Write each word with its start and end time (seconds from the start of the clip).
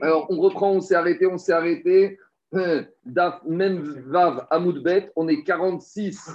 Alors, 0.00 0.26
on 0.30 0.38
reprend, 0.40 0.72
on 0.72 0.80
s'est 0.80 0.94
arrêté, 0.94 1.26
on 1.26 1.38
s'est 1.38 1.52
arrêté. 1.52 2.18
Euh, 2.54 2.82
Daf, 3.04 3.42
même 3.46 3.78
Vav, 4.08 4.46
Amoudbet, 4.50 5.10
on 5.16 5.28
est 5.28 5.42
46. 5.44 6.30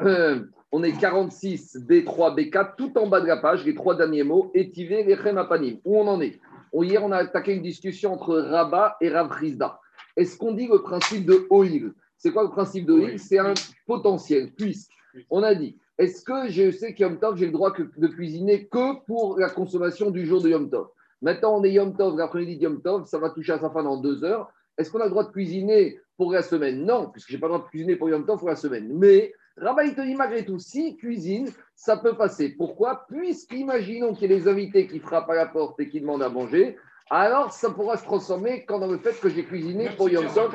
euh, 0.00 0.40
on 0.70 0.82
est 0.82 0.92
46, 0.92 1.78
B3, 1.88 2.36
B4, 2.36 2.74
tout 2.76 2.96
en 2.98 3.06
bas 3.06 3.20
de 3.22 3.26
la 3.26 3.38
page, 3.38 3.64
les 3.64 3.74
trois 3.74 3.96
derniers 3.96 4.22
mots, 4.22 4.52
Etivé, 4.54 5.02
Lechem, 5.04 5.38
Apanim. 5.38 5.78
Où 5.84 5.98
on 5.98 6.06
en 6.06 6.20
est? 6.20 6.38
Hier, 6.74 7.02
on 7.02 7.10
a 7.10 7.16
attaqué 7.16 7.54
une 7.54 7.62
discussion 7.62 8.12
entre 8.12 8.36
Rabat 8.36 8.96
et 9.00 9.08
Rav 9.08 9.30
Rizda. 9.30 9.80
Est-ce 10.16 10.36
qu'on 10.36 10.52
dit 10.52 10.68
le 10.68 10.82
principe 10.82 11.24
de 11.24 11.46
Oil 11.48 11.92
C'est 12.18 12.30
quoi 12.32 12.42
le 12.42 12.50
principe 12.50 12.84
de 12.84 12.92
Oil 12.92 13.18
C'est 13.18 13.38
un 13.38 13.54
potentiel, 13.86 14.52
puisque 14.52 14.90
on 15.30 15.42
a 15.42 15.54
dit, 15.54 15.78
est-ce 15.96 16.22
que 16.22 16.48
je 16.50 16.70
sais 16.70 16.92
qu'Yom 16.92 17.18
Tov, 17.18 17.36
j'ai 17.38 17.46
le 17.46 17.52
droit 17.52 17.70
que- 17.72 17.88
de 17.96 18.06
cuisiner 18.06 18.66
que 18.66 19.02
pour 19.06 19.38
la 19.38 19.48
consommation 19.48 20.10
du 20.10 20.26
jour 20.26 20.42
de 20.42 20.50
Yom 20.50 20.68
Tov? 20.68 20.88
Maintenant, 21.20 21.58
on 21.58 21.64
est 21.64 21.72
Yom 21.72 21.96
Tov, 21.96 22.16
l'après-midi 22.16 22.56
de 22.58 22.62
Yom 22.62 22.80
Tov, 22.80 23.06
ça 23.06 23.18
va 23.18 23.30
toucher 23.30 23.52
à 23.52 23.58
sa 23.58 23.70
fin 23.70 23.82
dans 23.82 23.96
deux 23.96 24.24
heures. 24.24 24.50
Est-ce 24.76 24.90
qu'on 24.90 25.00
a 25.00 25.04
le 25.04 25.10
droit 25.10 25.24
de 25.24 25.32
cuisiner 25.32 26.00
pour 26.16 26.32
la 26.32 26.42
semaine? 26.42 26.84
Non, 26.84 27.10
puisque 27.10 27.28
je 27.28 27.34
n'ai 27.34 27.40
pas 27.40 27.48
le 27.48 27.54
droit 27.54 27.64
de 27.64 27.70
cuisiner 27.70 27.96
pour 27.96 28.08
Yom 28.08 28.24
Tov 28.24 28.38
pour 28.38 28.48
la 28.48 28.56
semaine. 28.56 28.88
Mais 28.92 29.32
Rabat, 29.56 29.84
il 29.86 29.94
te 29.96 30.00
dit 30.00 30.14
malgré 30.14 30.44
tout, 30.44 30.60
si 30.60 30.96
cuisine, 30.96 31.50
ça 31.74 31.96
peut 31.96 32.16
passer. 32.16 32.50
Pourquoi? 32.50 33.06
Puisqu'imaginons 33.08 34.14
qu'il 34.14 34.30
y 34.30 34.34
ait 34.34 34.38
des 34.38 34.48
invités 34.48 34.86
qui 34.86 35.00
frappent 35.00 35.30
à 35.30 35.34
la 35.34 35.46
porte 35.46 35.80
et 35.80 35.88
qui 35.88 36.00
demandent 36.00 36.22
à 36.22 36.28
manger, 36.28 36.76
alors 37.10 37.52
ça 37.52 37.70
pourra 37.70 37.96
se 37.96 38.04
transformer 38.04 38.64
quand 38.66 38.78
dans 38.78 38.86
le 38.86 38.98
fait 38.98 39.18
que 39.18 39.28
j'ai 39.28 39.44
cuisiné 39.44 39.88
pour 39.96 40.08
Yom 40.08 40.26
Tov 40.26 40.54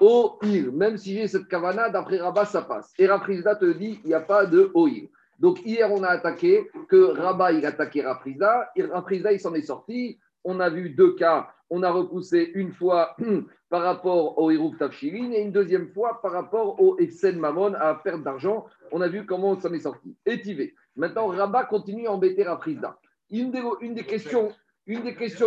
au 0.00 0.38
il. 0.42 0.72
Même 0.72 0.96
si 0.96 1.14
j'ai 1.14 1.28
cette 1.28 1.46
kavana, 1.46 1.90
d'après 1.90 2.18
Rabat, 2.18 2.46
ça 2.46 2.62
passe. 2.62 2.92
Et 2.98 3.06
Raprizda 3.06 3.54
te 3.54 3.70
dit, 3.72 4.00
il 4.02 4.08
n'y 4.08 4.14
a 4.14 4.20
pas 4.20 4.46
de 4.46 4.72
oil. 4.74 5.08
Donc 5.40 5.64
hier, 5.64 5.90
on 5.90 6.02
a 6.02 6.08
attaqué 6.08 6.70
que 6.88 7.18
Rabat, 7.18 7.52
il 7.52 7.64
a 7.64 7.70
attaqué 7.70 8.02
Raprizda. 8.02 8.70
Et 8.76 8.84
Raprizda, 8.84 9.32
il 9.32 9.40
s'en 9.40 9.54
est 9.54 9.62
sorti. 9.62 10.18
On 10.44 10.60
a 10.60 10.68
vu 10.68 10.90
deux 10.90 11.14
cas. 11.14 11.48
On 11.70 11.82
a 11.82 11.90
repoussé 11.90 12.50
une 12.54 12.72
fois 12.72 13.16
par 13.70 13.82
rapport 13.82 14.38
au 14.38 14.50
Hirouk 14.50 14.76
Tafshirin 14.78 15.32
et 15.32 15.40
une 15.40 15.52
deuxième 15.52 15.88
fois 15.88 16.20
par 16.20 16.32
rapport 16.32 16.80
au 16.80 16.98
Essen 16.98 17.38
Mamon 17.38 17.74
à 17.74 17.94
perte 17.94 18.22
d'argent. 18.22 18.66
On 18.92 19.00
a 19.00 19.08
vu 19.08 19.24
comment 19.24 19.52
on 19.52 19.60
s'en 19.60 19.72
est 19.72 19.80
sorti. 19.80 20.14
Étivé. 20.26 20.74
Maintenant, 20.94 21.28
Rabat 21.28 21.64
continue 21.64 22.06
à 22.06 22.12
embêter 22.12 22.42
Raprizda. 22.42 22.98
Une 23.30 23.50
des, 23.50 24.04
questions, 24.04 24.52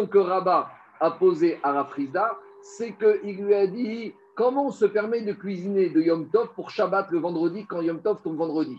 que 0.07 0.17
Rabat 0.17 0.72
a 1.02 1.11
posées 1.11 1.59
à 1.61 1.73
Raprizda, 1.73 2.39
c'est 2.61 2.94
qu'il 2.94 3.44
lui 3.44 3.53
a 3.53 3.67
dit 3.67 4.13
comment 4.35 4.67
on 4.67 4.72
se 4.72 4.85
permet 4.85 5.22
de 5.22 5.33
cuisiner 5.33 5.89
de 5.89 6.02
Yom 6.02 6.30
Tov 6.30 6.53
pour 6.55 6.72
Shabbat 6.72 7.11
le 7.11 7.19
vendredi 7.19 7.66
quand 7.66 7.81
Yom 7.81 8.02
Tov 8.02 8.22
tombe 8.23 8.38
vendredi? 8.38 8.78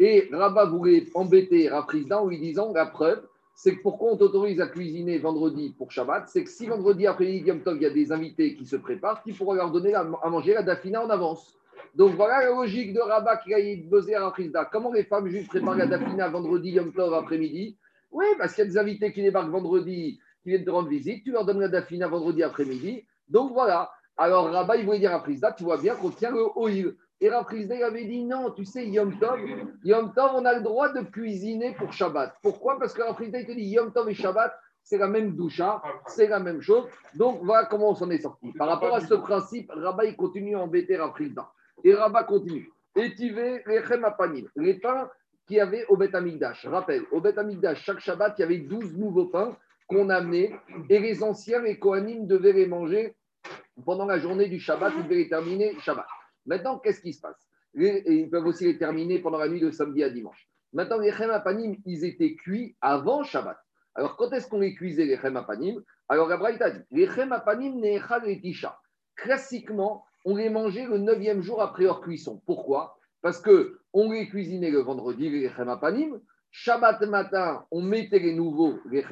Et 0.00 0.28
Rabat 0.32 0.66
voulait 0.66 1.06
embêter 1.14 1.68
Raprizda 1.68 2.20
en 2.20 2.26
lui 2.26 2.38
disant 2.38 2.72
la 2.72 2.86
preuve, 2.86 3.22
c'est 3.54 3.76
que 3.76 3.82
pourquoi 3.82 4.12
on 4.12 4.16
t'autorise 4.16 4.60
à 4.60 4.66
cuisiner 4.66 5.18
vendredi 5.18 5.74
pour 5.78 5.92
Shabbat, 5.92 6.28
c'est 6.28 6.42
que 6.42 6.50
si 6.50 6.66
vendredi 6.66 7.06
après-midi 7.06 7.44
il 7.46 7.82
y 7.82 7.86
a 7.86 7.90
des 7.90 8.12
invités 8.12 8.56
qui 8.56 8.66
se 8.66 8.76
préparent, 8.76 9.22
tu 9.22 9.32
pourras 9.32 9.54
leur 9.54 9.70
donner 9.70 9.94
à 9.94 10.04
manger 10.04 10.54
la 10.54 10.62
dafina 10.62 11.04
en 11.04 11.10
avance. 11.10 11.56
Donc 11.94 12.16
voilà 12.16 12.40
la 12.40 12.50
logique 12.50 12.92
de 12.92 12.98
Rabat 12.98 13.36
qui 13.38 13.54
a 13.54 13.58
posé 13.88 14.16
à 14.16 14.24
Raprizda. 14.24 14.64
Comment 14.64 14.92
les 14.92 15.04
femmes 15.04 15.28
juives 15.28 15.46
préparent 15.46 15.76
la 15.76 15.86
dafina 15.86 16.28
vendredi 16.28 16.70
Yom 16.70 16.92
Tov 16.92 17.14
après-midi? 17.14 17.76
Oui, 18.10 18.26
parce 18.36 18.54
qu'il 18.54 18.64
y 18.64 18.66
a 18.66 18.70
des 18.70 18.78
invités 18.78 19.12
qui 19.12 19.22
débarquent 19.22 19.50
vendredi, 19.50 20.18
qui 20.42 20.48
viennent 20.48 20.64
te 20.64 20.70
rendre 20.70 20.88
visite, 20.88 21.22
tu 21.22 21.30
leur 21.30 21.44
donnes 21.44 21.60
la 21.60 21.68
dafina 21.68 22.08
vendredi 22.08 22.42
après-midi. 22.42 23.04
Donc 23.28 23.52
voilà. 23.52 23.90
Alors 24.16 24.50
Rabat, 24.50 24.76
il 24.76 24.84
voulait 24.84 24.98
dire 24.98 25.14
à 25.14 25.24
tu 25.52 25.62
vois 25.62 25.78
bien 25.78 25.94
qu'on 25.94 26.10
tient 26.10 26.32
le 26.32 26.44
oil. 26.56 26.94
Et 27.24 27.30
il 27.52 27.82
avait 27.82 28.04
dit 28.04 28.22
non, 28.22 28.50
tu 28.50 28.66
sais, 28.66 28.86
Yom 28.86 29.18
Tov, 29.18 29.40
Yom 29.82 30.12
Tov, 30.12 30.32
on 30.34 30.44
a 30.44 30.52
le 30.56 30.62
droit 30.62 30.92
de 30.92 31.00
cuisiner 31.00 31.72
pour 31.72 31.90
Shabbat. 31.90 32.34
Pourquoi? 32.42 32.78
Parce 32.78 32.92
que 32.92 33.00
il 33.22 33.32
te 33.32 33.52
dit 33.52 33.64
Yom 33.64 33.94
Tov 33.94 34.10
et 34.10 34.14
Shabbat, 34.14 34.54
c'est 34.82 34.98
la 34.98 35.08
même 35.08 35.34
doucha, 35.34 35.80
c'est 36.06 36.26
la 36.26 36.38
même 36.38 36.60
chose. 36.60 36.84
Donc 37.14 37.40
voilà 37.42 37.64
comment 37.64 37.92
on 37.92 37.94
s'en 37.94 38.10
est 38.10 38.18
sorti. 38.18 38.52
Par 38.52 38.68
rapport 38.68 38.94
à 38.94 39.00
ce 39.00 39.14
principe, 39.14 39.70
Rabat, 39.74 40.04
il 40.04 40.16
continue 40.16 40.54
à 40.54 40.58
embêter 40.58 40.98
Raprizda. 40.98 41.50
Et 41.82 41.94
Rabat 41.94 42.24
continue. 42.24 42.70
Étivé, 42.94 43.62
Lechem 43.64 44.04
Apanim, 44.04 44.46
les 44.56 44.74
pains 44.74 45.08
qu'il 45.46 45.56
y 45.56 45.60
avait 45.60 45.86
au 45.86 45.96
Beth 45.96 46.14
Amikdash. 46.14 46.66
Rappel, 46.66 47.04
au 47.10 47.22
Beth 47.22 47.38
Amikdash, 47.38 47.84
chaque 47.84 48.00
Shabbat, 48.00 48.34
il 48.36 48.42
y 48.42 48.44
avait 48.44 48.58
12 48.58 48.98
nouveaux 48.98 49.28
pains 49.28 49.56
qu'on 49.86 50.10
amenait 50.10 50.54
et 50.90 50.98
les 50.98 51.22
anciens, 51.22 51.62
les 51.62 51.78
Kohanim, 51.78 52.26
devaient 52.26 52.52
les 52.52 52.66
manger 52.66 53.16
pendant 53.86 54.04
la 54.04 54.18
journée 54.18 54.48
du 54.48 54.60
Shabbat, 54.60 54.92
ils 54.98 55.04
devaient 55.04 55.14
les 55.14 55.28
terminer 55.30 55.74
Shabbat. 55.80 56.06
Maintenant, 56.46 56.78
qu'est-ce 56.78 57.00
qui 57.00 57.12
se 57.12 57.20
passe 57.20 57.48
Ils 57.74 58.28
peuvent 58.30 58.46
aussi 58.46 58.64
les 58.64 58.78
terminer 58.78 59.20
pendant 59.20 59.38
la 59.38 59.48
nuit 59.48 59.60
de 59.60 59.70
samedi 59.70 60.02
à 60.02 60.10
dimanche. 60.10 60.48
Maintenant, 60.72 60.98
les 60.98 61.10
Apanim, 61.10 61.76
ils 61.86 62.04
étaient 62.04 62.34
cuits 62.34 62.76
avant 62.80 63.22
Shabbat. 63.22 63.56
Alors, 63.94 64.16
quand 64.16 64.32
est-ce 64.32 64.48
qu'on 64.48 64.58
les 64.58 64.74
cuisait, 64.74 65.04
les 65.04 65.14
Apanim 65.14 65.82
Alors, 66.08 66.30
Abraït 66.30 66.60
a 66.60 66.70
dit 66.70 66.80
les 66.90 67.08
Apanim 67.08 67.78
Nechal 67.80 68.28
et. 68.28 68.42
Classiquement, 69.14 70.04
on 70.24 70.36
les 70.36 70.50
mangeait 70.50 70.86
le 70.86 70.98
neuvième 70.98 71.42
jour 71.42 71.62
après 71.62 71.84
leur 71.84 72.00
cuisson. 72.00 72.42
Pourquoi? 72.46 72.98
Parce 73.22 73.40
que 73.40 73.78
on 73.92 74.10
les 74.10 74.28
cuisinait 74.28 74.72
le 74.72 74.80
vendredi, 74.80 75.30
les 75.30 75.48
Chem 75.48 75.68
Apanim. 75.68 76.20
Shabbat 76.50 77.02
matin, 77.02 77.64
on 77.70 77.82
mettait 77.82 78.20
les 78.20 78.32
nouveaux, 78.32 78.78
les 78.88 79.04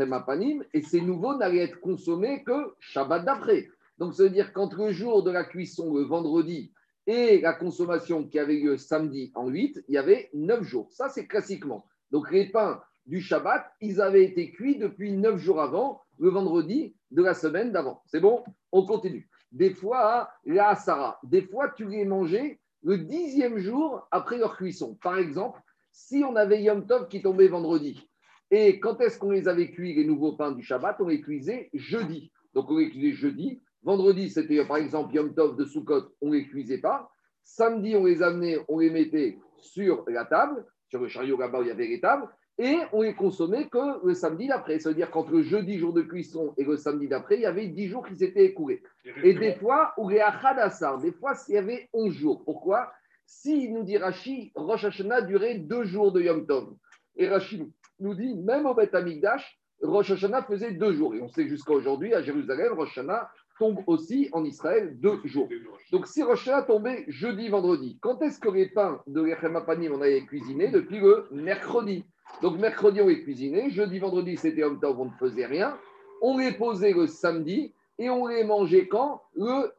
et 0.74 0.82
ces 0.82 1.00
nouveaux 1.00 1.36
n'allaient 1.36 1.64
être 1.64 1.80
consommés 1.80 2.44
que 2.44 2.74
Shabbat 2.78 3.24
d'après. 3.24 3.68
Donc, 3.98 4.14
ça 4.14 4.24
veut 4.24 4.30
dire 4.30 4.52
qu'entre 4.52 4.78
le 4.78 4.92
jour 4.92 5.22
de 5.22 5.30
la 5.30 5.44
cuisson, 5.44 5.94
le 5.94 6.02
vendredi, 6.02 6.72
et 7.06 7.40
la 7.40 7.52
consommation 7.52 8.24
qui 8.24 8.38
avait 8.38 8.56
lieu 8.56 8.76
samedi 8.76 9.32
en 9.34 9.48
8, 9.48 9.84
il 9.88 9.94
y 9.94 9.98
avait 9.98 10.30
9 10.34 10.62
jours. 10.62 10.88
Ça, 10.92 11.08
c'est 11.08 11.26
classiquement. 11.26 11.86
Donc, 12.10 12.30
les 12.30 12.50
pains 12.50 12.80
du 13.06 13.20
Shabbat, 13.20 13.64
ils 13.80 14.00
avaient 14.00 14.24
été 14.24 14.52
cuits 14.52 14.78
depuis 14.78 15.12
9 15.12 15.38
jours 15.38 15.60
avant, 15.60 16.00
le 16.18 16.30
vendredi 16.30 16.94
de 17.10 17.22
la 17.22 17.34
semaine 17.34 17.72
d'avant. 17.72 18.02
C'est 18.06 18.20
bon? 18.20 18.44
On 18.70 18.86
continue. 18.86 19.28
Des 19.50 19.70
fois, 19.70 20.30
la 20.44 20.76
Sarah, 20.76 21.18
des 21.24 21.42
fois, 21.42 21.70
tu 21.70 21.86
les 21.86 22.04
mangeais 22.04 22.60
le 22.84 22.98
dixième 22.98 23.58
jour 23.58 24.06
après 24.10 24.38
leur 24.38 24.56
cuisson. 24.56 24.96
Par 25.02 25.18
exemple, 25.18 25.60
si 25.90 26.22
on 26.24 26.36
avait 26.36 26.62
Yom 26.62 26.86
Tov 26.86 27.08
qui 27.08 27.22
tombait 27.22 27.48
vendredi, 27.48 28.08
et 28.50 28.78
quand 28.80 29.00
est-ce 29.00 29.18
qu'on 29.18 29.30
les 29.30 29.48
avait 29.48 29.70
cuits, 29.70 29.94
les 29.94 30.04
nouveaux 30.04 30.36
pains 30.36 30.52
du 30.52 30.62
Shabbat? 30.62 30.96
On 31.00 31.08
les 31.08 31.20
cuisait 31.22 31.70
jeudi. 31.72 32.30
Donc, 32.54 32.70
on 32.70 32.76
les 32.76 32.90
cuisait 32.90 33.12
jeudi. 33.12 33.61
Vendredi, 33.82 34.30
c'était 34.30 34.64
par 34.64 34.76
exemple 34.76 35.14
Yom 35.14 35.34
Tov 35.34 35.56
de 35.56 35.64
Sukkot, 35.64 36.14
on 36.20 36.28
ne 36.28 36.34
les 36.34 36.46
cuisait 36.46 36.78
pas. 36.78 37.10
Samedi, 37.42 37.96
on 37.96 38.04
les 38.04 38.22
amenait, 38.22 38.58
on 38.68 38.78
les 38.78 38.90
mettait 38.90 39.38
sur 39.58 40.04
la 40.08 40.24
table. 40.24 40.64
Sur 40.88 41.00
le 41.00 41.08
chariot 41.08 41.38
là-bas, 41.38 41.60
il 41.62 41.68
y 41.68 41.70
avait 41.70 41.86
les 41.86 42.00
tables. 42.00 42.28
Et 42.58 42.76
on 42.92 43.02
les 43.02 43.14
consommait 43.14 43.68
que 43.68 44.06
le 44.06 44.14
samedi 44.14 44.46
d'après. 44.46 44.78
C'est-à-dire 44.78 45.10
qu'entre 45.10 45.32
le 45.32 45.42
jeudi, 45.42 45.78
jour 45.78 45.92
de 45.92 46.02
cuisson, 46.02 46.54
et 46.58 46.64
le 46.64 46.76
samedi 46.76 47.08
d'après, 47.08 47.36
il 47.36 47.42
y 47.42 47.46
avait 47.46 47.66
10 47.66 47.88
jours 47.88 48.06
qui 48.06 48.14
s'étaient 48.14 48.44
écoulés. 48.44 48.82
Et 49.24 49.34
des 49.34 49.54
fois, 49.54 49.94
ou 49.96 50.08
les 50.08 50.20
Achadassar, 50.20 50.98
des 50.98 51.12
fois, 51.12 51.32
il 51.48 51.54
y 51.54 51.58
avait 51.58 51.88
11 51.92 52.12
jours. 52.12 52.44
Pourquoi? 52.44 52.92
Si, 53.26 53.70
nous 53.70 53.82
dit 53.82 53.96
Rashi, 53.96 54.52
Rosh 54.54 54.84
Hashanah 54.84 55.22
durait 55.22 55.58
deux 55.58 55.84
jours 55.84 56.12
de 56.12 56.20
Yom 56.20 56.46
Tov. 56.46 56.74
Et 57.16 57.26
Rashi 57.26 57.62
nous 57.98 58.14
dit, 58.14 58.34
même 58.34 58.66
au 58.66 58.74
Beth 58.74 58.94
Amikdash, 58.94 59.58
Rosh 59.80 60.10
Hashanah 60.10 60.42
faisait 60.42 60.72
deux 60.72 60.92
jours. 60.92 61.14
Et 61.14 61.22
on 61.22 61.28
sait 61.28 61.48
jusqu'à 61.48 61.72
aujourd'hui, 61.72 62.12
à 62.12 62.22
Jérusalem, 62.22 62.74
Rosh 62.74 62.90
Hashanah 62.90 63.30
tombe 63.58 63.80
aussi 63.86 64.28
en 64.32 64.44
Israël 64.44 64.98
deux 65.00 65.20
jours. 65.24 65.48
Donc, 65.90 66.06
si 66.06 66.22
Rosh 66.22 66.48
Hashanah 66.48 66.62
tombait 66.62 67.04
jeudi, 67.08 67.48
vendredi, 67.48 67.98
quand 68.00 68.20
est-ce 68.22 68.38
que 68.38 68.48
les 68.48 68.66
pains 68.66 69.00
de 69.06 69.22
Lechem 69.22 69.56
Apanim, 69.56 69.92
on 69.92 70.00
avait 70.00 70.22
cuisiné 70.22 70.68
Depuis 70.68 71.00
le 71.00 71.26
mercredi? 71.30 72.04
Donc, 72.40 72.58
mercredi, 72.58 73.00
on 73.00 73.08
les 73.08 73.22
cuisinait. 73.22 73.70
Jeudi, 73.70 73.98
vendredi, 73.98 74.36
c'était 74.36 74.62
Tov, 74.80 75.00
on 75.00 75.04
ne 75.06 75.10
faisait 75.18 75.46
rien. 75.46 75.76
On 76.22 76.38
les 76.38 76.52
posait 76.52 76.92
le 76.92 77.06
samedi 77.06 77.74
et 77.98 78.08
on 78.08 78.26
les 78.26 78.44
mangeait 78.44 78.88
quand? 78.88 79.22
Le, 79.36 79.72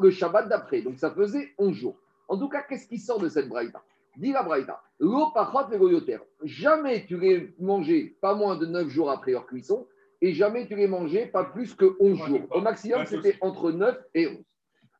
le 0.00 0.10
Shabbat 0.10 0.48
d'après. 0.48 0.82
Donc, 0.82 0.98
ça 0.98 1.10
faisait 1.10 1.52
11 1.58 1.74
jours. 1.74 1.96
En 2.28 2.38
tout 2.38 2.48
cas, 2.48 2.62
qu'est-ce 2.62 2.86
qui 2.86 2.98
sort 2.98 3.18
de 3.18 3.28
cette 3.28 3.48
braïta? 3.48 3.82
Dit 4.16 4.32
la 4.32 4.42
braïta, 4.42 4.82
l'eau 4.98 5.32
et 6.08 6.18
Jamais 6.42 7.06
tu 7.06 7.18
les 7.18 7.54
mangeais 7.60 8.16
pas 8.20 8.34
moins 8.34 8.56
de 8.56 8.66
9 8.66 8.88
jours 8.88 9.10
après 9.10 9.30
leur 9.30 9.46
cuisson 9.46 9.86
et 10.20 10.32
jamais 10.32 10.66
tu 10.66 10.74
les 10.74 10.86
mangeais 10.86 11.26
pas 11.26 11.44
plus 11.44 11.74
que 11.74 11.96
11 12.00 12.18
jours. 12.26 12.46
Au 12.50 12.60
maximum, 12.60 13.04
c'était 13.06 13.36
entre 13.40 13.70
9 13.70 13.96
et 14.14 14.26
11. 14.28 14.36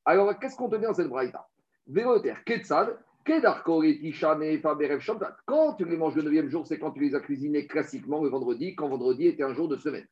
Alors, 0.04 0.38
qu'est-ce 0.38 0.56
qu'on 0.56 0.68
te 0.68 0.76
dit 0.76 0.84
dans 0.84 0.94
cette 0.94 1.08
braïta? 1.08 1.46
Véloter, 1.86 2.34
Ketzad, 2.44 2.98
Kedarko 3.24 3.82
et 3.82 3.98
Tisha 3.98 4.34
Nefa 4.36 4.74
Berev 4.74 5.00
Shabbat. 5.00 5.36
Quand 5.44 5.74
tu 5.74 5.84
les 5.84 5.96
manges 5.96 6.14
le 6.14 6.22
9 6.22 6.48
jour, 6.48 6.66
c'est 6.66 6.78
quand 6.78 6.92
tu 6.92 7.00
les 7.00 7.14
as 7.14 7.20
cuisinés 7.20 7.66
classiquement 7.66 8.22
le 8.22 8.30
vendredi, 8.30 8.74
quand 8.74 8.88
vendredi 8.88 9.26
était 9.26 9.42
un 9.42 9.54
jour 9.54 9.68
de 9.68 9.76
semaine. 9.76 10.06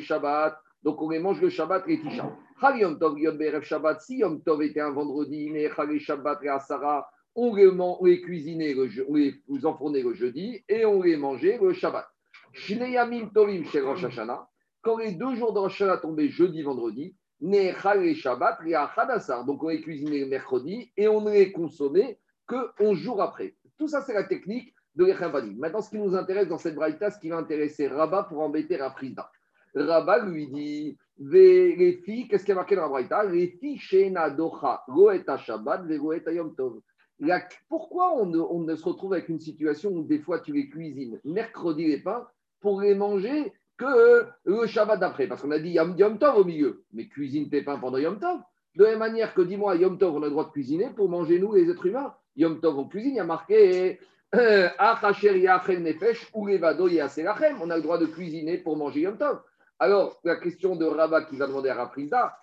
Shabbat, 0.00 0.58
donc 0.82 1.00
on 1.02 1.10
les 1.10 1.18
mange 1.18 1.40
le 1.40 1.50
Shabbat 1.50 1.84
et 1.88 2.00
Tisha. 2.00 2.34
Chal 2.60 2.78
Yom 2.78 2.98
Tov 2.98 3.18
Yom 3.18 3.36
Berev 3.36 3.62
Shabbat, 3.62 4.00
si 4.00 4.18
Yom 4.18 4.40
Tov 4.42 4.62
était 4.62 4.80
un 4.80 4.90
vendredi, 4.90 5.52
Shabbat 5.98 6.42
et 6.42 6.48
Asara, 6.48 7.08
on 7.36 7.54
les, 7.54 8.20
cuisinait, 8.22 8.74
on 9.08 9.14
les 9.14 9.66
enfournait 9.66 10.02
le 10.02 10.14
jeudi 10.14 10.64
et 10.68 10.86
on 10.86 11.02
les 11.02 11.16
mangeait 11.16 11.58
le 11.62 11.74
Shabbat. 11.74 12.08
Shnei 12.56 12.92
Yamim 12.92 13.28
Tovim 13.34 13.64
chez 13.64 13.80
Rosh 13.80 14.04
Hashanah, 14.04 14.48
quand 14.80 14.96
les 14.96 15.12
deux 15.12 15.34
jours 15.36 15.52
de 15.52 15.58
Rosh 15.58 15.82
Hashanah 15.82 16.00
jeudi, 16.28 16.62
vendredi, 16.62 17.14
Nechal 17.40 18.06
et 18.06 18.14
Shabbat 18.14 18.60
donc 19.46 19.62
on 19.62 19.68
les 19.68 19.82
cuisinait 19.82 20.20
le 20.20 20.26
mercredi 20.26 20.90
et 20.96 21.06
on 21.06 21.20
ne 21.20 21.32
les 21.32 21.52
consommait 21.52 22.18
que 22.46 22.56
11 22.80 22.96
jours 22.96 23.20
après. 23.20 23.56
Tout 23.76 23.88
ça, 23.88 24.00
c'est 24.00 24.14
la 24.14 24.24
technique 24.24 24.74
de 24.94 25.04
l'Echem 25.04 25.30
Vadim. 25.30 25.54
Maintenant, 25.58 25.82
ce 25.82 25.90
qui 25.90 25.98
nous 25.98 26.14
intéresse 26.14 26.48
dans 26.48 26.56
cette 26.56 26.74
braïta, 26.74 27.10
ce 27.10 27.18
qui 27.18 27.28
va 27.28 27.36
intéresser 27.36 27.88
Rabat 27.88 28.22
pour 28.24 28.40
embêter 28.40 28.76
Rafrizda. 28.76 29.30
Rabat 29.74 30.24
lui 30.24 30.48
dit 30.48 30.96
les 31.18 32.00
filles, 32.06 32.26
qu'est-ce 32.26 32.44
qui 32.44 32.52
a 32.52 32.54
marqué 32.54 32.74
dans 32.74 32.82
la 32.82 32.88
Braïta? 32.88 33.24
Les 33.24 33.48
filles 33.60 33.78
chez 33.78 34.08
Nadocha, 34.08 34.82
Goeta 34.88 35.36
Shabbat, 35.36 35.86
Goeta 35.86 36.32
Yom 36.32 36.54
Tov. 36.56 36.80
Pourquoi 37.68 38.14
on 38.16 38.26
ne, 38.64 38.76
se 38.76 38.84
retrouve 38.84 39.14
avec 39.14 39.28
une 39.28 39.40
situation 39.40 39.90
où 39.90 40.04
des 40.04 40.18
fois 40.18 40.40
tu 40.40 40.52
les 40.52 40.68
cuisines 40.68 41.18
mercredi 41.24 41.86
les 41.86 42.02
pains 42.02 42.26
pour 42.66 42.80
les 42.80 42.96
manger 42.96 43.52
que 43.76 44.26
le 44.44 44.66
Shabbat 44.66 44.98
d'après 44.98 45.28
Parce 45.28 45.40
qu'on 45.40 45.52
a 45.52 45.60
dit 45.60 45.70
Yom, 45.70 46.18
Tov 46.18 46.38
au 46.38 46.44
milieu, 46.44 46.82
mais 46.92 47.06
cuisine 47.06 47.48
tes 47.48 47.62
pains 47.62 47.78
pendant 47.78 47.98
Yom 47.98 48.18
Tov. 48.18 48.40
De 48.74 48.82
la 48.82 48.90
même 48.90 48.98
manière 48.98 49.34
que, 49.34 49.42
dis-moi, 49.42 49.76
Yom 49.76 49.98
Tov, 49.98 50.16
on 50.16 50.22
a 50.22 50.24
le 50.24 50.32
droit 50.32 50.46
de 50.46 50.50
cuisiner 50.50 50.90
pour 50.90 51.08
manger 51.08 51.38
nous, 51.38 51.54
les 51.54 51.70
êtres 51.70 51.86
humains. 51.86 52.12
Yom 52.34 52.60
Tov, 52.60 52.76
on 52.76 52.88
cuisine, 52.88 53.12
il 53.12 53.18
y 53.18 53.20
a 53.20 53.24
marqué 53.24 54.00
euh, 54.34 54.68
on 54.80 54.84
a 57.70 57.76
le 57.76 57.82
droit 57.82 57.98
de 57.98 58.06
cuisiner 58.06 58.58
pour 58.58 58.76
manger 58.76 59.02
Yom 59.02 59.16
Tov. 59.16 59.40
Alors, 59.78 60.18
la 60.24 60.34
question 60.34 60.74
de 60.74 60.86
Rabat 60.86 61.26
qui 61.26 61.36
va 61.36 61.46
demander 61.46 61.68
à 61.68 61.76
Rafrizda, 61.76 62.36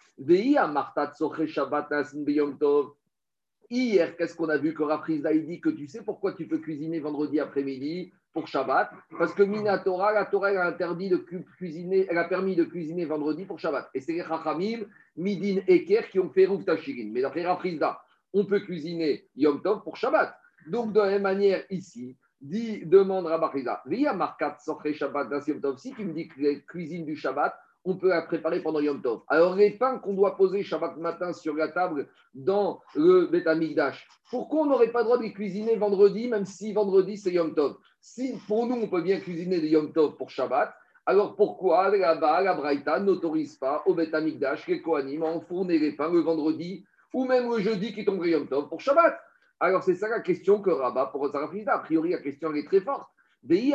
Hier, 3.69 4.15
qu'est-ce 4.15 4.35
qu'on 4.37 4.49
a 4.49 4.57
vu 4.57 4.73
que 4.73 4.83
Rafrizda 4.83 5.33
il 5.33 5.45
dit 5.45 5.59
que 5.59 5.69
tu 5.69 5.87
sais 5.87 6.01
pourquoi 6.01 6.31
tu 6.31 6.47
peux 6.47 6.59
cuisiner 6.59 7.01
vendredi 7.01 7.41
après-midi? 7.41 8.13
Pour 8.33 8.47
Shabbat 8.47 8.91
Parce 9.17 9.33
que 9.33 9.43
Minatora, 9.43 10.13
la 10.13 10.25
Torah, 10.25 10.51
elle 10.51 10.57
a 10.57 10.67
interdit 10.67 11.09
de 11.09 11.17
cuisiner, 11.17 12.07
elle 12.09 12.17
a 12.17 12.25
permis 12.25 12.55
de 12.55 12.63
cuisiner 12.63 13.05
vendredi 13.05 13.45
pour 13.45 13.59
Shabbat. 13.59 13.89
Et 13.93 14.01
c'est 14.01 14.13
les 14.13 14.23
Chachamim, 14.23 14.81
Midin 15.15 15.61
et 15.67 15.85
Ker 15.85 16.09
qui 16.09 16.19
ont 16.19 16.29
fait 16.29 16.45
Rouf 16.45 16.65
Tashirin. 16.65 17.09
Mais 17.11 17.21
d'après 17.21 17.45
Rafrizda, 17.45 18.01
on 18.33 18.45
peut 18.45 18.61
cuisiner 18.61 19.27
Yom 19.35 19.61
Tov 19.61 19.83
pour 19.83 19.95
Shabbat. 19.95 20.35
Donc, 20.67 20.93
de 20.93 20.99
la 20.99 21.07
même 21.07 21.21
manière, 21.21 21.63
ici, 21.69 22.17
dit, 22.41 22.85
demande 22.85 23.27
Rabba 23.27 23.51
Via 23.85 24.13
Markat 24.13 24.57
Shabbat 24.93 25.47
Yom 25.47 25.61
Tov. 25.61 25.77
Si 25.77 25.93
tu 25.93 26.03
me 26.03 26.13
dis 26.13 26.27
que 26.27 26.41
la 26.41 26.55
cuisine 26.59 27.05
du 27.05 27.15
Shabbat, 27.15 27.55
on 27.85 27.95
peut 27.95 28.09
la 28.09 28.21
préparer 28.21 28.61
pendant 28.61 28.79
Yom 28.79 29.01
Tov. 29.01 29.21
Alors, 29.27 29.55
les 29.55 29.71
pains 29.71 29.99
qu'on 29.99 30.13
doit 30.13 30.37
poser 30.37 30.63
Shabbat 30.63 30.97
matin 30.97 31.33
sur 31.33 31.55
la 31.55 31.67
table 31.67 32.07
dans 32.33 32.81
le 32.95 33.27
Beth 33.27 33.47
Amikdash, 33.47 34.07
pourquoi 34.29 34.61
on 34.61 34.65
n'aurait 34.67 34.91
pas 34.91 34.99
le 34.99 35.05
droit 35.05 35.17
de 35.17 35.23
les 35.23 35.33
cuisiner 35.33 35.75
vendredi, 35.75 36.27
même 36.27 36.45
si 36.45 36.73
vendredi 36.73 37.17
c'est 37.17 37.31
Yom 37.31 37.53
Tov? 37.53 37.75
Si 37.99 38.37
pour 38.47 38.65
nous, 38.67 38.75
on 38.75 38.87
peut 38.87 39.01
bien 39.01 39.19
cuisiner 39.19 39.59
des 39.59 39.69
Yom 39.69 39.91
Tov 39.91 40.15
pour 40.15 40.29
Shabbat, 40.29 40.73
alors 41.05 41.35
pourquoi 41.35 41.89
là-bas, 41.95 42.41
la 42.41 42.53
Braïta 42.53 42.99
n'autorise 42.99 43.57
pas 43.57 43.83
au 43.85 43.93
Beth 43.93 44.13
Amikdash, 44.13 44.67
les 44.67 44.81
Kohanim, 44.81 45.23
à 45.23 45.27
enfourner 45.27 45.77
les 45.77 45.91
pains 45.91 46.11
le 46.11 46.19
vendredi 46.19 46.85
ou 47.13 47.25
même 47.25 47.49
le 47.51 47.59
jeudi 47.59 47.93
qui 47.93 48.05
tomberait 48.05 48.29
Yom 48.29 48.47
Tov 48.47 48.69
pour 48.69 48.79
Shabbat? 48.79 49.19
Alors, 49.59 49.83
c'est 49.83 49.95
ça 49.95 50.09
la 50.09 50.19
question 50.19 50.61
que 50.61 50.69
Rabat 50.69 51.05
pour 51.07 51.29
Zarafrida. 51.29 51.75
A 51.75 51.79
priori, 51.79 52.09
la 52.09 52.17
question 52.17 52.53
est 52.53 52.65
très 52.65 52.81
forte. 52.81 53.07
Si 53.45 53.73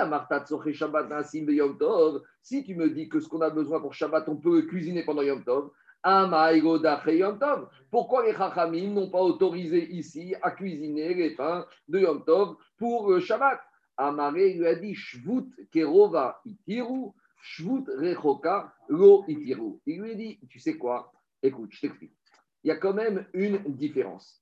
tu 2.65 2.75
me 2.75 2.89
dis 2.89 3.09
que 3.09 3.21
ce 3.21 3.29
qu'on 3.29 3.43
a 3.43 3.51
besoin 3.51 3.81
pour 3.81 3.93
Shabbat, 3.93 4.27
on 4.29 4.37
peut 4.37 4.63
cuisiner 4.63 5.05
pendant 5.05 5.21
Yom 5.23 5.45
Tov, 5.45 5.71
pourquoi 7.91 8.25
les 8.25 8.33
Chachamim 8.33 8.95
n'ont 8.95 9.11
pas 9.11 9.21
autorisé 9.21 9.91
ici 9.91 10.35
à 10.43 10.53
cuisiner 10.53 11.13
les 11.13 11.35
pains 11.35 11.67
de 11.89 11.99
Yom 11.99 12.25
Tov 12.25 12.57
pour 12.79 13.11
euh, 13.11 13.21
Shabbat? 13.21 13.61
Amaré 13.97 14.55
lui 14.55 14.67
a 14.67 14.77
dit 14.77 14.95
Shvut 14.95 15.51
Kerova 15.73 16.41
Itiru, 16.47 17.11
Shvut 17.43 17.85
Rechoka 17.99 18.73
Lo 18.89 19.25
Itiru. 19.27 19.81
Il 19.87 20.01
lui 20.01 20.13
a 20.13 20.15
dit 20.15 20.39
Tu 20.49 20.61
sais 20.61 20.79
quoi? 20.79 21.13
Écoute, 21.43 21.71
je 21.73 21.81
t'explique. 21.81 22.15
Il 22.63 22.69
y 22.69 22.71
a 22.71 22.77
quand 22.77 22.95
même 22.95 23.27
une 23.35 23.59
différence. 23.67 24.41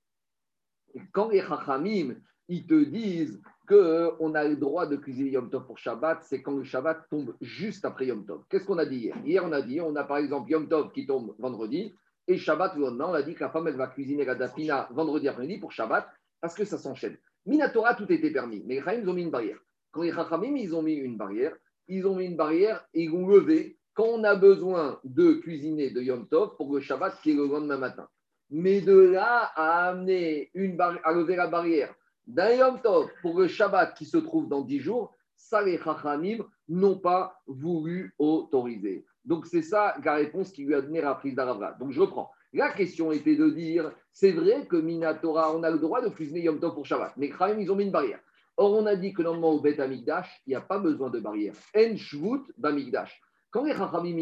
Quand 1.13 1.31
les 1.31 1.41
Chachamim, 1.41 2.17
ils 2.49 2.67
te 2.67 2.85
disent 2.85 3.41
qu'on 3.67 4.35
a 4.35 4.45
le 4.45 4.57
droit 4.57 4.87
de 4.87 4.97
cuisiner 4.97 5.31
Yom 5.31 5.51
Tov 5.51 5.67
pour 5.67 5.79
Shabbat, 5.79 6.23
c'est 6.23 6.43
quand 6.43 6.57
le 6.57 6.65
Shabbat 6.65 7.09
tombe 7.11 7.35
juste 7.41 7.85
après 7.85 8.07
Yom 8.07 8.25
Tov. 8.25 8.43
Qu'est-ce 8.49 8.65
qu'on 8.65 8.79
a 8.79 8.87
dit 8.87 8.97
hier? 8.97 9.17
Hier, 9.25 9.45
on 9.45 9.53
a 9.53 9.63
dit, 9.63 9.81
on 9.81 9.95
a 9.97 10.05
par 10.05 10.19
exemple 10.19 10.51
Yom 10.51 10.69
Tov 10.69 10.93
qui 10.93 11.07
tombe 11.07 11.35
vendredi, 11.39 11.95
et 12.29 12.39
Shabbat 12.39 12.75
le 12.77 12.83
lendemain, 12.83 13.07
on 13.09 13.15
a 13.15 13.23
dit 13.23 13.35
que 13.35 13.41
la 13.41 13.51
femme, 13.51 13.69
elle 13.69 13.77
va 13.77 13.89
cuisiner 13.89 14.25
la 14.25 14.35
dapina 14.35 14.89
vendredi 14.93 15.29
après-midi 15.29 15.59
pour 15.59 15.73
Shabbat, 15.73 16.09
parce 16.41 16.55
que 16.55 16.65
ça 16.65 16.79
s'enchaîne. 16.79 17.17
Minatora, 17.45 17.95
tout 17.95 18.11
était 18.11 18.31
permis, 18.31 18.65
mais 18.67 18.81
les 18.81 18.99
ils 19.01 19.09
ont 19.09 19.15
mis 19.15 19.23
une 19.23 19.31
barrière. 19.31 19.59
Quand 19.93 20.03
les 20.03 20.13
Chachamim, 20.13 20.57
ils 20.57 20.75
ont 20.75 20.83
mis 20.83 20.95
une 20.95 21.17
barrière, 21.17 21.57
ils 21.89 22.07
ont 22.07 22.17
mis 22.17 22.27
une 22.27 22.37
barrière 22.37 22.87
et 22.93 23.05
ils 23.05 23.15
ont 23.15 23.27
levé 23.27 23.79
quand 23.95 24.07
on 24.07 24.25
a 24.25 24.35
besoin 24.35 25.01
de 25.05 25.35
cuisiner 25.35 25.91
de 25.91 26.03
Yom 26.03 26.27
Tov 26.29 26.57
pour 26.57 26.75
le 26.75 26.81
Shabbat 26.81 27.21
qui 27.23 27.31
est 27.31 27.35
le 27.35 27.47
lendemain 27.47 27.79
matin. 27.79 28.09
Mais 28.51 28.81
de 28.81 28.97
là 28.97 29.51
à 29.55 29.89
amener 29.89 30.51
une 30.55 30.79
à 30.81 31.13
lever 31.13 31.37
la 31.37 31.47
barrière 31.47 31.95
d'un 32.27 32.51
Yom 32.51 32.81
Tov 32.81 33.09
pour 33.23 33.39
le 33.39 33.49
Shabbat 33.49 33.97
qui 33.97 34.05
se 34.05 34.17
trouve 34.17 34.49
dans 34.49 34.63
dix 34.63 34.81
jours, 34.81 35.15
ça 35.37 35.63
les 35.63 35.79
Chachamim 35.79 36.39
n'ont 36.69 36.99
pas 36.99 37.41
voulu 37.47 38.15
autoriser. 38.19 39.05
Donc 39.25 39.47
c'est 39.47 39.63
ça 39.63 39.95
la 40.05 40.15
réponse 40.15 40.51
qui 40.51 40.65
lui 40.65 40.75
a 40.75 40.81
donné 40.81 41.01
la 41.01 41.15
prise 41.15 41.35
d'Aravra. 41.35 41.73
Donc 41.73 41.93
je 41.93 42.01
reprends. 42.01 42.31
La 42.53 42.71
question 42.71 43.13
était 43.13 43.37
de 43.37 43.51
dire, 43.51 43.93
c'est 44.13 44.33
vrai 44.33 44.67
que 44.67 44.77
Minatora, 44.77 45.55
on 45.55 45.63
a 45.63 45.71
le 45.71 45.79
droit 45.79 46.01
de 46.01 46.09
cuisiner 46.09 46.41
Yom 46.43 46.59
Tov 46.59 46.75
pour 46.75 46.87
Shabbat, 46.87 47.13
mais 47.17 47.31
Chachamim, 47.31 47.61
ils 47.61 47.71
ont 47.71 47.77
mis 47.77 47.85
une 47.85 47.93
barrière. 47.93 48.21
Or, 48.59 48.73
on 48.73 48.87
a 48.87 48.97
dit 48.97 49.13
que 49.13 49.21
normalement 49.21 49.53
au 49.53 49.61
Bet 49.61 49.79
Amigdash, 49.81 50.41
il 50.47 50.51
n'y 50.51 50.57
a 50.57 50.63
pas 50.63 50.79
besoin 50.79 51.11
de 51.11 51.21
barrière. 51.21 51.53
En 51.77 51.97
Shvut 51.97 52.43
Bamigdash. 52.57 53.21
Quand 53.51 53.65
les 53.65 53.75
Chachamim 53.75 54.15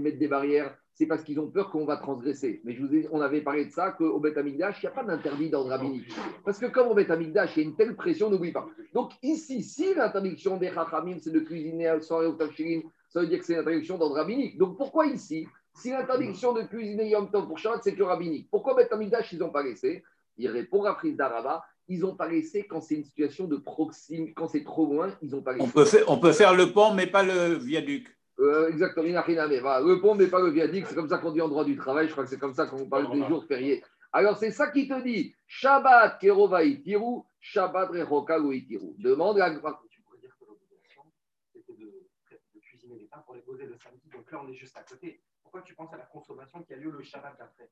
mettent 0.00 0.18
des 0.18 0.28
barrières, 0.28 0.76
c'est 0.94 1.06
parce 1.06 1.22
qu'ils 1.22 1.38
ont 1.38 1.48
peur 1.48 1.70
qu'on 1.70 1.84
va 1.84 1.96
transgresser. 1.96 2.60
Mais 2.64 2.74
je 2.74 2.82
vous 2.84 2.92
ai, 2.94 3.08
on 3.12 3.20
avait 3.20 3.40
parlé 3.40 3.66
de 3.66 3.70
ça, 3.70 3.92
qu'au 3.92 4.18
Beth 4.18 4.36
Amigdash, 4.36 4.82
il 4.82 4.86
n'y 4.86 4.92
a 4.92 4.94
pas 4.94 5.04
d'interdit 5.04 5.48
d'ordre 5.48 5.70
rabbinique. 5.70 6.12
Parce 6.44 6.58
que 6.58 6.66
comme 6.66 6.88
au 6.88 6.94
Beth 6.94 7.10
Amigdash, 7.10 7.56
il 7.56 7.62
y 7.62 7.66
a 7.66 7.68
une 7.68 7.76
telle 7.76 7.94
pression, 7.94 8.30
n'oublie 8.30 8.52
pas. 8.52 8.66
Donc 8.94 9.12
ici, 9.22 9.62
si 9.62 9.94
l'interdiction 9.94 10.56
des 10.56 10.72
Chachamim, 10.72 11.18
c'est 11.20 11.30
de 11.30 11.40
cuisiner 11.40 11.92
au 11.92 12.00
soir 12.00 12.28
au 12.28 12.32
Tafshirin, 12.32 12.80
ça 13.08 13.20
veut 13.20 13.28
dire 13.28 13.38
que 13.38 13.44
c'est 13.44 13.54
une 13.54 13.60
interdiction 13.60 13.96
d'ordre 13.96 14.16
rabbinique. 14.16 14.58
Donc 14.58 14.76
pourquoi 14.76 15.06
ici, 15.06 15.46
si 15.72 15.90
l'interdiction 15.90 16.52
de 16.52 16.62
cuisiner 16.62 17.10
Yom 17.10 17.30
Tov 17.30 17.46
pour 17.46 17.58
Shabbat, 17.58 17.84
c'est 17.84 17.94
que 17.94 18.02
rabbinique, 18.02 18.48
pourquoi 18.50 18.74
Beth 18.74 18.92
Amigdash, 18.92 19.32
ils 19.32 19.38
n'ont 19.38 19.50
pas 19.50 19.62
laissé? 19.62 20.02
Il 20.36 20.48
répond 20.48 20.82
à 20.84 20.94
prise 20.94 21.16
d'Araba, 21.16 21.64
ils 21.86 22.00
n'ont 22.00 22.16
pas 22.16 22.28
laissé 22.28 22.64
quand 22.64 22.80
c'est 22.80 22.96
une 22.96 23.04
situation 23.04 23.46
de 23.46 23.56
proximité, 23.56 24.32
quand 24.32 24.48
c'est 24.48 24.64
trop 24.64 24.86
loin, 24.86 25.16
ils 25.22 25.30
n'ont 25.30 25.42
pas 25.42 25.52
laissé. 25.52 25.64
On 25.64 25.70
peut, 25.70 25.84
faire, 25.84 26.04
on 26.08 26.18
peut 26.18 26.32
faire 26.32 26.54
le 26.54 26.72
pont, 26.72 26.92
mais 26.92 27.06
pas 27.06 27.22
le 27.22 27.54
viaduc. 27.54 28.17
Euh, 28.40 28.68
exactement, 28.68 29.06
il 29.06 29.14
Le 29.14 30.00
pont, 30.00 30.14
mais 30.14 30.28
pas 30.28 30.40
le 30.40 30.50
viaduc, 30.50 30.86
c'est 30.86 30.94
comme 30.94 31.08
ça 31.08 31.18
qu'on 31.18 31.32
dit 31.32 31.40
en 31.40 31.48
droit 31.48 31.64
du 31.64 31.76
travail, 31.76 32.06
je 32.06 32.12
crois 32.12 32.24
que 32.24 32.30
c'est 32.30 32.38
comme 32.38 32.54
ça 32.54 32.66
qu'on 32.66 32.88
parle 32.88 33.10
des 33.12 33.26
jours 33.26 33.44
fériés. 33.44 33.82
Alors, 34.12 34.36
c'est 34.36 34.52
ça 34.52 34.70
qui 34.70 34.88
te 34.88 35.02
dit 35.02 35.34
Shabbat 35.46 36.18
Kerova 36.20 36.64
Itiru, 36.64 37.22
Shabbat 37.40 37.90
Rechoka 37.90 38.38
Itiru. 38.38 38.94
Demande 38.98 39.40
à. 39.40 39.50
Tu 39.50 40.02
pourrais 40.02 40.18
dire 40.18 40.34
que 40.40 40.46
l'obligation, 40.46 41.02
c'était 41.52 41.74
de, 41.74 41.86
de, 41.86 42.60
cuisiner 42.60 42.96
les 42.96 43.06
pains 43.06 43.22
pour 43.26 43.34
les 43.34 43.42
poser 43.42 43.66
le 43.66 43.76
samedi. 43.76 44.08
Donc 44.10 44.30
là, 44.30 44.40
on 44.42 44.48
est 44.50 44.54
juste 44.54 44.76
à 44.78 44.82
côté. 44.82 45.20
Pourquoi 45.42 45.62
tu 45.62 45.74
penses 45.74 45.92
à 45.94 45.96
la 45.96 46.04
consommation 46.04 46.62
qui 46.62 46.74
a 46.74 46.76
lieu 46.76 46.90
le 46.90 47.02
Shabbat 47.02 47.36
d'après? 47.38 47.70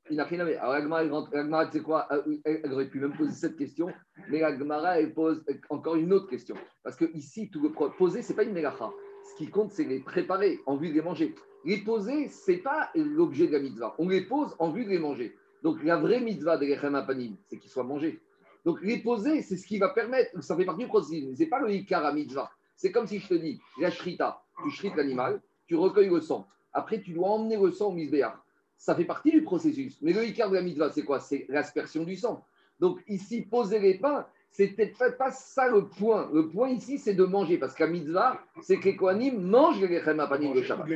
Alors, 0.58 0.72
Agmara, 0.72 1.70
sais 1.70 1.80
quoi 1.80 2.06
euh, 2.10 2.38
elle, 2.44 2.72
aurait 2.72 2.88
pu 2.88 3.00
même 3.00 3.16
poser 3.16 3.32
cette 3.32 3.56
question, 3.56 3.92
mais 4.28 4.42
Agmara, 4.42 4.98
elle 4.98 5.14
pose 5.14 5.44
encore 5.68 5.96
une 5.96 6.12
autre 6.12 6.28
question. 6.28 6.56
Parce 6.82 6.96
que 6.96 7.04
ici, 7.14 7.50
tout 7.50 7.62
le 7.62 7.70
poser, 7.70 8.22
ce 8.22 8.30
n'est 8.30 8.36
pas 8.36 8.44
une 8.44 8.52
mégacha. 8.52 8.90
Ce 9.30 9.34
qui 9.36 9.50
compte, 9.50 9.72
c'est 9.72 9.84
les 9.84 10.00
préparer 10.00 10.60
en 10.66 10.76
vue 10.76 10.90
de 10.90 10.94
les 10.94 11.02
manger. 11.02 11.34
Les 11.64 11.78
poser, 11.78 12.28
ce 12.28 12.52
n'est 12.52 12.58
pas 12.58 12.90
l'objet 12.94 13.48
de 13.48 13.52
la 13.52 13.58
mitzvah. 13.58 13.94
On 13.98 14.08
les 14.08 14.22
pose 14.22 14.54
en 14.58 14.70
vue 14.70 14.84
de 14.84 14.90
les 14.90 14.98
manger. 14.98 15.36
Donc 15.62 15.82
la 15.82 15.96
vraie 15.96 16.20
mitzvah 16.20 16.56
de 16.56 16.66
l'Echem 16.66 17.36
c'est 17.48 17.58
qu'ils 17.58 17.70
soient 17.70 17.82
mangés. 17.82 18.20
Donc 18.64 18.80
les 18.82 18.98
poser, 18.98 19.42
c'est 19.42 19.56
ce 19.56 19.66
qui 19.66 19.78
va 19.78 19.88
permettre, 19.88 20.42
ça 20.42 20.56
fait 20.56 20.64
partie 20.64 20.84
du 20.84 20.88
processus. 20.88 21.36
Ce 21.36 21.42
n'est 21.42 21.48
pas 21.48 21.60
le 21.60 21.72
Ikara 21.72 22.12
mitzvah. 22.12 22.50
C'est 22.76 22.92
comme 22.92 23.06
si 23.06 23.18
je 23.18 23.28
te 23.28 23.34
dis, 23.34 23.60
la 23.80 23.90
shrita, 23.90 24.42
tu 24.62 24.70
shrites 24.70 24.94
l'animal, 24.96 25.40
tu 25.66 25.76
recueilles 25.76 26.10
le 26.10 26.20
sang. 26.20 26.46
Après, 26.72 27.00
tu 27.00 27.12
dois 27.12 27.30
emmener 27.30 27.56
le 27.56 27.70
sang 27.72 27.88
au 27.88 27.92
misbéach. 27.92 28.36
Ça 28.76 28.94
fait 28.94 29.04
partie 29.04 29.30
du 29.30 29.42
processus. 29.42 29.98
Mais 30.02 30.12
le 30.12 30.24
Ikar 30.24 30.50
de 30.50 30.56
la 30.56 30.62
mitzvah, 30.62 30.90
c'est 30.90 31.04
quoi? 31.04 31.20
C'est 31.20 31.46
l'aspersion 31.48 32.04
du 32.04 32.16
sang. 32.16 32.44
Donc 32.78 33.00
ici, 33.08 33.42
poser 33.42 33.78
les 33.78 33.94
pains, 33.94 34.26
c'est 34.56 34.68
peut-être 34.68 35.18
pas 35.18 35.30
ça 35.30 35.68
le 35.68 35.86
point. 35.86 36.30
Le 36.32 36.48
point 36.48 36.70
ici, 36.70 36.98
c'est 36.98 37.12
de 37.12 37.24
manger. 37.24 37.58
Parce 37.58 37.74
qu'à 37.74 37.86
mitzvah, 37.86 38.40
c'est 38.62 38.78
que 38.78 38.86
les 38.86 38.96
Kohanim 38.96 39.38
mangent 39.38 39.82
les 39.82 39.88
lechem 39.88 40.18
apanim 40.18 40.54
le 40.54 40.62
Shabbat. 40.62 40.88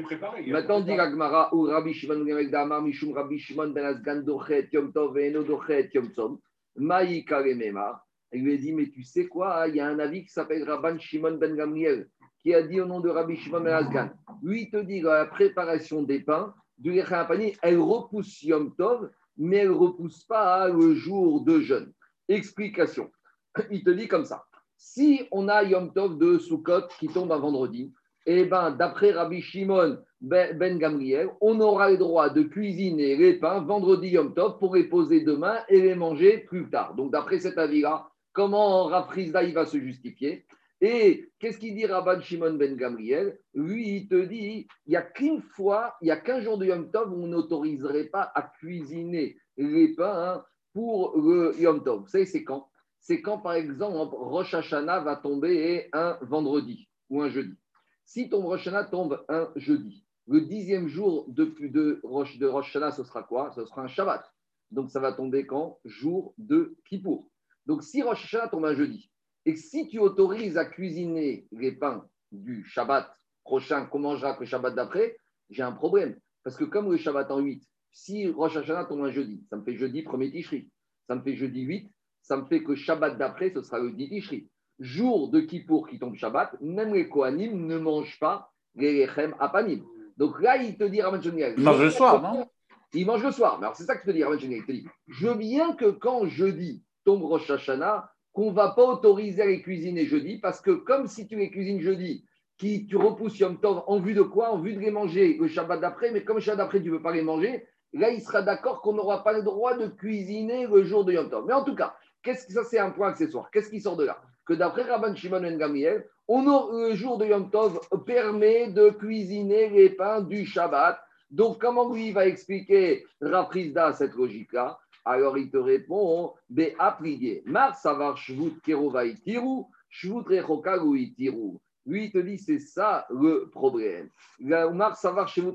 Maintenant, 0.47 0.81
dit 0.81 0.97
l'Agmara, 0.97 1.55
ou 1.55 1.65
Rabbi 1.65 1.93
Shimon 1.93 2.25
Damar, 2.51 2.81
Mishum 2.81 3.13
Rabbi 3.13 3.39
Shimon 3.39 3.69
Ben 3.69 3.85
Asgan 3.85 4.23
Dochet, 4.23 4.71
Yom 4.73 4.93
Tov, 4.95 5.19
Eno 5.19 5.43
Dochet, 5.43 5.91
Yom 5.93 6.09
Tzom, 6.09 6.39
Maï 6.77 7.23
Karemema. 7.27 8.03
Il 8.33 8.45
lui 8.45 8.55
a 8.55 8.57
dit, 8.57 8.73
mais 8.73 8.89
tu 8.89 9.03
sais 9.03 9.27
quoi, 9.27 9.67
il 9.69 9.75
y 9.75 9.81
a 9.81 9.89
un 9.89 9.99
avis 9.99 10.25
qui 10.25 10.31
s'appelle 10.31 10.63
Rabban 10.65 10.99
Shimon 10.99 11.37
Ben 11.37 11.55
Gamriel, 11.55 12.09
qui 12.39 12.55
a 12.55 12.63
dit 12.63 12.81
au 12.81 12.87
nom 12.87 13.01
de 13.01 13.11
Rabbi 13.11 13.37
Shimon 13.37 13.61
Ben 13.61 13.75
Asgan. 13.75 14.09
Lui, 14.43 14.63
il 14.63 14.71
te 14.71 14.79
dit 14.79 15.03
la 15.03 15.27
préparation 15.27 16.03
des 16.03 16.21
pains, 16.21 16.55
du 16.79 16.93
lechem 16.93 17.19
apanim, 17.19 17.51
elle 17.61 17.79
repousse 17.79 18.43
Yom 18.43 18.75
Tov, 18.75 19.11
mais 19.37 19.59
elle 19.59 19.69
ne 19.69 19.75
repousse 19.75 20.25
pas 20.25 20.67
le 20.71 20.95
jour 20.95 21.45
de 21.45 21.61
jeûne. 21.61 21.93
Explication 22.27 23.11
il 23.71 23.83
te 23.83 23.91
dit 23.91 24.09
comme 24.09 24.25
ça. 24.25 24.45
Si 24.77 25.23
on 25.31 25.49
a 25.49 25.63
Yom 25.63 25.93
Tov 25.93 26.19
de 26.19 26.39
Sukkot 26.39 26.89
qui 26.99 27.09
tombe 27.09 27.33
un 27.33 27.39
vendredi, 27.39 27.93
eh 28.27 28.45
ben, 28.45 28.71
d'après 28.71 29.13
Rabbi 29.13 29.41
Shimon 29.41 29.99
Ben, 30.21 30.57
ben 30.57 30.79
Gamriel, 30.79 31.31
on 31.41 31.61
aura 31.61 31.91
le 31.91 31.97
droit 31.97 32.31
de 32.31 32.43
cuisiner 32.43 33.17
les 33.17 33.35
pains 33.35 33.61
vendredi 33.61 34.09
Yom 34.09 34.35
Tov 34.35 34.59
pour 34.59 34.75
les 34.77 34.85
poser 34.85 35.21
demain 35.21 35.59
et 35.69 35.81
les 35.81 35.95
manger 35.95 36.39
plus 36.39 36.69
tard. 36.71 36.95
Donc, 36.95 37.13
d'après 37.13 37.41
cet 37.41 37.59
avis-là, 37.59 38.09
comment 38.33 38.85
Rafrizda 38.85 39.43
va 39.53 39.67
se 39.67 39.79
justifier? 39.79 40.47
Et 40.83 41.31
qu'est-ce 41.39 41.59
qu'il 41.59 41.75
dit 41.75 41.85
Rabban 41.85 42.21
Shimon 42.21 42.55
Ben 42.55 42.75
Gamriel? 42.77 43.39
Lui, 43.53 43.97
il 43.97 44.09
te 44.09 44.25
dit 44.25 44.67
il 44.87 44.91
n'y 44.91 44.97
a 44.97 45.03
qu'une 45.03 45.43
fois, 45.43 45.95
il 46.01 46.07
n'y 46.07 46.11
a 46.11 46.17
qu'un 46.17 46.41
jour 46.41 46.57
de 46.57 46.67
Yom 46.67 46.91
Tov 46.91 47.13
où 47.13 47.23
on 47.23 47.27
n'autoriserait 47.27 48.05
pas 48.05 48.33
à 48.35 48.43
cuisiner 48.43 49.37
les 49.59 49.89
pains 49.95 50.43
pour 50.73 51.19
le 51.19 51.55
Yom 51.59 51.83
Tov. 51.83 52.03
Vous 52.03 52.09
savez, 52.09 52.25
c'est 52.25 52.45
quand? 52.45 52.70
C'est 53.01 53.23
quand, 53.23 53.39
par 53.39 53.55
exemple, 53.55 54.15
Rosh 54.15 54.55
Hashanah 54.55 55.01
va 55.01 55.17
tomber 55.17 55.89
un 55.93 56.19
vendredi 56.23 56.89
ou 57.09 57.23
un 57.23 57.31
jeudi. 57.31 57.57
Si 58.05 58.29
ton 58.29 58.43
Rosh 58.43 58.67
Hashanah 58.67 58.85
tombe 58.85 59.25
un 59.29 59.51
jeudi, 59.57 60.05
le 60.27 60.43
dixième 60.43 60.87
jour 60.87 61.27
de, 61.29 61.55
de, 61.61 62.01
Rosh, 62.05 62.39
de 62.39 62.49
Hashanah, 62.49 62.93
ce 62.93 63.03
sera 63.05 63.23
quoi? 63.23 63.53
Ce 63.55 63.65
sera 63.65 63.83
un 63.83 63.89
Shabbat. 63.89 64.25
Donc, 64.71 64.91
ça 64.91 65.01
va 65.01 65.13
tomber 65.13 65.47
quand? 65.47 65.81
Jour 65.85 66.35
de 66.39 66.77
Kippour. 66.89 67.29
Donc, 67.67 67.83
si 67.83 68.03
Rosh 68.03 68.25
Hashanah 68.25 68.49
tombe 68.49 68.67
un 68.67 68.75
jeudi, 68.75 69.11
et 69.47 69.57
si 69.57 69.89
tu 69.89 69.99
autorises 69.99 70.59
à 70.59 70.67
cuisiner 70.67 71.49
les 71.53 71.73
pains 71.73 72.07
du 72.31 72.65
Shabbat 72.67 73.11
prochain 73.43 73.87
qu'on 73.87 74.01
mangera 74.01 74.35
que 74.35 74.41
le 74.41 74.47
Shabbat 74.47 74.75
d'après, 74.75 75.17
j'ai 75.49 75.63
un 75.63 75.73
problème. 75.73 76.19
Parce 76.45 76.57
que 76.57 76.65
comme 76.65 76.91
le 76.91 76.99
Shabbat 76.99 77.31
en 77.31 77.41
8, 77.41 77.67
si 77.91 78.29
Rosh 78.29 78.57
Hashanah 78.57 78.85
tombe 78.85 79.05
un 79.05 79.11
jeudi, 79.11 79.45
ça 79.49 79.57
me 79.57 79.65
fait 79.65 79.77
jeudi 79.77 80.03
premier 80.03 80.31
Tishri. 80.31 80.71
Ça 81.07 81.17
me 81.17 81.23
fait 81.23 81.35
jeudi 81.35 81.63
8, 81.63 81.91
ça 82.23 82.37
me 82.37 82.45
fait 82.47 82.63
que 82.63 82.75
Shabbat 82.75 83.19
d'après, 83.19 83.51
ce 83.55 83.63
sera 83.63 83.79
le 83.79 83.93
10 83.93 84.09
Tishri. 84.09 84.49
Jour 84.79 85.29
de 85.29 85.41
Kippour 85.41 85.89
qui 85.89 85.99
tombe 85.99 86.15
Shabbat, 86.15 86.57
même 86.61 86.95
les 86.95 87.09
Kohanim 87.09 87.67
ne 87.67 87.79
mangent 87.79 88.19
pas 88.19 88.51
les 88.75 89.07
Lechem 89.07 89.35
à 89.39 89.49
Panim. 89.49 89.83
Donc 90.17 90.41
là, 90.41 90.57
il 90.57 90.77
te 90.77 90.85
dit, 90.85 91.03
Raman 91.03 91.21
Il 91.23 91.63
mange 91.63 91.83
le 91.83 91.91
soir, 91.91 92.23
non 92.23 92.47
Il 92.95 93.07
mange 93.07 93.23
le 93.23 93.31
soir. 93.31 93.59
Mais 93.59 93.67
alors, 93.67 93.77
c'est 93.77 93.85
ça 93.85 93.97
que 93.97 94.07
te 94.07 94.11
dit, 94.11 94.25
Raman 94.25 94.39
Il 94.41 94.65
te 94.65 94.73
dit, 94.73 94.87
je 95.09 95.29
viens 95.29 95.75
que 95.75 95.91
quand 95.91 96.27
jeudi 96.27 96.83
tombe 97.05 97.23
Rosh 97.23 97.51
Hashanah, 97.51 98.11
qu'on 98.33 98.51
ne 98.51 98.55
va 98.55 98.71
pas 98.71 98.85
autoriser 98.85 99.43
à 99.43 99.47
les 99.47 99.61
cuisiner 99.61 100.07
jeudi, 100.07 100.39
parce 100.39 100.61
que 100.61 100.71
comme 100.71 101.07
si 101.07 101.27
tu 101.27 101.37
les 101.37 101.51
cuisines 101.51 101.81
jeudi, 101.81 102.25
qui, 102.59 102.87
tu 102.87 102.97
repousses 102.97 103.39
Yom 103.39 103.59
Tov 103.59 103.83
en 103.87 104.01
vue 104.01 104.15
de 104.15 104.23
quoi? 104.23 104.51
En 104.51 104.59
vue 104.59 104.75
de 104.75 104.81
les 104.81 104.91
manger 104.91 105.39
le 105.41 105.49
Shabbat 105.49 105.81
d'après, 105.81 106.13
mais 106.13 106.25
comme 106.25 106.37
le 106.37 106.43
Shabbat 106.43 106.59
d'après, 106.59 106.81
tu 106.81 106.89
ne 106.89 106.93
veux 106.93 107.03
pas 107.03 107.13
les 107.13 107.23
manger, 107.23 107.67
là, 107.95 108.11
il 108.11 108.21
sera 108.21 108.43
d'accord 108.43 108.83
qu'on 108.83 108.93
n'aura 108.93 109.25
pas 109.25 109.33
le 109.33 109.43
droit 109.43 109.77
de 109.77 109.87
cuisiner 109.87 110.67
le 110.67 110.85
jour 110.85 111.05
de 111.05 111.13
Yom 111.15 111.31
Tov. 111.31 111.45
Mais 111.47 111.55
en 111.55 111.65
tout 111.65 111.75
cas, 111.75 111.97
qu'est-ce 112.23 112.47
que 112.47 112.53
ça, 112.53 112.65
c'est 112.65 112.79
un 112.79 112.91
point 112.91 113.09
accessoire. 113.09 113.51
Qu'est-ce 113.51 113.71
qui 113.71 113.81
sort 113.81 113.97
de 113.97 114.05
là 114.05 114.21
Que 114.47 114.55
d'après 114.55 114.83
Rabban 114.83 115.15
Shimon 115.15 115.41
Ben 115.41 115.59
Gamiel, 115.59 116.07
on 116.29 116.43
le 116.73 116.95
jour 116.95 117.19
de 117.19 117.27
Yom 117.27 117.51
Tov 117.51 117.81
permet 118.07 118.71
de 118.71 118.91
cuisiner 118.91 119.69
les 119.71 119.91
pains 119.91 120.21
du 120.21 120.47
Shabbat. 120.47 121.01
Donc, 121.31 121.61
comment 121.61 121.93
lui 121.93 122.13
va 122.13 122.27
expliquer 122.27 123.05
Rafrizda 123.21 123.93
cette 123.93 124.15
logique-là 124.15 124.79
alors 125.05 125.39
il 125.39 125.51
te 125.51 125.57
répond, 125.57 126.35
Be 126.49 126.75
aplié. 126.79 127.43
Mar 127.47 127.75
savar 127.77 128.17
shvut 128.17 128.61
kerovai 128.63 129.15
tiru, 129.15 129.65
shvut 129.89 130.25
rechokagu 130.27 131.15
tiru. 131.15 131.59
Lui, 131.87 132.05
il 132.05 132.13
te 132.13 132.19
dit, 132.19 132.39
c'est 132.39 132.59
ça 132.59 133.07
le 133.11 133.49
problème. 133.51 134.11
Mar 134.41 134.97
savar 134.97 135.29
shvut. 135.29 135.55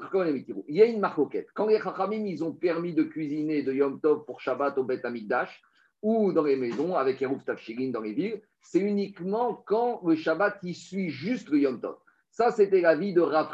Il 0.68 0.76
y 0.76 0.82
a 0.82 0.86
une 0.86 1.00
marcoquette. 1.00 1.48
Quand 1.54 1.68
les 1.68 1.80
chachamim, 1.80 2.26
ils 2.26 2.44
ont 2.44 2.54
permis 2.54 2.94
de 2.94 3.04
cuisiner 3.04 3.62
de 3.62 3.72
Yom 3.72 4.00
Tov 4.00 4.26
pour 4.26 4.42
Shabbat 4.42 4.78
au 4.78 4.84
Bet 4.84 5.06
Amikdash, 5.06 5.62
ou 6.06 6.32
dans 6.32 6.44
les 6.44 6.56
maisons, 6.56 6.96
avec 6.96 7.20
Erouf 7.24 7.44
Tafshirin 7.44 7.90
dans 7.90 8.02
les 8.02 8.14
villes, 8.14 8.40
c'est 8.62 8.80
uniquement 8.80 9.64
quand 9.66 10.02
le 10.06 10.16
Shabbat, 10.16 10.60
il 10.62 10.76
suit 10.76 11.10
juste 11.10 11.50
le 11.50 11.60
Yom 11.60 11.82
Tov. 11.82 11.96
Ça, 12.30 12.52
c'était 12.52 12.82
l'avis 12.82 13.12
de 13.12 13.22
Rav 13.22 13.50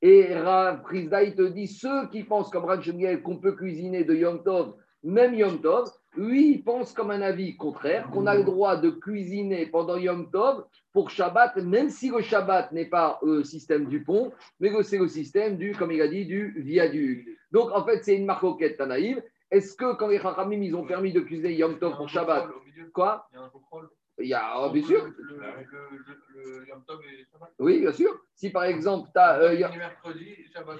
Et 0.00 0.34
Rav 0.34 0.80
il 0.90 1.10
te 1.34 1.46
dit, 1.48 1.68
ceux 1.68 2.08
qui 2.08 2.24
pensent 2.24 2.48
comme 2.48 2.64
Rav 2.64 2.82
qu'on 3.22 3.36
peut 3.36 3.52
cuisiner 3.52 4.04
de 4.04 4.14
Yom 4.14 4.42
Tov 4.42 4.74
même 5.02 5.34
Yom 5.34 5.60
Tov, 5.60 5.90
lui, 6.16 6.54
il 6.54 6.64
pense 6.64 6.92
comme 6.92 7.10
un 7.10 7.20
avis 7.20 7.56
contraire, 7.56 8.08
qu'on 8.10 8.26
a 8.26 8.34
le 8.34 8.44
droit 8.44 8.76
de 8.76 8.90
cuisiner 8.90 9.66
pendant 9.66 9.96
Yom 9.96 10.30
Tov 10.30 10.64
pour 10.92 11.10
Shabbat, 11.10 11.56
même 11.58 11.90
si 11.90 12.08
le 12.08 12.22
Shabbat 12.22 12.72
n'est 12.72 12.86
pas 12.86 13.20
le 13.22 13.44
système 13.44 13.86
du 13.86 14.02
pont, 14.02 14.32
mais 14.58 14.72
que 14.72 14.82
c'est 14.82 14.98
le 14.98 15.08
système 15.08 15.58
du, 15.58 15.72
comme 15.72 15.92
il 15.92 16.00
a 16.00 16.08
dit, 16.08 16.24
du 16.24 16.54
viaduc. 16.58 17.28
Donc, 17.52 17.70
en 17.72 17.84
fait, 17.84 18.02
c'est 18.02 18.16
une 18.16 18.24
marcoquette 18.24 18.80
naïve. 18.80 19.22
Est-ce 19.50 19.76
que 19.76 19.94
quand 19.94 20.08
les 20.08 20.18
Chachamim, 20.18 20.62
ils 20.62 20.74
ont 20.74 20.86
permis 20.86 21.12
de 21.12 21.20
cuisiner 21.20 21.54
Yom 21.54 21.78
Tov 21.78 21.96
pour 21.96 22.08
Shabbat 22.08 22.48
Quoi 22.92 23.28
Il 23.32 23.36
y 23.36 23.38
a 23.38 23.44
un 23.44 23.48
contrôle 23.48 23.88
il 24.18 24.28
y 24.28 24.34
a, 24.34 24.54
oh, 24.58 24.70
bien 24.70 24.82
sûr. 24.82 25.04
Le, 25.04 25.36
le, 25.36 26.68
Yom 26.68 26.82
Tov 26.86 27.00
et 27.02 27.26
Shabbat. 27.30 27.50
Oui, 27.58 27.80
bien 27.80 27.92
sûr. 27.92 28.18
Si 28.34 28.48
par 28.50 28.64
exemple, 28.64 29.10
tu 29.12 29.20
as. 29.20 29.38
Euh, 29.40 29.58
mercredi, 29.76 30.36
Shabbat. 30.54 30.78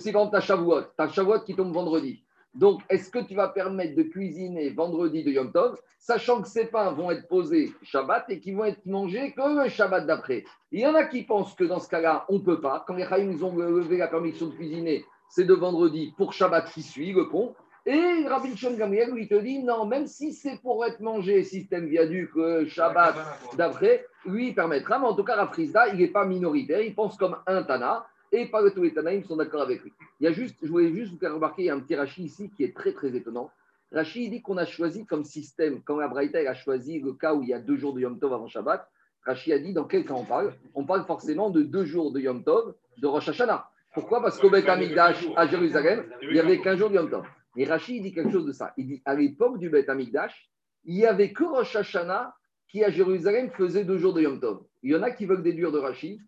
Si 0.00 0.12
par 0.12 0.22
exemple, 0.22 0.30
tu 0.30 0.36
as 0.36 0.40
Shavuot, 0.40 0.82
tu 0.82 0.88
as 0.98 1.08
Shavuot 1.08 1.40
qui 1.40 1.54
tombe 1.54 1.72
vendredi. 1.72 2.24
Donc, 2.54 2.82
est-ce 2.90 3.10
que 3.10 3.20
tu 3.20 3.34
vas 3.34 3.48
permettre 3.48 3.94
de 3.94 4.02
cuisiner 4.02 4.70
vendredi 4.70 5.24
de 5.24 5.30
Yom 5.30 5.52
Tov, 5.52 5.80
sachant 5.98 6.42
que 6.42 6.48
ces 6.48 6.66
pains 6.66 6.90
vont 6.90 7.10
être 7.10 7.26
posés 7.28 7.72
Shabbat 7.82 8.28
et 8.28 8.40
qui 8.40 8.52
vont 8.52 8.64
être 8.64 8.84
mangés 8.84 9.32
que 9.32 9.62
le 9.62 9.68
Shabbat 9.70 10.04
d'après? 10.04 10.44
Il 10.70 10.80
y 10.80 10.86
en 10.86 10.94
a 10.94 11.04
qui 11.04 11.22
pensent 11.22 11.54
que 11.54 11.64
dans 11.64 11.78
ce 11.78 11.88
cas-là, 11.88 12.26
on 12.28 12.34
ne 12.34 12.44
peut 12.44 12.60
pas. 12.60 12.84
Quand 12.86 12.94
les 12.94 13.06
Chaïms 13.06 13.42
ont 13.42 13.56
levé 13.56 13.96
la 13.96 14.08
permission 14.08 14.48
de 14.48 14.54
cuisiner, 14.54 15.04
c'est 15.28 15.44
de 15.44 15.54
vendredi 15.54 16.12
pour 16.18 16.32
Shabbat 16.32 16.70
qui 16.72 16.82
suit, 16.82 17.12
le 17.12 17.28
pont. 17.28 17.54
Et 17.84 18.26
Rabbi 18.28 18.56
Shon 18.56 18.74
Gamriel, 18.74 19.10
lui, 19.10 19.26
te 19.26 19.34
dit 19.34 19.62
non, 19.62 19.86
même 19.86 20.06
si 20.06 20.32
c'est 20.32 20.60
pour 20.62 20.84
être 20.86 21.00
mangé 21.00 21.42
système 21.42 21.86
viaduc, 21.86 22.30
Shabbat 22.68 23.16
d'après, 23.56 24.06
lui, 24.24 24.48
il 24.48 24.54
permettra. 24.54 25.00
Mais 25.00 25.06
en 25.06 25.14
tout 25.14 25.24
cas, 25.24 25.34
Rafrizda, 25.34 25.88
il 25.88 25.98
n'est 25.98 26.08
pas 26.08 26.24
minoritaire, 26.24 26.80
il 26.80 26.94
pense 26.94 27.16
comme 27.16 27.36
un 27.46 27.64
Tana 27.64 28.06
et 28.30 28.46
pas 28.46 28.68
tous 28.70 28.82
les 28.82 28.94
Tanaïm 28.94 29.24
sont 29.24 29.36
d'accord 29.36 29.62
avec 29.62 29.82
lui. 29.82 29.92
Il 30.20 30.24
y 30.24 30.26
a 30.26 30.32
juste, 30.32 30.56
je 30.62 30.68
voulais 30.68 30.92
juste 30.92 31.12
vous 31.12 31.18
faire 31.18 31.34
remarquer, 31.34 31.62
il 31.62 31.66
y 31.66 31.70
a 31.70 31.74
un 31.74 31.80
petit 31.80 31.96
Rashi 31.96 32.22
ici 32.22 32.50
qui 32.56 32.64
est 32.64 32.74
très 32.74 32.92
très 32.92 33.14
étonnant. 33.14 33.50
Rashi 33.92 34.30
dit 34.30 34.40
qu'on 34.40 34.56
a 34.56 34.64
choisi 34.64 35.04
comme 35.04 35.24
système, 35.24 35.82
quand 35.84 35.98
la 35.98 36.08
Braïta 36.08 36.38
a 36.38 36.54
choisi 36.54 37.00
le 37.00 37.12
cas 37.12 37.34
où 37.34 37.42
il 37.42 37.50
y 37.50 37.54
a 37.54 37.58
deux 37.58 37.76
jours 37.76 37.92
de 37.92 38.00
Yom 38.00 38.18
Tov 38.18 38.32
avant 38.32 38.46
Shabbat, 38.46 38.88
Rashi 39.26 39.52
a 39.52 39.58
dit 39.58 39.74
dans 39.74 39.84
quel 39.84 40.04
cas 40.04 40.14
on 40.14 40.24
parle? 40.24 40.54
On 40.74 40.84
parle 40.86 41.04
forcément 41.04 41.50
de 41.50 41.62
deux 41.62 41.84
jours 41.84 42.12
de 42.12 42.20
Yom 42.20 42.42
Tov 42.42 42.74
de 42.98 43.06
Rosh 43.06 43.28
Hashanah. 43.28 43.68
Pourquoi? 43.92 44.22
Parce 44.22 44.38
qu'au 44.38 44.48
Beth 44.48 44.68
Amikdash 44.68 45.26
à 45.36 45.46
Jérusalem, 45.46 46.04
il 46.22 46.32
n'y 46.32 46.40
avait 46.40 46.60
qu'un 46.60 46.76
jour 46.76 46.88
de 46.88 46.94
Yom 46.94 47.10
Tov. 47.10 47.26
Et 47.56 47.64
Rashi 47.64 48.00
dit 48.00 48.12
quelque 48.12 48.32
chose 48.32 48.46
de 48.46 48.52
ça. 48.52 48.72
Il 48.76 48.86
dit 48.86 49.02
à 49.04 49.14
l'époque 49.14 49.58
du 49.58 49.68
Beth 49.68 49.88
Amikdash, 49.88 50.50
il 50.84 50.94
n'y 50.94 51.06
avait 51.06 51.32
que 51.32 51.44
Rosh 51.44 51.76
Hashanah 51.76 52.34
qui 52.68 52.82
à 52.82 52.90
Jérusalem 52.90 53.50
faisait 53.50 53.84
deux 53.84 53.98
jours 53.98 54.14
de 54.14 54.22
Yom 54.22 54.40
Tov. 54.40 54.64
Il 54.82 54.92
y 54.92 54.96
en 54.96 55.02
a 55.02 55.10
qui 55.10 55.26
veulent 55.26 55.42
déduire 55.42 55.70
de 55.70 55.78
Rashi 55.78 56.18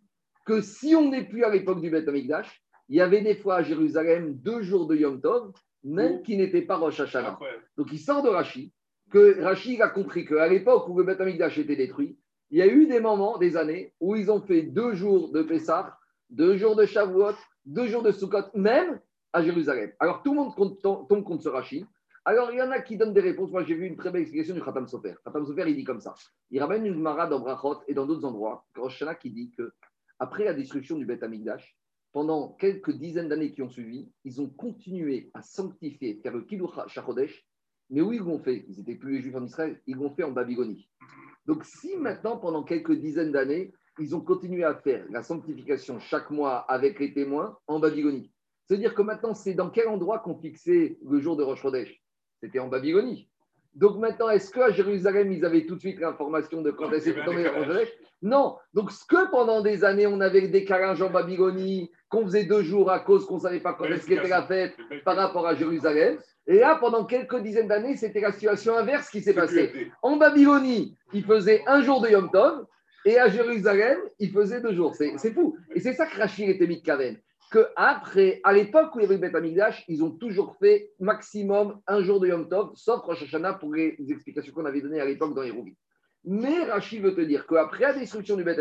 que 0.44 0.60
si 0.60 0.94
on 0.94 1.10
n'est 1.10 1.24
plus 1.24 1.42
à 1.42 1.50
l'époque 1.50 1.80
du 1.80 1.90
Beth 1.90 2.06
Amikdash, 2.06 2.62
il 2.90 2.96
y 2.96 3.00
avait 3.00 3.22
des 3.22 3.34
fois 3.34 3.56
à 3.56 3.62
Jérusalem 3.62 4.34
deux 4.34 4.62
jours 4.62 4.86
de 4.86 4.94
Yom 4.94 5.20
Tov, 5.22 5.52
même 5.82 6.22
qui 6.22 6.36
n'étaient 6.36 6.62
pas 6.62 6.76
Rosh 6.76 7.00
Hashanah. 7.00 7.38
Donc 7.78 7.88
il 7.92 7.98
sort 7.98 8.22
de 8.22 8.28
Rashi, 8.28 8.72
que 9.10 9.40
Rashi 9.40 9.80
a 9.80 9.88
compris 9.88 10.26
qu'à 10.26 10.46
l'époque 10.46 10.88
où 10.88 10.98
le 10.98 11.04
Beth 11.04 11.20
Amikdash 11.20 11.56
était 11.58 11.76
détruit, 11.76 12.18
il 12.50 12.58
y 12.58 12.62
a 12.62 12.66
eu 12.66 12.86
des 12.86 13.00
moments, 13.00 13.38
des 13.38 13.56
années, 13.56 13.94
où 14.00 14.14
ils 14.14 14.30
ont 14.30 14.42
fait 14.42 14.62
deux 14.62 14.94
jours 14.94 15.32
de 15.32 15.42
Pessah, 15.42 15.96
deux 16.28 16.56
jours 16.58 16.76
de 16.76 16.84
Shavuot, 16.84 17.34
deux 17.64 17.86
jours 17.86 18.02
de 18.02 18.12
Sukkot, 18.12 18.50
même 18.54 19.00
à 19.34 19.42
Jérusalem. 19.42 19.92
Alors 20.00 20.22
tout 20.22 20.32
le 20.32 20.40
monde 20.40 20.78
tombe 20.80 21.24
contre 21.24 21.42
ce 21.42 21.48
Rashi. 21.50 21.84
Alors, 22.26 22.50
il 22.52 22.56
y 22.56 22.62
en 22.62 22.70
a 22.70 22.80
qui 22.80 22.96
donnent 22.96 23.12
des 23.12 23.20
réponses. 23.20 23.50
Moi, 23.50 23.64
j'ai 23.64 23.74
vu 23.74 23.86
une 23.86 23.96
très 23.96 24.10
belle 24.10 24.22
explication 24.22 24.54
du 24.54 24.62
Khatam 24.62 24.88
Sofer. 24.88 25.14
Khatam 25.26 25.44
Sofer, 25.44 25.64
il 25.68 25.76
dit 25.76 25.84
comme 25.84 26.00
ça. 26.00 26.14
Il 26.50 26.58
ramène 26.58 26.86
une 26.86 26.98
Mara 26.98 27.26
dans 27.26 27.38
Brachot 27.38 27.82
et 27.86 27.92
dans 27.92 28.06
d'autres 28.06 28.24
endroits, 28.24 28.64
Rosh 28.76 28.94
Hashanah, 28.94 29.16
qui 29.16 29.30
dit 29.30 29.50
que 29.50 29.74
après 30.18 30.44
la 30.44 30.54
destruction 30.54 30.96
du 30.96 31.04
Beth 31.04 31.22
Amikdash, 31.22 31.76
pendant 32.12 32.52
quelques 32.54 32.92
dizaines 32.92 33.28
d'années 33.28 33.52
qui 33.52 33.60
ont 33.60 33.68
suivi, 33.68 34.10
ils 34.24 34.40
ont 34.40 34.48
continué 34.48 35.30
à 35.34 35.42
sanctifier, 35.42 36.20
faire 36.22 36.32
le 36.32 36.42
Kiddush 36.42 36.70
Shachodesh, 36.86 37.46
mais 37.90 38.00
où 38.00 38.10
ils 38.12 38.20
l'ont 38.20 38.38
fait? 38.38 38.64
Ils 38.68 38.78
n'étaient 38.78 38.94
plus 38.94 39.16
les 39.16 39.20
Juifs 39.20 39.34
en 39.34 39.44
Israël, 39.44 39.82
ils 39.86 39.96
l'ont 39.96 40.14
fait 40.14 40.22
en 40.22 40.30
Babylonie. 40.30 40.88
Donc 41.44 41.64
si 41.64 41.94
maintenant, 41.96 42.38
pendant 42.38 42.62
quelques 42.62 42.94
dizaines 42.94 43.32
d'années, 43.32 43.74
ils 43.98 44.16
ont 44.16 44.22
continué 44.22 44.64
à 44.64 44.74
faire 44.74 45.04
la 45.10 45.22
sanctification 45.22 45.98
chaque 46.00 46.30
mois 46.30 46.60
avec 46.70 46.98
les 47.00 47.12
témoins 47.12 47.58
en 47.66 47.80
Babylonie, 47.80 48.32
c'est-à-dire 48.66 48.94
que 48.94 49.02
maintenant, 49.02 49.34
c'est 49.34 49.54
dans 49.54 49.70
quel 49.70 49.88
endroit 49.88 50.20
qu'on 50.20 50.36
fixait 50.36 50.96
le 51.06 51.20
jour 51.20 51.36
de 51.36 51.42
Rosh 51.42 51.64
C'était 52.40 52.58
en 52.58 52.68
Babylonie. 52.68 53.28
Donc 53.74 53.98
maintenant, 53.98 54.30
est-ce 54.30 54.52
qu'à 54.52 54.70
Jérusalem, 54.70 55.32
ils 55.32 55.44
avaient 55.44 55.66
tout 55.66 55.74
de 55.74 55.80
suite 55.80 55.98
l'information 55.98 56.62
de 56.62 56.70
quand 56.70 56.90
est-ce 56.92 57.10
que 57.10 57.24
tombé 57.24 57.44
Non. 58.22 58.56
Donc 58.72 58.92
ce 58.92 59.04
que 59.04 59.30
pendant 59.30 59.62
des 59.62 59.84
années, 59.84 60.06
on 60.06 60.20
avait 60.20 60.48
des 60.48 60.64
caringes 60.64 61.02
en 61.02 61.10
Babylonie, 61.10 61.90
qu'on 62.08 62.24
faisait 62.24 62.44
deux 62.44 62.62
jours 62.62 62.90
à 62.90 63.00
cause 63.00 63.26
qu'on 63.26 63.36
ne 63.36 63.40
savait 63.40 63.60
pas 63.60 63.74
quand 63.74 63.84
est-ce 63.84 64.06
qu'était 64.06 64.28
la 64.28 64.46
fête 64.46 64.74
par 65.04 65.16
rapport 65.16 65.46
à 65.46 65.56
Jérusalem. 65.56 66.18
Et 66.46 66.58
là, 66.60 66.76
pendant 66.76 67.04
quelques 67.04 67.40
dizaines 67.42 67.68
d'années, 67.68 67.96
c'était 67.96 68.20
la 68.20 68.32
situation 68.32 68.76
inverse 68.76 69.10
qui 69.10 69.20
s'est 69.20 69.34
passée. 69.34 69.90
En 70.02 70.16
Babylonie, 70.16 70.96
ils 71.12 71.24
faisaient 71.24 71.62
un 71.66 71.82
jour 71.82 72.00
de 72.00 72.10
Yom 72.10 72.30
Tov, 72.30 72.66
et 73.04 73.18
à 73.18 73.28
Jérusalem, 73.28 73.98
ils 74.18 74.30
faisaient 74.30 74.60
deux 74.60 74.72
jours. 74.72 74.94
C'est 74.94 75.32
fou. 75.32 75.56
Et 75.74 75.80
c'est 75.80 75.94
ça 75.94 76.06
que 76.06 76.16
Rachid 76.16 76.48
était 76.48 76.66
mis 76.66 76.80
de 76.80 76.84
Kaven 76.84 77.18
qu'après, 77.50 78.40
à 78.44 78.52
l'époque 78.52 78.94
où 78.94 79.00
il 79.00 79.02
y 79.02 79.04
avait 79.06 79.18
le 79.18 79.30
Beth 79.30 79.84
ils 79.88 80.02
ont 80.02 80.10
toujours 80.10 80.56
fait 80.56 80.90
maximum 80.98 81.80
un 81.86 82.02
jour 82.02 82.20
de 82.20 82.28
Yom 82.28 82.48
Tov, 82.48 82.72
sauf 82.74 83.00
Rosh 83.02 83.22
Hashanah 83.22 83.54
pour 83.54 83.74
les 83.74 83.96
explications 84.08 84.52
qu'on 84.52 84.64
avait 84.64 84.80
données 84.80 85.00
à 85.00 85.04
l'époque 85.04 85.34
dans 85.34 85.42
les. 85.42 85.52
Mais 86.24 86.64
Rachid 86.64 87.02
veut 87.02 87.14
te 87.14 87.20
dire 87.20 87.46
qu'après 87.46 87.84
la 87.84 87.92
destruction 87.92 88.36
du 88.36 88.44
Beth 88.44 88.58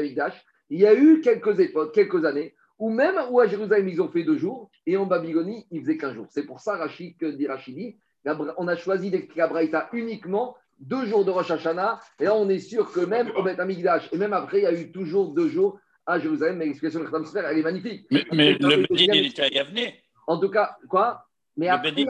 il 0.70 0.80
y 0.80 0.86
a 0.86 0.94
eu 0.94 1.22
quelques 1.22 1.60
époques, 1.60 1.94
quelques 1.94 2.26
années, 2.26 2.56
où 2.80 2.90
même 2.90 3.16
où 3.30 3.40
à 3.40 3.48
Jérusalem, 3.48 3.88
ils 3.88 4.02
ont 4.02 4.10
fait 4.10 4.24
deux 4.24 4.38
jours, 4.38 4.70
et 4.86 4.98
en 4.98 5.06
Babylonie, 5.06 5.66
ils 5.72 5.82
faisaient 5.82 5.98
qu'un 5.98 6.14
jour. 6.14 6.26
C'est 6.30 6.46
pour 6.46 6.60
ça, 6.60 6.76
Rachid, 6.78 7.18
que 7.18 7.26
dit 7.26 7.48
Rachid, 7.48 7.96
on 8.26 8.68
a 8.68 8.76
choisi 8.76 9.12
d'expliquer 9.12 9.48
Braïta 9.50 9.90
uniquement 9.94 10.56
deux 10.80 11.06
jours 11.06 11.24
de 11.24 11.32
Rosh 11.32 11.52
Hashanah, 11.52 12.00
et 12.20 12.26
là 12.26 12.36
on 12.36 12.50
est 12.50 12.60
sûr 12.60 12.92
que 12.92 13.00
même 13.00 13.32
au 13.38 13.44
Beth 13.44 13.60
et 13.60 14.18
même 14.18 14.34
après, 14.34 14.60
il 14.60 14.64
y 14.64 14.68
a 14.68 14.74
eu 14.74 14.92
toujours 14.92 15.34
deux 15.34 15.48
jours 15.48 15.80
à 16.06 16.20
Jérusalem, 16.20 16.58
mais 16.58 16.66
l'explication 16.66 17.00
de 17.00 17.06
Khatam 17.06 17.26
elle 17.50 17.58
est 17.60 17.64
magnifique. 17.64 18.06
Mais, 18.12 18.26
mais 18.32 18.54
le 18.54 18.88
Bédine, 18.88 19.12
il 19.14 19.26
était 19.28 19.44
à 19.44 19.48
Yavne. 19.48 19.80
En 20.28 20.40
tout 20.40 20.50
cas, 20.50 20.76
quoi? 20.90 21.26
Mais 21.58 21.68
Le 21.68 21.72
après, 21.74 21.92
Bédine. 21.92 22.08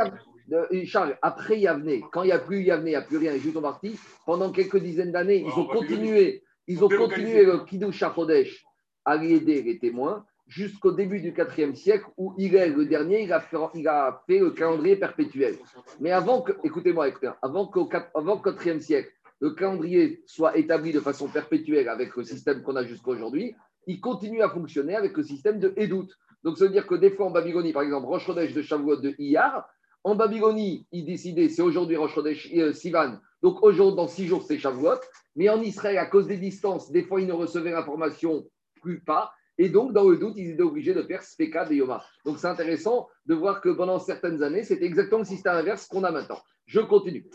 de- 0.47 0.85
Charles, 0.85 1.17
après 1.21 1.59
Yavne, 1.59 2.01
quand 2.12 2.23
il 2.23 2.27
n'y 2.27 2.31
a 2.31 2.39
plus 2.39 2.62
Yavne, 2.63 2.88
il 2.88 2.91
n'y 2.91 2.95
a 2.95 3.01
plus 3.01 3.17
rien, 3.17 3.31
les 3.31 3.39
Juifs 3.39 3.53
sont 3.53 3.62
partis, 3.62 3.97
pendant 4.25 4.51
quelques 4.51 4.77
dizaines 4.77 5.12
d'années, 5.12 5.39
ils 5.45 5.51
ont 5.59 5.63
on 5.63 5.67
va 5.67 5.73
continué, 5.73 6.43
ils 6.67 6.83
ont 6.83 6.89
continué 6.89 7.45
le 7.45 7.59
Kiddush 7.65 8.01
HaChodesh 8.03 8.63
à 9.05 9.17
y 9.17 9.33
aider 9.33 9.62
les 9.62 9.79
témoins 9.79 10.25
jusqu'au 10.47 10.91
début 10.91 11.21
du 11.21 11.29
IVe 11.29 11.75
siècle 11.75 12.05
où 12.17 12.33
Hillel, 12.38 12.73
le 12.73 12.85
dernier, 12.85 13.23
il 13.23 13.31
a 13.33 13.39
fait, 13.39 13.57
il 13.75 13.88
a 13.88 14.21
fait 14.27 14.39
le 14.39 14.51
calendrier 14.51 14.95
perpétuel. 14.97 15.55
Mais 16.00 16.12
avant 16.12 16.41
que, 16.41 16.51
écoutez-moi, 16.63 17.07
écoutez, 17.07 17.31
avant 17.41 17.67
qu'au 17.67 17.89
avant 18.13 18.38
qu'au 18.38 18.51
IVe 18.51 18.79
siècle, 18.79 19.09
le 19.39 19.51
calendrier 19.51 20.21
soit 20.25 20.57
établi 20.57 20.91
de 20.93 21.00
façon 21.00 21.27
perpétuelle 21.27 21.89
avec 21.89 22.15
le 22.15 22.23
système 22.23 22.62
qu'on 22.62 22.75
a 22.75 22.83
jusqu'à 22.83 23.12
aujourd'hui, 23.12 23.55
il 23.87 23.99
continue 23.99 24.41
à 24.41 24.49
fonctionner 24.49 24.95
avec 24.95 25.15
le 25.17 25.23
système 25.23 25.59
de 25.59 25.73
Edout. 25.77 26.09
Donc, 26.43 26.57
ça 26.57 26.65
veut 26.65 26.71
dire 26.71 26.87
que 26.87 26.95
des 26.95 27.11
fois 27.11 27.27
en 27.27 27.31
Babylonie, 27.31 27.73
par 27.73 27.83
exemple, 27.83 28.07
Rosh 28.07 28.27
de 28.27 28.61
Shavuot 28.61 28.97
de 28.97 29.15
Iyar, 29.17 29.67
en 30.03 30.15
Babylonie, 30.15 30.85
ils 30.91 31.05
décidaient, 31.05 31.47
c'est 31.47 31.61
aujourd'hui 31.61 31.95
Rosh 31.95 32.17
euh, 32.17 32.73
Sivan, 32.73 33.19
donc 33.43 33.61
aujourd'hui, 33.61 33.97
dans 33.97 34.07
six 34.07 34.25
jours, 34.25 34.41
c'est 34.41 34.57
Shavuot. 34.57 35.01
Mais 35.35 35.49
en 35.49 35.61
Israël, 35.61 35.97
à 35.97 36.05
cause 36.05 36.27
des 36.27 36.37
distances, 36.37 36.89
des 36.91 37.03
fois, 37.03 37.19
ils 37.19 37.27
ne 37.27 37.33
recevaient 37.33 37.71
l'information 37.71 38.45
plus 38.81 39.01
pas. 39.01 39.33
Et 39.57 39.69
donc, 39.69 39.93
dans 39.93 40.09
le 40.09 40.17
doute, 40.17 40.33
ils 40.37 40.51
étaient 40.51 40.63
obligés 40.63 40.93
de 40.93 41.03
faire 41.03 41.21
Speka 41.21 41.65
de 41.65 41.75
Yoma. 41.75 42.03
Donc, 42.25 42.39
c'est 42.39 42.47
intéressant 42.47 43.07
de 43.25 43.35
voir 43.35 43.61
que 43.61 43.69
pendant 43.69 43.99
certaines 43.99 44.41
années, 44.41 44.63
c'était 44.63 44.85
exactement 44.85 45.19
le 45.19 45.25
système 45.25 45.55
inverse 45.55 45.87
qu'on 45.87 46.03
a 46.05 46.11
maintenant. 46.11 46.39
Je 46.65 46.79
continue. 46.79 47.27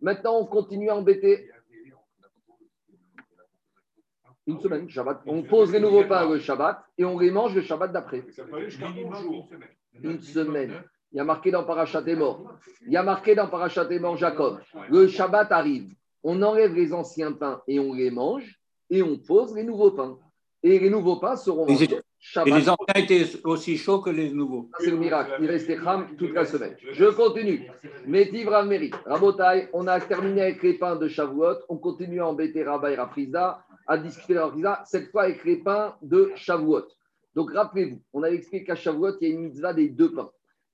Maintenant, 0.00 0.38
on 0.38 0.46
continue 0.46 0.88
à 0.88 0.96
embêter. 0.96 1.50
Une 4.46 4.60
semaine, 4.60 4.88
Shabbat. 4.88 5.22
On 5.26 5.42
pose 5.42 5.72
les 5.72 5.80
nouveaux 5.80 6.04
pains 6.04 6.28
le 6.28 6.38
Shabbat 6.38 6.78
et 6.98 7.04
on 7.04 7.18
les 7.18 7.30
mange 7.32 7.54
le 7.54 7.62
Shabbat 7.62 7.92
d'après. 7.92 8.24
Ça 8.30 8.44
peut 8.44 8.56
aller 8.56 8.70
jusqu'à 8.70 8.86
11 8.86 9.22
jours. 9.22 9.48
Une 10.02 10.20
semaine. 10.20 10.72
Il 11.12 11.16
y 11.16 11.20
a 11.20 11.24
marqué 11.24 11.50
dans 11.50 11.64
Parachat 11.64 12.02
est 12.06 12.14
mort. 12.14 12.54
Il 12.86 12.92
y 12.92 12.96
a 12.96 13.02
marqué 13.02 13.34
dans 13.34 13.48
Parachat 13.48 13.88
est 13.90 13.98
mort 13.98 14.16
Jacob. 14.16 14.58
Le 14.88 15.08
Shabbat 15.08 15.50
arrive. 15.50 15.92
On 16.22 16.42
enlève 16.42 16.74
les 16.74 16.92
anciens 16.92 17.32
pains 17.32 17.62
et 17.66 17.80
on 17.80 17.92
les 17.92 18.10
mange 18.10 18.60
et 18.90 19.02
on 19.02 19.16
pose 19.16 19.54
les 19.54 19.64
nouveaux 19.64 19.90
pains. 19.92 20.18
Et 20.62 20.78
les 20.78 20.90
nouveaux 20.90 21.16
pains 21.16 21.36
seront 21.36 21.66
Et 21.66 21.72
mangés 21.72 21.84
Et 21.84 22.00
Shabbat. 22.18 22.54
les 22.54 22.68
anciens 22.68 22.94
étaient 23.02 23.24
aussi 23.44 23.76
chauds 23.76 24.00
que 24.00 24.10
les 24.10 24.30
nouveaux. 24.30 24.68
C'est 24.78 24.90
le 24.90 24.96
miracle. 24.96 25.32
Il 25.40 25.48
restait 25.50 25.76
Kham 25.76 26.06
toute 26.16 26.32
la 26.32 26.44
semaine. 26.44 26.76
Je 26.92 27.06
continue. 27.06 27.68
Métiv 28.06 28.48
Rav-Meri. 28.48 28.90
Rabotai, 29.06 29.68
on 29.72 29.86
a 29.86 30.00
terminé 30.00 30.42
avec 30.42 30.62
les 30.62 30.74
pains 30.74 30.96
de 30.96 31.08
Shavuot. 31.08 31.56
On 31.68 31.78
continue 31.78 32.20
à 32.20 32.26
embêter 32.28 32.62
Rabba 32.64 32.90
et 32.90 32.96
Rafrizda, 32.96 33.64
à 33.86 33.98
discuter 33.98 34.34
de 34.34 34.38
Rafrizda, 34.38 34.82
cette 34.84 35.10
fois 35.10 35.24
avec 35.24 35.44
les 35.44 35.56
pains 35.56 35.96
de 36.02 36.32
Shavuot. 36.34 36.86
Donc 37.34 37.52
rappelez-vous, 37.52 38.00
on 38.12 38.22
avait 38.22 38.36
expliqué 38.36 38.64
qu'à 38.64 38.74
Shavuot, 38.74 39.18
il 39.20 39.28
y 39.28 39.30
a 39.30 39.34
une 39.34 39.42
mitzvah 39.42 39.74
des 39.74 39.88
deux 39.88 40.12
pains. 40.12 40.30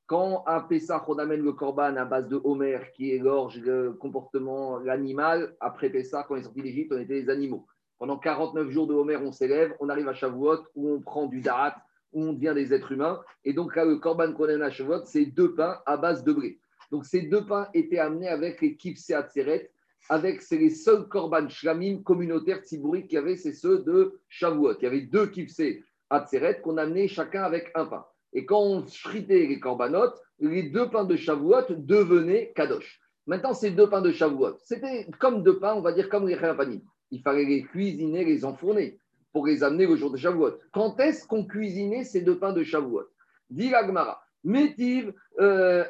Quand 0.06 0.44
à 0.46 0.60
Pessah, 0.60 1.04
on 1.08 1.18
amène 1.18 1.42
le 1.42 1.52
korban 1.52 1.96
à 1.96 2.04
base 2.04 2.28
de 2.28 2.40
Homer, 2.44 2.78
qui 2.94 3.10
égorge 3.10 3.58
le 3.58 3.92
comportement, 3.92 4.78
l'animal, 4.78 5.56
après 5.60 5.90
Pessah, 5.90 6.24
quand 6.24 6.34
on 6.34 6.38
est 6.38 6.42
sorti 6.42 6.62
d'Égypte, 6.62 6.92
on 6.94 7.00
était 7.00 7.22
des 7.22 7.30
animaux. 7.30 7.66
Pendant 7.98 8.18
49 8.18 8.68
jours 8.70 8.86
de 8.86 8.94
Homer, 8.94 9.16
on 9.16 9.32
s'élève, 9.32 9.74
on 9.80 9.88
arrive 9.88 10.08
à 10.08 10.14
Shavuot, 10.14 10.64
où 10.74 10.90
on 10.92 11.00
prend 11.00 11.26
du 11.26 11.40
da'at, 11.40 11.76
où 12.12 12.22
on 12.24 12.32
devient 12.32 12.52
des 12.54 12.74
êtres 12.74 12.92
humains. 12.92 13.20
Et 13.44 13.52
donc 13.52 13.74
là, 13.74 13.84
le 13.84 13.96
korban 13.96 14.32
qu'on 14.32 14.48
a 14.48 14.64
à 14.64 14.70
Shavuot, 14.70 15.04
c'est 15.04 15.26
deux 15.26 15.54
pains 15.54 15.80
à 15.86 15.96
base 15.96 16.24
de 16.24 16.32
blé. 16.32 16.60
Donc 16.92 17.06
ces 17.06 17.22
deux 17.22 17.46
pains 17.46 17.68
étaient 17.72 17.98
amenés 17.98 18.28
avec 18.28 18.60
les 18.60 18.76
kipsé 18.76 19.14
Atzeret, 19.14 19.71
avec 20.08 20.42
c'est 20.42 20.58
les 20.58 20.70
seuls 20.70 21.08
korban 21.08 21.48
shlamim 21.48 22.02
communautaires 22.02 22.62
tzibouriques 22.62 23.08
qu'il 23.08 23.16
y 23.16 23.18
avait, 23.18 23.36
c'est 23.36 23.52
ceux 23.52 23.80
de 23.80 24.20
Shavuot. 24.28 24.78
Il 24.80 24.84
y 24.84 24.86
avait 24.86 25.02
deux 25.02 25.26
kipsé 25.26 25.84
Atzeret 26.10 26.60
qu'on 26.60 26.76
amenait 26.76 27.08
chacun 27.08 27.42
avec 27.42 27.70
un 27.74 27.86
pain. 27.86 28.04
Et 28.34 28.44
quand 28.44 28.60
on 28.60 28.86
shritait 28.86 29.46
les 29.46 29.60
korbanot, 29.60 30.12
les 30.40 30.64
deux 30.64 30.90
pains 30.90 31.04
de 31.04 31.16
Shavuot 31.16 31.74
devenaient 31.76 32.52
kadosh. 32.54 33.00
Maintenant, 33.26 33.54
ces 33.54 33.70
deux 33.70 33.88
pains 33.88 34.02
de 34.02 34.10
Shavuot, 34.10 34.56
c'était 34.58 35.06
comme 35.18 35.42
deux 35.42 35.58
pains, 35.58 35.74
on 35.74 35.80
va 35.80 35.92
dire 35.92 36.08
comme 36.08 36.26
les 36.26 36.36
panim. 36.36 36.80
Il 37.10 37.22
fallait 37.22 37.44
les 37.44 37.62
cuisiner, 37.62 38.24
les 38.24 38.44
enfourner 38.44 38.98
pour 39.32 39.46
les 39.46 39.62
amener 39.62 39.86
le 39.86 39.96
jour 39.96 40.10
de 40.10 40.16
Shavuot. 40.16 40.58
Quand 40.72 40.98
est-ce 41.00 41.26
qu'on 41.26 41.44
cuisinait 41.44 42.04
ces 42.04 42.22
deux 42.22 42.38
pains 42.38 42.52
de 42.52 42.64
Shavuot? 42.64 43.08
Dit 43.48 43.70
l'Agmara, 43.70 44.22
Métiv 44.44 45.12
euh. 45.40 45.84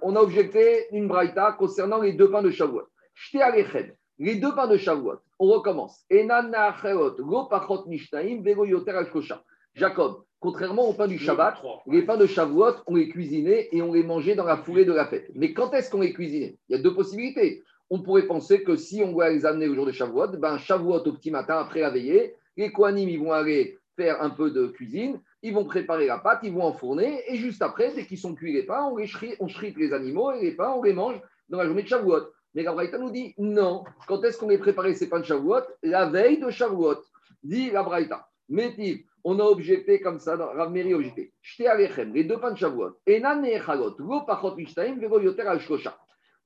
On 0.00 0.16
a 0.16 0.20
objecté 0.20 0.86
une 0.92 1.08
braïta 1.08 1.54
concernant 1.58 2.00
les 2.00 2.14
deux 2.14 2.30
pains 2.30 2.42
de 2.42 2.50
Shavuot. 2.50 2.88
Les 4.18 4.36
deux 4.36 4.54
pains 4.54 4.66
de 4.66 4.76
Shavuot. 4.76 5.18
On 5.38 5.46
recommence. 5.48 6.04
Enan 6.10 6.50
na'acheot, 6.50 7.16
lo 7.18 7.44
pachot 7.44 7.86
nishtaim, 7.86 8.42
vego 8.42 8.64
yoter 8.64 8.92
al 8.92 9.10
kosha. 9.10 9.42
Jacob, 9.74 10.22
contrairement 10.40 10.88
au 10.88 10.94
pain 10.94 11.06
du 11.06 11.18
Shabbat, 11.18 11.62
les 11.86 12.02
pains 12.02 12.16
de 12.16 12.26
Shavuot, 12.26 12.76
on 12.86 12.94
les 12.94 13.10
cuisinait 13.10 13.68
et 13.72 13.82
on 13.82 13.92
les 13.92 14.02
mangeait 14.02 14.34
dans 14.34 14.46
la 14.46 14.56
foulée 14.56 14.86
de 14.86 14.92
la 14.92 15.06
fête. 15.06 15.30
Mais 15.34 15.52
quand 15.52 15.74
est-ce 15.74 15.90
qu'on 15.90 16.00
les 16.00 16.14
cuisinait? 16.14 16.56
Il 16.68 16.76
y 16.76 16.78
a 16.78 16.82
deux 16.82 16.94
possibilités. 16.94 17.62
On 17.90 18.00
pourrait 18.00 18.26
penser 18.26 18.62
que 18.62 18.76
si 18.76 19.02
on 19.02 19.12
doit 19.12 19.28
les 19.28 19.44
amener 19.44 19.68
au 19.68 19.74
jour 19.74 19.86
de 19.86 19.92
Shavuot, 19.92 20.38
ben 20.38 20.56
Shavuot 20.56 21.06
au 21.06 21.12
petit 21.12 21.30
matin 21.30 21.58
après 21.58 21.80
la 21.80 21.90
veillée, 21.90 22.34
les 22.56 22.72
Kohanim, 22.72 23.08
ils 23.08 23.20
vont 23.20 23.32
aller 23.32 23.78
faire 23.96 24.22
un 24.22 24.30
peu 24.30 24.50
de 24.50 24.66
cuisine, 24.68 25.20
ils 25.42 25.54
vont 25.54 25.64
préparer 25.64 26.06
la 26.06 26.18
pâte, 26.18 26.40
ils 26.42 26.52
vont 26.52 26.64
enfourner, 26.64 27.22
et 27.28 27.36
juste 27.36 27.62
après, 27.62 27.94
dès 27.94 28.06
qu'ils 28.06 28.18
sont 28.18 28.34
cuits 28.34 28.52
les 28.52 28.64
pains, 28.64 28.84
on, 28.90 28.96
les 28.96 29.08
on 29.40 29.46
les 29.46 29.92
animaux 29.92 30.32
et 30.32 30.42
les 30.42 30.52
pains, 30.52 30.74
on 30.76 30.82
les 30.82 30.92
mange 30.92 31.20
dans 31.48 31.58
la 31.58 31.66
journée 31.66 31.82
de 31.82 31.88
Shavuot. 31.88 32.24
Mais 32.56 32.62
la 32.62 32.72
Braïta 32.72 32.96
nous 32.96 33.10
dit 33.10 33.34
non. 33.36 33.84
Quand 34.08 34.24
est-ce 34.24 34.38
qu'on 34.38 34.48
les 34.48 34.56
préparait 34.56 34.94
ces 34.94 35.10
pains 35.10 35.20
de 35.20 35.26
Shavuot? 35.26 35.60
La 35.82 36.06
veille 36.06 36.40
de 36.40 36.48
Shavuot. 36.48 37.02
Dit 37.42 37.70
la 37.70 37.82
Braïta. 37.82 38.30
Métiv, 38.48 39.04
on 39.24 39.38
a 39.40 39.44
objecté 39.44 40.00
comme 40.00 40.18
ça, 40.18 40.38
dans 40.38 40.46
Rav 40.46 40.72
Meri 40.72 40.94
a 40.94 40.96
objecté. 40.96 41.34
Les 41.58 42.24
deux 42.24 42.40
pains 42.40 42.52
de 42.52 42.56
Shavuot. 42.56 42.96
Mishtaim, 44.56 44.98
vego 44.98 45.20
yoter 45.20 45.42
al. 45.42 45.60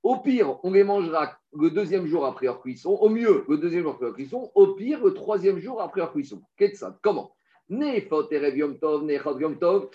Au 0.02 0.16
pire, 0.16 0.58
on 0.64 0.72
les 0.72 0.82
mangera 0.82 1.38
le 1.52 1.70
deuxième 1.70 2.06
jour 2.08 2.26
après 2.26 2.46
leur 2.46 2.60
cuisson. 2.60 2.90
Au 2.90 3.08
mieux, 3.08 3.44
le 3.48 3.58
deuxième 3.58 3.84
jour 3.84 3.92
après 3.92 4.06
leur 4.06 4.14
cuisson. 4.14 4.50
Au 4.56 4.74
pire, 4.74 5.04
le 5.04 5.14
troisième 5.14 5.60
jour 5.60 5.80
après 5.80 6.00
leur 6.00 6.10
cuisson. 6.10 6.42
Qu'est-ce 6.56 6.86
Comment? 7.02 7.36
Nefot 7.68 8.28
erev 8.32 8.56
yom 8.56 8.80
tov, 8.80 9.04
nechot 9.04 9.38
yom 9.38 9.58
tov. 9.60 9.90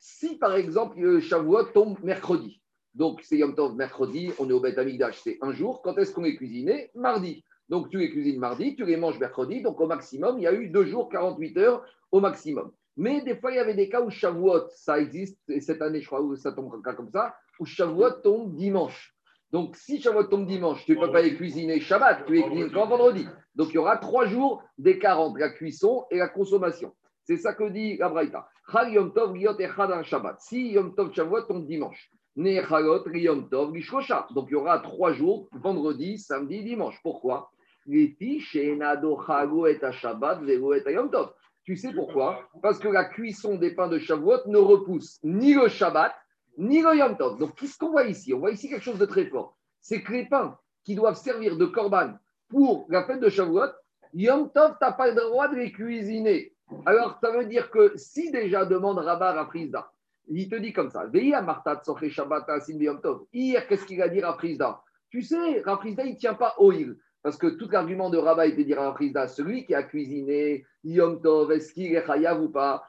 Si 0.00 0.36
par 0.36 0.56
exemple, 0.56 0.98
le 0.98 1.20
Shavuot 1.20 1.64
tombe 1.74 2.02
mercredi, 2.02 2.61
donc 2.94 3.20
c'est 3.22 3.38
yom 3.38 3.54
tov 3.54 3.74
mercredi, 3.74 4.32
on 4.38 4.48
est 4.48 4.52
au 4.52 4.60
Beth 4.60 4.78
Amikdash, 4.78 5.20
c'est 5.22 5.38
un 5.40 5.52
jour. 5.52 5.82
Quand 5.82 5.96
est-ce 5.98 6.12
qu'on 6.12 6.22
les 6.22 6.36
cuisiné? 6.36 6.90
Mardi. 6.94 7.44
Donc 7.68 7.88
tu 7.88 7.98
les 7.98 8.10
cuisines 8.10 8.38
mardi, 8.38 8.76
tu 8.76 8.84
les 8.84 8.96
manges 8.96 9.18
mercredi. 9.18 9.62
Donc 9.62 9.80
au 9.80 9.86
maximum, 9.86 10.38
il 10.38 10.42
y 10.42 10.46
a 10.46 10.52
eu 10.52 10.68
deux 10.68 10.84
jours, 10.84 11.08
48 11.08 11.56
heures 11.58 11.84
au 12.10 12.20
maximum. 12.20 12.70
Mais 12.96 13.22
des 13.22 13.36
fois, 13.36 13.50
il 13.52 13.56
y 13.56 13.58
avait 13.58 13.74
des 13.74 13.88
cas 13.88 14.02
où 14.02 14.10
Shavuot, 14.10 14.68
ça 14.74 14.98
existe, 14.98 15.38
et 15.48 15.60
cette 15.60 15.80
année, 15.80 16.00
je 16.00 16.06
crois, 16.06 16.20
où 16.20 16.36
ça 16.36 16.52
tombe 16.52 16.74
un 16.74 16.82
cas 16.82 16.92
comme 16.92 17.08
ça, 17.08 17.34
où 17.58 17.64
Shavuot 17.64 18.20
tombe 18.22 18.54
dimanche. 18.54 19.14
Donc, 19.50 19.76
si 19.76 20.00
Shavuot 20.00 20.24
tombe 20.24 20.46
dimanche, 20.46 20.84
tu 20.84 20.94
ne 20.94 21.00
peux 21.00 21.10
pas 21.10 21.22
les 21.22 21.34
cuisiner 21.34 21.80
Shabbat, 21.80 22.26
tu 22.26 22.34
les 22.34 22.42
cuisines 22.42 22.70
quand 22.70 22.86
vendredi. 22.86 23.26
Donc, 23.54 23.70
il 23.70 23.74
y 23.74 23.78
aura 23.78 23.96
trois 23.96 24.26
jours 24.26 24.62
d'écart 24.76 25.20
entre 25.20 25.38
la 25.38 25.50
cuisson 25.50 26.04
et 26.10 26.18
la 26.18 26.28
consommation. 26.28 26.94
C'est 27.24 27.36
ça 27.36 27.54
que 27.54 27.68
dit 27.70 27.96
la 27.96 28.08
Braïta. 28.08 28.46
Yom 28.90 29.12
Tov 29.12 29.36
Shabbat. 30.02 30.40
Si 30.40 30.72
Yom 30.72 30.94
Tov 30.94 31.12
Shavuot 31.14 31.42
tombe 31.42 31.66
dimanche, 31.66 32.10
Donc, 32.34 32.46
il 32.46 32.52
y 34.52 34.54
aura 34.54 34.78
trois 34.78 35.12
jours, 35.12 35.48
vendredi, 35.52 36.18
samedi, 36.18 36.64
dimanche. 36.64 36.98
Pourquoi? 37.02 37.50
Tu 41.64 41.76
sais 41.76 41.92
pourquoi? 41.92 42.48
Parce 42.62 42.78
que 42.78 42.88
la 42.88 43.04
cuisson 43.04 43.56
des 43.56 43.74
pains 43.74 43.88
de 43.88 43.98
Shavuot 43.98 44.46
ne 44.46 44.56
repousse 44.56 45.18
ni 45.22 45.52
le 45.52 45.68
Shabbat, 45.68 46.14
ni 46.56 46.80
le 46.80 46.96
Yom 46.96 47.18
Tov. 47.18 47.38
Donc, 47.38 47.54
qu'est-ce 47.56 47.76
qu'on 47.76 47.90
voit 47.90 48.06
ici? 48.06 48.32
On 48.32 48.38
voit 48.38 48.52
ici 48.52 48.70
quelque 48.70 48.84
chose 48.84 48.98
de 48.98 49.06
très 49.06 49.26
fort. 49.26 49.58
C'est 49.80 50.02
que 50.02 50.12
les 50.12 50.26
pains 50.26 50.56
qui 50.84 50.94
doivent 50.94 51.16
servir 51.16 51.56
de 51.56 51.66
korban 51.66 52.14
pour 52.48 52.86
la 52.88 53.04
fête 53.04 53.20
de 53.20 53.28
Shavuot, 53.28 53.72
Yom 54.14 54.50
Tov, 54.52 54.72
tu 54.72 54.76
n'as 54.80 54.92
pas 54.92 55.08
le 55.08 55.14
droit 55.14 55.48
de 55.48 55.56
les 55.56 55.70
cuisiner. 55.70 56.54
Alors, 56.86 57.18
ça 57.22 57.30
veut 57.30 57.44
dire 57.44 57.70
que 57.70 57.92
si 57.96 58.30
déjà 58.30 58.64
demande 58.64 58.98
Rabat 58.98 59.38
à 59.38 59.46
Frisda, 59.46 59.90
il 60.28 60.48
te 60.48 60.56
dit 60.56 60.72
comme 60.72 60.90
ça. 60.90 61.06
Hier, 61.12 61.44
qu'est-ce 63.68 63.86
qu'il 63.86 64.02
a 64.02 64.08
dit 64.08 64.22
à 64.22 64.32
Frisda 64.34 64.82
Tu 65.10 65.22
sais, 65.22 65.62
Rafrizda, 65.64 66.04
il 66.04 66.14
ne 66.14 66.18
tient 66.18 66.34
pas 66.34 66.54
au 66.58 66.72
il. 66.72 66.96
Parce 67.22 67.36
que 67.36 67.46
tout 67.46 67.68
l'argument 67.70 68.10
de 68.10 68.18
Rabat 68.18 68.46
était 68.46 68.62
de 68.62 68.66
dire 68.66 68.80
à 68.80 68.90
Rafrizda, 68.90 69.28
celui 69.28 69.64
qui 69.64 69.74
a 69.74 69.82
cuisiné 69.84 70.64
Yom 70.82 71.20
Tov, 71.20 71.52
est-ce 71.52 71.72
qu'il 71.72 71.94
est 71.94 72.04
chayav 72.04 72.42
ou 72.42 72.48
pas? 72.48 72.84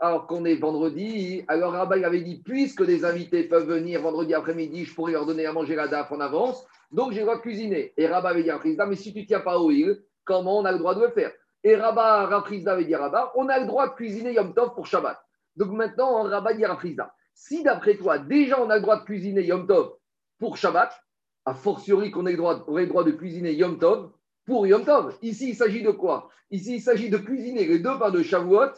Alors 0.00 0.26
qu'on 0.26 0.46
est 0.46 0.56
vendredi, 0.56 1.44
alors 1.48 1.72
Rabat 1.72 1.98
il 1.98 2.04
avait 2.04 2.22
dit, 2.22 2.42
puisque 2.42 2.84
des 2.84 3.04
invités 3.04 3.44
peuvent 3.44 3.68
venir 3.68 4.00
vendredi 4.00 4.32
après-midi, 4.32 4.86
je 4.86 4.94
pourrais 4.94 5.12
leur 5.12 5.26
donner 5.26 5.44
à 5.44 5.52
manger 5.52 5.74
la 5.74 5.86
daf 5.86 6.10
en 6.10 6.20
avance, 6.20 6.66
donc 6.90 7.12
j'ai 7.12 7.18
le 7.18 7.26
droit 7.26 7.36
de 7.36 7.42
cuisiner. 7.42 7.92
Et 7.98 8.06
Rabat 8.06 8.30
avait 8.30 8.42
dit 8.42 8.50
à 8.50 8.58
Frisda, 8.58 8.86
mais 8.86 8.96
si 8.96 9.12
tu 9.12 9.20
ne 9.20 9.26
tiens 9.26 9.40
pas 9.40 9.58
au 9.58 9.70
il, 9.70 10.00
comment 10.24 10.58
on 10.58 10.64
a 10.64 10.72
le 10.72 10.78
droit 10.78 10.94
de 10.94 11.02
le 11.02 11.10
faire? 11.10 11.30
Et 11.62 11.76
Rabat, 11.76 12.26
Rafrizda 12.26 12.72
avait 12.72 12.86
dit 12.86 12.94
à 12.94 13.32
on 13.36 13.48
a 13.48 13.60
le 13.60 13.66
droit 13.66 13.88
de 13.88 13.94
cuisiner 13.94 14.32
Yom 14.32 14.54
Tov 14.54 14.74
pour 14.74 14.86
Shabbat. 14.86 15.25
Donc 15.56 15.70
maintenant, 15.70 16.22
Rabat 16.22 16.54
dit 16.54 16.64
à 16.64 16.68
Rafrizda, 16.68 17.14
si 17.34 17.62
d'après 17.62 17.96
toi, 17.96 18.18
déjà 18.18 18.60
on 18.62 18.70
a 18.70 18.76
le 18.76 18.82
droit 18.82 18.98
de 18.98 19.04
cuisiner 19.04 19.42
Yom 19.42 19.66
Tov 19.66 19.94
pour 20.38 20.56
Shabbat, 20.56 20.92
a 21.44 21.54
fortiori 21.54 22.10
qu'on 22.10 22.24
droit, 22.24 22.64
aurait 22.66 22.82
le 22.82 22.88
droit 22.88 23.04
de 23.04 23.12
cuisiner 23.12 23.52
Yom 23.52 23.78
Tov 23.78 24.10
pour 24.46 24.66
Yom 24.66 24.84
Tov. 24.84 25.16
Ici, 25.22 25.50
il 25.50 25.54
s'agit 25.54 25.82
de 25.82 25.90
quoi? 25.90 26.28
Ici, 26.50 26.76
il 26.76 26.80
s'agit 26.80 27.10
de 27.10 27.18
cuisiner 27.18 27.64
les 27.66 27.78
deux 27.78 27.98
pains 27.98 28.10
de 28.10 28.22
Shavuot 28.22 28.72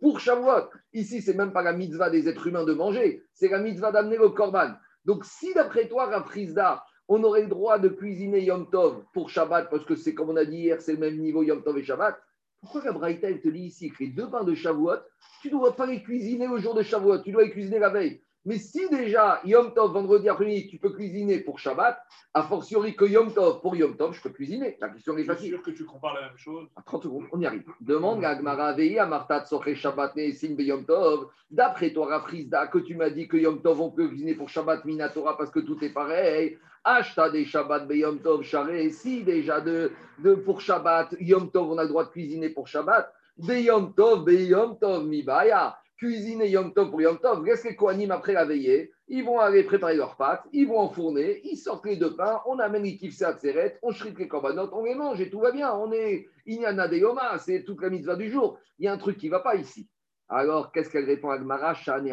pour 0.00 0.20
Shavuot. 0.20 0.70
Ici, 0.92 1.22
c'est 1.22 1.34
même 1.34 1.52
pas 1.52 1.62
la 1.62 1.72
mitzvah 1.72 2.10
des 2.10 2.28
êtres 2.28 2.46
humains 2.46 2.64
de 2.64 2.72
manger, 2.72 3.22
c'est 3.32 3.48
la 3.48 3.58
mitzvah 3.58 3.92
d'amener 3.92 4.16
le 4.16 4.30
korban. 4.30 4.72
Donc, 5.04 5.24
si 5.24 5.52
d'après 5.54 5.88
toi, 5.88 6.06
Rafrizda, 6.06 6.84
on 7.08 7.22
aurait 7.22 7.42
le 7.42 7.48
droit 7.48 7.78
de 7.78 7.88
cuisiner 7.88 8.42
Yom 8.42 8.70
Tov 8.70 9.04
pour 9.12 9.28
Shabbat, 9.28 9.68
parce 9.70 9.84
que 9.84 9.94
c'est 9.94 10.14
comme 10.14 10.30
on 10.30 10.36
a 10.36 10.44
dit 10.44 10.58
hier, 10.58 10.80
c'est 10.80 10.94
le 10.94 10.98
même 10.98 11.18
niveau 11.18 11.42
Yom 11.42 11.62
Tov 11.62 11.78
et 11.78 11.84
Shabbat, 11.84 12.18
pourquoi 12.64 12.84
la 12.84 12.92
Braïta, 12.92 13.32
te 13.32 13.48
dit 13.48 13.66
ici 13.66 13.90
que 13.90 14.04
deux 14.04 14.28
pains 14.28 14.44
de 14.44 14.54
Shavuot, 14.54 14.98
tu 15.42 15.48
ne 15.48 15.52
dois 15.52 15.76
pas 15.76 15.86
les 15.86 16.02
cuisiner 16.02 16.46
le 16.46 16.58
jour 16.58 16.74
de 16.74 16.82
Shavuot, 16.82 17.18
tu 17.18 17.30
dois 17.30 17.44
les 17.44 17.50
cuisiner 17.50 17.78
la 17.78 17.90
veille 17.90 18.23
mais 18.46 18.58
si 18.58 18.88
déjà 18.90 19.40
Yom 19.44 19.72
Tov, 19.72 19.92
vendredi 19.92 20.28
après-midi, 20.28 20.68
tu 20.68 20.78
peux 20.78 20.90
cuisiner 20.90 21.38
pour 21.38 21.58
Shabbat, 21.58 21.98
a 22.34 22.42
fortiori 22.42 22.94
que 22.94 23.06
Yom 23.06 23.32
Tov, 23.32 23.62
pour 23.62 23.74
Yom 23.74 23.96
Tov, 23.96 24.12
je 24.12 24.20
peux 24.20 24.30
cuisiner. 24.30 24.76
La 24.80 24.90
question 24.90 25.16
est 25.16 25.24
facile. 25.24 25.50
sûr 25.50 25.62
que 25.62 25.70
tu 25.70 25.84
compares 25.86 26.14
la 26.14 26.28
même 26.28 26.36
chose. 26.36 26.68
À 26.76 26.82
30 26.82 27.04
secondes, 27.04 27.24
on 27.32 27.40
y 27.40 27.46
arrive. 27.46 27.64
Demande 27.80 28.22
à 28.22 28.30
Agmara 28.30 28.74
à 28.74 29.44
Soche 29.46 29.74
Shabbat 29.74 30.14
Nesim 30.16 30.56
Yom 30.58 30.84
Tov. 30.84 31.28
D'après 31.50 31.90
toi, 31.92 32.06
Rafrizda, 32.08 32.66
que 32.66 32.78
tu 32.78 32.96
m'as 32.96 33.10
dit 33.10 33.28
que 33.28 33.38
Yom 33.38 33.62
Tov, 33.62 33.80
on 33.80 33.90
peut 33.90 34.08
cuisiner 34.08 34.34
pour 34.34 34.50
Shabbat 34.50 34.84
Minatora 34.84 35.38
parce 35.38 35.50
que 35.50 35.60
tout 35.60 35.82
est 35.82 35.92
pareil. 35.92 36.58
Acheta 36.84 37.30
des 37.30 37.46
Shabbat 37.46 37.86
Yom 37.90 38.18
Tov 38.18 38.42
Charé. 38.42 38.90
Si 38.90 39.22
déjà 39.22 39.62
de, 39.62 39.90
de, 40.18 40.34
pour 40.34 40.60
Shabbat, 40.60 41.16
Yom 41.18 41.50
Tov, 41.50 41.70
on 41.70 41.78
a 41.78 41.84
le 41.84 41.88
droit 41.88 42.04
de 42.04 42.10
cuisiner 42.10 42.50
pour 42.50 42.68
Shabbat. 42.68 43.10
Yom 43.38 43.94
Tov, 43.94 44.30
Yom 44.30 44.78
Tov, 44.78 45.06
Mibaya 45.06 45.78
cuisiner 45.96 46.48
Yom 46.50 46.72
Tov 46.74 46.90
pour 46.90 47.00
Yom 47.00 47.18
Tov, 47.18 47.44
qu'est-ce 47.44 47.62
que 47.62 47.68
les 47.68 47.76
Kohanim 47.76 48.10
après 48.10 48.32
la 48.32 48.44
veillée 48.44 48.92
Ils 49.08 49.24
vont 49.24 49.38
aller 49.38 49.64
préparer 49.64 49.96
leurs 49.96 50.16
pâtes, 50.16 50.44
ils 50.52 50.66
vont 50.66 50.78
enfourner, 50.78 51.40
ils 51.44 51.56
sortent 51.56 51.86
les 51.86 51.96
deux 51.96 52.16
pains, 52.16 52.40
on 52.46 52.58
amène 52.58 52.82
les 52.82 52.96
kifsé 52.96 53.24
à 53.24 53.36
on 53.82 53.92
shrite 53.92 54.18
les 54.18 54.28
corbanotes, 54.28 54.72
on 54.72 54.84
les 54.84 54.94
mange 54.94 55.20
et 55.20 55.30
tout 55.30 55.40
va 55.40 55.52
bien. 55.52 55.72
On 55.74 55.92
est 55.92 56.26
Inyana 56.46 56.88
de 56.88 56.96
Yoma, 56.96 57.38
c'est 57.38 57.64
toute 57.64 57.80
la 57.82 57.90
mitzvah 57.90 58.16
du 58.16 58.30
jour. 58.30 58.58
Il 58.78 58.84
y 58.84 58.88
a 58.88 58.92
un 58.92 58.98
truc 58.98 59.18
qui 59.18 59.26
ne 59.26 59.32
va 59.32 59.40
pas 59.40 59.56
ici. 59.56 59.88
Alors, 60.28 60.72
qu'est-ce 60.72 60.90
qu'elle 60.90 61.04
répond 61.04 61.30
à 61.30 61.38
Gmara 61.38 61.74
Shane 61.74 62.10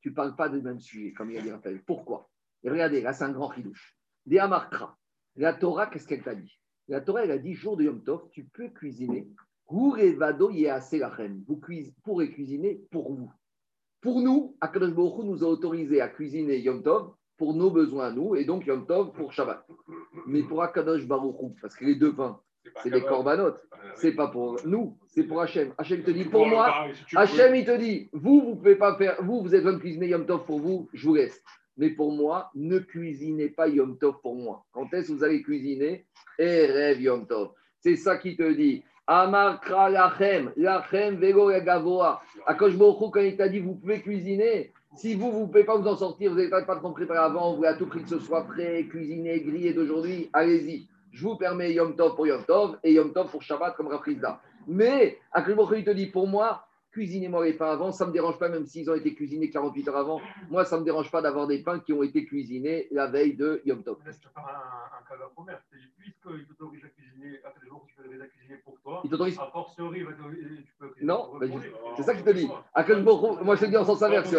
Tu 0.00 0.10
ne 0.10 0.14
parles 0.14 0.36
pas 0.36 0.48
du 0.48 0.62
même 0.62 0.80
sujet, 0.80 1.12
comme 1.12 1.30
il 1.30 1.38
a 1.38 1.42
dit 1.42 1.50
Raphaël. 1.50 1.82
Pourquoi? 1.84 2.30
Et 2.62 2.70
Regardez, 2.70 3.00
là, 3.00 3.12
c'est 3.12 3.24
un 3.24 3.32
grand 3.32 3.52
chidouche. 3.52 3.96
Des 4.26 4.38
Amarkra. 4.38 4.96
La 5.36 5.52
Torah, 5.52 5.86
qu'est-ce 5.86 6.06
qu'elle 6.06 6.22
t'a 6.22 6.34
dit? 6.34 6.58
La 6.88 7.00
Torah, 7.00 7.24
elle 7.24 7.30
a 7.30 7.38
dit 7.38 7.54
jour 7.54 7.76
de 7.76 7.84
Yom 7.84 8.02
Tov, 8.02 8.28
tu 8.30 8.44
peux 8.44 8.68
cuisiner 8.70 9.28
vous 9.68 11.60
pourrez 12.02 12.30
cuisiner 12.30 12.80
pour 12.90 13.12
vous. 13.12 13.30
Pour 14.00 14.20
nous, 14.20 14.56
Akadosh 14.60 14.94
Baruch 14.94 15.24
nous 15.24 15.44
a 15.44 15.48
autorisé 15.48 16.00
à 16.00 16.08
cuisiner 16.08 16.58
Yom 16.58 16.82
Tov 16.82 17.12
pour 17.36 17.54
nos 17.54 17.70
besoins 17.70 18.12
nous, 18.12 18.36
et 18.36 18.44
donc 18.44 18.66
Yom 18.66 18.86
Tov 18.86 19.12
pour 19.12 19.32
Shabbat. 19.32 19.66
Mais 20.26 20.42
pour 20.42 20.62
Akadosh 20.62 21.06
Baruch 21.06 21.36
parce 21.60 21.74
que 21.74 21.84
les 21.84 21.96
deux 21.96 22.14
pains, 22.14 22.40
c'est 22.82 22.90
des 22.90 23.02
corbanotes, 23.02 23.60
c'est 23.96 24.12
pas 24.14 24.28
pour 24.28 24.58
nous, 24.64 24.96
c'est 25.08 25.24
pour 25.24 25.40
Hachem. 25.40 25.72
Hachem 25.78 26.02
te 26.02 26.10
dit, 26.12 26.24
pour 26.24 26.46
moi, 26.46 26.86
Hachem 27.14 27.54
il 27.54 27.64
te 27.64 27.76
dit, 27.76 28.08
vous, 28.12 28.40
vous 28.40 28.56
pouvez 28.56 28.76
pas 28.76 28.96
faire, 28.96 29.22
vous, 29.22 29.42
vous 29.42 29.54
êtes 29.54 29.66
en 29.66 29.72
de 29.72 29.78
cuisiner 29.78 30.08
Yom 30.08 30.26
Tov 30.26 30.44
pour 30.44 30.60
vous, 30.60 30.88
je 30.92 31.06
vous 31.06 31.16
laisse. 31.16 31.42
Mais 31.76 31.90
pour 31.90 32.12
moi, 32.12 32.50
ne 32.54 32.78
cuisinez 32.78 33.50
pas 33.50 33.68
Yom 33.68 33.98
Tov 33.98 34.20
pour 34.22 34.34
moi. 34.34 34.64
Quand 34.72 34.92
est-ce 34.94 35.08
que 35.08 35.12
vous 35.12 35.24
allez 35.24 35.42
cuisiner? 35.42 36.06
Erev 36.38 37.00
Yom 37.00 37.26
Tov. 37.26 37.50
C'est 37.80 37.96
ça 37.96 38.16
qui 38.18 38.36
te 38.36 38.52
dit. 38.52 38.82
Amarkra 39.10 39.88
lachem, 39.88 40.52
lachem 40.58 41.16
vego 41.16 41.48
gavoa. 41.64 42.20
Akosh 42.46 42.76
quand 42.76 43.20
il 43.20 43.38
t'a 43.38 43.48
dit, 43.48 43.58
vous 43.58 43.74
pouvez 43.74 44.02
cuisiner. 44.02 44.70
Si 44.96 45.14
vous, 45.14 45.32
vous 45.32 45.40
ne 45.40 45.46
pouvez 45.46 45.64
pas 45.64 45.78
vous 45.78 45.88
en 45.88 45.96
sortir, 45.96 46.30
vous 46.30 46.36
n'avez 46.36 46.50
pas 46.50 46.76
de 46.76 46.82
temps 46.82 46.92
préparé 46.92 47.18
avant, 47.18 47.50
vous 47.50 47.56
voulez 47.56 47.68
à 47.68 47.74
tout 47.74 47.86
prix 47.86 48.02
que 48.02 48.08
ce 48.10 48.18
soit 48.18 48.44
prêt, 48.44 48.84
cuisiné, 48.84 49.40
grillé 49.40 49.72
d'aujourd'hui, 49.72 50.28
allez-y. 50.34 50.88
Je 51.10 51.24
vous 51.24 51.36
permets 51.36 51.72
Yom 51.72 51.96
Tov 51.96 52.16
pour 52.16 52.26
Yom 52.26 52.44
Tov 52.44 52.76
et 52.84 52.92
Yom 52.92 53.14
Tov 53.14 53.30
pour 53.30 53.40
Shabbat 53.42 53.74
comme 53.76 53.88
Rafrizda. 53.88 54.40
Mais 54.66 55.18
Akosh 55.32 55.56
il 55.78 55.84
te 55.84 55.90
dit, 55.90 56.08
pour 56.08 56.28
moi, 56.28 56.67
cuisinez-moi 56.98 57.44
les 57.44 57.52
pains 57.52 57.70
avant, 57.70 57.92
ça 57.92 58.04
ne 58.04 58.08
me 58.08 58.12
dérange 58.12 58.38
pas, 58.38 58.48
même 58.48 58.66
s'ils 58.66 58.90
ont 58.90 58.94
été 58.94 59.14
cuisinés 59.14 59.50
48 59.50 59.88
heures 59.88 59.96
avant. 59.98 60.20
Moi, 60.50 60.64
ça 60.64 60.74
ne 60.74 60.80
me 60.80 60.84
dérange 60.84 61.10
pas 61.12 61.22
d'avoir 61.22 61.46
des 61.46 61.62
pains 61.62 61.78
qui 61.78 61.92
ont 61.92 62.02
été 62.02 62.24
cuisinés 62.24 62.88
la 62.90 63.06
veille 63.06 63.34
de 63.36 63.62
Yom 63.64 63.84
Tov. 63.84 63.98
Je 64.04 64.10
te 64.10 64.16
un, 64.36 64.40
un 64.40 65.08
cas 65.08 65.16
d'appromesse. 65.16 65.58
Puisqu'il 65.96 66.44
t'autorise 66.46 66.84
à 66.84 66.88
cuisiner, 66.88 67.38
après 67.44 67.60
les 67.62 67.68
jours 67.68 67.86
tu 67.86 67.94
peux 68.02 68.10
les 68.10 68.28
cuisiner 68.28 68.56
pour 68.64 68.80
toi, 68.82 69.00
il 69.04 69.10
t'autorise. 69.10 69.38
A 69.38 69.46
fortiori, 69.46 70.00
tu 70.00 70.72
peux 70.80 70.92
Non, 71.02 71.30
c'est 71.96 72.02
ça 72.02 72.14
qu'il 72.14 72.24
te 72.24 72.30
dit. 72.30 72.48
moi, 72.48 73.54
je 73.54 73.60
te 73.60 73.66
dis 73.66 73.76
en 73.76 73.84
sens 73.84 74.02
inverse. 74.02 74.34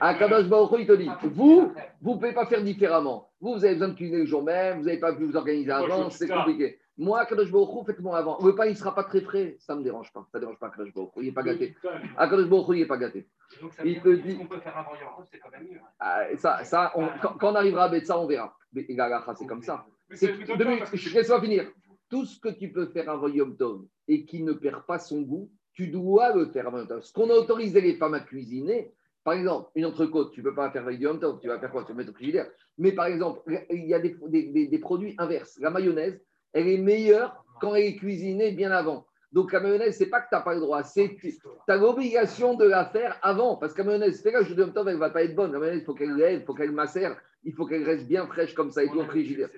Akadosh 0.00 0.48
Baruch 0.48 0.80
il 0.80 0.86
te 0.88 0.92
dit 0.92 1.10
vous, 1.22 1.72
vous 2.02 2.14
ne 2.14 2.18
pouvez 2.18 2.32
pas 2.32 2.46
faire 2.46 2.62
différemment. 2.62 3.30
Vous, 3.40 3.52
vous 3.54 3.64
avez 3.64 3.74
besoin 3.74 3.88
de 3.88 3.94
cuisiner 3.94 4.18
le 4.18 4.26
jour 4.26 4.42
même, 4.42 4.78
vous 4.78 4.86
n'avez 4.86 4.98
pas 4.98 5.14
pu 5.14 5.24
vous 5.24 5.36
organiser 5.36 5.70
avant, 5.70 6.10
c'est 6.10 6.26
compliqué. 6.26 6.80
Moi, 6.98 7.26
Kadosh 7.26 7.52
Baruch 7.52 7.86
faites-moi 7.86 8.16
avant. 8.16 8.38
Le 8.42 8.54
pain, 8.54 8.64
il 8.64 8.70
ne 8.70 8.74
sera 8.76 8.94
pas 8.94 9.04
très 9.04 9.20
frais. 9.20 9.56
Ça 9.58 9.74
ne 9.74 9.80
me 9.80 9.84
dérange 9.84 10.12
pas. 10.12 10.26
Ça 10.32 10.38
ne 10.38 10.40
dérange 10.40 10.58
pas 10.58 10.70
Kadosh 10.70 10.94
Baruch 10.94 11.10
Il 11.16 11.24
n'est 11.24 11.32
pas 11.32 11.42
gâté. 11.42 11.76
Kadosh 12.16 12.48
Baruch 12.48 12.66
il 12.70 12.80
n'est 12.80 12.86
pas 12.86 12.96
gâté. 12.96 13.28
Donc, 13.60 13.72
ça 13.74 13.84
il 13.84 14.00
te 14.00 14.08
dit. 14.08 14.36
qu'on 14.36 14.46
peut 14.46 14.60
faire 14.60 14.76
avant 14.76 14.92
c'est 15.30 15.38
quand 15.38 15.50
même 15.50 15.64
mieux. 15.64 15.78
Ah, 16.00 16.24
ça, 16.36 16.64
ça 16.64 16.92
on, 16.94 17.06
quand, 17.20 17.52
on 17.52 17.54
arrivera 17.54 17.84
à 17.84 18.00
ça, 18.00 18.18
on 18.18 18.26
verra. 18.26 18.56
C'est 18.74 19.46
comme 19.46 19.62
ça. 19.62 19.86
Laisse-moi 20.10 21.40
finir. 21.40 21.70
Tout 22.08 22.24
ce 22.24 22.38
que 22.38 22.48
tu 22.50 22.70
peux 22.70 22.86
faire 22.86 23.10
avant 23.10 23.28
Yom 23.28 23.56
Tov 23.56 23.84
et 24.06 24.24
qui 24.24 24.42
ne 24.42 24.52
perd 24.52 24.86
pas 24.86 24.98
son 24.98 25.22
goût, 25.22 25.50
tu 25.72 25.88
dois 25.88 26.32
le 26.34 26.46
faire 26.46 26.68
avant 26.68 26.78
Yom 26.78 26.86
Tov. 26.86 27.02
Ce 27.02 27.12
qu'on 27.12 27.28
a 27.30 27.34
autorisé 27.34 27.80
les 27.80 27.96
femmes 27.96 28.14
à 28.14 28.20
cuisiner, 28.20 28.92
par 29.24 29.34
exemple, 29.34 29.70
une 29.74 29.86
entrecôte, 29.86 30.32
tu 30.32 30.40
ne 30.40 30.44
peux 30.44 30.54
pas 30.54 30.70
faire 30.70 30.84
avec 30.84 31.00
Yom 31.00 31.18
Tov, 31.18 31.40
tu 31.40 31.48
vas 31.48 31.58
faire 31.58 31.72
quoi? 31.72 31.82
Tu 31.84 31.92
vas 31.92 31.98
mettre 31.98 32.10
au 32.10 32.14
frigidaire. 32.14 32.48
Mais 32.78 32.92
par 32.92 33.06
exemple, 33.06 33.40
il 33.70 33.86
y 33.86 33.94
a 33.94 33.98
des, 33.98 34.16
des, 34.28 34.68
des 34.68 34.78
produits 34.78 35.16
inverses. 35.18 35.58
La 35.58 35.70
mayonnaise, 35.70 36.22
elle 36.56 36.68
est 36.68 36.78
meilleure 36.78 37.44
quand 37.60 37.74
elle 37.74 37.84
est 37.84 37.96
cuisinée 37.96 38.52
bien 38.52 38.70
avant. 38.70 39.06
Donc 39.30 39.52
la 39.52 39.60
mayonnaise, 39.60 39.96
c'est 39.98 40.06
pas 40.06 40.20
que 40.20 40.28
tu 40.30 40.34
n'as 40.34 40.40
pas 40.40 40.54
le 40.54 40.60
droit, 40.60 40.82
c'est 40.82 41.14
tu 41.20 41.38
as 41.68 41.76
l'obligation 41.76 42.54
de 42.54 42.64
la 42.64 42.86
faire 42.86 43.18
avant. 43.20 43.56
Parce 43.56 43.74
que 43.74 43.82
la 43.82 43.88
mayonnaise, 43.88 44.20
c'est 44.22 44.30
là, 44.30 44.42
je 44.42 44.54
dis 44.54 44.62
en 44.62 44.86
elle 44.86 44.94
ne 44.94 44.98
va 44.98 45.10
pas 45.10 45.24
être 45.24 45.34
bonne. 45.34 45.52
La 45.52 45.58
mayonnaise, 45.58 45.82
il 45.82 45.84
faut 45.84 45.92
qu'elle 45.92 46.14
lève, 46.14 46.40
il 46.40 46.44
faut 46.46 46.54
qu'elle 46.54 46.72
macère, 46.72 47.14
il 47.44 47.52
faut 47.52 47.66
qu'elle 47.66 47.84
reste 47.84 48.06
bien 48.06 48.26
fraîche 48.26 48.54
comme 48.54 48.70
ça 48.70 48.82
et 48.82 48.88
tout 48.88 48.98
au 48.98 49.04
frigidaire. 49.04 49.50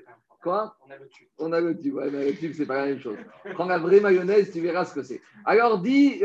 Quoi 0.49 0.75
On 0.87 0.91
a 0.91 0.97
le 0.97 1.09
tube. 1.11 1.29
On 1.37 1.53
a 1.53 1.61
le 1.61 1.79
tube, 1.79 1.95
ouais, 1.97 2.11
mais 2.11 2.25
le 2.25 2.35
tube, 2.35 2.55
c'est 2.57 2.65
pas 2.65 2.77
la 2.77 2.87
même 2.87 3.01
chose. 3.01 3.19
Prends 3.53 3.67
la 3.67 3.77
vraie 3.77 4.01
mayonnaise, 4.01 4.51
tu 4.51 4.63
verras 4.63 4.87
ce 4.87 4.95
que 4.95 5.03
c'est. 5.03 5.21
Alors, 5.45 5.79
dit, 5.83 6.23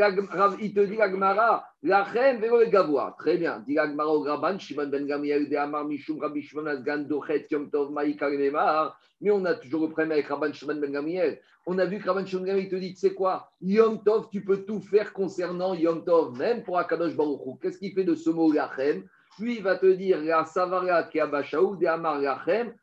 il 0.62 0.72
te 0.72 0.80
dit 0.80 0.96
la 0.96 1.10
Gemara, 1.10 1.68
la 1.82 2.04
reine 2.04 2.40
vélo 2.40 2.60
le 2.60 2.70
gavois. 2.70 3.14
Très 3.18 3.36
bien. 3.36 3.62
Dit 3.66 3.74
la 3.74 3.86
Gemara 3.86 4.08
au 4.08 4.22
Graban, 4.22 4.58
Shimon 4.58 4.86
ben 4.86 5.04
Gamiel, 5.06 5.50
de 5.50 5.56
Amar 5.56 5.84
Mishum, 5.84 6.20
Rabbi 6.20 6.40
Shimon 6.40 6.64
Asgan, 6.64 7.00
Dochet, 7.00 7.46
Yom 7.50 7.68
Tov, 7.68 7.92
Maïka, 7.92 8.30
Mais 9.20 9.30
on 9.30 9.44
a 9.44 9.56
toujours 9.56 9.82
le 9.82 9.88
problème 9.88 10.12
avec 10.12 10.26
Rabban 10.26 10.54
Shimon 10.54 10.76
ben 10.76 10.90
Gamiel. 10.90 11.38
On 11.66 11.78
a 11.78 11.84
vu 11.84 11.98
que 11.98 12.08
Rabban 12.08 12.24
Shimon 12.24 12.44
ben 12.44 12.46
Gamiel 12.46 12.70
te 12.70 12.76
dit, 12.76 12.94
tu 12.94 13.00
sais 13.00 13.12
quoi? 13.12 13.50
Yom 13.60 14.02
Tov, 14.02 14.28
tu 14.32 14.42
peux 14.42 14.64
tout 14.64 14.80
faire 14.80 15.12
concernant 15.12 15.74
Yom 15.74 16.02
Tov, 16.02 16.38
même 16.38 16.62
pour 16.62 16.78
Akadosh 16.78 17.14
Baruchou. 17.14 17.58
Qu'est-ce 17.60 17.76
qu'il 17.76 17.92
fait 17.92 18.04
de 18.04 18.14
ce 18.14 18.30
mot, 18.30 18.50
la 18.50 18.68
reine 18.68 19.02
Lui, 19.38 19.56
il 19.56 19.62
va 19.62 19.76
te 19.76 19.92
dire, 19.92 20.18
la 20.22 20.46
Savaria, 20.46 21.02
Kiabashaou, 21.02 21.76
de 21.76 21.84
Amar, 21.84 22.20
la 22.20 22.36
reine. 22.36 22.74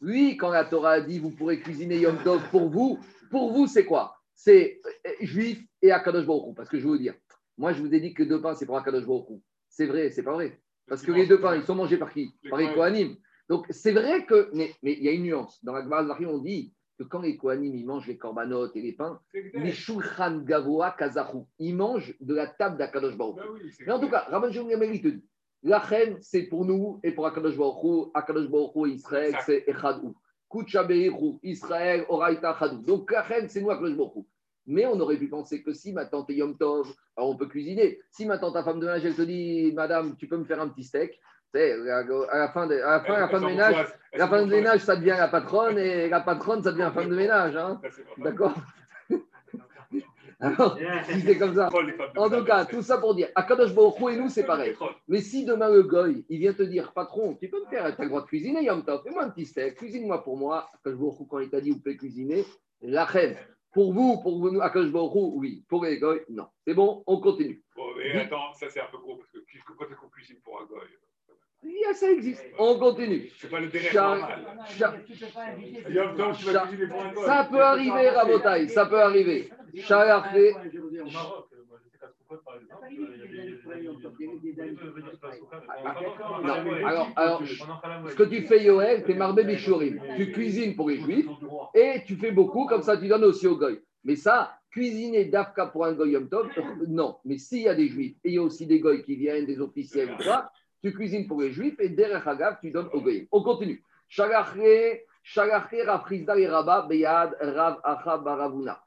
Oui, 0.00 0.36
quand 0.36 0.50
la 0.50 0.64
Torah 0.64 0.92
a 0.92 1.00
dit 1.00 1.18
vous 1.18 1.30
pourrez 1.30 1.60
cuisiner 1.60 1.98
Yom 1.98 2.18
Tov 2.22 2.42
pour 2.50 2.68
vous, 2.68 2.98
pour 3.30 3.52
vous, 3.52 3.66
c'est 3.66 3.84
quoi? 3.84 4.16
C'est 4.34 4.80
euh, 5.06 5.10
juif 5.20 5.60
et 5.82 5.92
Akadosh 5.92 6.26
Baruch 6.26 6.54
Parce 6.56 6.68
que 6.68 6.78
je 6.78 6.86
vous 6.86 6.98
dire, 6.98 7.14
moi 7.56 7.72
je 7.72 7.80
vous 7.80 7.92
ai 7.94 8.00
dit 8.00 8.14
que 8.14 8.22
deux 8.22 8.40
pains 8.40 8.54
c'est 8.54 8.66
pour 8.66 8.76
Akadosh 8.76 9.06
Baruch 9.06 9.40
C'est 9.68 9.86
vrai, 9.86 10.10
c'est 10.10 10.22
pas 10.22 10.32
vrai. 10.32 10.60
Parce 10.88 11.02
que 11.02 11.12
les 11.12 11.26
deux 11.26 11.40
pains, 11.40 11.54
ils 11.54 11.62
sont 11.62 11.74
mangés 11.74 11.98
par 11.98 12.12
qui? 12.12 12.34
Par 12.48 12.58
les 12.58 12.72
Kohanim. 12.72 13.16
Donc 13.48 13.66
c'est 13.70 13.92
vrai 13.92 14.24
que, 14.24 14.50
mais, 14.52 14.74
il 14.82 15.02
y 15.02 15.08
a 15.08 15.12
une 15.12 15.22
nuance. 15.22 15.62
Dans 15.64 15.72
la 15.72 15.82
Gemara 15.82 16.16
on 16.20 16.38
dit 16.38 16.74
que 16.98 17.04
quand 17.04 17.20
les 17.20 17.36
Kohanim 17.36 17.74
ils 17.74 17.86
mangent 17.86 18.06
les 18.06 18.18
corbanotes 18.18 18.74
et 18.76 18.82
les 18.82 18.92
pains, 18.92 19.20
les 19.32 19.72
Shulchan 19.72 20.38
Gavoa 20.38 20.92
Kazahu, 20.92 21.44
ils 21.58 21.74
mangent 21.74 22.14
de 22.20 22.34
la 22.34 22.46
table 22.46 22.78
d'Akadosh 22.78 23.16
Baruch 23.16 23.36
ben 23.36 23.44
mais 23.86 23.92
en 23.92 24.00
tout 24.00 24.10
cas, 24.10 24.26
Rabban 24.28 24.50
Shimon 24.50 24.68
te 24.68 25.08
dit 25.08 25.24
la 25.62 25.78
reine, 25.78 26.18
c'est 26.20 26.44
pour 26.44 26.64
nous 26.64 27.00
et 27.02 27.12
pour 27.12 27.26
Akadosh 27.26 27.56
Baruch 27.56 28.10
Akadosh 28.14 28.48
Baruch 28.48 28.94
Israël, 28.94 29.34
c'est 29.44 29.64
Echadou. 29.66 30.14
Kuchabeiru, 30.50 31.38
Israël, 31.42 32.06
Oraita 32.08 32.56
Chadou. 32.58 32.82
Donc 32.82 33.10
la 33.10 33.22
reine, 33.22 33.48
c'est 33.48 33.60
nous 33.60 33.70
Akadosh 33.70 33.96
Baruch 33.96 34.26
Mais 34.66 34.86
on 34.86 34.98
aurait 35.00 35.16
pu 35.16 35.28
penser 35.28 35.62
que 35.62 35.72
si 35.72 35.92
ma 35.92 36.06
tante 36.06 36.30
est 36.30 36.36
Yom 36.36 36.56
Tov, 36.56 36.94
alors 37.16 37.30
on 37.30 37.36
peut 37.36 37.48
cuisiner. 37.48 37.98
Si 38.10 38.24
ma 38.26 38.38
tante, 38.38 38.54
ta 38.54 38.62
femme 38.62 38.80
de 38.80 38.86
ménage, 38.86 39.04
elle 39.04 39.14
te 39.14 39.22
dit, 39.22 39.72
Madame, 39.74 40.16
tu 40.16 40.26
peux 40.26 40.36
me 40.36 40.44
faire 40.44 40.60
un 40.60 40.68
petit 40.68 40.84
steak, 40.84 41.20
à 41.54 42.36
la 42.36 42.48
fin 42.52 42.66
de, 42.66 42.76
à 42.76 42.98
la 42.98 43.00
fin, 43.00 43.18
la 43.18 43.26
de 43.26 43.46
ménage, 43.46 43.94
la 44.12 44.26
de 44.26 44.44
ménage, 44.44 44.80
ça 44.80 44.96
devient 44.96 45.16
la 45.18 45.28
patronne 45.28 45.78
et 45.78 46.08
la 46.08 46.20
patronne, 46.20 46.62
ça 46.62 46.72
devient 46.72 46.90
femme 46.94 47.08
de 47.08 47.16
ménage. 47.16 47.56
Hein. 47.56 47.80
D'accord? 48.18 48.54
Alors, 50.40 50.78
si 51.10 51.20
c'est 51.26 51.36
comme 51.36 51.54
ça. 51.54 51.68
En 52.16 52.30
tout 52.30 52.44
cas, 52.44 52.64
tout 52.64 52.82
ça 52.82 52.98
pour 52.98 53.14
dire, 53.14 53.28
Akadosh 53.34 53.74
Baruch 53.74 53.96
et 54.12 54.16
nous, 54.16 54.28
c'est 54.28 54.44
pareil. 54.44 54.76
Mais 55.08 55.20
si 55.20 55.44
demain 55.44 55.68
le 55.68 55.82
goy, 55.82 56.24
il 56.28 56.38
vient 56.38 56.52
te 56.52 56.62
dire, 56.62 56.92
patron, 56.92 57.34
tu 57.34 57.48
peux 57.48 57.60
me 57.60 57.66
faire, 57.66 57.94
tu 57.94 58.00
as 58.00 58.04
le 58.04 58.08
droit 58.08 58.22
de 58.22 58.26
cuisiner, 58.26 58.62
Yom 58.64 58.84
Tov, 58.84 59.02
fais-moi 59.02 59.24
un 59.24 59.30
petit 59.30 59.46
steak, 59.46 59.76
cuisine-moi 59.76 60.22
pour 60.22 60.36
moi. 60.36 60.70
Akadosh 60.74 61.00
Baruch 61.00 61.28
quand 61.28 61.38
il 61.40 61.50
t'a 61.50 61.60
dit, 61.60 61.70
vous 61.70 61.80
pouvez 61.80 61.96
cuisiner, 61.96 62.44
la 62.82 63.04
reine. 63.04 63.36
Pour 63.72 63.92
vous, 63.92 64.20
pour 64.22 64.38
vous, 64.38 64.60
Akadosh 64.60 64.92
Baruch 64.92 65.12
oui. 65.14 65.64
Pour 65.68 65.84
les 65.84 65.98
goy, 65.98 66.20
non. 66.28 66.46
C'est 66.64 66.74
bon, 66.74 67.02
on 67.06 67.20
continue. 67.20 67.62
Bon, 67.74 67.82
mais 67.96 68.20
attends, 68.20 68.52
ça 68.54 68.70
c'est 68.70 68.80
un 68.80 68.86
peu 68.92 68.98
gros, 68.98 69.16
parce 69.16 69.30
que 69.30 69.38
quand 69.76 69.84
est-ce 69.86 69.98
qu'on 69.98 70.08
cuisine 70.08 70.38
pour 70.44 70.60
un 70.60 70.66
goy? 70.66 70.86
Il 71.62 71.84
ah, 71.88 71.94
ça 71.94 72.10
existe. 72.10 72.44
On 72.58 72.78
continue. 72.78 73.30
C'est 73.38 73.50
pas 73.50 73.60
le 73.60 73.68
normal. 73.94 74.46
Ça 77.26 77.48
peut 77.50 77.60
arriver, 77.60 78.08
Rabotaï, 78.10 78.68
ça 78.68 78.86
peut 78.86 79.00
arriver. 79.00 79.50
Euh, 79.74 79.80
euh, 80.34 80.52
Ah, 85.68 85.94
non, 86.42 86.64
pendant- 86.64 86.86
alors- 86.86 87.10
alors, 87.16 87.42
ce 87.46 88.14
que 88.14 88.22
tu 88.24 88.42
fais, 88.42 88.62
Yoel, 88.64 89.04
t'es 89.04 89.14
marbé 89.14 89.44
Bichourim. 89.44 90.00
Tu 90.16 90.30
cuisines 90.32 90.76
pour 90.76 90.90
les 90.90 91.00
juifs 91.00 91.26
et 91.74 92.02
tu 92.06 92.16
fais 92.16 92.32
beaucoup, 92.32 92.66
comme 92.66 92.82
ça 92.82 92.96
tu 92.98 93.08
donnes 93.08 93.24
aussi 93.24 93.46
aux 93.46 93.56
goy. 93.56 93.80
Mais 94.04 94.16
ça, 94.16 94.52
cuisiner 94.70 95.24
d'Afka 95.24 95.66
pour 95.66 95.86
un 95.86 95.92
goy 95.94 96.10
Yom 96.10 96.28
Tov, 96.28 96.48
non. 96.86 97.16
Mais 97.24 97.38
s'il 97.38 97.62
y 97.62 97.68
a 97.68 97.74
des 97.74 97.88
juifs 97.88 98.16
et 98.24 98.28
il 98.28 98.34
y 98.34 98.38
a 98.38 98.42
aussi 98.42 98.66
des 98.66 98.78
goy 98.78 99.02
qui 99.04 99.16
viennent, 99.16 99.46
des 99.46 99.60
officiels 99.60 100.10
ou 100.12 100.22
quoi, 100.22 100.50
tu 100.82 100.92
cuisines 100.92 101.26
pour 101.26 101.40
les 101.40 101.50
juifs 101.50 101.78
et 101.80 101.88
derrière 101.88 102.58
tu 102.60 102.70
donnes 102.70 102.88
aux 102.92 103.00
goy. 103.00 103.28
On 103.32 103.42
continue. 103.42 103.82
Shalachre, 104.08 105.00
Shalachre, 105.22 105.84
Rafrizda 105.84 106.38
et 106.38 106.48
Rabba, 106.48 106.86
Beyad, 106.88 107.36
Rav, 107.40 107.80
Acha, 107.84 108.18
Baravuna. 108.18 108.82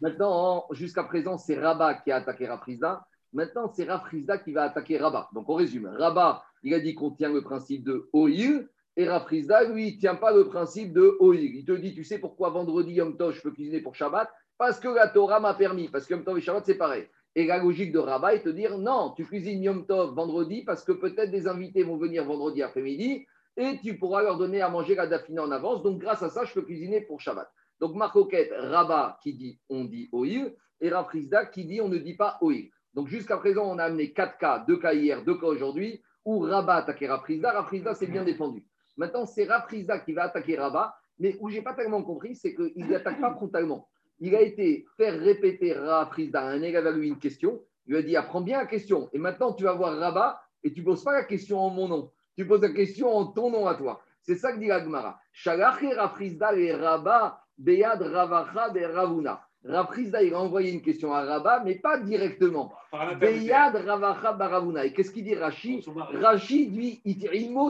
Maintenant, 0.00 0.66
jusqu'à 0.70 1.04
présent, 1.04 1.36
c'est 1.36 1.58
Rabat 1.58 1.94
qui 1.94 2.10
a 2.10 2.16
attaqué 2.16 2.46
Rafrizda. 2.46 3.04
Maintenant, 3.32 3.68
c'est 3.68 3.84
Rafrizda 3.84 4.38
qui 4.38 4.52
va 4.52 4.64
attaquer 4.64 4.98
Rabat. 4.98 5.28
Donc, 5.32 5.48
on 5.48 5.54
résume. 5.54 5.86
Rabat, 5.86 6.42
il 6.62 6.74
a 6.74 6.80
dit 6.80 6.94
qu'on 6.94 7.10
tient 7.10 7.32
le 7.32 7.42
principe 7.42 7.84
de 7.84 8.08
Oïl. 8.12 8.68
Et 8.96 9.08
Rafrizda, 9.08 9.64
lui, 9.64 9.88
il 9.88 9.94
ne 9.96 10.00
tient 10.00 10.14
pas 10.14 10.32
le 10.32 10.48
principe 10.48 10.92
de 10.92 11.16
Oïl. 11.20 11.54
Il 11.54 11.64
te 11.64 11.72
dit, 11.72 11.94
tu 11.94 12.04
sais 12.04 12.18
pourquoi 12.18 12.50
vendredi, 12.50 12.94
Yom 12.94 13.16
Tov, 13.16 13.32
je 13.34 13.42
peux 13.42 13.50
cuisiner 13.50 13.80
pour 13.80 13.94
Shabbat? 13.94 14.30
Parce 14.58 14.80
que 14.80 14.88
la 14.88 15.08
Torah 15.08 15.40
m'a 15.40 15.54
permis. 15.54 15.88
Parce 15.88 16.06
que 16.06 16.14
Yom 16.14 16.24
Tov 16.24 16.38
et 16.38 16.40
Shabbat, 16.40 16.64
c'est 16.66 16.74
pareil. 16.74 17.08
Et 17.34 17.46
la 17.46 17.58
logique 17.58 17.92
de 17.92 17.98
Rabat 17.98 18.34
est 18.34 18.44
de 18.44 18.52
dire, 18.52 18.76
non, 18.76 19.14
tu 19.16 19.24
cuisines 19.24 19.62
Yom 19.62 19.86
Tov 19.86 20.14
vendredi 20.14 20.62
parce 20.64 20.84
que 20.84 20.92
peut-être 20.92 21.30
des 21.30 21.46
invités 21.48 21.82
vont 21.82 21.96
venir 21.96 22.24
vendredi 22.24 22.62
après-midi 22.62 23.26
et 23.56 23.78
tu 23.82 23.98
pourras 23.98 24.22
leur 24.22 24.36
donner 24.36 24.60
à 24.60 24.68
manger 24.68 24.94
la 24.94 25.06
dafina 25.06 25.42
en 25.42 25.50
avance. 25.50 25.82
Donc, 25.82 25.98
grâce 25.98 26.22
à 26.22 26.28
ça, 26.28 26.44
je 26.44 26.52
peux 26.52 26.62
cuisiner 26.62 27.00
pour 27.00 27.20
Shabbat. 27.20 27.50
Donc, 27.80 27.94
Marcoquette, 27.94 28.52
Rabat 28.56 29.18
qui 29.22 29.34
dit 29.34 29.58
on 29.70 29.84
dit 29.84 30.08
Oïl 30.12 30.54
et 30.80 30.90
Rafrizda 30.90 31.46
qui 31.46 31.64
dit 31.64 31.80
on 31.80 31.88
ne 31.88 31.98
dit 31.98 32.16
pas 32.16 32.38
Oïl. 32.42 32.70
Donc, 32.92 33.08
jusqu'à 33.08 33.38
présent, 33.38 33.64
on 33.64 33.78
a 33.78 33.84
amené 33.84 34.12
4 34.12 34.36
cas, 34.36 34.64
2 34.68 34.76
cas 34.76 34.92
hier, 34.92 35.24
2 35.24 35.38
cas 35.38 35.46
aujourd'hui, 35.46 36.02
où 36.26 36.40
Rabat 36.40 36.76
attaquait 36.76 37.08
Rafrizda. 37.08 37.52
Rafrizda, 37.52 37.94
c'est 37.94 38.06
bien 38.06 38.24
défendu. 38.24 38.62
Maintenant, 38.98 39.24
c'est 39.24 39.44
Rafrizda 39.44 40.00
qui 40.00 40.12
va 40.12 40.24
attaquer 40.24 40.58
Rabat, 40.58 40.94
mais 41.18 41.36
où 41.40 41.48
j'ai 41.48 41.62
pas 41.62 41.72
tellement 41.72 42.02
compris, 42.02 42.36
c'est 42.36 42.54
qu'il 42.54 42.86
ne 42.86 42.92
l'attaque 42.92 43.20
pas 43.20 43.32
frontalement. 43.32 43.88
Il 44.20 44.34
a 44.34 44.40
été 44.40 44.86
faire 44.96 45.18
répéter 45.18 45.72
Rafrizda 45.72 46.40
à 46.40 46.50
un 46.50 46.62
élève 46.62 46.86
à 46.86 46.90
lui 46.90 47.08
une 47.08 47.18
question. 47.18 47.60
Il 47.86 47.92
lui 47.92 47.98
a 47.98 48.02
dit 48.02 48.16
apprends 48.16 48.40
bien 48.40 48.58
la 48.58 48.66
question. 48.66 49.08
Et 49.12 49.18
maintenant, 49.18 49.52
tu 49.52 49.64
vas 49.64 49.74
voir 49.74 49.96
Rabat 49.98 50.40
et 50.62 50.72
tu 50.72 50.82
poses 50.82 51.02
pas 51.02 51.12
la 51.12 51.24
question 51.24 51.58
en 51.58 51.70
mon 51.70 51.88
nom. 51.88 52.10
Tu 52.36 52.46
poses 52.46 52.62
la 52.62 52.70
question 52.70 53.14
en 53.14 53.26
ton 53.26 53.50
nom 53.50 53.66
à 53.66 53.74
toi. 53.74 54.02
C'est 54.22 54.36
ça 54.36 54.52
que 54.52 54.58
dit 54.58 54.68
l'Agmara. 54.68 55.18
Shalach 55.32 55.82
et 55.82 55.92
Rafrizda 55.94 56.54
et 56.54 56.72
Rabat, 56.72 57.40
Beyad 57.58 58.00
Ravacha 58.02 58.70
de 58.70 58.84
Ravuna. 58.84 59.40
Rafrizda, 59.64 60.22
il 60.22 60.34
a 60.34 60.40
envoyé 60.40 60.72
une 60.72 60.82
question 60.82 61.12
à 61.12 61.24
Rabat, 61.24 61.62
mais 61.64 61.76
pas 61.76 61.98
directement. 61.98 62.72
Beyad 63.20 63.76
Ravacha 63.76 64.32
Baravuna. 64.32 64.84
Et 64.84 64.92
qu'est-ce 64.92 65.12
qu'il 65.12 65.24
dit 65.24 65.34
Rashi? 65.34 65.84
Rashi, 66.20 66.70
lui, 66.70 67.00
il 67.04 67.16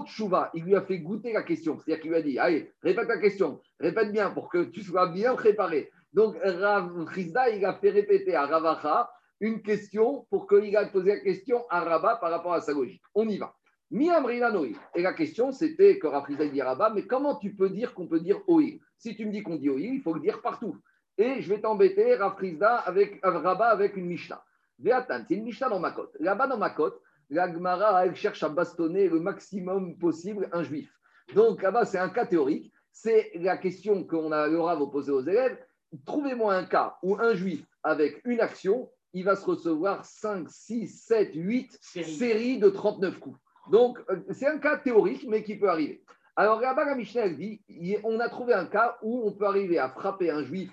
Tshuva. 0.07 0.51
Il 0.55 0.65
lui 0.65 0.75
a 0.75 0.83
fait 0.83 0.99
goûter 0.99 1.33
la 1.33 1.43
question. 1.43 1.79
C'est-à-dire 1.79 2.01
qu'il 2.01 2.11
lui 2.11 2.17
a 2.17 2.23
dit 2.23 2.39
Allez, 2.39 2.73
répète 2.83 3.09
la 3.09 3.19
question. 3.19 3.61
Répète 3.79 4.11
bien 4.11 4.31
pour 4.31 4.49
que 4.49 4.65
tu 4.65 4.83
sois 4.83 5.09
bien 5.09 5.35
préparé. 5.35 5.91
Donc, 6.13 6.37
Rafrizda, 6.43 7.51
il 7.51 7.65
a 7.65 7.75
fait 7.75 7.91
répéter 7.91 8.35
à 8.35 8.47
Ravacha 8.47 9.11
une 9.41 9.63
question 9.63 10.27
pour 10.31 10.47
qu'il 10.47 10.77
a 10.77 10.87
posé 10.87 11.11
la 11.15 11.21
question 11.21 11.65
à 11.69 11.81
Rabat 11.81 12.17
par 12.17 12.31
rapport 12.31 12.53
à 12.53 12.61
sa 12.61 12.73
logique. 12.73 13.03
On 13.15 13.29
y 13.29 13.39
va. 13.39 13.55
Et 13.91 15.03
la 15.03 15.13
question, 15.13 15.53
c'était 15.53 15.99
que 15.99 16.07
Rafrizda 16.07 16.47
dit 16.47 16.63
Rabat, 16.63 16.91
mais 16.91 17.07
comment 17.07 17.37
tu 17.37 17.55
peux 17.55 17.69
dire 17.69 17.93
qu'on 17.95 18.07
peut 18.07 18.21
dire 18.21 18.41
Oïl? 18.47 18.81
Si 18.97 19.17
tu 19.17 19.27
me 19.27 19.33
dis 19.33 19.43
qu'on 19.43 19.57
dit 19.57 19.69
Oïl, 19.69 19.95
il 19.95 20.01
faut 20.01 20.15
le 20.15 20.21
dire 20.21 20.41
partout. 20.41 20.77
Et 21.19 21.43
je 21.43 21.49
vais 21.49 21.61
t'embêter, 21.61 22.15
Rafrizda, 22.15 22.77
avec, 22.77 23.25
euh, 23.25 23.39
Rabat 23.39 23.69
avec 23.69 23.97
une 23.97 24.07
Mishnah. 24.07 24.43
Veatan, 24.79 25.25
c'est 25.29 25.35
une 25.35 25.45
Mishnah 25.45 25.69
dans 25.69 25.81
ma 25.81 25.93
côte. 25.93 26.17
Là-bas, 26.21 26.47
dans 26.47 26.57
ma 26.57 26.71
côte, 26.71 27.01
la 27.31 27.53
Gemara, 27.53 28.05
elle 28.05 28.15
cherche 28.15 28.43
à 28.43 28.49
bastonner 28.49 29.09
le 29.09 29.21
maximum 29.21 29.97
possible 29.99 30.49
un 30.53 30.63
juif. 30.63 30.91
Donc 31.35 31.63
là-bas, 31.63 31.85
c'est 31.85 31.99
un 31.99 32.09
cas 32.09 32.27
théorique. 32.27 32.73
C'est 32.91 33.33
la 33.37 33.57
question 33.57 34.05
qu'on 34.05 34.33
a 34.33 34.49
le 34.49 34.61
Rav 34.61 34.83
opposée 34.83 35.13
aux 35.13 35.23
élèves. 35.23 35.59
Trouvez-moi 36.07 36.55
un 36.55 36.65
cas 36.65 36.97
où 37.03 37.17
un 37.17 37.35
juif, 37.35 37.65
avec 37.83 38.21
une 38.25 38.41
action, 38.41 38.91
il 39.13 39.25
va 39.25 39.37
se 39.37 39.45
recevoir 39.45 40.05
5, 40.05 40.49
6, 40.49 40.89
7, 41.07 41.31
8 41.35 41.79
séries 41.81 42.59
de 42.59 42.71
39 42.71 43.19
coups. 43.19 43.39
Donc, 43.71 43.99
euh, 44.11 44.21
c'est 44.31 44.47
un 44.47 44.59
cas 44.59 44.79
théorique, 44.79 45.27
mais 45.29 45.43
qui 45.43 45.57
peut 45.57 45.69
arriver. 45.69 46.03
Alors 46.35 46.61
là-bas, 46.61 46.87
la 46.87 46.95
Mishnah 46.95 47.27
elle 47.27 47.37
dit 47.37 47.61
on 48.05 48.19
a 48.19 48.29
trouvé 48.29 48.55
un 48.55 48.65
cas 48.65 48.97
où 49.03 49.23
on 49.27 49.33
peut 49.33 49.47
arriver 49.47 49.79
à 49.79 49.91
frapper 49.91 50.31
un 50.31 50.43
juif 50.43 50.71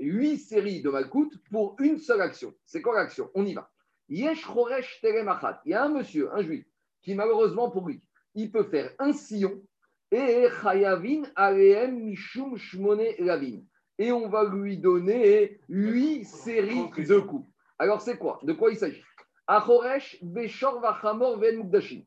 8 0.00 0.38
séries 0.38 0.82
de 0.82 0.88
Malkout 0.88 1.30
pour 1.50 1.76
une 1.78 1.98
seule 1.98 2.22
action. 2.22 2.54
C'est 2.64 2.80
quoi 2.80 2.96
l'action? 2.96 3.30
On 3.34 3.44
y 3.44 3.52
va. 3.52 3.70
Yesh 4.08 4.44
choresh. 4.44 5.00
Il 5.02 5.70
y 5.70 5.74
a 5.74 5.84
un 5.84 5.88
monsieur, 5.88 6.34
un 6.34 6.42
juif, 6.42 6.64
qui 7.02 7.14
malheureusement 7.14 7.70
pour 7.70 7.86
lui, 7.86 8.02
il 8.34 8.50
peut 8.50 8.64
faire 8.64 8.92
un 8.98 9.12
sillon 9.12 9.62
et 10.10 10.48
chayavin 10.62 11.22
mishum 11.88 12.56
shmone 12.56 13.04
lavin. 13.18 13.60
Et 13.98 14.10
on 14.12 14.28
va 14.28 14.44
lui 14.44 14.78
donner 14.78 15.60
8 15.68 16.24
séries 16.24 16.90
de 16.96 17.18
coups. 17.18 17.46
Alors 17.78 18.00
c'est 18.00 18.18
quoi? 18.18 18.40
De 18.42 18.52
quoi 18.52 18.70
il 18.70 18.76
s'agit? 18.76 19.02
Achoresh 19.46 20.18
beshor 20.22 20.80
vachamor 20.80 21.38
ven 21.38 21.58
mukdashim. 21.58 22.02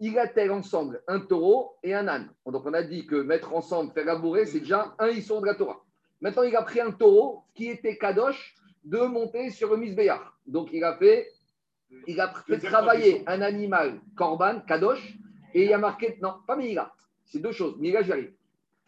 Il 0.00 0.18
attelle 0.18 0.50
ensemble 0.50 1.02
un 1.06 1.20
taureau 1.20 1.76
et 1.82 1.94
un 1.94 2.08
âne? 2.08 2.30
Donc 2.46 2.64
on 2.66 2.72
a 2.72 2.82
dit 2.82 3.06
que 3.06 3.16
mettre 3.16 3.54
ensemble, 3.54 3.92
faire 3.92 4.06
labourer, 4.06 4.46
c'est 4.46 4.60
déjà 4.60 4.94
un 4.98 5.08
isson 5.08 5.40
de 5.40 5.46
la 5.46 5.54
Torah. 5.54 5.82
Maintenant, 6.22 6.42
il 6.42 6.54
a 6.56 6.62
pris 6.62 6.80
un 6.80 6.90
taureau 6.90 7.44
qui 7.54 7.68
était 7.68 7.96
kadosh 7.96 8.54
de 8.84 8.98
monter 8.98 9.50
sur 9.50 9.70
le 9.70 9.76
misbéach. 9.76 10.20
Donc 10.46 10.70
il 10.72 10.84
a 10.84 10.96
fait, 10.96 11.30
il 12.06 12.20
a 12.20 12.32
fait 12.46 12.58
travailler 12.58 13.22
un 13.26 13.40
animal 13.40 14.00
korban, 14.16 14.60
kadosh, 14.60 15.18
et 15.54 15.64
il 15.64 15.72
a 15.72 15.78
marqué, 15.78 16.18
non, 16.20 16.34
pas 16.46 16.56
Mila, 16.56 16.92
c'est 17.24 17.40
deux 17.40 17.52
choses. 17.52 17.78
Mila, 17.78 18.02
j'arrive. 18.02 18.32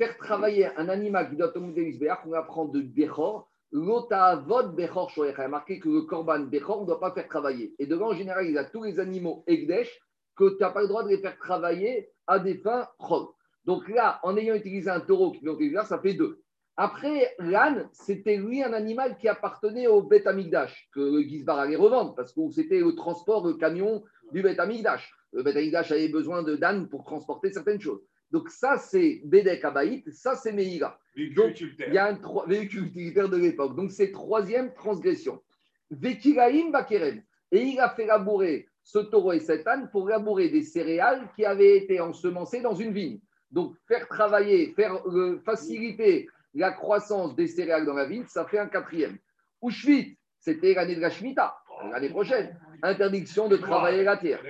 Faire 0.02 0.16
travailler 0.16 0.66
un 0.76 0.88
animal 0.88 1.30
qui 1.30 1.36
doit 1.36 1.52
monter 1.54 1.78
le 1.78 1.86
misbéach, 1.86 2.26
on 2.26 2.32
apprend 2.32 2.64
de 2.64 2.80
Bechor. 2.80 3.48
L'otavod 3.70 4.74
Bechor 4.74 5.10
Shoech. 5.10 5.36
Il 5.38 5.40
a 5.40 5.46
marqué 5.46 5.78
que 5.78 5.88
le 5.88 6.02
korban 6.02 6.40
Bechor, 6.40 6.78
on 6.78 6.80
ne 6.80 6.86
doit 6.88 6.98
pas 6.98 7.12
faire 7.12 7.28
travailler. 7.28 7.76
Et 7.78 7.86
devant, 7.86 8.08
en 8.08 8.12
général, 8.12 8.48
il 8.48 8.58
a 8.58 8.64
tous 8.64 8.82
les 8.82 8.98
animaux 8.98 9.44
Egdesh 9.46 10.00
que 10.36 10.56
tu 10.56 10.56
n'as 10.58 10.70
pas 10.70 10.82
le 10.82 10.88
droit 10.88 11.04
de 11.04 11.08
les 11.08 11.18
faire 11.18 11.38
travailler 11.38 12.10
à 12.26 12.40
des 12.40 12.56
fins 12.56 12.88
chol. 12.98 13.28
Donc 13.64 13.88
là, 13.88 14.18
en 14.24 14.36
ayant 14.36 14.56
utilisé 14.56 14.90
un 14.90 14.98
taureau 14.98 15.30
qui 15.30 15.38
peut 15.38 15.52
utiliser, 15.52 15.84
ça 15.84 16.00
fait 16.00 16.14
deux. 16.14 16.42
Après, 16.76 17.32
l'âne, 17.38 17.88
c'était 17.92 18.38
lui 18.38 18.60
un 18.60 18.72
animal 18.72 19.16
qui 19.18 19.28
appartenait 19.28 19.86
au 19.86 20.02
Beth 20.02 20.26
Amigdash, 20.26 20.88
que 20.92 20.98
le 20.98 21.22
Gizbar 21.22 21.60
allait 21.60 21.76
revendre, 21.76 22.16
parce 22.16 22.32
que 22.32 22.40
c'était 22.50 22.80
le 22.80 22.96
transport, 22.96 23.46
le 23.46 23.54
camion 23.54 24.02
du 24.32 24.42
Beth 24.42 24.58
Amigdash. 24.58 25.14
Le 25.30 25.44
Beth 25.44 25.54
Amigdash 25.54 25.92
avait 25.92 26.08
besoin 26.08 26.42
de 26.42 26.56
d'âne 26.56 26.88
pour 26.88 27.04
transporter 27.04 27.52
certaines 27.52 27.80
choses. 27.80 28.02
Donc 28.32 28.48
ça, 28.48 28.78
c'est 28.78 29.20
Bedek 29.24 29.64
Abaït, 29.64 30.10
ça, 30.12 30.34
c'est 30.34 30.52
Meïla. 30.52 30.98
Donc. 31.36 31.60
Il 31.88 31.94
y 31.94 31.98
a 31.98 32.06
un 32.06 32.14
tro- 32.16 32.46
véhicule 32.46 32.86
utilitaire 32.86 33.28
de 33.28 33.36
l'époque. 33.36 33.76
Donc, 33.76 33.90
c'est 33.90 34.10
troisième 34.10 34.72
transgression. 34.72 35.42
Vekiraïm 35.90 36.72
Bakeren. 36.72 37.22
Et 37.50 37.62
il 37.62 37.78
a 37.80 37.90
fait 37.90 38.06
labourer 38.06 38.66
ce 38.82 38.98
taureau 38.98 39.32
et 39.32 39.40
cet 39.40 39.66
âne 39.66 39.90
pour 39.90 40.08
labourer 40.08 40.48
des 40.48 40.62
céréales 40.62 41.28
qui 41.36 41.44
avaient 41.44 41.76
été 41.76 42.00
ensemencées 42.00 42.62
dans 42.62 42.74
une 42.74 42.92
vigne. 42.92 43.20
Donc, 43.50 43.76
faire 43.86 44.08
travailler, 44.08 44.72
faire 44.74 45.06
euh, 45.06 45.38
faciliter 45.44 46.28
la 46.54 46.72
croissance 46.72 47.36
des 47.36 47.46
céréales 47.46 47.84
dans 47.84 47.92
la 47.94 48.06
vigne, 48.06 48.24
ça 48.26 48.46
fait 48.46 48.58
un 48.58 48.66
quatrième. 48.68 49.18
Ushvit, 49.62 50.16
c'était 50.38 50.72
l'année 50.74 50.96
de 50.96 51.00
la 51.02 51.10
Shemitah, 51.10 51.54
l'année 51.90 52.10
prochaine. 52.10 52.58
Interdiction 52.84 53.48
de 53.48 53.56
travailler 53.56 54.02
la 54.02 54.16
terre. 54.16 54.40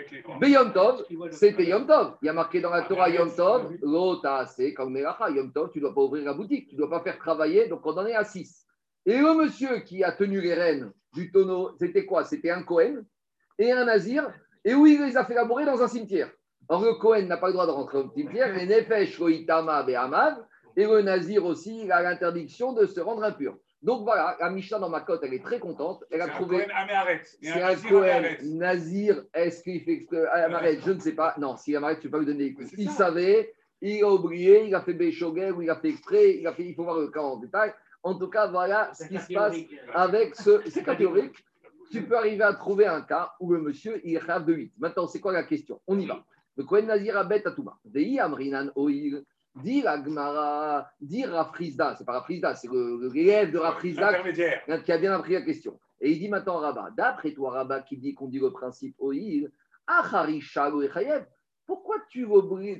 Beyom 0.41 0.73
Tov, 0.73 1.05
c'était 1.31 1.67
Yom 1.67 1.87
Tov. 1.87 2.17
Il 2.23 2.27
y 2.27 2.29
a 2.29 2.33
marqué 2.33 2.63
dans 2.63 2.71
la 2.71 2.83
Torah 2.83 3.11
Yom 3.11 3.31
Tov, 3.35 3.77
l'ota, 3.83 4.47
c'est 4.47 4.73
comme 4.73 4.93
Melacha. 4.93 5.29
Yom 5.31 5.53
Tov, 5.53 5.71
tu 5.71 5.79
ne 5.79 5.85
dois 5.85 5.95
pas 5.95 6.01
ouvrir 6.01 6.25
la 6.25 6.33
boutique, 6.33 6.69
tu 6.69 6.75
ne 6.75 6.81
dois 6.81 6.91
pas 6.91 7.01
faire 7.01 7.19
travailler, 7.19 7.69
donc 7.69 7.85
on 7.85 7.93
en 7.93 8.07
est 8.07 8.15
à 8.15 8.25
6. 8.25 8.67
Et 9.05 9.19
le 9.19 9.35
monsieur 9.35 9.81
qui 9.81 10.03
a 10.03 10.13
tenu 10.13 10.41
les 10.41 10.55
rênes 10.55 10.93
du 11.13 11.31
tonneau, 11.31 11.73
c'était 11.79 12.07
quoi? 12.07 12.25
C'était 12.25 12.51
un 12.51 12.63
Cohen 12.63 13.03
et 13.59 13.71
un 13.71 13.85
Nazir, 13.85 14.33
et 14.65 14.75
où 14.75 14.87
il 14.87 15.03
les 15.05 15.17
a 15.17 15.25
fait 15.25 15.35
labourer 15.35 15.67
dans 15.67 15.83
un 15.83 15.89
cimetière. 15.89 16.31
Or, 16.69 16.83
le 16.83 16.95
Cohen 16.95 17.27
n'a 17.27 17.37
pas 17.37 17.49
le 17.49 17.53
droit 17.53 17.67
de 17.67 17.73
rentrer 17.73 17.99
au 17.99 18.11
cimetière, 18.11 18.57
et 18.57 18.65
Nefesh, 18.65 19.19
Roitama, 19.19 19.83
Behamav, 19.83 20.43
et 20.75 20.87
le 20.87 21.03
Nazir 21.03 21.45
aussi, 21.45 21.83
il 21.85 21.93
a 21.93 22.01
l'interdiction 22.01 22.73
de 22.73 22.87
se 22.87 23.01
rendre 23.01 23.25
impur. 23.25 23.59
Donc 23.83 24.05
voilà, 24.05 24.37
la 24.39 24.49
Mishnah 24.51 24.79
dans 24.79 24.89
ma 24.89 25.01
cote, 25.01 25.23
elle 25.25 25.35
est 25.35 25.43
très 25.43 25.59
contente. 25.59 26.05
Elle 26.11 26.21
a 26.21 26.29
trouvé. 26.29 26.59
Cohen 26.59 26.75
C'est 27.43 27.61
un 27.61 27.75
Cohen. 27.75 28.23
Nazir, 28.45 29.25
est-ce 29.35 29.63
qu'il 29.63 29.81
fait 29.83 30.07
Ah, 30.31 30.45
Amaret, 30.45 30.79
je 30.81 30.93
ne 30.93 31.01
sais 31.01 31.15
pas. 31.15 31.35
Non, 31.39 31.57
si 31.57 31.75
Amaret, 31.75 31.99
tu 31.99 32.07
ne 32.07 32.11
peux 32.13 32.19
pas 32.19 32.19
lui 32.21 32.27
donner 32.27 32.45
les 32.45 32.55
coups. 32.55 32.73
Il 32.79 32.91
savait, 32.91 33.53
il 33.81 34.05
a 34.05 34.09
oublié, 34.09 34.67
il 34.67 34.75
a 34.75 34.83
fait 34.83 34.95
Béchoguet, 34.95 35.51
ou 35.51 35.63
il 35.63 35.71
a 35.71 35.77
fait 35.77 35.89
exprès, 35.89 36.39
il, 36.39 36.47
a 36.47 36.53
fait, 36.53 36.65
il 36.65 36.75
faut 36.77 36.85
voir 36.85 36.99
le 36.99 37.09
cas 37.09 37.21
en 37.21 37.39
détail. 37.39 37.73
En 38.05 38.15
tout 38.15 38.29
cas, 38.29 38.47
voilà 38.47 38.93
ce 38.95 39.07
qui 39.09 39.19
se 39.19 39.33
passe 39.33 39.57
avec 39.95 40.37
ce. 40.37 40.63
C'est 40.69 40.85
cas 40.85 40.95
théorique. 40.95 41.35
Tu 41.91 42.03
peux 42.03 42.17
arriver 42.17 42.45
à 42.45 42.55
trouver 42.55 42.87
un 42.87 43.03
cas 43.03 43.33
où 43.41 43.53
le 43.53 43.61
monsieur, 43.61 44.01
il 44.05 44.19
grave 44.19 44.47
de 44.47 44.55
8. 44.55 44.73
Maintenant, 44.79 45.07
c'est 45.07 45.21
quoi 45.21 45.33
la 45.33 45.43
question? 45.43 45.81
On 45.87 45.99
y 45.99 46.07
va. 46.07 46.25
Le 46.57 46.65
Kohen 46.65 46.87
Nazir 46.87 47.17
Abet 47.19 47.47
Atouma. 47.47 47.79
Dei 47.85 48.19
Amrinan 48.19 48.71
Oil. 48.77 49.25
Dit 49.57 49.83
la 49.83 50.03
Gemara, 50.03 50.91
dit 51.01 51.27
Rafrizda, 51.27 51.95
c'est 51.97 52.07
pas 52.07 52.21
Rafrizda, 52.21 52.55
c'est 52.55 52.69
le- 52.69 53.11
l'élève 53.13 53.53
de 53.53 53.59
Rafrizda 53.59 54.23
qui 54.83 54.93
a 54.93 54.99
bien 54.99 55.13
appris 55.13 55.35
la 55.35 55.43
question. 55.43 55.79
Et 56.01 56.13
il 56.13 56.19
dit 56.19 56.29
maintenant 56.29 56.57
Rabat, 56.57 56.91
d'après 56.97 57.33
toi 57.33 57.51
Rabat 57.51 57.83
qui 57.83 57.99
dit 57.99 58.15
qu'on 58.15 58.29
dit 58.29 58.39
le 58.39 58.51
principe 58.51 58.97
Echayev, 59.01 59.51
pourquoi 61.67 61.97
tu, 62.09 62.27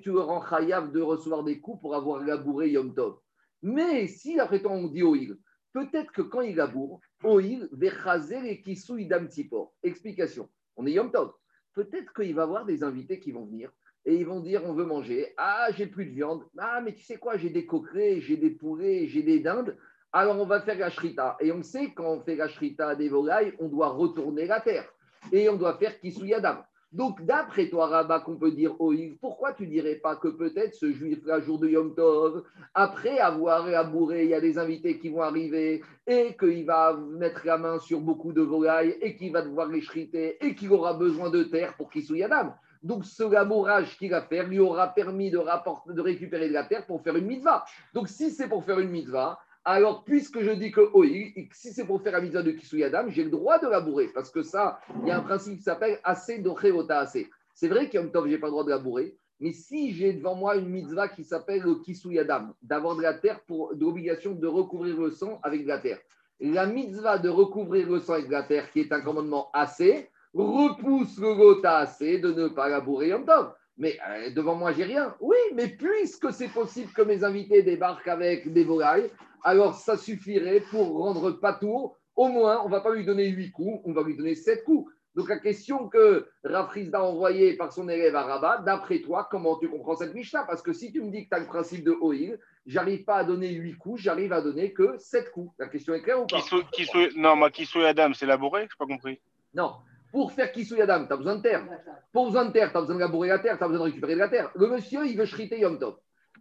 tu 0.03 0.11
le 0.13 0.21
rends 0.21 0.45
chayav 0.45 0.91
de 0.93 1.01
recevoir 1.01 1.45
des 1.45 1.61
coups 1.61 1.81
pour 1.81 1.95
avoir 1.95 2.21
labouré 2.23 2.71
Yom 2.71 2.95
Tov? 2.95 3.19
Mais 3.63 4.07
si 4.09 4.41
après 4.41 4.61
toi 4.61 4.73
on 4.73 4.89
dit 4.89 5.03
Oil, 5.03 5.37
peut-être 5.73 6.11
que 6.11 6.23
quand 6.23 6.41
il 6.41 6.57
laboure, 6.57 7.01
Oil, 7.23 7.69
Vechazer 7.73 8.45
et 8.45 8.61
Kisou 8.63 8.97
Idam 8.99 9.29
Tzipor. 9.29 9.73
Explication, 9.83 10.49
on 10.77 10.87
est 10.87 10.93
Yom 10.93 11.13
Tov. 11.13 11.33
Peut-être 11.75 12.13
qu'il 12.13 12.35
va 12.35 12.43
y 12.43 12.45
avoir 12.45 12.65
des 12.65 12.83
invités 12.83 13.21
qui 13.21 13.31
vont 13.31 13.45
venir 13.47 13.71
et 14.05 14.17
ils 14.17 14.27
vont 14.27 14.41
dire 14.41 14.63
on 14.65 14.73
veut 14.73 14.85
manger. 14.85 15.33
Ah, 15.37 15.69
j'ai 15.77 15.87
plus 15.87 16.07
de 16.07 16.11
viande. 16.11 16.45
Ah, 16.59 16.81
mais 16.85 16.95
tu 16.95 17.05
sais 17.05 17.17
quoi, 17.17 17.37
j'ai 17.37 17.51
des 17.51 17.67
coquerets, 17.67 18.21
j'ai 18.21 18.37
des 18.37 18.51
poulets, 18.51 19.07
j'ai 19.09 19.23
des 19.23 19.41
dindes. 19.41 19.77
Alors 20.13 20.39
on 20.39 20.47
va 20.47 20.61
faire 20.61 20.79
la 20.79 20.91
shrita. 20.91 21.37
Et 21.41 21.53
on 21.53 21.63
sait 21.63 21.93
quand 21.95 22.13
on 22.13 22.21
fait 22.21 22.37
la 22.37 22.49
shrita 22.49 22.95
des 22.95 23.09
volailles, 23.09 23.55
on 23.59 23.69
doit 23.69 23.89
retourner 23.89 24.47
la 24.47 24.61
terre. 24.61 24.93
Et 25.31 25.49
on 25.49 25.57
doit 25.57 25.79
faire 25.79 25.99
kisuyadam. 26.01 26.63
Donc 26.93 27.25
d'après 27.25 27.71
toi, 27.71 27.87
Rabat, 27.87 28.21
qu'on 28.21 28.37
peut 28.37 28.53
dire 28.53 28.79
Oïl, 28.79 29.17
pourquoi 29.19 29.55
tu 29.55 29.67
dirais 29.67 29.95
pas 29.95 30.17
que 30.17 30.29
peut-être 30.29 30.75
ce 30.75 30.93
juif-là, 30.93 31.41
jour 31.41 31.59
de 31.59 31.67
Yom 31.67 31.95
Tov, 31.95 32.43
après 32.75 33.19
avoir 33.19 33.67
labouré, 33.67 34.25
il 34.25 34.31
y 34.31 34.35
a 34.35 34.43
des 34.43 34.59
invités 34.59 34.99
qui 34.99 35.09
vont 35.09 35.23
arriver 35.23 35.83
et 36.07 36.37
qu'il 36.39 36.67
va 36.67 36.95
mettre 36.95 37.47
la 37.47 37.57
main 37.57 37.79
sur 37.79 38.01
beaucoup 38.01 38.35
de 38.35 38.43
volailles 38.43 38.99
et 39.01 39.17
qu'il 39.17 39.33
va 39.33 39.41
devoir 39.41 39.69
les 39.69 39.81
shriter 39.81 40.37
et 40.45 40.55
qu'il 40.55 40.71
aura 40.71 40.93
besoin 40.93 41.31
de 41.31 41.45
terre 41.45 41.75
pour 41.79 41.89
kisuyadam. 41.91 42.53
Donc, 42.83 43.05
ce 43.05 43.23
labourage 43.23 43.97
qu'il 43.97 44.11
va 44.11 44.23
faire 44.23 44.49
lui 44.49 44.59
aura 44.59 44.89
permis 44.89 45.31
de, 45.31 45.39
rapporter, 45.39 45.93
de 45.93 46.01
récupérer 46.01 46.49
de 46.49 46.53
la 46.53 46.65
terre 46.65 46.87
pour 46.87 47.03
faire 47.03 47.17
une 47.17 47.27
mitzvah. 47.27 47.65
Donc, 47.95 48.09
si 48.09 48.31
c'est 48.31 48.49
pour 48.49 48.65
faire 48.65 48.81
une 48.81 48.91
mitzvah, 48.91 49.39
alors 49.65 50.03
puisque 50.03 50.41
je 50.41 50.51
dis 50.51 50.73
que 50.73 50.81
et 51.05 51.47
que 51.47 51.57
si 51.57 51.73
c'est 51.73 51.87
pour 51.87 52.03
faire 52.03 52.13
la 52.13 52.21
mitzvah 52.21 52.43
de 52.43 52.51
Kisuyadam, 52.51 53.11
j'ai 53.11 53.23
le 53.23 53.31
droit 53.31 53.61
de 53.61 53.69
labourer. 53.69 54.09
Parce 54.09 54.31
que 54.31 54.43
ça, 54.43 54.81
il 55.03 55.09
y 55.09 55.11
a 55.13 55.19
un 55.19 55.23
principe 55.23 55.59
qui 55.59 55.63
s'appelle 55.63 56.01
assez 56.03 56.39
docheota 56.39 56.99
assez. 56.99 57.31
C'est 57.55 57.69
vrai 57.69 57.89
qu'Yom 57.89 58.11
Tov, 58.11 58.27
je 58.27 58.33
n'ai 58.33 58.39
pas 58.39 58.49
le 58.49 58.53
droit 58.53 58.65
de 58.65 58.71
labourer. 58.71 59.17
Mais 59.39 59.53
si 59.53 59.93
j'ai 59.93 60.13
devant 60.13 60.35
moi 60.35 60.57
une 60.57 60.69
mitzvah 60.69 61.09
qui 61.09 61.25
s'appelle 61.25 61.63
le 61.63 61.77
Kisuyadam, 61.77 62.55
d'avoir 62.63 62.97
de 62.97 63.03
la 63.03 63.15
terre 63.15 63.41
pour 63.45 63.73
l'obligation 63.73 64.35
de 64.35 64.47
recouvrir 64.47 64.97
le 64.99 65.11
sang 65.11 65.41
avec 65.43 65.63
de 65.63 65.69
la 65.69 65.79
terre. 65.79 65.99
La 66.41 66.67
mitzvah 66.67 67.19
de 67.19 67.29
recouvrir 67.29 67.89
le 67.89 68.01
sang 68.01 68.15
avec 68.15 68.27
de 68.27 68.33
la 68.33 68.43
terre, 68.43 68.71
qui 68.71 68.81
est 68.81 68.93
un 68.93 69.01
commandement 69.01 69.51
assez, 69.53 70.09
repousse 70.35 71.19
le 71.19 71.35
gota 71.35 71.79
assez 71.79 72.19
de 72.19 72.33
ne 72.33 72.49
pas 72.49 72.69
labourer 72.69 73.09
Yom 73.09 73.25
Tov. 73.25 73.53
Mais 73.79 73.99
euh, 74.09 74.31
devant 74.31 74.55
moi, 74.55 74.73
j'ai 74.73 74.85
rien. 74.85 75.15
Oui, 75.21 75.37
mais 75.55 75.69
puisque 75.69 76.33
c'est 76.33 76.53
possible 76.53 76.93
que 76.93 77.03
mes 77.03 77.25
invités 77.25 77.63
débarquent 77.63 78.09
avec 78.09 78.53
des 78.53 78.65
volailles, 78.65 79.11
alors 79.43 79.75
ça 79.75 79.97
suffirait 79.97 80.61
pour 80.71 80.99
rendre 80.99 81.31
pas 81.33 81.55
tour. 81.55 81.97
Au 82.15 82.29
moins, 82.29 82.61
on 82.63 82.67
ne 82.67 82.71
va 82.71 82.81
pas 82.81 82.95
lui 82.95 83.05
donner 83.05 83.29
huit 83.29 83.51
coups, 83.51 83.81
on 83.85 83.93
va 83.93 84.03
lui 84.03 84.17
donner 84.17 84.35
sept 84.35 84.65
coups. 84.65 84.93
Donc 85.15 85.29
la 85.29 85.39
question 85.39 85.89
que 85.89 86.27
Rafrizda 86.45 86.99
a 86.99 87.03
envoyée 87.03 87.57
par 87.57 87.73
son 87.73 87.89
élève 87.89 88.15
à 88.17 88.23
Rabat, 88.23 88.63
d'après 88.65 89.01
toi, 89.01 89.29
comment 89.31 89.59
tu 89.59 89.69
comprends 89.69 89.97
cette 89.97 90.15
Mishnah 90.15 90.45
Parce 90.45 90.63
que 90.63 90.73
si 90.73 90.91
tu 90.93 91.03
me 91.03 91.11
dis 91.11 91.25
que 91.25 91.29
tu 91.31 91.35
as 91.37 91.41
le 91.41 91.47
principe 91.47 91.85
de 91.85 91.93
Oil, 92.01 92.39
j'arrive 92.67 93.05
pas 93.05 93.17
à 93.17 93.25
donner 93.25 93.51
huit 93.51 93.77
coups, 93.77 94.01
j'arrive 94.03 94.33
à 94.33 94.41
donner 94.41 94.73
que 94.73 94.97
sept 94.99 95.31
coups. 95.31 95.53
La 95.59 95.69
question 95.69 95.93
est 95.95 96.03
claire 96.03 96.23
ou 96.23 96.27
pas? 96.27 96.37
Qui 96.41 96.49
sou- 96.49 96.63
qui 96.73 96.85
sou- 96.87 97.09
Non, 97.19 97.37
moi, 97.37 97.51
qui 97.51 97.67
souhaite 97.67 97.99
Adam, 97.99 98.13
c'est 98.15 98.25
labouré 98.27 98.67
Je 98.71 98.77
pas 98.77 98.87
compris. 98.87 99.19
Non. 99.55 99.73
Pour 100.13 100.33
faire 100.33 100.53
Kisuyadam, 100.53 101.07
tu 101.07 101.13
as 101.13 101.17
besoin 101.17 101.37
de 101.37 101.43
terre. 101.43 101.65
Pour 102.13 102.27
besoin 102.27 102.45
de 102.45 102.53
terre, 102.53 102.71
tu 102.71 102.77
as 102.77 102.81
besoin 102.81 102.97
de 102.97 103.01
labourer 103.01 103.29
la 103.29 103.39
terre, 103.39 103.57
tu 103.59 103.65
as 103.65 103.69
besoin 103.69 103.87
de 103.87 103.91
récupérer 103.91 104.15
de 104.15 104.19
la 104.19 104.29
terre. 104.29 104.51
Le 104.55 104.67
monsieur, 104.69 105.07
il 105.07 105.17
veut 105.17 105.25
shriter 105.25 105.59
Yom 105.59 105.79
Tov. 105.79 105.97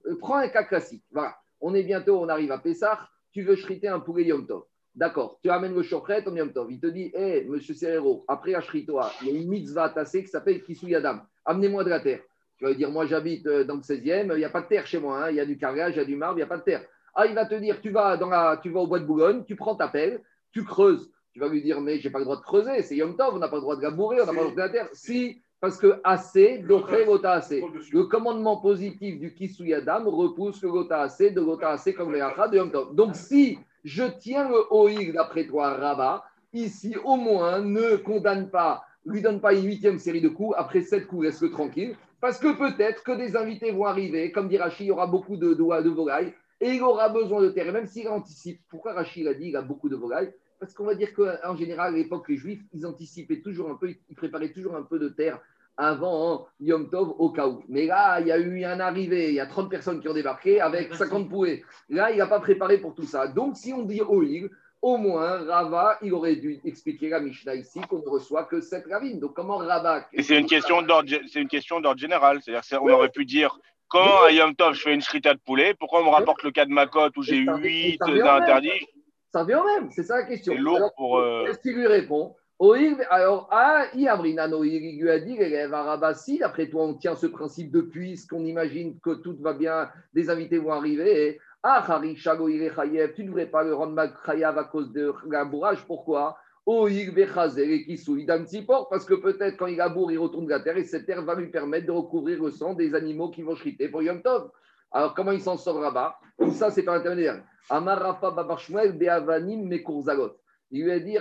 Euh, 0.07 0.17
prends 0.19 0.35
un 0.37 0.49
cas 0.49 0.63
classique. 0.63 1.03
Voilà. 1.11 1.35
On 1.61 1.73
est 1.73 1.83
bientôt, 1.83 2.19
on 2.21 2.27
arrive 2.29 2.51
à 2.51 2.57
Pessah. 2.57 2.99
Tu 3.31 3.43
veux 3.43 3.55
shriter 3.55 3.87
un 3.87 3.99
poulet 4.01 4.25
Yom 4.25 4.45
Tov. 4.45 4.63
D'accord. 4.93 5.39
Tu 5.41 5.49
amènes 5.49 5.73
le 5.73 5.83
chokret 5.83 6.27
en 6.27 6.35
Yom 6.35 6.51
Tov. 6.51 6.69
Il 6.71 6.81
te 6.81 6.87
dit, 6.87 7.11
hé, 7.13 7.45
monsieur 7.45 7.73
Serrero, 7.73 8.25
après 8.27 8.55
à 8.55 8.61
Shritoa, 8.61 9.09
il 9.21 9.29
y 9.29 9.31
a 9.31 9.39
une 9.41 9.47
mitzvah 9.47 9.89
tassée 9.89 10.21
qui 10.23 10.29
s'appelle 10.29 10.61
Kisuyadam. 10.63 11.21
Amenez-moi 11.45 11.85
de 11.85 11.89
la 11.89 12.01
terre. 12.01 12.19
Tu 12.57 12.65
vas 12.65 12.71
lui 12.71 12.77
dire, 12.77 12.91
moi 12.91 13.05
j'habite 13.05 13.47
euh, 13.47 13.63
dans 13.63 13.75
le 13.75 13.81
16e, 13.81 14.33
il 14.33 14.37
n'y 14.37 14.43
a 14.43 14.49
pas 14.49 14.61
de 14.61 14.67
terre 14.67 14.85
chez 14.85 14.99
moi. 14.99 15.23
hein. 15.25 15.29
Il 15.29 15.37
y 15.37 15.39
a 15.39 15.45
du 15.45 15.57
carrelage, 15.57 15.93
il 15.95 15.97
y 15.97 16.01
a 16.01 16.05
du 16.05 16.15
marbre, 16.17 16.35
il 16.35 16.41
n'y 16.41 16.43
a 16.43 16.47
pas 16.47 16.57
de 16.57 16.63
terre. 16.63 16.83
Ah, 17.15 17.25
il 17.25 17.33
va 17.33 17.45
te 17.45 17.55
dire, 17.55 17.79
tu 17.81 17.89
vas, 17.89 18.17
dans 18.17 18.29
la, 18.29 18.59
tu 18.61 18.69
vas 18.69 18.81
au 18.81 18.87
bois 18.87 18.99
de 18.99 19.05
Boulogne, 19.05 19.43
tu 19.45 19.55
prends 19.55 19.75
ta 19.75 19.87
pelle, 19.87 20.21
tu 20.51 20.63
creuses. 20.65 21.09
Tu 21.33 21.39
vas 21.39 21.47
lui 21.47 21.61
dire, 21.61 21.79
mais 21.79 21.99
j'ai 21.99 22.09
pas 22.09 22.19
le 22.19 22.25
droit 22.25 22.37
de 22.37 22.41
creuser, 22.41 22.81
c'est 22.83 22.95
Yom 22.97 23.15
Tov, 23.15 23.35
on 23.35 23.39
n'a 23.39 23.47
pas 23.47 23.55
le 23.55 23.61
droit 23.61 23.77
de 23.77 23.81
labourer, 23.81 24.21
on 24.21 24.25
n'a 24.25 24.33
pas 24.33 24.43
le 24.43 24.51
droit 24.51 24.51
de 24.51 24.59
la 24.59 24.69
terre. 24.69 24.89
Si, 24.91 25.41
parce 25.61 25.77
que 25.77 26.01
assez, 26.03 26.57
d'offrir 26.57 27.05
l'ota 27.05 27.31
assez. 27.31 27.63
Le 27.93 28.03
commandement 28.03 28.57
positif 28.57 29.17
du 29.17 29.33
Kisuyadam 29.33 30.07
repousse 30.07 30.61
le 30.61 30.71
gota 30.71 31.01
assez, 31.01 31.31
de 31.31 31.39
gota 31.39 31.69
assez 31.69 31.93
comme 31.93 32.11
les 32.13 32.19
achas 32.19 32.49
de 32.49 32.57
Yom 32.57 32.71
Tov. 32.71 32.95
Donc 32.95 33.15
si 33.15 33.59
je 33.83 34.03
tiens 34.19 34.49
le 34.49 34.57
Oïg 34.71 35.13
d'après 35.13 35.45
toi, 35.45 35.69
Rabat, 35.69 36.23
ici 36.53 36.95
au 37.03 37.15
moins 37.15 37.61
ne 37.61 37.95
condamne 37.95 38.49
pas, 38.49 38.83
lui 39.05 39.21
donne 39.21 39.39
pas 39.39 39.53
une 39.53 39.65
huitième 39.65 39.99
série 39.99 40.21
de 40.21 40.29
coups, 40.29 40.53
après 40.57 40.81
sept 40.81 41.07
coups, 41.07 41.25
laisse-le 41.25 41.49
tranquille, 41.49 41.95
parce 42.19 42.39
que 42.39 42.55
peut-être 42.57 43.03
que 43.03 43.13
des 43.13 43.37
invités 43.37 43.71
vont 43.71 43.85
arriver, 43.85 44.31
comme 44.31 44.49
dit 44.49 44.57
Rachid, 44.57 44.85
il 44.85 44.89
y 44.89 44.91
aura 44.91 45.07
beaucoup 45.07 45.37
de, 45.37 45.53
de, 45.53 45.81
de 45.81 45.89
volailles, 45.89 46.33
et 46.59 46.71
il 46.71 46.83
aura 46.83 47.09
besoin 47.09 47.41
de 47.41 47.49
terre. 47.49 47.71
Même 47.71 47.87
s'il 47.87 48.07
anticipe, 48.09 48.59
pourquoi 48.69 48.93
Rachid 48.93 49.25
a 49.27 49.33
dit 49.33 49.47
il 49.47 49.55
a 49.55 49.61
beaucoup 49.61 49.89
de 49.89 49.95
volailles 49.95 50.31
Parce 50.61 50.75
qu'on 50.75 50.85
va 50.85 50.93
dire 50.93 51.11
qu'en 51.15 51.55
général, 51.55 51.95
à 51.95 51.97
l'époque, 51.97 52.29
les 52.29 52.37
Juifs, 52.37 52.61
ils 52.71 52.85
anticipaient 52.85 53.41
toujours 53.41 53.71
un 53.71 53.75
peu, 53.75 53.89
ils 54.09 54.15
préparaient 54.15 54.51
toujours 54.51 54.75
un 54.75 54.83
peu 54.83 54.99
de 54.99 55.09
terre 55.09 55.39
avant 55.75 56.33
hein, 56.33 56.45
Yom 56.59 56.87
Tov 56.87 57.15
au 57.17 57.31
cas 57.31 57.47
où. 57.47 57.63
Mais 57.67 57.87
là, 57.87 58.19
il 58.21 58.27
y 58.27 58.31
a 58.31 58.37
eu 58.37 58.63
un 58.63 58.79
arrivé, 58.79 59.29
il 59.29 59.33
y 59.35 59.39
a 59.39 59.47
30 59.47 59.71
personnes 59.71 59.99
qui 59.99 60.07
ont 60.07 60.13
débarqué 60.13 60.61
avec 60.61 60.93
50 60.93 61.27
poulets. 61.29 61.63
Là, 61.89 62.11
il 62.11 62.17
n'a 62.19 62.27
pas 62.27 62.39
préparé 62.39 62.77
pour 62.77 62.93
tout 62.93 63.05
ça. 63.07 63.27
Donc, 63.27 63.57
si 63.57 63.73
on 63.73 63.81
dit 63.81 64.03
Oil, 64.03 64.51
au 64.83 64.97
moins, 64.97 65.43
Rava, 65.45 65.97
il 66.03 66.13
aurait 66.13 66.35
dû 66.35 66.59
expliquer 66.63 67.09
la 67.09 67.19
Mishnah 67.21 67.55
ici 67.55 67.81
qu'on 67.89 67.97
ne 68.03 68.07
reçoit 68.09 68.43
que 68.43 68.61
cette 68.61 68.85
ravine. 68.85 69.19
Donc, 69.19 69.33
comment 69.33 69.57
Rava. 69.57 70.05
Et 70.13 70.21
c'est 70.21 70.37
une 70.37 70.45
question 70.45 70.83
d'ordre, 70.83 71.09
c'est 71.27 71.41
une 71.41 71.47
question 71.47 71.81
d'ordre 71.81 71.99
général. 71.99 72.39
C'est-à-dire, 72.43 72.63
c'est- 72.63 72.77
on 72.77 72.87
aurait 72.87 73.09
pu 73.09 73.25
dire 73.25 73.57
quand 73.87 74.25
à 74.27 74.31
Yom 74.31 74.53
Tov 74.55 74.75
je 74.75 74.81
fais 74.81 74.93
une 74.93 75.01
shrita 75.01 75.33
de 75.33 75.39
poulet, 75.39 75.73
pourquoi 75.73 76.01
on 76.01 76.05
me 76.05 76.09
rapporte 76.09 76.43
le 76.43 76.51
cas 76.51 76.65
de 76.65 76.71
ma 76.71 76.85
cote 76.85 77.17
où 77.17 77.23
j'ai 77.23 77.37
Et 77.41 77.45
ça- 77.45 77.55
huit 77.57 77.93
et 77.93 77.97
ça 77.97 78.05
revient 78.05 78.21
au 78.21 78.25
même. 78.25 78.33
interdits? 78.43 78.87
Ça 79.31 79.43
revient 79.43 79.55
au 79.55 79.65
même, 79.65 79.91
c'est 79.91 80.03
ça 80.03 80.17
la 80.17 80.23
question. 80.23 80.53
Alors, 80.53 80.93
pour, 80.95 81.19
euh, 81.19 81.45
Qu'est-ce 81.45 81.59
qu'il 81.59 81.75
lui 81.75 81.87
répond 81.87 82.35
alors, 83.09 83.47
ah, 83.49 83.85
il 83.95 84.01
lui 84.01 85.09
a 85.09 85.19
dit, 85.19 85.35
l'élève 85.35 85.73
Arabassi, 85.73 86.37
d'après 86.37 86.69
toi, 86.69 86.83
on 86.83 86.93
tient 86.93 87.15
ce 87.15 87.25
principe 87.25 87.71
depuis, 87.71 88.17
ce 88.17 88.27
qu'on 88.27 88.45
imagine 88.45 88.99
que 88.99 89.15
tout 89.15 89.35
va 89.39 89.53
bien, 89.53 89.89
des 90.13 90.29
invités 90.29 90.59
vont 90.59 90.71
arriver. 90.71 91.39
Ah, 91.63 91.83
Hari, 91.87 92.15
Shago, 92.15 92.47
tu 92.47 92.59
ne 92.59 93.27
devrais 93.27 93.47
pas 93.47 93.63
le 93.63 93.73
rendre 93.73 93.93
mal 93.93 94.13
Chayav 94.27 94.59
à 94.59 94.65
cause 94.65 94.91
de 94.91 95.11
labourage. 95.27 95.83
Pourquoi 95.87 96.37
parce 96.63 96.93
que 99.05 99.15
peut-être 99.15 99.57
quand 99.57 99.65
il 99.65 99.77
laboure, 99.77 100.11
il 100.11 100.19
retourne 100.19 100.45
de 100.45 100.51
la 100.51 100.59
terre 100.59 100.77
et 100.77 100.83
cette 100.83 101.07
terre 101.07 101.23
va 101.23 101.33
lui 101.33 101.47
permettre 101.47 101.87
de 101.87 101.91
recouvrir 101.91 102.43
le 102.43 102.51
sang 102.51 102.75
des 102.75 102.93
animaux 102.93 103.29
qui 103.29 103.41
vont 103.41 103.55
chriter 103.55 103.89
pour 103.89 104.03
Yom 104.03 104.21
Tov. 104.21 104.51
Alors, 104.91 105.13
comment 105.13 105.31
il 105.31 105.41
s'en 105.41 105.57
sort 105.57 105.79
là-bas? 105.79 106.17
Tout 106.37 106.51
ça, 106.51 106.71
c'est 106.71 106.83
pas 106.83 106.97
intermédiaire. 106.97 107.43
Beavanim. 107.69 109.71
Il 110.73 110.83
lui 110.83 110.91
a 110.91 110.99
dit, 110.99 111.17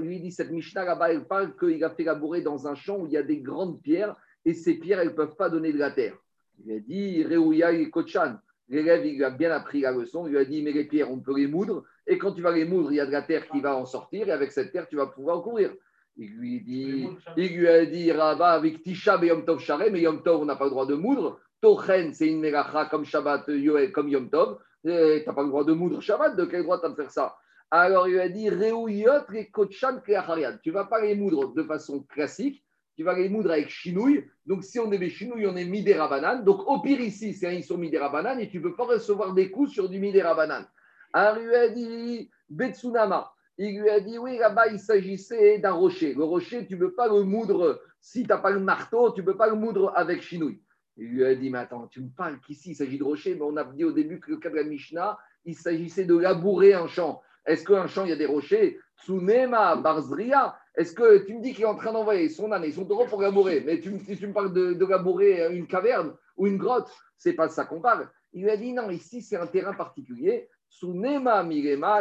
il 0.00 0.06
lui 0.06 0.20
dit, 0.20 0.32
cette 0.32 0.50
Mishnah 0.50 0.84
là-bas, 0.84 1.12
elle 1.12 1.24
parle 1.24 1.56
qu'il 1.56 1.82
a 1.82 1.90
fait 1.90 2.04
labourer 2.04 2.42
dans 2.42 2.66
un 2.66 2.74
champ 2.74 2.98
où 2.98 3.06
il 3.06 3.12
y 3.12 3.16
a 3.16 3.22
des 3.22 3.38
grandes 3.38 3.80
pierres 3.82 4.16
et 4.44 4.54
ces 4.54 4.74
pierres, 4.74 5.00
elles 5.00 5.08
ne 5.08 5.14
peuvent 5.14 5.36
pas 5.36 5.50
donner 5.50 5.72
de 5.72 5.78
la 5.78 5.90
terre. 5.90 6.14
Il 6.60 6.66
lui 6.66 6.76
a 6.76 6.80
dit, 6.80 7.24
Reouya 7.24 7.72
et 7.72 7.90
Kochan. 7.90 8.36
L'élève, 8.68 9.06
il 9.06 9.22
a 9.24 9.30
bien 9.30 9.50
appris 9.50 9.80
la 9.80 9.92
leçon. 9.92 10.26
Il 10.26 10.32
lui 10.32 10.38
a 10.38 10.44
dit, 10.44 10.62
mais 10.62 10.72
les 10.72 10.84
pierres, 10.84 11.10
on 11.10 11.20
peut 11.20 11.36
les 11.36 11.46
moudre. 11.46 11.84
Et 12.06 12.18
quand 12.18 12.32
tu 12.32 12.42
vas 12.42 12.52
les 12.52 12.64
moudre, 12.64 12.92
il 12.92 12.96
y 12.96 13.00
a 13.00 13.06
de 13.06 13.12
la 13.12 13.22
terre 13.22 13.48
qui 13.48 13.60
va 13.60 13.76
en 13.76 13.86
sortir. 13.86 14.28
Et 14.28 14.32
avec 14.32 14.52
cette 14.52 14.72
terre, 14.72 14.86
tu 14.88 14.96
vas 14.96 15.06
pouvoir 15.06 15.42
courir. 15.42 15.72
Il 16.16 16.32
lui, 16.32 16.60
dit, 16.60 17.08
il 17.36 17.56
lui 17.56 17.68
a 17.68 17.86
dit, 17.86 18.12
Rabat, 18.12 18.52
avec 18.52 18.82
Tisha 18.82 19.18
et 19.22 19.26
Yom 19.26 19.44
Tov 19.44 19.60
Sharem, 19.60 19.92
mais 19.92 20.00
Yom 20.00 20.22
Tov, 20.22 20.42
on 20.42 20.44
n'a 20.44 20.56
pas 20.56 20.64
le 20.64 20.70
droit 20.70 20.86
de 20.86 20.94
moudre. 20.94 21.40
Tochen, 21.60 22.14
c'est 22.14 22.28
une 22.28 22.40
melacha 22.40 22.86
comme 22.86 23.04
Shabbat, 23.04 23.48
Yoel, 23.48 23.92
comme 23.92 24.08
Yom 24.08 24.30
Tov. 24.30 24.58
Tu 24.84 24.90
n'as 24.90 25.32
pas 25.32 25.42
le 25.42 25.48
droit 25.48 25.64
de 25.64 25.72
moudre 25.72 26.00
Shabbat. 26.00 26.36
De 26.36 26.44
quel 26.44 26.62
droit 26.62 26.80
tu 26.80 26.88
de 26.88 26.94
faire 26.94 27.10
ça? 27.10 27.36
Alors 27.70 28.08
il 28.08 28.14
lui 28.14 28.20
a 28.20 28.28
dit 28.30 28.46
et. 28.46 30.56
Tu 30.62 30.70
ne 30.70 30.72
vas 30.72 30.84
pas 30.84 31.02
les 31.02 31.14
moudre 31.14 31.52
de 31.52 31.62
façon 31.64 32.02
classique, 32.04 32.64
tu 32.96 33.02
vas 33.02 33.14
les 33.14 33.28
moudre 33.28 33.50
avec 33.50 33.68
chinouille. 33.68 34.24
Donc 34.46 34.64
si 34.64 34.78
on 34.78 34.90
est 34.90 34.98
des 34.98 35.10
chinouilles, 35.10 35.46
on 35.46 35.56
est 35.56 35.66
midera 35.66 36.08
banane. 36.08 36.44
Donc 36.44 36.66
au 36.66 36.80
pire 36.80 37.00
ici, 37.00 37.34
c'est 37.34 37.54
un 37.54 37.60
sont 37.60 37.76
midera 37.76 38.08
banane 38.08 38.40
et 38.40 38.48
tu 38.48 38.58
ne 38.58 38.62
peux 38.62 38.74
pas 38.74 38.84
recevoir 38.84 39.34
des 39.34 39.50
coups 39.50 39.72
sur 39.72 39.90
du 39.90 40.00
midera 40.00 40.34
banane. 40.34 40.66
Alors 41.12 41.38
il 41.38 41.46
lui 41.46 41.56
a 41.56 41.68
dit 41.68 42.30
Betsunama. 42.48 43.30
Il 43.58 43.80
lui 43.80 43.90
a 43.90 44.00
dit 44.00 44.16
oui, 44.16 44.38
là-bas 44.38 44.68
il 44.68 44.78
s'agissait 44.78 45.58
d'un 45.58 45.72
rocher. 45.72 46.14
Le 46.14 46.24
rocher, 46.24 46.66
tu 46.66 46.74
ne 46.74 46.78
peux 46.78 46.94
pas 46.94 47.08
le 47.08 47.24
moudre, 47.24 47.82
si 48.00 48.22
tu 48.22 48.28
n'as 48.28 48.38
pas 48.38 48.50
le 48.50 48.60
marteau, 48.60 49.12
tu 49.12 49.20
ne 49.20 49.26
peux 49.26 49.36
pas 49.36 49.48
le 49.48 49.56
moudre 49.56 49.92
avec 49.94 50.22
chinouille. 50.22 50.62
Il 50.98 51.08
lui 51.10 51.24
a 51.24 51.34
dit, 51.34 51.48
mais 51.50 51.58
attends, 51.58 51.86
tu 51.86 52.00
me 52.00 52.08
parles 52.10 52.40
qu'ici 52.40 52.70
il 52.72 52.74
s'agit 52.74 52.98
de 52.98 53.04
rocher, 53.04 53.34
mais 53.34 53.42
on 53.42 53.56
a 53.56 53.64
dit 53.64 53.84
au 53.84 53.92
début 53.92 54.18
que 54.20 54.30
le 54.32 54.36
cas 54.38 54.50
de 54.50 54.56
la 54.56 54.64
Mishnah, 54.64 55.16
il 55.44 55.54
s'agissait 55.54 56.04
de 56.04 56.16
labourer 56.16 56.74
un 56.74 56.88
champ. 56.88 57.22
Est-ce 57.46 57.64
qu'un 57.64 57.86
champ, 57.86 58.04
il 58.04 58.10
y 58.10 58.12
a 58.12 58.16
des 58.16 58.26
rochers? 58.26 58.78
Tsunema, 59.00 59.76
Barzria, 59.76 60.58
Est-ce 60.74 60.92
que 60.92 61.24
tu 61.24 61.34
me 61.34 61.40
dis 61.42 61.54
qu'il 61.54 61.62
est 61.64 61.66
en 61.68 61.76
train 61.76 61.92
d'envoyer 61.92 62.28
son 62.28 62.52
âne 62.52 62.64
et 62.64 62.72
son 62.72 62.84
taureau 62.84 63.06
pour 63.06 63.22
labourer, 63.22 63.62
mais 63.64 63.80
tu, 63.80 63.90
me- 63.90 63.98
tu 64.16 64.26
me 64.26 64.32
parles 64.32 64.52
de, 64.52 64.84
labourer 64.86 65.48
une 65.56 65.66
caverne 65.66 66.14
ou 66.36 66.46
une 66.46 66.56
grotte, 66.58 66.90
c'est 67.16 67.32
pas 67.32 67.46
de 67.46 67.52
ça 67.52 67.64
qu'on 67.64 67.80
parle. 67.80 68.08
Il 68.32 68.42
lui 68.42 68.50
a 68.50 68.56
dit 68.56 68.72
non, 68.72 68.90
ici 68.90 69.22
c'est 69.22 69.36
un 69.36 69.46
terrain 69.46 69.72
particulier. 69.74 70.48
Sunema 70.68 71.42
mirema. 71.42 72.00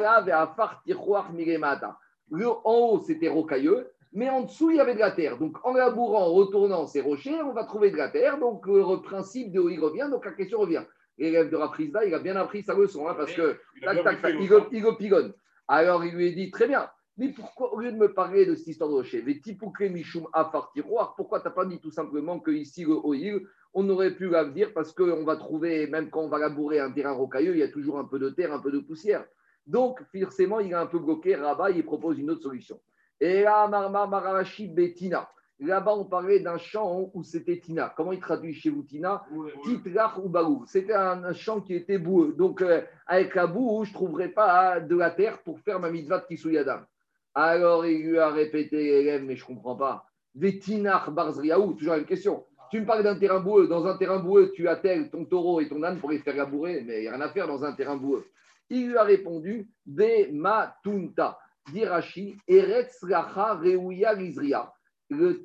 Le- 2.30 2.50
En 2.50 2.74
haut 2.76 3.00
c'était 3.00 3.30
rocailleux, 3.30 3.90
mais 4.14 4.30
en 4.30 4.42
dessous 4.42 4.70
il 4.70 4.78
y 4.78 4.80
avait 4.80 4.94
de 4.96 5.00
la 5.00 5.12
terre. 5.12 5.38
Donc 5.38 5.58
en 5.66 5.74
labourant, 5.74 6.28
en 6.28 6.34
retournant 6.34 6.88
ces 6.88 7.02
rochers, 7.02 7.42
on 7.42 7.54
va 7.54 7.64
trouver 7.64 7.92
de 7.92 7.98
la 7.98 8.10
terre. 8.10 8.40
Donc 8.40 8.66
le 8.68 9.02
principe 9.02 9.52
de 9.52 9.62
il 9.70 9.80
revient, 9.80 10.08
donc 10.10 10.26
la 10.26 10.32
question 10.32 10.60
revient. 10.60 10.84
L'élève 11.18 11.50
de 11.50 11.56
Raprisda, 11.56 12.06
il 12.06 12.14
a 12.14 12.20
bien 12.20 12.36
appris 12.36 12.64
sa 12.64 12.76
leçon, 12.76 13.08
hein, 13.08 13.16
parce 13.18 13.34
que 13.34 13.58
Il 13.76 13.82
tac, 13.82 14.22
tac, 14.22 14.36
il 14.40 14.50
il 14.72 14.98
pigonne. 14.98 15.34
Alors 15.68 16.06
il 16.06 16.14
lui 16.14 16.30
a 16.30 16.32
dit 16.32 16.52
très 16.52 16.68
bien, 16.68 16.88
mais 17.18 17.30
pourquoi, 17.30 17.74
au 17.74 17.80
lieu 17.80 17.92
de 17.92 17.98
me 17.98 18.14
parler 18.14 18.46
de 18.46 18.54
cette 18.54 18.68
histoire 18.68 18.90
de 18.92 18.96
rocher, 18.96 19.24
les 19.24 19.42
tipouklé 19.42 19.90
michoum 19.90 20.28
afar 20.34 20.72
tiroir, 20.72 21.16
pourquoi 21.16 21.40
tu 21.40 21.48
n'as 21.48 21.54
pas 21.54 21.66
dit 21.66 21.80
tout 21.80 21.90
simplement 21.90 22.40
que 22.40 22.52
ici 22.52 22.86
le 22.86 22.94
oil, 22.94 23.42
on 23.74 23.90
aurait 23.90 24.16
pu 24.16 24.30
la 24.30 24.46
dire 24.46 24.72
parce 24.74 24.94
qu'on 24.94 25.24
va 25.24 25.36
trouver, 25.36 25.88
même 25.88 26.10
quand 26.12 26.22
on 26.22 26.30
va 26.30 26.38
labourer 26.38 26.80
un 26.80 26.92
terrain 26.92 27.14
rocailleux, 27.14 27.54
il 27.54 27.60
y 27.60 27.64
a 27.64 27.70
toujours 27.70 27.98
un 27.98 28.06
peu 28.06 28.20
de 28.20 28.30
terre, 28.30 28.54
un 28.54 28.60
peu 28.60 28.72
de 28.72 28.80
poussière. 28.80 29.26
Donc 29.66 30.00
forcément, 30.18 30.60
il 30.60 30.74
a 30.74 30.82
un 30.82 30.86
peu 30.86 31.00
bloqué. 31.00 31.36
Rabat, 31.36 31.72
il 31.72 31.84
propose 31.84 32.20
une 32.20 32.30
autre 32.30 32.44
solution. 32.44 32.80
Et 33.20 33.44
là, 33.44 33.68
Marma 33.68 34.08
Mararashi 34.08 34.68
Betina. 34.68 35.30
Là-bas, 35.60 35.96
on 35.96 36.06
parlait 36.06 36.40
d'un 36.40 36.60
champ 36.60 37.10
où 37.16 37.24
c'était 37.24 37.60
Tina. 37.60 37.92
Comment 37.98 38.12
il 38.12 38.20
traduit 38.20 38.54
chez 38.54 38.70
vous 38.70 38.84
Tina 38.84 39.24
Titlach 39.64 40.20
ou 40.24 40.30
Baou. 40.30 40.66
C'était 40.68 40.94
un, 40.94 41.34
champ 41.34 41.62
qui 41.62 41.74
était 41.74 41.98
boueux. 41.98 42.36
Donc, 42.38 42.62
euh, 42.62 42.82
avec 43.08 43.34
la 43.34 43.48
boue, 43.48 43.84
je 43.84 43.90
ne 43.90 43.94
trouverais 43.96 44.30
pas 44.30 44.80
de 44.80 44.96
la 44.96 45.10
terre 45.10 45.42
pour 45.42 45.60
faire 45.62 45.80
ma 45.80 45.90
mitzvah 45.90 46.20
de 46.20 46.28
Kisuyadam. 46.28 46.86
Alors, 47.34 47.88
il 47.88 48.04
lui 48.04 48.20
a 48.20 48.30
répété, 48.30 48.78
l'élève, 48.78 49.24
mais 49.24 49.36
je 49.36 49.44
ne 49.44 49.48
comprends 49.48 49.76
pas. 49.76 50.06
Vetinach 50.36 51.10
Barzriaou, 51.10 51.74
toujours 51.74 51.96
une 51.96 52.06
question. 52.06 52.46
Tu 52.70 52.82
me 52.82 52.86
parles 52.86 53.04
d'un 53.04 53.18
terrain 53.18 53.40
boueux. 53.40 53.68
Dans 53.68 53.88
un 53.88 53.98
terrain 53.98 54.20
boueux, 54.20 54.52
tu 54.54 54.68
attelles 54.68 55.10
ton 55.10 55.26
taureau 55.26 55.60
et 55.60 55.68
ton 55.68 55.82
âne 55.82 56.00
pour 56.00 56.12
les 56.12 56.20
faire 56.20 56.36
labourer, 56.36 56.84
mais 56.86 56.98
il 56.98 57.02
n'y 57.02 57.08
a 57.08 57.14
rien 57.14 57.22
à 57.22 57.30
faire 57.30 57.48
dans 57.48 57.64
un 57.64 57.74
terrain 57.74 57.98
boueux. 57.98 58.28
Il 58.70 58.90
lui 58.90 58.98
a 58.98 59.04
répondu 59.04 59.70
Be 59.88 60.32
Matunta, 60.32 61.40
Dirachi, 61.72 62.38
Eretz 62.48 63.02
Lacha 63.04 63.56
Reuya 63.56 64.14
Lizria. 64.14 64.74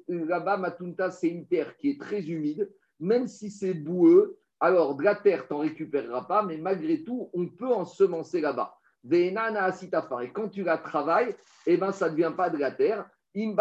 Là-bas, 0.09 0.57
Matunta, 0.57 1.11
c'est 1.11 1.29
une 1.29 1.47
terre 1.47 1.77
qui 1.77 1.91
est 1.91 2.01
très 2.01 2.23
humide, 2.23 2.71
même 2.99 3.27
si 3.27 3.51
c'est 3.51 3.75
boueux. 3.75 4.39
Alors, 4.61 4.97
de 4.97 5.03
la 5.03 5.17
terre, 5.17 5.47
tu 5.47 5.55
n'en 5.55 5.61
récupéreras 5.61 6.25
pas, 6.25 6.43
mais 6.43 6.57
malgré 6.57 7.03
tout, 7.03 7.31
on 7.33 7.49
peut 7.49 7.73
ensemencer 7.73 8.41
là-bas. 8.41 8.77
Et 9.11 9.35
quand 10.33 10.49
tu 10.49 10.63
la 10.63 10.79
travailles, 10.79 11.35
eh 11.67 11.77
ben, 11.77 11.91
ça 11.91 12.07
ne 12.07 12.13
devient 12.13 12.33
pas 12.37 12.51
de 12.51 12.59
la 12.59 12.71
terre. 12.71 13.09
Et 13.35 13.55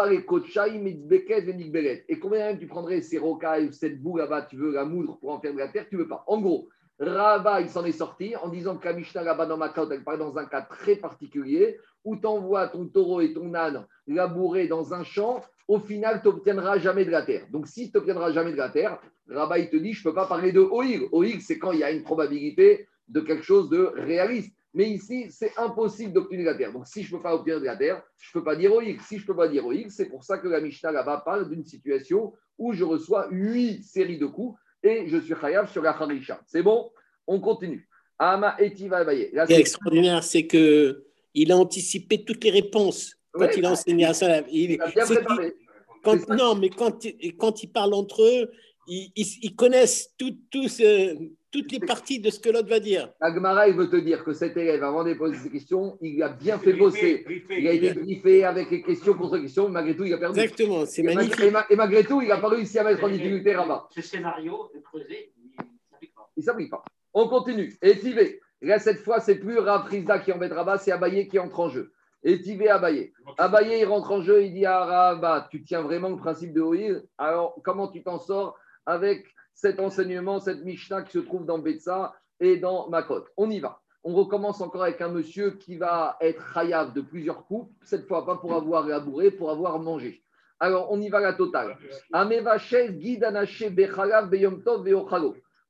combien 2.20 2.56
tu 2.56 2.66
prendrais 2.66 3.00
ces 3.00 3.18
rocailles 3.18 3.68
ou 3.68 3.72
cette 3.72 4.00
boue 4.00 4.18
là-bas, 4.18 4.42
tu 4.42 4.56
veux 4.56 4.72
la 4.72 4.84
moudre 4.84 5.18
pour 5.18 5.30
en 5.30 5.40
faire 5.40 5.54
de 5.54 5.58
la 5.58 5.68
terre, 5.68 5.88
tu 5.88 5.96
veux 5.96 6.06
pas. 6.06 6.22
En 6.26 6.40
gros, 6.40 6.68
Rabat, 7.02 7.62
il 7.62 7.68
s'en 7.68 7.84
est 7.84 7.90
sorti 7.90 8.36
en 8.36 8.48
disant 8.48 8.76
que 8.76 8.84
la 8.84 8.92
Mishnah 8.92 9.24
là-bas 9.24 9.46
dans 9.46 9.56
Makot, 9.56 9.90
elle 9.90 10.04
parle 10.04 10.20
dans 10.20 10.38
un 10.38 10.44
cas 10.44 10.62
très 10.62 10.94
particulier 10.94 11.78
où 12.04 12.16
tu 12.16 12.26
envoies 12.26 12.68
ton 12.68 12.86
taureau 12.86 13.20
et 13.20 13.32
ton 13.32 13.52
âne 13.54 13.84
labourer 14.06 14.68
dans 14.68 14.94
un 14.94 15.02
champ, 15.02 15.42
au 15.66 15.80
final, 15.80 16.20
tu 16.22 16.28
n'obtiendras 16.28 16.78
jamais 16.78 17.04
de 17.04 17.10
la 17.10 17.22
terre. 17.22 17.46
Donc, 17.50 17.66
si 17.66 17.90
tu 17.90 17.96
n'obtiendras 17.96 18.30
jamais 18.30 18.52
de 18.52 18.56
la 18.56 18.68
terre, 18.68 19.00
Rabat, 19.28 19.58
il 19.58 19.70
te 19.70 19.76
dit, 19.76 19.92
je 19.92 20.00
ne 20.00 20.10
peux 20.10 20.14
pas 20.14 20.26
parler 20.26 20.52
de 20.52 20.60
Oïg. 20.60 21.08
Oïg, 21.10 21.40
c'est 21.40 21.58
quand 21.58 21.72
il 21.72 21.80
y 21.80 21.84
a 21.84 21.90
une 21.90 22.04
probabilité 22.04 22.86
de 23.08 23.20
quelque 23.20 23.42
chose 23.44 23.68
de 23.68 23.92
réaliste. 23.96 24.54
Mais 24.74 24.88
ici, 24.88 25.26
c'est 25.30 25.52
impossible 25.58 26.12
d'obtenir 26.12 26.46
de 26.46 26.50
la 26.50 26.56
terre. 26.56 26.72
Donc, 26.72 26.86
si 26.86 27.02
je 27.02 27.12
ne 27.12 27.18
peux 27.18 27.22
pas 27.24 27.34
obtenir 27.34 27.60
de 27.60 27.66
la 27.66 27.76
terre, 27.76 28.00
je 28.18 28.30
ne 28.30 28.40
peux 28.40 28.44
pas 28.44 28.54
dire 28.54 28.72
Oïg. 28.72 29.00
Si 29.00 29.18
je 29.18 29.22
ne 29.22 29.26
peux 29.26 29.36
pas 29.36 29.48
dire 29.48 29.66
Oïg, 29.66 29.90
c'est 29.90 30.06
pour 30.06 30.22
ça 30.22 30.38
que 30.38 30.46
la 30.46 30.60
Mishnah 30.60 30.92
là-bas 30.92 31.22
parle 31.24 31.48
d'une 31.48 31.64
situation 31.64 32.32
où 32.58 32.72
je 32.72 32.84
reçois 32.84 33.26
huit 33.30 33.82
séries 33.82 34.18
de 34.18 34.26
coups 34.26 34.56
et 34.82 35.08
je 35.08 35.18
suis 35.18 35.34
chayav 35.40 35.70
sur 35.70 35.82
la 35.82 35.90
harisha. 35.90 36.40
C'est 36.46 36.62
bon? 36.62 36.90
On 37.26 37.40
continue. 37.40 37.88
Ama 38.18 38.56
etiva 38.58 39.04
Ce 39.04 39.46
qui 39.46 39.52
est 39.52 39.58
extraordinaire, 39.60 40.22
c'est 40.22 40.46
que 40.46 41.04
il 41.34 41.50
a 41.52 41.56
anticipé 41.56 42.24
toutes 42.24 42.44
les 42.44 42.50
réponses 42.50 43.16
quand 43.32 43.48
il 43.56 43.64
a 43.64 43.70
enseigné 43.72 44.04
à 44.04 44.14
ça. 44.14 44.40
Il, 44.50 44.72
Il 44.72 44.80
a 44.82 44.88
bien 44.88 45.04
préparé. 45.06 45.52
qu'il- 45.52 45.62
quand- 46.04 46.28
non, 46.30 46.54
mais 46.56 46.68
quand, 46.68 47.06
quand 47.38 47.62
ils 47.62 47.68
parlent 47.68 47.94
entre 47.94 48.22
eux, 48.22 48.50
ils, 48.86 49.12
ils- 49.16 49.38
ils 49.42 49.56
connaissent 49.56 50.14
tout- 50.18 50.36
toutes 50.50 51.70
les 51.72 51.80
parties 51.80 52.20
de 52.20 52.30
ce 52.30 52.40
que 52.40 52.48
l'autre 52.50 52.68
va 52.68 52.80
dire. 52.80 53.10
Agmara, 53.20 53.68
il 53.68 53.74
veut 53.76 53.88
te 53.90 53.96
dire 53.96 54.24
que 54.24 54.32
cet 54.32 54.56
élève, 54.56 54.82
avant 54.82 55.04
de 55.04 55.12
poser 55.14 55.36
ses 55.36 55.50
questions, 55.50 55.98
il 56.00 56.22
a 56.22 56.30
bien 56.30 56.58
fait 56.58 56.72
Briefé, 56.72 56.78
bosser. 56.78 57.22
briefé. 57.24 57.60
Il 57.60 57.68
a 57.68 57.72
été 57.72 57.92
briefé 57.94 58.44
avec 58.44 58.70
les 58.70 58.82
questions 58.82 59.14
contre 59.14 59.38
questions, 59.38 59.68
malgré 59.68 59.94
tout, 59.96 60.04
il 60.04 60.14
a 60.14 60.18
perdu. 60.18 60.40
Exactement, 60.40 60.86
c'est 60.86 61.02
magnifique. 61.02 61.40
et 61.40 61.50
ma- 61.50 61.66
et 61.68 61.76
malgré 61.76 62.04
tout, 62.04 62.22
il 62.22 62.28
n'a 62.28 62.38
pas 62.38 62.48
réussi 62.48 62.78
à 62.78 62.84
mettre 62.84 63.04
en 63.04 63.08
difficulté 63.08 63.54
Rabat. 63.54 63.88
Ce 63.94 64.00
scénario 64.02 64.70
est 64.74 64.82
creusé, 64.82 65.32
il 65.36 65.50
ne 65.50 65.64
s'applique 65.90 66.14
pas. 66.14 66.30
Il 66.36 66.40
ne 66.40 66.44
s'applique 66.44 66.70
pas. 66.70 66.82
On 67.14 67.28
continue. 67.28 67.76
Et 67.82 67.98
Tivé. 67.98 68.40
Là, 68.62 68.78
cette 68.78 68.98
fois, 69.00 69.18
c'est 69.20 69.34
plus 69.36 69.58
Rav 69.58 69.86
Rizda 69.88 70.20
qui 70.20 70.32
embête 70.32 70.52
Rabat, 70.52 70.78
c'est 70.78 70.92
Abaye 70.92 71.26
qui 71.28 71.38
entre 71.38 71.58
en 71.60 71.68
jeu. 71.68 71.92
Et 72.24 72.40
Tivé, 72.40 72.68
Abaye. 72.68 73.12
Abaye, 73.36 73.80
il 73.80 73.84
rentre 73.84 74.12
en 74.12 74.22
jeu, 74.22 74.44
il 74.44 74.54
dit 74.54 74.64
à 74.64 74.84
Rabat, 74.84 75.48
tu 75.50 75.64
tiens 75.64 75.82
vraiment 75.82 76.08
le 76.08 76.16
principe 76.16 76.52
de 76.54 76.60
Oïl 76.60 77.02
Alors, 77.18 77.56
comment 77.64 77.88
tu 77.88 78.02
t'en 78.04 78.18
sors 78.20 78.56
avec 78.86 79.26
cet 79.54 79.80
enseignement, 79.80 80.40
cette 80.40 80.64
Mishnah 80.64 81.02
qui 81.02 81.12
se 81.12 81.18
trouve 81.18 81.44
dans 81.46 81.58
Betsa 81.58 82.14
et 82.40 82.56
dans 82.56 82.88
Makot 82.88 83.24
On 83.36 83.50
y 83.50 83.60
va. 83.60 83.80
On 84.04 84.14
recommence 84.14 84.60
encore 84.60 84.82
avec 84.82 85.00
un 85.00 85.08
monsieur 85.08 85.52
qui 85.52 85.76
va 85.76 86.16
être 86.20 86.44
chayav 86.54 86.92
de 86.92 87.00
plusieurs 87.00 87.46
coups, 87.46 87.72
cette 87.82 88.08
fois 88.08 88.26
pas 88.26 88.36
pour 88.36 88.54
avoir 88.54 88.86
labouré, 88.86 89.30
pour 89.30 89.50
avoir 89.50 89.78
mangé. 89.78 90.24
Alors, 90.58 90.90
on 90.90 91.00
y 91.00 91.08
va 91.08 91.18
à 91.18 91.20
la 91.20 91.32
totale. 91.34 91.76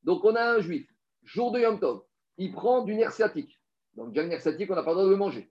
Donc, 0.05 0.25
on 0.25 0.35
a 0.35 0.55
un 0.55 0.61
juif, 0.61 0.87
jour 1.25 1.53
de 1.53 1.61
Yom 1.61 1.79
Tov, 1.79 2.03
il 2.39 2.53
prend 2.53 2.83
du 2.83 2.95
nerf 2.95 3.13
sciatique. 3.13 3.61
Donc, 3.95 4.09
déjà, 4.13 4.23
le 4.23 4.29
nerf 4.29 4.41
sciatique, 4.41 4.71
on 4.71 4.75
n'a 4.75 4.83
pas 4.83 4.91
le 4.91 4.97
droit 4.97 5.07
de 5.07 5.11
le 5.11 5.17
manger. 5.17 5.51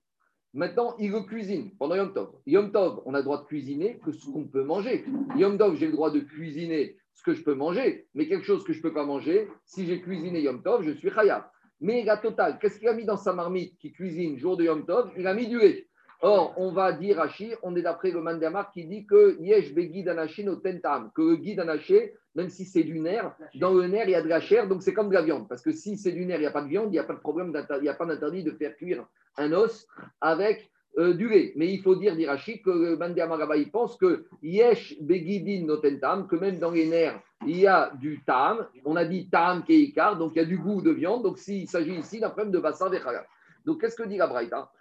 Maintenant, 0.53 0.95
il 0.99 1.11
le 1.11 1.21
cuisine 1.21 1.71
pendant 1.77 1.95
Yom 1.95 2.13
Tov. 2.13 2.35
Yom 2.45 2.71
Tov, 2.71 3.01
on 3.05 3.13
a 3.13 3.19
le 3.19 3.23
droit 3.23 3.41
de 3.41 3.45
cuisiner 3.45 3.99
que 3.99 4.11
ce 4.11 4.29
qu'on 4.29 4.47
peut 4.47 4.63
manger. 4.63 5.05
Yom 5.37 5.57
Tov, 5.57 5.75
j'ai 5.75 5.85
le 5.85 5.93
droit 5.93 6.11
de 6.11 6.19
cuisiner 6.19 6.97
ce 7.13 7.23
que 7.23 7.33
je 7.33 7.43
peux 7.43 7.53
manger, 7.53 8.07
mais 8.15 8.27
quelque 8.27 8.45
chose 8.45 8.63
que 8.63 8.73
je 8.73 8.79
ne 8.79 8.83
peux 8.83 8.93
pas 8.93 9.05
manger, 9.05 9.47
si 9.65 9.85
j'ai 9.85 10.01
cuisiné 10.01 10.41
Yom 10.41 10.61
Tov, 10.63 10.83
je 10.83 10.91
suis 10.91 11.11
khayab. 11.11 11.43
Mais 11.79 12.03
la 12.03 12.17
totale, 12.17 12.57
qu'est-ce 12.59 12.79
qu'il 12.79 12.87
a 12.87 12.93
mis 12.93 13.05
dans 13.05 13.17
sa 13.17 13.33
marmite 13.33 13.77
qui 13.79 13.91
cuisine 13.91 14.37
jour 14.37 14.57
de 14.57 14.63
Yom 14.63 14.85
Tov? 14.85 15.11
Il 15.17 15.27
a 15.27 15.33
mis 15.33 15.47
du 15.47 15.59
lait. 15.59 15.87
Or, 16.23 16.53
on 16.57 16.71
va 16.71 16.93
dire 16.93 17.17
Rashi, 17.17 17.53
on 17.63 17.75
est 17.75 17.81
d'après 17.81 18.11
le 18.11 18.21
Mandamar 18.21 18.71
qui 18.71 18.85
dit 18.85 19.07
que 19.07 19.41
Yesh 19.41 19.73
Begid 19.73 20.07
Anaché 20.07 20.43
no 20.43 20.55
tentam, 20.57 21.11
que 21.15 21.21
le 21.23 21.35
guide 21.37 21.59
anaché, 21.59 22.13
même 22.35 22.49
si 22.49 22.63
c'est 22.63 22.83
du 22.83 22.99
nerf, 22.99 23.35
dans 23.55 23.73
le 23.73 23.87
nerf, 23.87 24.07
il 24.07 24.11
y 24.11 24.15
a 24.15 24.21
de 24.21 24.27
la 24.27 24.39
chair, 24.39 24.67
donc 24.67 24.83
c'est 24.83 24.93
comme 24.93 25.09
de 25.09 25.15
la 25.15 25.23
viande. 25.23 25.49
Parce 25.49 25.63
que 25.63 25.71
si 25.71 25.97
c'est 25.97 26.11
du 26.11 26.25
nerf, 26.27 26.37
il 26.37 26.41
n'y 26.41 26.47
a 26.47 26.51
pas 26.51 26.61
de 26.61 26.67
viande, 26.67 26.89
il 26.89 26.91
n'y 26.91 26.99
a 26.99 27.03
pas 27.03 27.15
de 27.15 27.19
problème, 27.19 27.51
il 27.55 27.81
n'y 27.81 27.89
a 27.89 27.93
pas 27.95 28.05
d'interdit 28.05 28.43
de 28.43 28.51
faire 28.51 28.75
cuire 28.75 29.03
un 29.37 29.51
os 29.51 29.87
avec 30.19 30.71
euh, 30.97 31.13
du 31.13 31.29
lait. 31.29 31.53
Mais 31.55 31.71
il 31.71 31.81
faut 31.81 31.95
dire, 31.95 32.15
dit 32.15 32.25
que 32.61 32.69
le 32.69 32.97
Mandamar 32.97 33.37
là-bas, 33.37 33.57
il 33.57 33.71
pense 33.71 33.97
que 33.97 34.25
Yesh 34.41 34.97
Begidin 35.01 35.65
no 35.65 35.77
tentam, 35.77 36.27
que 36.27 36.35
même 36.35 36.59
dans 36.59 36.71
les 36.71 36.85
nerfs, 36.85 37.19
il 37.47 37.59
y 37.59 37.67
a 37.67 37.91
du 37.99 38.21
tam. 38.25 38.67
On 38.85 38.95
a 38.95 39.05
dit 39.05 39.29
tam 39.29 39.63
keikar, 39.63 40.17
donc 40.17 40.33
il 40.35 40.39
y 40.39 40.41
a 40.41 40.45
du 40.45 40.57
goût 40.57 40.81
de 40.81 40.91
viande. 40.91 41.23
Donc 41.23 41.37
s'il 41.37 41.67
s'agit 41.67 41.95
ici 41.95 42.19
d'un 42.19 42.29
problème 42.29 42.51
de 42.51 42.59
bassin 42.59 42.89
vechalav. 42.89 43.25
Donc 43.65 43.81
qu'est-ce 43.81 43.95
que 43.95 44.03
dit 44.03 44.17
la 44.17 44.27
Braïta? 44.27 44.71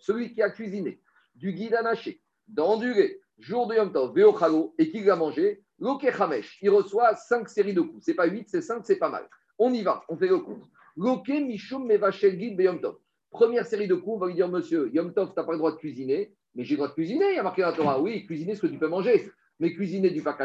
Celui 0.00 0.34
qui 0.34 0.42
a 0.42 0.50
cuisiné 0.50 1.00
du 1.34 1.52
guidanaché 1.52 2.20
dans 2.46 2.76
du 2.76 2.92
lait, 2.92 3.20
jour 3.38 3.66
de 3.66 3.74
yom 3.76 3.90
tov, 3.90 4.12
et 4.78 4.90
qui 4.90 5.00
l'a 5.02 5.16
mangé, 5.16 5.62
loke 5.78 6.10
chamesh, 6.10 6.58
il 6.60 6.68
reçoit 6.68 7.14
5 7.14 7.48
séries 7.48 7.72
de 7.72 7.80
coups. 7.80 8.04
C'est 8.04 8.14
pas 8.14 8.26
8, 8.26 8.48
c'est 8.50 8.60
5, 8.60 8.82
c'est 8.84 8.96
pas 8.96 9.08
mal. 9.08 9.26
On 9.58 9.72
y 9.72 9.82
va, 9.82 10.02
on 10.08 10.16
fait 10.16 10.28
le 10.28 10.38
compte. 10.38 10.62
Loke 10.96 11.28
mishum 11.28 11.86
mevachel 11.86 12.36
guide 12.36 12.56
be 12.56 12.62
yom 12.62 12.80
tov. 12.80 12.98
Première 13.32 13.66
série 13.66 13.88
de 13.88 13.94
coups, 13.94 14.16
on 14.16 14.18
va 14.18 14.26
lui 14.26 14.34
dire, 14.34 14.48
monsieur, 14.48 14.90
yom 14.92 15.12
tov, 15.14 15.28
tu 15.28 15.34
n'as 15.38 15.44
pas 15.44 15.52
le 15.52 15.58
droit 15.58 15.72
de 15.72 15.78
cuisiner, 15.78 16.34
mais 16.54 16.64
j'ai 16.64 16.74
le 16.74 16.76
droit 16.76 16.88
de 16.88 16.92
cuisiner, 16.92 17.30
il 17.30 17.36
y 17.36 17.38
a 17.38 17.42
marqué 17.42 17.62
dans 17.62 17.68
la 17.68 17.74
Torah, 17.74 18.00
oui, 18.00 18.26
cuisiner 18.26 18.54
ce 18.54 18.60
que 18.60 18.66
tu 18.66 18.78
peux 18.78 18.88
manger. 18.88 19.30
Mais 19.58 19.72
cuisiner 19.72 20.10
du 20.10 20.22
pas 20.22 20.36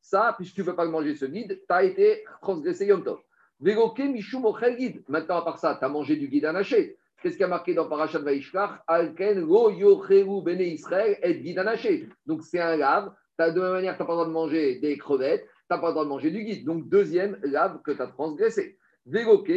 ça, 0.00 0.34
puisque 0.36 0.54
tu 0.54 0.60
ne 0.60 0.66
peux 0.66 0.76
pas 0.76 0.86
manger 0.86 1.16
ce 1.16 1.26
guide, 1.26 1.60
tu 1.66 1.74
as 1.74 1.82
été 1.84 2.24
transgressé 2.40 2.86
Yom 2.86 3.02
Tov. 3.02 3.18
Guide. 3.60 5.02
Maintenant, 5.08 5.38
à 5.38 5.42
part 5.42 5.58
ça, 5.58 5.76
tu 5.78 5.84
as 5.84 5.88
mangé 5.88 6.16
du 6.16 6.28
guide 6.28 6.46
anaché. 6.46 6.96
Qu'est-ce 7.22 7.34
qu'il 7.34 7.42
y 7.42 7.44
a 7.44 7.48
marqué 7.48 7.74
dans 7.74 7.88
Parashat 7.88 8.20
Vaishkar 8.20 8.82
Alken 8.86 9.40
lo 9.40 9.70
yocheru 9.70 10.42
bene 10.42 10.62
Israël 10.62 11.18
et 11.22 11.34
guide 11.34 11.58
anaché. 11.58 12.08
Donc, 12.26 12.42
c'est 12.42 12.60
un 12.60 12.76
lave. 12.76 13.12
De 13.38 13.44
la 13.44 13.52
même 13.52 13.72
manière, 13.72 13.96
tu 13.96 14.02
n'as 14.02 14.06
pas 14.06 14.12
le 14.12 14.16
droit 14.18 14.26
de 14.26 14.32
manger 14.32 14.78
des 14.80 14.96
crevettes, 14.98 15.44
tu 15.44 15.50
n'as 15.70 15.78
pas 15.78 15.88
le 15.88 15.92
droit 15.92 16.04
de 16.04 16.10
manger 16.10 16.30
du 16.30 16.44
guide. 16.44 16.64
Donc, 16.64 16.88
deuxième 16.88 17.38
lave 17.42 17.80
que 17.82 17.90
tu 17.90 18.00
as 18.00 18.06
transgressé. 18.06 18.78
Vegoke. 19.06 19.50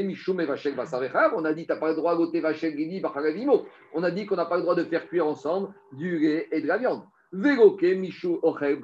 On 1.35 1.45
a 1.45 1.53
dit 1.53 1.65
tu 1.65 1.71
n'as 1.71 1.77
pas 1.77 1.89
le 1.89 1.95
droit 1.95 2.13
de 2.13 2.25
goûter 2.25 2.41
Guidi 2.71 2.99
Bacharavimo. 2.99 3.65
On 3.93 4.03
a 4.03 4.11
dit 4.11 4.25
qu'on 4.25 4.35
n'a 4.35 4.45
pas 4.45 4.57
le 4.57 4.61
droit 4.61 4.75
de 4.75 4.83
faire 4.83 5.07
cuire 5.07 5.27
ensemble 5.27 5.73
du 5.91 6.17
lait 6.19 6.47
et 6.51 6.61
de 6.61 6.67
la 6.67 6.77
viande. 6.77 7.03
Vegoke 7.31 7.83
Mishu 7.83 8.37
Ochel. 8.41 8.79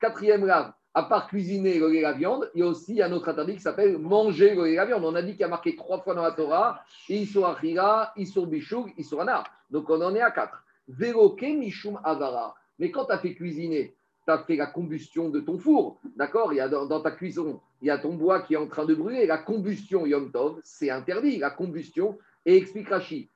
Quatrième 0.00 0.44
lave, 0.44 0.72
à 0.92 1.04
part 1.04 1.28
cuisiner 1.28 1.78
le 1.78 1.88
lait 1.88 2.02
la 2.02 2.12
viande, 2.12 2.50
il 2.54 2.60
y 2.60 2.62
a 2.62 2.66
aussi 2.66 3.00
un 3.00 3.12
autre 3.12 3.28
interdit 3.28 3.54
qui 3.54 3.62
s'appelle 3.62 3.96
manger 3.98 4.54
le 4.54 4.64
lait 4.64 4.74
la 4.74 4.84
viande. 4.84 5.04
On 5.04 5.14
a 5.14 5.22
dit 5.22 5.32
qu'il 5.32 5.40
y 5.40 5.44
a 5.44 5.48
marqué 5.48 5.76
trois 5.76 6.00
fois 6.00 6.14
dans 6.14 6.22
la 6.22 6.32
Torah 6.32 6.82
Isur 7.08 7.46
Achira, 7.46 8.12
Isur 8.16 8.46
Bishug, 8.46 8.92
Isur 8.98 9.22
Anar. 9.22 9.44
Donc 9.70 9.88
on 9.88 10.00
en 10.02 10.14
est 10.14 10.20
à 10.20 10.30
quatre. 10.30 10.62
Mishum 10.88 11.98
Avara. 12.04 12.54
Mais 12.78 12.90
quand 12.90 13.06
tu 13.06 13.12
as 13.12 13.18
fait 13.18 13.34
cuisiner, 13.34 13.96
tu 14.26 14.32
as 14.32 14.38
fait 14.38 14.56
la 14.56 14.66
combustion 14.66 15.28
de 15.28 15.40
ton 15.40 15.58
four, 15.58 16.00
d'accord? 16.16 16.52
Il 16.52 16.56
y 16.56 16.60
a 16.60 16.68
dans, 16.68 16.86
dans 16.86 17.00
ta 17.00 17.10
cuisson, 17.10 17.60
il 17.82 17.88
y 17.88 17.90
a 17.90 17.98
ton 17.98 18.14
bois 18.14 18.40
qui 18.40 18.54
est 18.54 18.56
en 18.56 18.66
train 18.66 18.86
de 18.86 18.94
brûler. 18.94 19.26
La 19.26 19.38
combustion 19.38 20.06
Yom 20.06 20.32
Tov, 20.32 20.60
c'est 20.62 20.90
interdit. 20.90 21.38
La 21.38 21.50
combustion, 21.50 22.18
et 22.46 22.56
explique 22.56 22.88
Rashi, 22.88 23.28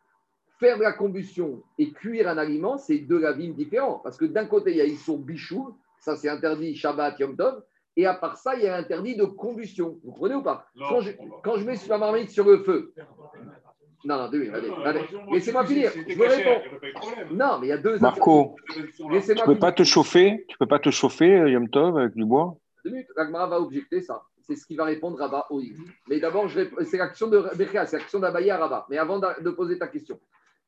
faire 0.59 0.78
de 0.78 0.82
la 0.82 0.93
combustion 0.93 1.62
et 1.78 1.93
cuire 1.93 2.28
un 2.28 2.39
aliment, 2.39 2.78
c'est 2.78 2.99
deux 2.99 3.24
ravines 3.24 3.55
différents. 3.55 4.01
Parce 4.03 4.16
que 4.16 4.24
d'un 4.24 4.47
côté, 4.47 4.70
il 4.70 4.78
y 4.78 4.80
a 4.80 4.84
Issour 4.84 5.18
Bichou, 5.18 5.74
ça 6.01 6.16
c'est 6.16 6.28
interdit 6.28 6.74
Shabbat 6.74 7.18
Yom 7.20 7.36
Tov, 7.36 7.62
et 7.97 8.07
à 8.07 8.14
part 8.14 8.36
ça, 8.36 8.55
il 8.57 8.62
y 8.62 8.68
a 8.68 8.76
interdit 8.76 9.16
de 9.16 9.24
combustion. 9.24 9.99
Vous 10.05 10.12
comprenez 10.12 10.36
ou 10.36 10.43
pas? 10.43 10.66
Non, 10.76 10.89
quand 10.89 11.01
je, 11.01 11.11
quand 11.43 11.57
je 11.57 11.64
mets 11.64 11.74
ma 11.89 11.99
marmite 11.99 12.30
sur 12.30 12.45
le 12.45 12.59
feu, 12.62 12.95
non, 14.05 14.16
non, 14.16 14.28
deux 14.30 14.38
minutes, 14.38 14.55
allez, 14.55 14.70
allez. 14.84 15.01
laissez-moi 15.32 15.64
finir, 15.66 15.90
je 16.07 16.14
vous 16.14 16.22
réponds. 16.22 16.61
Non, 17.32 17.59
mais 17.59 17.66
il 17.66 17.70
y 17.70 17.72
a 17.72 17.78
deux 17.78 17.99
Marco, 17.99 18.55
tu 18.72 18.80
Laissez-moi 19.11 19.44
peux 19.44 19.59
pas 19.59 19.72
te 19.72 19.82
chauffer, 19.82 20.44
tu 20.49 20.57
peux 20.57 20.66
pas 20.66 20.78
te 20.78 20.90
chauffer, 20.90 21.51
Yom 21.51 21.68
Tov, 21.68 21.99
avec 21.99 22.14
du 22.14 22.24
bois 22.24 22.57
Deux 22.84 22.90
minutes, 22.92 23.09
l'Agmara 23.16 23.46
va 23.49 23.61
objecter 23.61 24.01
ça. 24.01 24.22
C'est 24.46 24.57
ce 24.57 24.66
qui 24.66 24.76
va 24.76 24.84
répondre 24.84 25.18
Rabat 25.18 25.46
au 25.51 25.61
Mais 26.09 26.20
d'abord, 26.20 26.49
je 26.49 26.61
réponds- 26.61 26.76
c'est 26.84 26.96
l'action 26.96 27.26
de 27.28 27.44
Bechia, 27.57 27.84
c'est 27.86 27.99
l'action 27.99 28.18
d'Abaye 28.18 28.51
à 28.51 28.57
Rabat. 28.57 28.86
Mais 28.88 28.96
avant 28.99 29.18
de 29.18 29.51
poser 29.51 29.78
ta 29.78 29.88
question, 29.88 30.18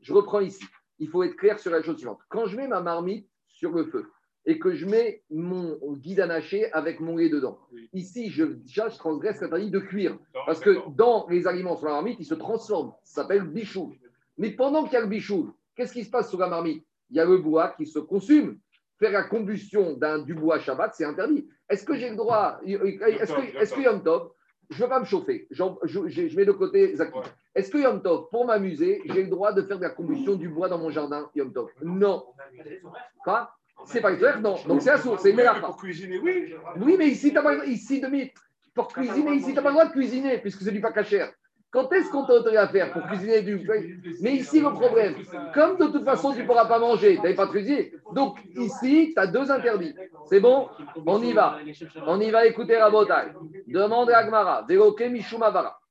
je 0.02 0.12
reprends 0.12 0.40
ici. 0.40 0.64
Il 0.98 1.08
faut 1.08 1.22
être 1.22 1.36
clair 1.36 1.58
sur 1.58 1.70
la 1.70 1.82
chose 1.82 1.96
suivante. 1.96 2.20
Quand 2.28 2.44
je 2.46 2.56
mets 2.56 2.68
ma 2.68 2.80
marmite 2.80 3.26
sur 3.48 3.70
le 3.72 3.84
feu 3.86 4.10
et 4.50 4.58
que 4.58 4.74
je 4.74 4.84
mets 4.84 5.22
mon 5.30 5.78
guide 5.94 6.20
anaché 6.20 6.72
avec 6.72 6.98
mon 7.00 7.16
lait 7.16 7.28
dedans, 7.28 7.58
Oui. 7.72 7.88
ici, 7.92 8.30
je, 8.30 8.44
déjà, 8.44 8.88
je 8.88 8.96
transgresse 8.98 9.40
l'interdit 9.40 9.70
de 9.70 9.78
cuire. 9.78 10.12
Non, 10.34 10.40
Parce 10.46 10.58
que 10.60 10.76
dans 10.96 11.26
les 11.28 11.46
aliments 11.46 11.76
sur 11.76 11.86
la 11.86 11.92
marmite, 11.92 12.18
ils 12.18 12.24
se 12.26 12.34
transforment. 12.34 12.92
Ça 13.04 13.22
s'appelle 13.22 13.44
bichou. 13.44 13.94
Mais 14.38 14.50
pendant 14.50 14.84
qu'il 14.84 14.94
y 14.94 14.96
a 14.96 15.00
le 15.02 15.06
bichou, 15.06 15.52
qu'est-ce 15.76 15.92
qui 15.92 16.04
se 16.04 16.10
passe 16.10 16.28
sur 16.30 16.38
la 16.40 16.48
marmite? 16.48 16.84
Il 17.10 17.16
y 17.16 17.20
a 17.20 17.24
le 17.24 17.38
bois 17.38 17.74
qui 17.76 17.86
se 17.86 17.98
consume. 18.00 18.58
Faire 18.98 19.12
la 19.12 19.22
combustion 19.22 19.96
du 20.26 20.34
bois 20.34 20.58
Shabbat, 20.58 20.94
c'est 20.94 21.04
interdit. 21.04 21.48
Est-ce 21.68 21.84
que 21.84 21.96
j'ai 21.96 22.10
le 22.10 22.16
droit? 22.16 22.60
Est-ce 22.66 23.32
que, 23.32 23.56
est-ce 23.62 23.72
que 23.74 23.80
Yom 23.80 24.02
Tov, 24.02 24.30
je 24.68 24.76
ne 24.78 24.82
veux 24.82 24.88
pas 24.88 25.00
me 25.00 25.04
chauffer, 25.04 25.46
je, 25.50 25.62
je- 25.84 26.08
je 26.28 26.36
mets 26.36 26.44
de 26.44 26.52
côté 26.52 26.94
Zaki. 26.96 27.16
Ouais. 27.16 27.24
Est-ce 27.54 27.70
que 27.70 27.78
Yom 27.78 28.02
Tov, 28.02 28.28
pour 28.30 28.44
m'amuser, 28.46 29.00
j'ai 29.06 29.22
le 29.22 29.28
droit 29.30 29.52
de 29.52 29.62
faire 29.62 29.78
de 29.78 29.82
la 29.84 29.90
combustion 29.90 30.34
du 30.36 30.48
bois 30.48 30.68
dans 30.68 30.78
mon 30.78 30.90
jardin 30.90 31.28
Yom 31.34 31.52
Tov? 31.52 31.68
Non. 31.82 32.24
Quoi 33.24 33.50
C'est 33.86 34.00
pas 34.00 34.14
clair 34.14 34.40
Non. 34.40 34.56
Donc 34.66 34.82
c'est 34.82 34.90
la 34.90 34.98
source, 34.98 35.22
c'est 35.22 35.30
une 35.30 35.36
mélacha. 35.36 35.60
Pour 35.60 35.76
cuisiner, 35.76 36.18
oui. 36.18 36.54
Oui, 36.80 36.96
mais 36.98 37.08
ici, 37.08 37.32
t'as 37.32 37.42
pas, 37.42 37.64
ici, 37.66 38.00
demi, 38.00 38.30
pour 38.74 38.88
cuisiner, 38.88 39.34
ici, 39.34 39.48
tu 39.48 39.54
n'as 39.54 39.62
pas 39.62 39.70
le 39.70 39.74
droit 39.74 39.86
de 39.86 39.92
cuisiner, 39.92 40.38
puisque 40.38 40.62
c'est 40.62 40.72
du 40.72 40.80
pas 40.80 40.92
cachère. 40.92 41.32
Quand 41.70 41.92
est-ce 41.92 42.10
qu'on 42.10 42.26
t'a 42.26 42.34
autorisé 42.34 42.56
à 42.56 42.66
faire 42.66 42.92
pour 42.92 43.06
cuisiner 43.06 43.42
du. 43.42 43.68
Mais 44.22 44.34
ici, 44.34 44.60
le 44.60 44.70
problème, 44.70 45.14
comme 45.54 45.76
de 45.76 45.86
toute 45.86 46.04
façon, 46.04 46.32
tu 46.32 46.40
ne 46.40 46.46
pourras 46.46 46.66
pas 46.66 46.80
manger, 46.80 47.14
tu 47.14 47.22
n'avais 47.22 47.34
pas 47.34 47.46
de 47.46 47.52
cuisiner. 47.52 47.92
Donc, 48.12 48.38
ici, 48.56 49.12
tu 49.14 49.20
as 49.20 49.28
deux 49.28 49.52
interdits. 49.52 49.94
C'est 50.28 50.40
bon? 50.40 50.68
On 51.06 51.22
y 51.22 51.32
va. 51.32 51.58
On 52.06 52.20
y 52.20 52.30
va 52.30 52.46
écouter 52.46 52.76
Rabotai. 52.76 53.32
Demande 53.68 54.10
à 54.10 54.18
Agmara. 54.18 54.66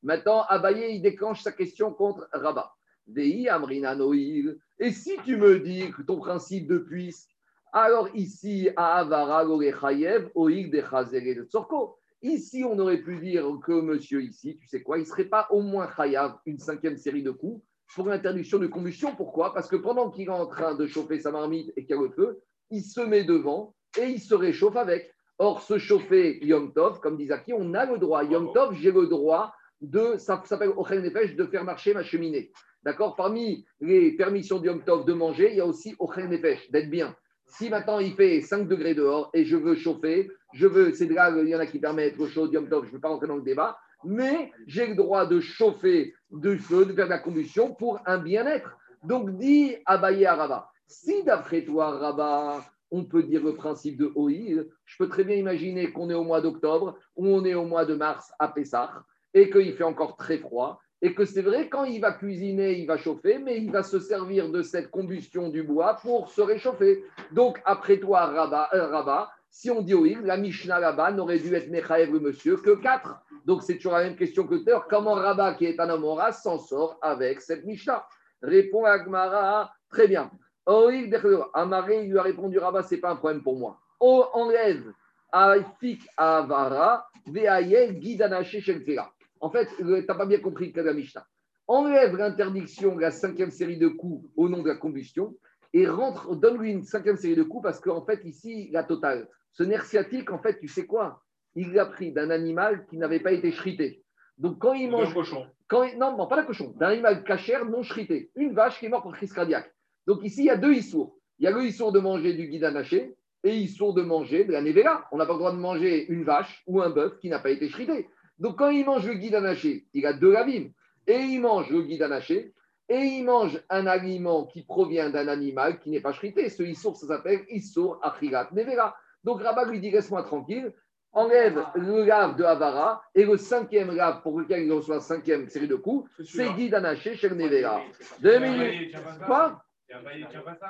Maintenant, 0.03 0.43
Abaye, 0.49 0.95
il 0.95 1.01
déclenche 1.01 1.41
sa 1.41 1.53
question 1.53 1.93
contre 1.93 2.27
Rabat. 2.33 2.73
Dei 3.07 3.47
Amrina 3.47 3.95
Noïl. 3.95 4.57
Et 4.79 4.91
si 4.91 5.17
tu 5.23 5.37
me 5.37 5.59
dis 5.59 5.91
que 5.91 6.01
ton 6.01 6.19
principe 6.19 6.67
de 6.67 6.77
puisse, 6.77 7.27
alors 7.71 8.09
ici, 8.15 8.69
à 8.75 8.99
Avara, 8.99 9.43
Lorechayev, 9.43 10.29
Oïl 10.35 10.71
de 10.71 10.81
Chazere 10.81 11.35
de 11.35 11.43
Tzorko. 11.43 11.97
Ici, 12.21 12.65
on 12.65 12.77
aurait 12.79 13.01
pu 13.01 13.17
dire 13.17 13.45
que 13.65 13.71
monsieur 13.71 14.21
ici, 14.21 14.57
tu 14.57 14.67
sais 14.67 14.83
quoi, 14.83 14.97
il 14.97 15.01
ne 15.01 15.05
serait 15.05 15.29
pas 15.29 15.47
au 15.51 15.61
moins 15.61 15.87
Chayav 15.95 16.37
une 16.45 16.59
cinquième 16.59 16.97
série 16.97 17.23
de 17.23 17.31
coups 17.31 17.63
pour 17.95 18.07
l'interdiction 18.07 18.59
de 18.59 18.67
combustion. 18.67 19.15
Pourquoi? 19.15 19.53
Parce 19.53 19.69
que 19.69 19.77
pendant 19.77 20.09
qu'il 20.09 20.27
est 20.27 20.29
en 20.29 20.45
train 20.45 20.75
de 20.75 20.85
chauffer 20.85 21.19
sa 21.19 21.31
marmite 21.31 21.71
et 21.77 21.85
qu'il 21.85 21.95
y 21.95 21.99
a 21.99 22.01
le 22.01 22.09
feu, 22.09 22.41
il 22.71 22.81
se 22.81 22.99
met 22.99 23.23
devant 23.23 23.73
et 23.97 24.05
il 24.05 24.19
se 24.19 24.35
réchauffe 24.35 24.75
avec. 24.75 25.13
Or, 25.37 25.61
se 25.61 25.77
chauffer 25.77 26.43
Yom 26.45 26.73
Tov, 26.73 26.99
comme 26.99 27.15
dit 27.15 27.27
Zaki, 27.27 27.53
on 27.53 27.73
a 27.73 27.85
le 27.85 27.97
droit. 27.97 28.25
Yom 28.25 28.51
Tov, 28.53 28.75
j'ai 28.75 28.91
le 28.91 29.07
droit 29.07 29.53
de, 29.79 30.17
ça 30.17 30.41
s'appelle 30.43 30.73
Ochel 30.75 31.01
Nefesh, 31.01 31.37
de 31.37 31.45
faire 31.45 31.63
marcher 31.63 31.93
ma 31.93 32.03
cheminée. 32.03 32.51
D'accord? 32.83 33.15
Parmi 33.15 33.65
les 33.79 34.11
permissions 34.17 34.59
de 34.59 34.65
Yom 34.65 34.83
Tov 34.83 35.05
de 35.05 35.13
manger, 35.13 35.51
il 35.51 35.57
y 35.57 35.61
a 35.61 35.65
aussi 35.65 35.95
Ochel 35.99 36.27
Nefesh, 36.27 36.69
d'être 36.71 36.89
bien. 36.89 37.15
Si 37.49 37.69
maintenant 37.69 37.99
il 37.99 38.13
fait 38.13 38.41
5 38.41 38.67
degrés 38.67 38.93
dehors 38.93 39.29
et 39.33 39.43
je 39.43 39.57
veux 39.57 39.75
chauffer, 39.75 40.31
je 40.53 40.67
veux, 40.67 40.93
c'est 40.93 41.07
là, 41.07 41.31
il 41.41 41.49
y 41.49 41.55
en 41.55 41.59
a 41.59 41.65
qui 41.65 41.79
permettent 41.79 42.17
d'être 42.17 42.29
chaud, 42.29 42.49
je 42.51 42.57
ne 42.57 42.65
veux 42.65 42.99
pas 42.99 43.09
rentrer 43.09 43.27
dans 43.27 43.35
le 43.35 43.41
débat, 43.41 43.77
mais 44.03 44.51
j'ai 44.67 44.87
le 44.87 44.95
droit 44.95 45.25
de 45.25 45.39
chauffer 45.39 46.13
du 46.31 46.57
feu, 46.57 46.85
de 46.85 46.93
faire 46.93 47.05
de 47.05 47.09
la 47.09 47.19
combustion 47.19 47.73
pour 47.73 47.99
un 48.05 48.17
bien-être. 48.17 48.77
Donc, 49.03 49.35
dit 49.37 49.75
Abaye 49.85 50.25
à 50.25 50.35
Rabat, 50.35 50.69
si 50.87 51.23
d'après 51.23 51.63
toi, 51.63 51.91
Rabat, 51.91 52.63
on 52.91 53.05
peut 53.05 53.23
dire 53.23 53.43
le 53.43 53.53
principe 53.53 53.97
de 53.97 54.11
Oïl, 54.15 54.67
je 54.85 54.97
peux 54.97 55.07
très 55.07 55.23
bien 55.23 55.35
imaginer 55.35 55.91
qu'on 55.91 56.09
est 56.09 56.15
au 56.15 56.23
mois 56.23 56.41
d'octobre 56.41 56.97
ou 57.15 57.27
on 57.27 57.45
est 57.45 57.53
au 57.53 57.65
mois 57.65 57.85
de 57.85 57.95
mars 57.95 58.31
à 58.39 58.47
Pessah 58.47 59.03
et 59.33 59.49
qu'il 59.49 59.73
fait 59.73 59.83
encore 59.83 60.17
très 60.17 60.37
froid 60.37 60.81
et 61.01 61.13
que 61.13 61.23
c'est 61.23 61.41
vrai, 61.41 61.69
quand 61.69 61.85
il 61.85 62.01
va 62.01 62.11
cuisiner, 62.11 62.77
il 62.77 62.85
va 62.85 62.97
chauffer, 62.97 63.39
mais 63.39 63.57
il 63.57 63.71
va 63.71 63.83
se 63.83 63.99
servir 63.99 64.49
de 64.49 64.61
cette 64.61 64.91
combustion 64.91 65.49
du 65.49 65.63
bois 65.63 65.97
pour 66.01 66.29
se 66.29 66.41
réchauffer. 66.41 67.05
Donc, 67.31 67.61
après 67.63 67.99
toi, 67.99 68.25
Rabat, 68.25 68.69
euh, 68.73 69.25
si 69.49 69.71
on 69.71 69.81
dit 69.81 69.93
Oïl, 69.93 70.19
la 70.23 70.35
Mishnah 70.35 70.79
là-bas 70.79 71.11
n'aurait 71.11 71.39
dû 71.39 71.55
être 71.55 71.69
Mechaev 71.69 72.11
monsieur 72.11 72.57
que 72.57 72.75
4. 72.75 73.15
Donc, 73.45 73.63
c'est 73.63 73.77
toujours 73.77 73.93
la 73.93 74.03
même 74.03 74.17
question 74.17 74.45
que 74.45 74.55
tout. 74.55 74.83
Comment 74.89 75.13
Rabat, 75.13 75.53
qui 75.53 75.65
est 75.65 75.79
un 75.79 75.89
homme 75.89 76.19
s'en 76.33 76.59
sort 76.59 76.99
avec 77.01 77.41
cette 77.41 77.65
Mishnah? 77.65 78.05
Répond 78.41 78.83
Agmara, 78.83 79.71
très 79.89 80.07
bien. 80.07 80.29
Oïl, 80.65 81.09
Amaré, 81.53 82.03
il 82.03 82.11
lui 82.11 82.19
a 82.19 82.23
répondu 82.23 82.59
Rabat, 82.59 82.83
c'est 82.83 82.97
pas 82.97 83.11
un 83.11 83.15
problème 83.15 83.41
pour 83.41 83.57
moi. 83.57 83.79
On 84.01 84.25
enlève 84.33 84.91
Afik 85.31 86.07
Avara, 86.17 87.07
Veayel, 87.25 87.99
Guidanaché, 87.99 88.59
Shelkera. 88.61 89.11
En 89.39 89.49
fait, 89.49 89.67
tu 89.77 89.83
n'as 89.83 90.01
pas 90.15 90.25
bien 90.25 90.39
compris 90.39 90.71
la 90.75 90.93
Mishnah. 90.93 91.25
Enlève 91.67 92.15
l'interdiction 92.15 92.95
de 92.95 93.01
la 93.01 93.11
cinquième 93.11 93.51
série 93.51 93.77
de 93.77 93.87
coups 93.87 94.27
au 94.35 94.49
nom 94.49 94.61
de 94.63 94.67
la 94.69 94.75
combustion 94.75 95.35
et 95.73 95.87
rentre, 95.87 96.35
donne-lui 96.35 96.71
une 96.71 96.83
cinquième 96.83 97.15
série 97.17 97.35
de 97.35 97.43
coups 97.43 97.63
parce 97.63 97.79
qu'en 97.79 98.03
fait, 98.05 98.21
ici, 98.25 98.69
la 98.71 98.83
totale. 98.83 99.27
Ce 99.51 99.63
nerf 99.63 99.85
sciatique, 99.85 100.31
en 100.31 100.39
fait, 100.39 100.59
tu 100.59 100.67
sais 100.67 100.85
quoi? 100.85 101.23
Il 101.55 101.73
l'a 101.73 101.85
pris 101.85 102.11
d'un 102.11 102.29
animal 102.31 102.85
qui 102.89 102.97
n'avait 102.97 103.19
pas 103.19 103.31
été 103.31 103.51
shrité. 103.51 104.03
Donc, 104.37 104.59
quand 104.59 104.73
il 104.73 104.89
mange. 104.89 105.13
cochon. 105.13 105.45
Quand 105.67 105.83
il- 105.83 105.97
Non, 105.99 106.17
non, 106.17 106.25
pas 106.27 106.37
la 106.37 106.43
cochon, 106.43 106.73
d'un 106.79 106.87
animal 106.87 107.23
cachère 107.23 107.65
non 107.65 107.83
shrité. 107.83 108.31
Une 108.35 108.53
vache 108.53 108.79
qui 108.79 108.85
est 108.87 108.89
morte 108.89 109.03
pour 109.03 109.13
crise 109.13 109.33
cardiaque. 109.33 109.71
Donc, 110.07 110.23
ici, 110.23 110.41
il 110.41 110.45
y 110.45 110.49
a 110.49 110.57
deux 110.57 110.73
issours. 110.73 111.17
Il 111.37 111.45
y 111.45 111.47
a 111.47 111.51
le 111.51 111.63
issour 111.63 111.91
de 111.91 111.99
manger 111.99 112.33
du 112.33 112.47
guide 112.47 112.63
anaché 112.63 113.15
et 113.43 113.55
issour 113.55 113.93
de 113.93 114.01
manger 114.01 114.43
de 114.45 114.51
la 114.51 114.61
nevera. 114.61 115.05
On 115.11 115.17
n'a 115.17 115.25
pas 115.25 115.33
le 115.33 115.39
droit 115.39 115.51
de 115.51 115.57
manger 115.57 116.05
une 116.07 116.23
vache 116.23 116.63
ou 116.67 116.81
un 116.81 116.89
bœuf 116.89 117.17
qui 117.19 117.29
n'a 117.29 117.39
pas 117.39 117.49
été 117.51 117.69
shrité. 117.69 118.07
Donc, 118.39 118.57
quand 118.57 118.69
il 118.69 118.85
mange 118.85 119.05
le 119.07 119.15
guide 119.15 119.35
anaché, 119.35 119.85
il 119.93 120.05
a 120.05 120.13
deux 120.13 120.33
ravines. 120.33 120.71
Et 121.07 121.17
il 121.17 121.41
mange 121.41 121.69
le 121.69 121.81
guide 121.81 122.03
anaché 122.03 122.53
et 122.87 122.97
il 122.97 123.23
mange 123.23 123.61
un 123.69 123.85
aliment 123.87 124.45
qui 124.45 124.63
provient 124.63 125.09
d'un 125.09 125.27
animal 125.27 125.79
qui 125.79 125.89
n'est 125.89 125.99
pas 126.01 126.13
shrité. 126.13 126.49
Ce 126.49 126.63
issour, 126.63 126.95
ça 126.95 127.07
s'appelle 127.07 127.41
issour 127.49 127.99
achirat 128.03 128.49
nevera. 128.51 128.95
Donc, 129.23 129.41
Rabat 129.41 129.65
lui 129.65 129.79
dit 129.79 129.91
laisse-moi 129.91 130.23
tranquille, 130.23 130.73
enlève 131.11 131.63
le 131.75 132.03
lave 132.05 132.35
de 132.35 132.43
Havara 132.43 133.01
et 133.15 133.25
le 133.25 133.35
cinquième 133.37 133.91
lave 133.95 134.21
pour 134.21 134.39
lequel 134.39 134.63
il 134.63 134.71
reçoit 134.71 134.95
la 134.95 135.01
cinquième 135.01 135.49
série 135.49 135.67
de 135.67 135.75
coups, 135.75 136.09
c'est 136.17 136.23
celui-là. 136.23 136.53
guide 136.55 136.73
anaché 136.75 137.15
chez 137.15 137.29
nevera. 137.29 137.81
Deux 138.21 138.39
minutes. 138.39 138.95
Quoi. 139.25 139.63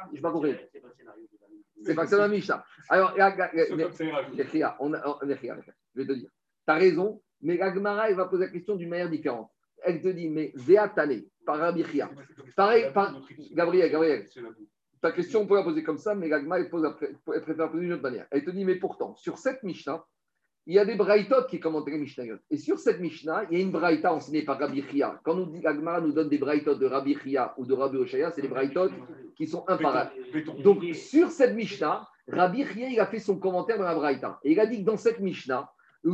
Je 0.10 0.16
n'ai 0.16 0.22
pas 0.22 0.32
compris. 0.32 0.56
C'est 1.84 1.96
pas 1.96 2.04
que 2.06 2.10
ça 2.10 2.18
m'a 2.18 2.28
mis 2.28 2.42
ça. 2.42 2.66
Alors, 2.90 3.14
on 4.80 4.94
a- 4.94 5.20
on- 5.24 5.28
Yachia, 5.28 5.58
je 5.96 6.02
vais 6.02 6.08
te 6.08 6.14
dire. 6.14 6.30
Tu 6.30 6.72
as 6.72 6.74
raison, 6.76 7.22
mais 7.42 7.58
la 7.58 7.74
Gemara, 7.74 8.10
elle 8.10 8.16
va 8.16 8.26
poser 8.26 8.46
la 8.46 8.52
question 8.52 8.76
d'une 8.76 8.90
manière 8.90 9.10
différente. 9.10 9.50
Elle 9.84 10.02
te 10.02 10.10
dit, 10.10 10.30
mais 10.30 10.52
Véatane, 10.56 11.22
par 11.46 11.58
Rabbi 11.58 11.84
Chia. 11.86 12.10
Pareil, 12.56 12.92
par- 12.94 13.16
Gabriel, 13.54 13.92
Gabriel. 13.92 14.26
Ta 15.02 15.12
question, 15.14 15.42
on 15.42 15.48
peut 15.48 15.56
la 15.56 15.64
poser 15.64 15.84
comme 15.84 15.98
ça, 15.98 16.14
mais 16.16 16.28
la 16.28 16.42
Gemara, 16.42 16.60
elle, 16.60 16.70
pose 16.70 16.84
la- 16.84 16.98
elle 17.34 17.42
préfère 17.42 17.66
la 17.66 17.68
poser 17.70 17.84
d'une 17.86 17.94
autre 17.94 18.04
manière. 18.04 18.26
Elle 18.32 18.44
te 18.44 18.52
dit, 18.52 18.66
mais 18.66 18.76
pourtant, 18.76 19.16
sur 19.16 19.38
cette 19.38 19.64
Mishnah, 19.64 20.04
il 20.68 20.76
y 20.76 20.80
a 20.80 20.84
des 20.86 20.96
Braïtot 20.96 21.46
qui 21.50 21.60
commentent 21.60 21.88
les 21.90 21.98
Mishnayot. 21.98 22.36
Et 22.52 22.58
sur 22.58 22.78
cette 22.78 23.00
Mishnah, 23.00 23.46
il 23.50 23.58
y 23.58 23.62
a 23.62 23.64
une 23.64 23.72
Braïta 23.72 24.14
enseignée 24.14 24.44
par 24.44 24.60
Rabbi 24.60 24.84
Chia. 24.84 25.20
Quand 25.24 25.34
nous 25.34 25.46
dit, 25.46 25.62
la 25.62 25.74
Gemara 25.74 26.02
nous 26.02 26.12
donne 26.12 26.28
des 26.30 26.38
Braïtot 26.38 26.76
de 26.76 26.86
Rabbi 26.86 27.16
Chia 27.24 27.54
ou 27.58 27.66
de 27.66 27.74
Rabbi 27.74 27.98
Oshaya, 27.98 28.32
c'est 28.32 28.42
des 28.42 28.50
Braïtot 28.50 28.90
qui 29.38 29.48
sont 29.48 29.64
imparables. 29.70 30.12
Donc, 30.62 30.84
sur 30.94 31.32
cette 31.32 31.56
Mishnah, 31.56 32.06
Rabbi 32.28 32.66
Chia, 32.66 32.90
il 32.90 33.00
a 33.00 33.08
fait 33.08 33.20
son 33.20 33.40
commentaire 33.40 33.78
dans 33.78 33.86
la 33.86 33.96
Braïta. 33.96 34.40
Et 34.44 34.52
il 34.52 34.60
a 34.60 34.66
dit 34.68 34.82
que 34.82 34.86
dans 34.86 34.98
cette 34.98 35.22
Mishnah, 35.22 35.72
Il 36.04 36.12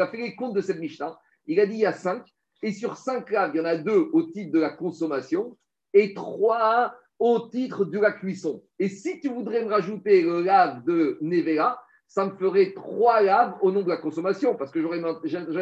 a 0.00 0.06
fait 0.06 0.16
les 0.16 0.36
comptes 0.36 0.54
de 0.54 0.60
cette 0.60 0.78
Mishnah. 0.78 1.18
Il 1.46 1.60
a 1.60 1.66
dit 1.66 1.74
il 1.74 1.80
y 1.80 1.86
a 1.86 1.92
cinq. 1.92 2.24
Et 2.62 2.72
sur 2.72 2.96
cinq 2.96 3.30
laves, 3.30 3.52
il 3.54 3.58
y 3.58 3.60
en 3.60 3.64
a 3.64 3.76
deux 3.76 4.08
au 4.12 4.24
titre 4.24 4.52
de 4.52 4.58
la 4.58 4.70
consommation 4.70 5.56
et 5.94 6.12
trois 6.12 6.94
au 7.18 7.48
titre 7.48 7.84
de 7.84 7.98
la 7.98 8.12
cuisson. 8.12 8.62
Et 8.78 8.88
si 8.88 9.20
tu 9.20 9.28
voudrais 9.28 9.64
me 9.64 9.70
rajouter 9.70 10.22
le 10.22 10.42
lave 10.42 10.84
de 10.84 11.18
Nevera, 11.20 11.80
ça 12.06 12.24
me 12.26 12.36
ferait 12.36 12.72
trois 12.74 13.20
laves 13.20 13.56
au 13.60 13.70
nom 13.70 13.82
de 13.82 13.88
la 13.88 13.98
consommation, 13.98 14.54
parce 14.54 14.70
que 14.70 14.80
j'aurais 14.80 15.00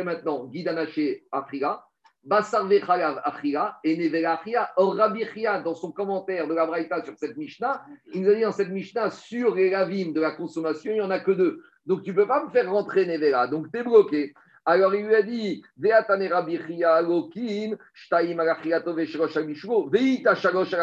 maintenant 0.05 0.45
Guidanaché 0.47 1.27
Afriga, 1.33 1.85
Basar 2.27 2.67
vechalav 2.67 3.21
achila 3.23 3.79
et 3.85 3.97
nevela 3.97 4.35
achila. 4.35 4.71
Or, 4.77 4.97
Rabbi 4.97 5.25
Chia, 5.33 5.61
dans 5.61 5.77
son 5.77 5.93
commentaire 5.93 6.49
de 6.49 6.55
la 6.55 6.67
Braïta 6.67 7.05
sur 7.05 7.15
cette 7.17 7.37
Mishnah, 7.37 7.83
il 8.13 8.23
nous 8.23 8.31
a 8.31 8.35
dit 8.35 8.41
dans 8.43 8.51
cette 8.51 8.71
Mishnah, 8.71 9.11
sur 9.11 9.55
les 9.55 9.75
ravim 9.75 10.13
de 10.13 10.21
la 10.21 10.33
consommation, 10.33 10.91
il 10.91 10.95
n'y 10.95 11.01
en 11.01 11.11
a 11.11 11.21
que 11.21 11.31
deux. 11.31 11.63
Donc, 11.87 12.03
tu 12.03 12.11
ne 12.11 12.17
peux 12.17 12.27
pas 12.27 12.45
me 12.45 12.51
faire 12.51 12.69
rentrer 12.71 13.07
nevela. 13.07 13.47
Donc, 13.47 13.71
tu 13.71 13.79
es 13.79 13.85
bloqué. 13.85 14.35
Alors, 14.65 14.93
il 14.97 15.07
lui 15.07 15.15
a 15.15 15.23
dit, 15.23 15.63
Veatane 15.79 16.27
Rabbi 16.27 16.59
Chia 16.67 17.01
lokin, 17.01 17.77
shtaim 17.95 18.37
veshrosh 18.37 19.37
alishvo, 19.37 19.89
veita 19.89 20.35
shalosh 20.35 20.75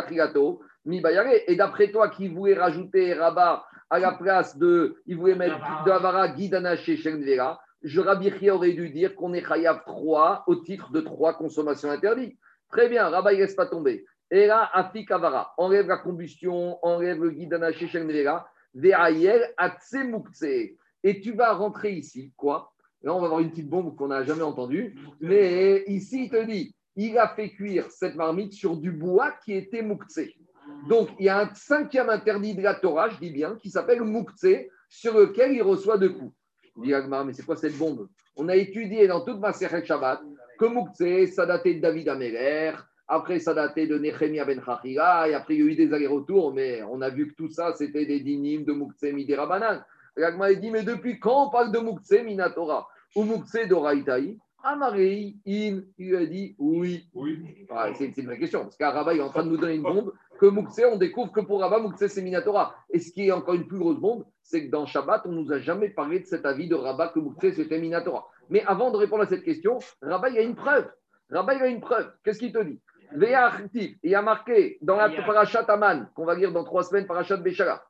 mi 0.86 1.02
bayare. 1.02 1.42
Et 1.48 1.58
d'après 1.58 1.92
toi, 1.92 2.08
qui 2.08 2.30
voulait 2.30 2.54
rajouter 2.54 3.14
Rabat 3.14 3.66
à 3.90 4.00
la 4.00 4.14
place 4.14 4.58
de, 4.58 4.96
il 5.06 5.18
voulait 5.18 5.36
mettre 5.36 5.58
de 5.86 5.92
Havara 5.92 6.30
Guidana 6.30 6.78
chez 6.78 6.96
Shenvera, 6.98 7.60
je 7.84 8.00
Rabbi 8.00 8.32
Chia 8.32 8.56
aurait 8.56 8.74
dû 8.74 8.90
dire 8.90 9.16
qu'on 9.16 9.34
est 9.34 9.46
Chayav 9.46 9.84
3 9.86 10.46
au 10.48 10.56
titre 10.56 10.92
de 10.92 11.02
3 11.02 11.34
consommations 11.34 11.92
interdites. 11.92 12.38
Très 12.70 12.90
bien, 12.90 13.10
ne 13.10 13.36
laisse 13.36 13.56
pas 13.56 13.68
tomber. 13.68 14.06
Et 14.32 14.48
là, 14.48 14.70
Afik 14.74 15.12
Avara, 15.12 15.54
enlève 15.58 15.88
la 15.88 15.98
combustion, 15.98 16.84
enlève 16.84 17.24
le 17.24 17.30
Guidana 17.30 17.72
chez 17.72 17.88
Shenvera, 17.88 18.48
Ve'ayel 18.74 19.54
Atse 19.58 19.94
Mukse. 19.94 20.74
Et 21.04 21.22
tu 21.22 21.34
vas 21.34 21.54
rentrer 21.54 21.92
ici, 21.92 22.34
quoi? 22.36 22.72
Là, 23.04 23.14
on 23.14 23.20
va 23.20 23.26
avoir 23.26 23.42
une 23.42 23.52
petite 23.52 23.70
bombe 23.70 23.96
qu'on 23.96 24.08
n'a 24.08 24.24
jamais 24.24 24.42
entendue. 24.42 24.98
Mais 25.20 25.84
ici, 25.88 26.24
il 26.26 26.30
te 26.32 26.44
dit, 26.46 26.74
il 26.96 27.18
a 27.18 27.28
fait 27.28 27.50
cuire 27.50 27.92
cette 27.92 28.16
marmite 28.16 28.54
sur 28.54 28.78
du 28.78 28.92
bois 28.92 29.34
qui 29.44 29.54
était 29.54 29.84
Mukse. 29.84 30.22
Donc, 30.88 31.10
il 31.20 31.26
y 31.26 31.30
a 31.30 31.42
un 31.42 31.54
cinquième 31.54 32.10
interdit 32.10 32.56
de 32.56 32.62
la 32.62 32.76
Torah, 32.76 33.10
je 33.10 33.18
dis 33.18 33.32
bien, 33.32 33.56
qui 33.58 33.70
s'appelle 33.70 34.02
Mukse, 34.02 34.48
sur 34.90 35.18
lequel 35.18 35.52
il 35.52 35.62
reçoit 35.62 35.98
deux 35.98 36.14
coups. 36.14 36.34
Il 36.78 36.84
dit 36.84 36.94
mais 37.26 37.34
c'est 37.34 37.46
quoi 37.46 37.56
cette 37.56 37.78
bombe? 37.78 38.08
On 38.36 38.50
a 38.50 38.56
étudié 38.56 39.08
dans 39.08 39.22
toute 39.22 39.40
ma 39.40 39.54
Seret 39.54 39.86
Shabbat 39.86 40.22
que 40.58 40.66
Mukse, 40.66 41.34
ça 41.34 41.46
datait 41.46 41.76
de 41.76 41.82
David 41.82 42.10
Améler, 42.10 42.72
après 43.08 43.40
ça 43.40 43.54
datait 43.54 43.88
de 43.88 43.98
Nehemia 43.98 44.46
Ben 44.46 44.62
Chachira, 44.64 45.30
et 45.30 45.34
après 45.34 45.56
il 45.56 45.60
y 45.60 45.64
a 45.64 45.72
eu 45.72 45.76
des 45.76 45.94
allers-retours, 45.94 46.54
mais 46.54 46.82
on 46.84 47.02
a 47.02 47.10
vu 47.10 47.28
que 47.28 47.36
tout 47.36 47.50
ça, 47.50 47.74
c'était 47.74 48.06
des 48.06 48.20
dynimes 48.22 48.66
de 48.66 48.74
Mukse 48.74 49.04
Midera 49.04 49.46
Banan. 49.46 49.82
Agmar 50.18 50.50
dit, 50.56 50.72
mais 50.72 50.84
depuis 50.84 51.20
quand 51.20 51.48
on 51.48 51.50
parle 51.50 51.72
de 51.72 51.80
Mukse 51.80 52.24
Minatora? 52.24 52.88
Ou 53.16 53.24
Mukse 53.24 53.68
Doraitaï 53.68 54.38
Amarei, 54.64 55.36
in, 55.46 55.82
il 55.98 56.08
lui 56.08 56.16
a 56.16 56.26
dit 56.26 56.56
oui. 56.58 57.06
Oui. 57.14 57.66
Ah, 57.70 57.90
c'est 57.94 58.12
c'est 58.16 58.22
une 58.22 58.28
vraie 58.28 58.40
question, 58.40 58.62
parce 58.62 58.78
qu'Araba 58.78 59.14
est 59.14 59.20
en 59.20 59.30
train 59.30 59.44
de 59.44 59.50
nous 59.50 59.58
donner 59.58 59.76
une 59.76 59.82
bombe, 59.82 60.14
que 60.44 60.50
Moukse, 60.50 60.82
on 60.92 60.98
découvre 60.98 61.32
que 61.32 61.40
pour 61.40 61.62
Rabat, 61.62 61.80
Moukse, 61.80 62.06
c'est 62.08 62.22
Minatora. 62.22 62.76
Et 62.90 63.00
ce 63.00 63.14
qui 63.14 63.30
est 63.30 63.32
encore 63.32 63.54
une 63.54 63.66
plus 63.66 63.80
grosse 63.80 63.98
bombe, 63.98 64.26
c'est 64.42 64.66
que 64.66 64.72
dans 64.72 64.86
Shabbat, 64.86 65.22
on 65.24 65.32
ne 65.32 65.42
nous 65.42 65.54
a 65.54 65.60
jamais 65.60 65.88
parlé 65.88 66.20
de 66.20 66.26
cet 66.26 66.46
avis 66.46 66.68
de 66.68 66.76
Rabat 66.76 67.14
que 67.14 67.20
Moukse, 67.20 67.54
c'était 67.56 67.80
Minatora. 67.80 68.28
Mais 68.50 68.62
avant 68.66 68.92
de 68.92 68.98
répondre 68.98 69.24
à 69.24 69.26
cette 69.26 69.46
question, 69.46 69.80
Rabat, 70.02 70.32
il 70.32 70.36
y 70.36 70.40
a 70.40 70.42
une 70.42 70.56
preuve. 70.56 70.92
Rabat, 71.32 71.54
il 71.54 71.60
y 71.62 71.64
a 71.64 71.68
une 71.68 71.80
preuve. 71.80 72.12
Qu'est-ce 72.26 72.40
qu'il 72.40 72.52
te 72.52 72.62
dit? 72.62 72.82
Il 73.16 74.10
y 74.10 74.16
a 74.16 74.22
marqué 74.22 74.80
dans 74.82 74.98
la 74.98 75.10
parachat 75.10 75.62
Aman, 75.70 76.10
qu'on 76.14 76.26
va 76.26 76.36
lire 76.36 76.52
dans 76.52 76.66
trois 76.66 76.84
semaines, 76.84 77.08
parachat 77.08 77.38
Béchala. 77.38 77.82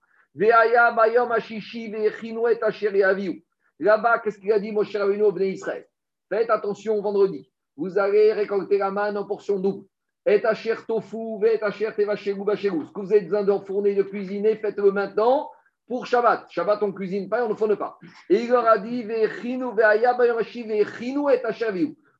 Là-bas, 3.79 4.19
qu'est-ce 4.19 4.37
qu'il 4.37 4.51
a 4.51 4.59
dit, 4.59 4.71
Moshe 4.71 4.95
Rabbeinu 4.95 5.23
au 5.23 5.35
Israël? 5.39 5.87
Faites 6.29 6.51
attention 6.51 7.01
vendredi. 7.01 7.51
Vous 7.75 7.97
allez 7.97 8.31
récolter 8.31 8.77
la 8.77 8.91
manne 8.91 9.17
en 9.17 9.25
portion 9.25 9.57
double. 9.57 9.87
Et 10.25 10.45
acher 10.45 10.75
tofu, 10.87 11.45
et 11.45 11.61
acher 11.61 11.91
tevachegou 11.95 12.45
bachegou. 12.45 12.85
Ce 12.85 12.91
que 12.91 13.01
vous 13.01 13.11
avez 13.11 13.21
besoin 13.21 13.43
d'enfourner, 13.43 13.93
de 13.93 14.03
cuisiner, 14.03 14.55
faites-le 14.55 14.91
maintenant 14.91 15.51
pour 15.85 16.05
Shabbat. 16.05 16.45
Shabbat, 16.49 16.81
on 16.81 16.87
ne 16.87 16.93
cuisine 16.93 17.27
pas 17.27 17.39
et 17.39 17.41
on 17.41 17.49
ne 17.49 17.55
fourne 17.55 17.75
pas. 17.75 17.99
Et 18.29 18.41
il 18.43 18.49
leur 18.49 18.65
a 18.65 18.77
dit 18.77 19.05
et. 19.09 19.27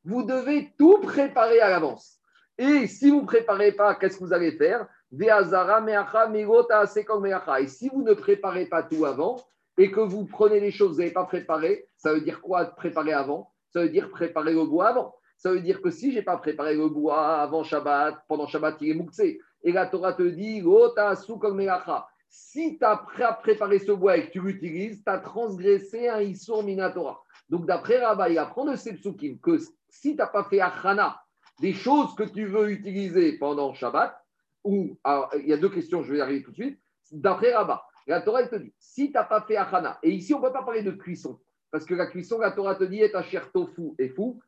Vous 0.06 0.24
devez 0.24 0.74
tout 0.78 1.00
préparer 1.00 1.62
à 1.62 1.70
l'avance. 1.70 2.20
Et 2.58 2.88
si 2.88 3.10
vous 3.10 3.22
ne 3.22 3.26
préparez 3.26 3.72
pas, 3.72 3.96
qu'est-ce 3.96 4.18
que 4.18 4.26
vous 4.26 4.34
allez 4.34 4.52
faire? 4.52 4.86
Et 5.14 5.28
si 7.68 7.90
vous 7.90 8.04
ne 8.04 8.14
préparez 8.14 8.66
pas 8.66 8.84
tout 8.84 9.06
avant 9.06 9.38
et 9.78 9.90
que 9.92 10.02
vous 10.02 10.26
prenez 10.26 10.60
les 10.60 10.72
choses 10.72 10.90
que 10.90 10.96
vous 10.96 11.00
n'avez 11.00 11.14
pas 11.14 11.24
préparées, 11.24 11.88
ça 11.96 12.14
veut 12.14 12.22
dire 12.22 12.42
quoi? 12.42 12.66
Préparer 12.66 13.14
avant? 13.14 13.50
Ça 13.72 13.82
veut 13.82 13.90
dire 13.90 14.10
préparer 14.10 14.54
le 14.54 14.66
bois 14.66 14.90
avant. 14.90 15.16
Ça 15.44 15.52
veut 15.52 15.60
dire 15.60 15.82
que 15.82 15.90
si 15.90 16.10
je 16.10 16.20
n'ai 16.20 16.22
pas 16.22 16.38
préparé 16.38 16.74
le 16.74 16.88
bois 16.88 17.42
avant 17.42 17.66
Shabbat, 17.66 18.24
pendant 18.30 18.48
Shabbat, 18.48 18.78
il 18.80 18.92
est 18.92 18.94
mouxé. 18.94 19.42
Et 19.62 19.74
la 19.74 19.88
Torah 19.88 20.14
te 20.14 20.24
dit, 20.24 20.62
me'acha. 20.62 22.08
Si 22.30 22.78
tu 22.78 22.86
as 22.86 23.34
préparé 23.42 23.80
ce 23.80 23.92
bois 23.92 24.16
et 24.16 24.28
que 24.28 24.32
tu 24.32 24.40
l'utilises, 24.40 25.04
tu 25.04 25.12
as 25.12 25.20
transgressé 25.20 26.08
un 26.08 26.22
Issour 26.22 26.64
Minatora. 26.64 27.22
Donc, 27.50 27.66
d'après 27.66 27.98
Rabba, 27.98 28.30
il 28.30 28.38
apprend 28.38 28.64
de 28.64 28.78
ces 28.78 28.94
psukim 28.94 29.38
que 29.40 29.58
si 29.90 30.12
tu 30.12 30.16
n'as 30.16 30.28
pas 30.28 30.46
fait 30.46 30.62
achana, 30.62 31.22
des 31.60 31.74
choses 31.74 32.16
que 32.16 32.24
tu 32.24 32.46
veux 32.46 32.72
utiliser 32.72 33.38
pendant 33.38 33.74
Shabbat, 33.74 34.18
ou 34.64 34.98
alors, 35.04 35.30
il 35.38 35.50
y 35.50 35.52
a 35.52 35.58
deux 35.58 35.68
questions, 35.68 36.04
je 36.04 36.14
vais 36.14 36.20
y 36.20 36.22
arriver 36.22 36.44
tout 36.44 36.52
de 36.52 36.56
suite. 36.56 36.80
D'après 37.12 37.54
Rabba, 37.54 37.84
la 38.08 38.22
Torah 38.22 38.48
te 38.48 38.56
dit 38.56 38.74
si 38.80 39.08
tu 39.08 39.14
n'as 39.14 39.26
pas 39.26 39.42
fait 39.42 39.58
achana, 39.58 40.00
et 40.04 40.12
ici 40.12 40.34
on 40.34 40.40
ne 40.40 40.46
peut 40.46 40.54
pas 40.54 40.64
parler 40.64 40.84
de 40.84 40.92
cuisson, 40.92 41.38
parce 41.70 41.84
que 41.84 41.96
la 41.96 42.08
cuisson, 42.08 42.40
la 42.40 42.52
Torah 42.52 42.76
te 42.76 42.86
dit 42.86 43.02
est 43.02 43.24
cher 43.24 43.52
tofu 43.52 43.92
et 44.00 44.08
fou, 44.08 44.40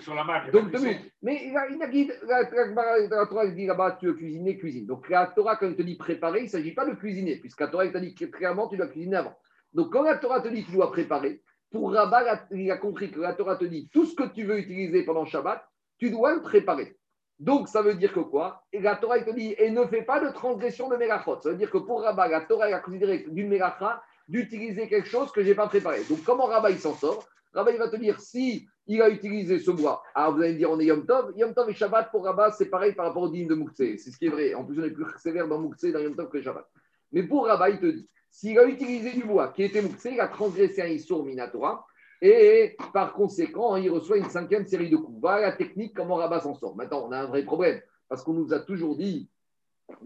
Sur 0.00 0.14
la 0.14 0.24
marque. 0.24 0.50
Donc, 0.50 0.70
deux 0.70 0.78
minutes. 0.88 1.12
Mais 1.22 1.50
la, 1.52 1.68
la- 1.68 3.08
la 3.08 3.26
Torah 3.26 3.46
dit 3.48 3.66
là-bas, 3.66 3.98
tu 4.00 4.06
veux 4.06 4.14
cuisiner, 4.14 4.56
cuisine. 4.56 4.86
Donc, 4.86 5.08
la 5.10 5.26
Torah, 5.26 5.56
quand 5.56 5.66
elle 5.66 5.76
te 5.76 5.82
dit 5.82 5.96
préparer, 5.96 6.40
il 6.40 6.44
ne 6.44 6.48
s'agit 6.48 6.72
pas 6.72 6.86
de 6.86 6.94
cuisiner, 6.94 7.36
puisque 7.36 7.60
la 7.60 7.68
Torah, 7.68 7.84
elle 7.84 7.92
t'a 7.92 8.00
dit 8.00 8.14
que 8.14 8.24
clairement, 8.24 8.68
tu 8.68 8.76
dois 8.76 8.86
cuisiner 8.88 9.16
avant. 9.16 9.36
Donc, 9.74 9.92
quand 9.92 10.02
la 10.02 10.16
Torah 10.16 10.40
te 10.40 10.48
dit 10.48 10.62
que 10.62 10.70
tu 10.70 10.76
dois 10.76 10.90
préparer, 10.90 11.42
pour 11.70 11.92
Rabat, 11.92 12.46
il 12.52 12.70
a 12.70 12.78
compris 12.78 13.10
que 13.10 13.20
la 13.20 13.34
Torah 13.34 13.56
te 13.56 13.66
dit 13.66 13.90
tout 13.92 14.06
ce 14.06 14.14
que 14.14 14.26
tu 14.32 14.44
veux 14.44 14.58
utiliser 14.58 15.02
pendant 15.04 15.26
Shabbat, 15.26 15.62
tu 15.98 16.10
dois 16.10 16.34
le 16.34 16.40
préparer. 16.40 16.96
Donc, 17.38 17.68
ça 17.68 17.82
veut 17.82 17.94
dire 17.94 18.12
que 18.12 18.20
quoi? 18.20 18.64
Et 18.72 18.80
la 18.80 18.96
Torah, 18.96 19.18
elle 19.18 19.26
te 19.26 19.30
dit, 19.30 19.54
et 19.58 19.70
ne 19.70 19.84
fais 19.84 20.02
pas 20.02 20.20
de 20.20 20.30
transgression 20.32 20.88
de 20.88 20.96
Mélachot. 20.96 21.38
Ça 21.42 21.50
veut 21.50 21.56
dire 21.56 21.70
que 21.70 21.78
pour 21.78 22.02
Rabat, 22.02 22.28
la 22.28 22.40
Torah, 22.40 22.68
elle 22.68 22.74
a 22.74 22.80
considéré 22.80 23.26
d'une 23.28 23.48
Mélacha 23.48 24.02
d'utiliser 24.26 24.88
quelque 24.88 25.08
chose 25.08 25.30
que 25.32 25.42
je 25.42 25.48
n'ai 25.48 25.54
pas 25.54 25.66
préparé. 25.68 26.00
Donc, 26.08 26.22
comment 26.24 26.46
Rabat, 26.46 26.70
il 26.70 26.78
s'en 26.78 26.94
sort? 26.94 27.26
Il 27.54 27.78
va 27.78 27.88
te 27.88 27.96
dire, 27.96 28.20
si 28.20 28.68
il 28.86 29.02
a 29.02 29.10
utilisé 29.10 29.58
ce 29.58 29.70
bois, 29.70 30.02
alors 30.14 30.34
vous 30.34 30.42
allez 30.42 30.52
me 30.52 30.58
dire, 30.58 30.70
on 30.70 30.78
est 30.80 30.86
Yom 30.86 31.04
Tov. 31.06 31.32
Yom 31.36 31.54
Tov 31.54 31.68
et 31.70 31.74
Shabbat, 31.74 32.10
pour 32.10 32.24
Rabat, 32.24 32.52
c'est 32.52 32.70
pareil 32.70 32.94
par 32.94 33.06
rapport 33.06 33.24
au 33.24 33.28
dîme 33.28 33.48
de 33.48 33.54
Moukse. 33.54 33.76
C'est 33.76 34.10
ce 34.10 34.18
qui 34.18 34.26
est 34.26 34.30
vrai. 34.30 34.54
En 34.54 34.64
plus, 34.64 34.80
on 34.80 34.84
est 34.84 34.90
plus 34.90 35.04
sévère 35.18 35.48
dans 35.48 35.58
Moukse, 35.58 35.84
dans 35.84 35.98
Yom 35.98 36.14
Tov 36.14 36.28
que 36.28 36.40
Shabbat. 36.40 36.66
Mais 37.12 37.22
pour 37.22 37.46
Rabat, 37.46 37.70
il 37.70 37.80
te 37.80 37.86
dit, 37.86 38.08
s'il 38.30 38.58
a 38.58 38.64
utilisé 38.66 39.12
du 39.12 39.24
bois 39.24 39.48
qui 39.48 39.62
était 39.62 39.82
Moukse, 39.82 40.06
il 40.06 40.20
a 40.20 40.28
transgressé 40.28 40.82
un 40.82 40.88
Issour 40.88 41.24
Minatora. 41.24 41.86
Et 42.20 42.76
par 42.92 43.12
conséquent, 43.12 43.76
il 43.76 43.90
reçoit 43.90 44.18
une 44.18 44.28
cinquième 44.28 44.66
série 44.66 44.90
de 44.90 44.96
coups. 44.96 45.18
Voilà 45.20 45.50
la 45.50 45.52
technique, 45.52 45.94
comment 45.94 46.16
Rabat 46.16 46.40
s'en 46.40 46.54
sort. 46.54 46.74
Maintenant, 46.76 47.06
on 47.06 47.12
a 47.12 47.18
un 47.20 47.26
vrai 47.26 47.44
problème, 47.44 47.80
parce 48.08 48.22
qu'on 48.22 48.32
nous 48.32 48.52
a 48.52 48.60
toujours 48.60 48.96
dit 48.96 49.30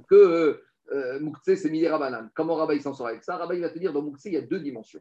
que 0.08 0.60
euh, 0.92 1.30
c'est 1.42 1.70
Midera 1.70 1.98
Banane. 1.98 2.30
Comment 2.34 2.56
Rabat 2.56 2.78
s'en 2.80 2.92
sort 2.92 3.06
avec 3.06 3.24
ça? 3.24 3.36
Rabat, 3.36 3.54
il 3.54 3.62
va 3.62 3.70
te 3.70 3.78
dire, 3.78 3.92
dans 3.92 4.02
Moukse, 4.02 4.26
il 4.26 4.34
y 4.34 4.36
a 4.36 4.42
deux 4.42 4.60
dimensions. 4.60 5.00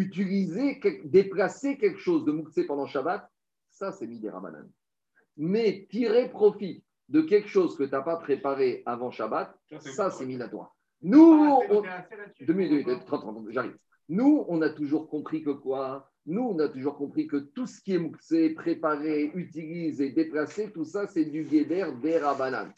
Utiliser, 0.00 0.80
déplacer 1.04 1.76
quelque 1.76 1.98
chose 1.98 2.24
de 2.24 2.32
Moukse 2.32 2.66
pendant 2.66 2.86
Shabbat, 2.86 3.28
ça, 3.68 3.92
c'est 3.92 4.06
Midera 4.06 4.40
Banane. 4.40 4.70
Mais 5.36 5.86
tirer 5.90 6.30
profit 6.30 6.82
de 7.08 7.20
quelque 7.20 7.48
chose 7.48 7.76
que 7.76 7.84
tu 7.84 7.90
n'as 7.90 8.02
pas 8.02 8.16
préparé 8.16 8.82
avant 8.86 9.10
Shabbat, 9.10 9.54
ça, 9.80 10.10
c'est 10.10 10.24
Minatoire. 10.26 10.74
Nous, 11.02 11.18
on- 11.70 11.82
30, 13.04 13.04
30, 13.06 13.46
j'arrive. 13.50 13.76
Nous, 14.08 14.44
on 14.48 14.60
a 14.62 14.70
toujours 14.70 15.08
compris 15.08 15.42
que 15.42 15.50
quoi? 15.50 16.10
Nous, 16.26 16.42
on 16.42 16.58
a 16.58 16.68
toujours 16.68 16.96
compris 16.96 17.26
que 17.26 17.36
tout 17.36 17.66
ce 17.66 17.80
qui 17.82 17.94
est 17.94 17.98
mouxé, 17.98 18.50
préparé, 18.50 19.30
utilisé, 19.34 20.10
déplacé, 20.10 20.70
tout 20.72 20.84
ça, 20.84 21.06
c'est 21.06 21.24
du 21.24 21.44
guéber 21.44 21.84
des 22.02 22.18
rabanan. 22.18 22.68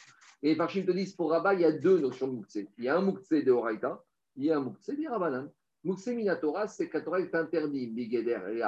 Et 0.42 0.54
Farshim 0.56 0.84
te 0.84 0.90
disent, 0.92 1.14
pour 1.14 1.30
Rabat, 1.30 1.54
il 1.54 1.60
y 1.60 1.64
a 1.64 1.72
deux 1.72 1.98
notions 2.00 2.26
de 2.26 2.32
mouxé. 2.34 2.68
Il 2.78 2.84
y 2.84 2.88
a 2.88 2.96
un 2.96 3.00
mouxé 3.00 3.42
de 3.42 3.52
Horaïta, 3.52 4.02
il 4.36 4.44
y 4.44 4.50
a 4.50 4.56
un 4.58 4.60
mouxé 4.60 4.96
des 4.96 5.06
rabanan. 5.08 5.48
Mouxé 5.84 6.14
minatora, 6.14 6.68
c'est 6.68 6.88
quand 6.88 7.02
Torah 7.02 7.20
est 7.20 7.34
interdit, 7.34 7.88
Bigéder 7.88 8.38
et 8.48 8.62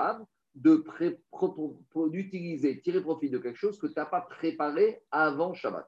d'utiliser, 2.10 2.80
tirer 2.80 3.00
profit 3.00 3.30
de 3.30 3.38
quelque 3.38 3.58
chose 3.58 3.78
que 3.78 3.86
tu 3.86 3.94
n'as 3.96 4.06
pas 4.06 4.20
préparé 4.20 5.00
avant 5.10 5.52
Shabbat. 5.54 5.86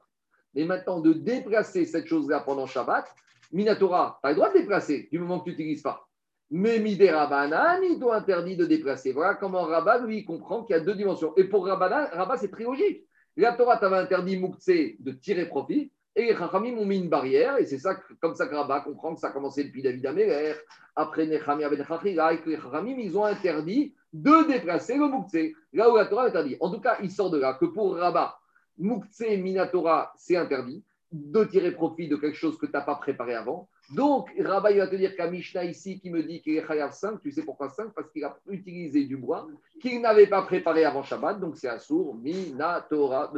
Mais 0.53 0.65
maintenant, 0.65 0.99
de 0.99 1.13
déplacer 1.13 1.85
cette 1.85 2.07
chose-là 2.07 2.41
pendant 2.41 2.65
Shabbat, 2.65 3.07
Minatora, 3.51 4.19
tu 4.21 4.27
as 4.27 4.31
le 4.31 4.35
droit 4.35 4.51
de 4.51 4.59
déplacer 4.59 5.07
du 5.11 5.19
moment 5.19 5.39
que 5.39 5.45
tu 5.45 5.51
n'utilises 5.51 5.81
pas. 5.81 6.07
Mais 6.49 6.79
Midera 6.79 7.27
Banan, 7.27 7.81
il 7.83 7.99
doit 7.99 8.17
interdit 8.17 8.55
de 8.55 8.65
déplacer. 8.65 9.11
Voilà 9.11 9.35
comment 9.35 9.63
Rabat, 9.63 9.99
lui, 10.05 10.23
comprend 10.23 10.63
qu'il 10.63 10.75
y 10.75 10.79
a 10.79 10.81
deux 10.81 10.95
dimensions. 10.95 11.33
Et 11.35 11.43
pour 11.43 11.65
Rabat, 11.65 12.09
Rabat 12.13 12.37
c'est 12.37 12.51
très 12.51 12.63
logique. 12.63 13.05
La 13.35 13.53
Torah 13.53 13.77
t'avait 13.77 13.97
interdit 13.97 14.37
Mouktsé 14.37 14.97
de 14.99 15.11
tirer 15.11 15.47
profit, 15.47 15.91
et 16.17 16.25
les 16.25 16.35
Chachamim 16.35 16.75
ont 16.77 16.85
mis 16.85 16.97
une 16.97 17.09
barrière, 17.09 17.57
et 17.57 17.65
c'est 17.67 17.77
ça, 17.77 17.95
comme 18.19 18.33
ça 18.33 18.47
que 18.47 18.55
Rabat 18.55 18.81
comprend 18.81 19.13
que 19.13 19.19
ça 19.19 19.27
a 19.27 19.31
commencé 19.31 19.63
depuis 19.63 19.83
David 19.83 20.03
Améler, 20.07 20.55
après 20.95 21.27
Nechemia 21.27 21.69
Ben 21.69 21.85
Chachira, 21.85 22.33
et 22.33 22.41
que 22.41 22.49
les 22.49 22.57
Chachamim, 22.57 22.97
ils 22.97 23.15
ont 23.15 23.23
interdit 23.23 23.93
de 24.11 24.47
déplacer 24.47 24.97
le 24.97 25.07
Mouktsé. 25.07 25.53
Là 25.73 25.91
où 25.91 25.95
la 25.95 26.07
Torah 26.07 26.25
interdit. 26.25 26.57
En 26.59 26.71
tout 26.71 26.81
cas, 26.81 26.97
il 27.03 27.11
sort 27.11 27.29
de 27.29 27.37
là 27.37 27.53
que 27.53 27.65
pour 27.65 27.95
Rabat, 27.95 28.39
Mouktsé 28.79 29.37
Minatora, 29.37 30.11
c'est 30.17 30.35
interdit. 30.35 30.83
de 31.11 31.43
tirer 31.45 31.71
profit 31.71 32.07
de 32.09 32.17
quelque 32.17 32.35
chose 32.35 32.57
que 32.57 32.65
tu 32.65 32.73
n'as 32.73 32.81
pas 32.81 32.95
préparé 32.95 33.35
avant. 33.35 33.69
Donc, 33.93 34.29
Rabat, 34.39 34.71
il 34.71 34.79
va 34.79 34.87
te 34.87 34.95
dire 34.95 35.15
qu'à 35.15 35.29
Mishnah 35.29 35.63
ici, 35.63 35.99
qui 35.99 36.09
me 36.09 36.21
dit 36.21 36.41
qu'il 36.41 36.57
est 36.57 36.67
Chayav 36.67 36.91
5, 36.91 37.21
tu 37.21 37.31
sais 37.31 37.43
pourquoi 37.43 37.69
5 37.69 37.93
Parce 37.93 38.09
qu'il 38.11 38.23
a 38.23 38.37
utilisé 38.49 39.05
du 39.05 39.15
bois 39.15 39.47
qu'il 39.81 40.01
n'avait 40.01 40.27
pas 40.27 40.41
préparé 40.41 40.83
avant 40.83 41.03
Shabbat, 41.03 41.39
donc 41.39 41.55
c'est 41.55 41.69
Assour, 41.69 42.15
Mina, 42.15 42.85
Torah, 42.89 43.31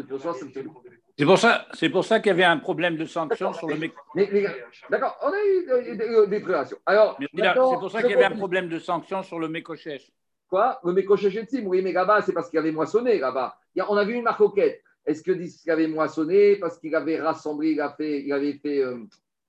c'est 1.18 1.26
pour 1.26 1.38
ça, 1.38 1.68
c'est 1.74 1.90
pour 1.90 2.06
ça 2.06 2.22
qu'il 2.22 2.30
y 2.30 2.32
avait 2.32 2.46
un 2.46 2.58
problème 2.58 2.96
de 2.96 3.06
sanction 3.06 3.52
sur 3.52 3.68
le 3.68 3.76
gars, 3.76 4.54
D'accord, 4.90 5.18
on 5.22 5.28
a 5.28 5.46
eu 5.46 6.28
des, 6.28 6.40
prépations. 6.40 6.78
Alors, 6.86 7.20
C'est 7.20 7.54
pour 7.54 7.92
ça 7.92 8.02
qu'il 8.02 8.12
y 8.12 8.14
avait 8.14 8.24
un 8.24 8.38
problème 8.38 8.70
de 8.70 8.80
sanction 8.80 9.22
sur 9.22 9.38
le 9.38 9.50
Mekochesh. 9.50 10.10
Quoi? 10.50 10.80
Le 10.84 10.94
Mekoshechetzim, 10.94 11.68
oui, 11.68 11.82
mais 11.82 11.92
là-bas, 11.92 12.22
c'est 12.22 12.34
parce 12.34 12.50
qu'il 12.50 12.58
avait 12.58 12.72
moissonné, 12.72 13.20
là-bas. 13.20 13.56
On 13.88 13.98
a 13.98 14.04
vu 14.04 14.16
une 14.16 14.24
marcoquette. 14.24 14.82
Est-ce 15.06 15.22
que 15.22 15.32
qu'il 15.32 15.72
avait 15.72 15.88
moissonné 15.88 16.56
parce 16.56 16.80
qu'il 16.80 16.96
avait 16.96 17.20
rassemblé, 17.20 17.72
il, 17.72 17.82
a 17.82 17.92
fait, 17.92 18.24
il 18.24 18.34
avait 18.34 18.54
fait 18.54 18.80
euh, 18.80 18.98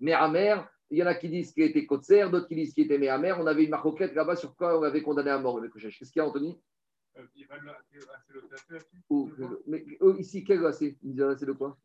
mer 0.00 0.22
à 0.22 0.28
mer? 0.28 0.68
Il 0.90 0.98
y 0.98 1.02
en 1.02 1.06
a 1.06 1.14
qui 1.14 1.28
disent 1.28 1.52
qu'il 1.52 1.62
était 1.64 1.86
Kotser, 1.86 2.28
d'autres 2.30 2.48
qui 2.48 2.56
disent 2.56 2.74
qu'il 2.74 2.84
était 2.84 2.98
mer 2.98 3.14
à 3.14 3.18
mer. 3.18 3.38
On 3.40 3.46
avait 3.46 3.64
une 3.64 3.70
marcoquette 3.70 4.14
là-bas 4.14 4.34
sur 4.36 4.54
quoi 4.56 4.78
on 4.78 4.82
avait 4.82 5.02
condamné 5.02 5.30
à 5.30 5.38
mort 5.38 5.56
le 5.60 5.62
Mekoshesh. 5.68 5.98
Qu'est-ce 5.98 6.10
qu'il 6.12 6.20
y 6.20 6.24
a, 6.24 6.28
Anthony 6.28 6.58
Euh, 7.16 7.22
il 7.36 7.46
va 7.46 7.56
le- 7.58 7.70
le 8.30 8.40
là-dessus. 8.70 8.86
Ou- 9.10 9.30
mais, 9.66 9.84
euh, 10.02 10.16
Ici, 10.18 10.44
quel 10.44 10.64
assez 10.66 10.96
Ils 11.02 11.12
disent 11.12 11.22
assez 11.22 11.46
de 11.46 11.52
quoi 11.52 11.76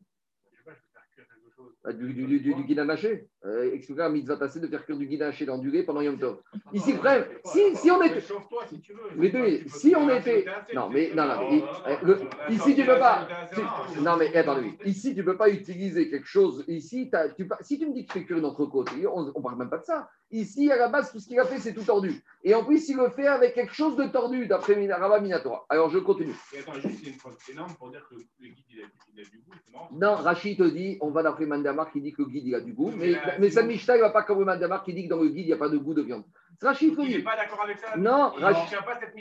Je 0.52 0.58
sais 0.58 0.64
pas, 0.64 0.72
je 0.74 0.80
peux 0.80 0.88
faire 0.92 1.02
cuire 1.10 1.26
quelque 1.26 1.40
chose. 1.40 1.42
Ah, 1.45 1.45
Du, 1.94 2.12
du, 2.12 2.26
du, 2.26 2.40
du, 2.40 2.54
du 2.64 2.80
haché. 2.80 3.28
Euh, 3.44 3.72
expliquer 3.72 4.02
à 4.02 4.08
mitzvah 4.08 4.36
tassé 4.36 4.58
de 4.60 4.66
faire 4.66 4.84
cuire 4.84 4.96
du 4.96 5.06
guidon 5.06 5.26
haché 5.26 5.46
dans 5.46 5.56
du 5.58 5.70
lait 5.70 5.84
pendant 5.84 6.00
Yom 6.00 6.18
Tov. 6.18 6.38
Ici, 6.72 6.92
frère, 6.94 7.26
si, 7.44 7.76
si 7.76 7.90
on 7.90 8.02
était. 8.02 8.20
Chauffe-toi 8.20 8.64
si 8.68 8.80
tu 8.80 8.92
veux. 8.92 9.00
Mais 9.16 9.28
deux, 9.30 9.60
si 9.68 9.94
on 9.96 10.08
était. 10.10 10.44
Non, 10.74 10.88
mais 10.90 11.12
non, 11.14 11.26
non, 11.26 11.48
mais, 11.50 11.62
euh, 11.86 11.96
le- 12.02 12.20
ici, 12.52 12.74
tu 12.74 12.84
peux 12.84 12.98
pas. 12.98 13.28
tu- 13.54 14.00
non, 14.02 14.16
mais 14.16 14.34
attendez, 14.36 14.76
ici, 14.84 15.14
tu 15.14 15.24
peux 15.24 15.36
pas 15.36 15.48
utiliser 15.48 16.10
quelque 16.10 16.26
chose. 16.26 16.64
Ici, 16.66 17.10
tu, 17.36 17.48
si 17.62 17.78
tu 17.78 17.86
me 17.86 17.94
dis 17.94 18.04
que 18.04 18.12
tu 18.12 18.18
fais 18.18 18.24
cuire 18.24 18.38
une 18.38 18.44
entrecôte, 18.46 18.88
on 19.12 19.22
ne 19.26 19.30
parle 19.30 19.56
même 19.56 19.70
pas 19.70 19.78
de 19.78 19.84
ça. 19.84 20.10
Ici, 20.32 20.72
à 20.72 20.76
la 20.76 20.88
base, 20.88 21.12
tout 21.12 21.20
ce 21.20 21.28
qu'il 21.28 21.38
a 21.38 21.44
fait, 21.44 21.58
c'est 21.60 21.72
tout 21.72 21.84
tordu. 21.84 22.20
Et 22.42 22.52
en 22.54 22.64
plus, 22.64 22.88
il 22.88 22.96
le 22.96 23.08
fait 23.10 23.28
avec 23.28 23.54
quelque 23.54 23.72
chose 23.72 23.96
de 23.96 24.06
tordu, 24.08 24.48
d'après 24.48 24.74
Rabbah 24.92 25.20
Minatora. 25.20 25.64
Alors, 25.68 25.88
je 25.88 25.98
continue. 26.00 26.34
Et 26.52 26.58
attends, 26.58 26.74
juste, 26.74 26.98
il 27.00 27.04
y 27.06 27.10
a 27.10 27.12
une 27.12 27.18
preuve 27.18 27.36
énorme 27.52 27.72
pour 27.78 27.90
dire 27.90 28.04
que 28.10 28.16
le 28.16 28.48
guide, 28.48 28.64
il 28.70 28.80
a, 28.80 28.86
il 29.14 29.20
a 29.20 29.24
du 29.24 29.38
goût, 29.38 29.52
c'est 29.64 29.72
marrant. 29.72 29.88
Non, 29.92 30.14
Rachid 30.16 30.58
te 30.58 30.64
dit, 30.64 30.98
on 31.00 31.10
va 31.10 31.22
d'après 31.22 31.45
Mandamar 31.46 31.90
qui 31.92 32.00
dit 32.00 32.12
que 32.12 32.22
le 32.22 32.28
guide, 32.28 32.46
il 32.46 32.54
a 32.54 32.60
du 32.60 32.72
goût. 32.72 32.90
Mais, 32.96 33.12
Mais, 33.12 33.14
euh, 33.16 33.50
mais. 33.56 33.62
Mishnah, 33.66 33.96
il 33.96 34.00
va 34.00 34.10
pas 34.10 34.22
comme 34.22 34.44
Mandamar 34.44 34.82
qui 34.84 34.92
dit 34.94 35.04
que 35.04 35.08
dans 35.10 35.20
le 35.22 35.28
guide, 35.28 35.44
il 35.44 35.46
n'y 35.46 35.52
a 35.52 35.56
pas 35.56 35.68
de 35.68 35.78
goût 35.78 35.94
de 35.94 36.02
viande. 36.02 36.24
Rachid 36.62 36.96
te 36.96 37.00
Il 37.02 37.08
n'est 37.10 37.16
dit. 37.18 37.22
pas 37.22 37.36
d'accord 37.36 37.62
avec 37.64 37.78
ça 37.78 37.96
Non, 37.96 38.32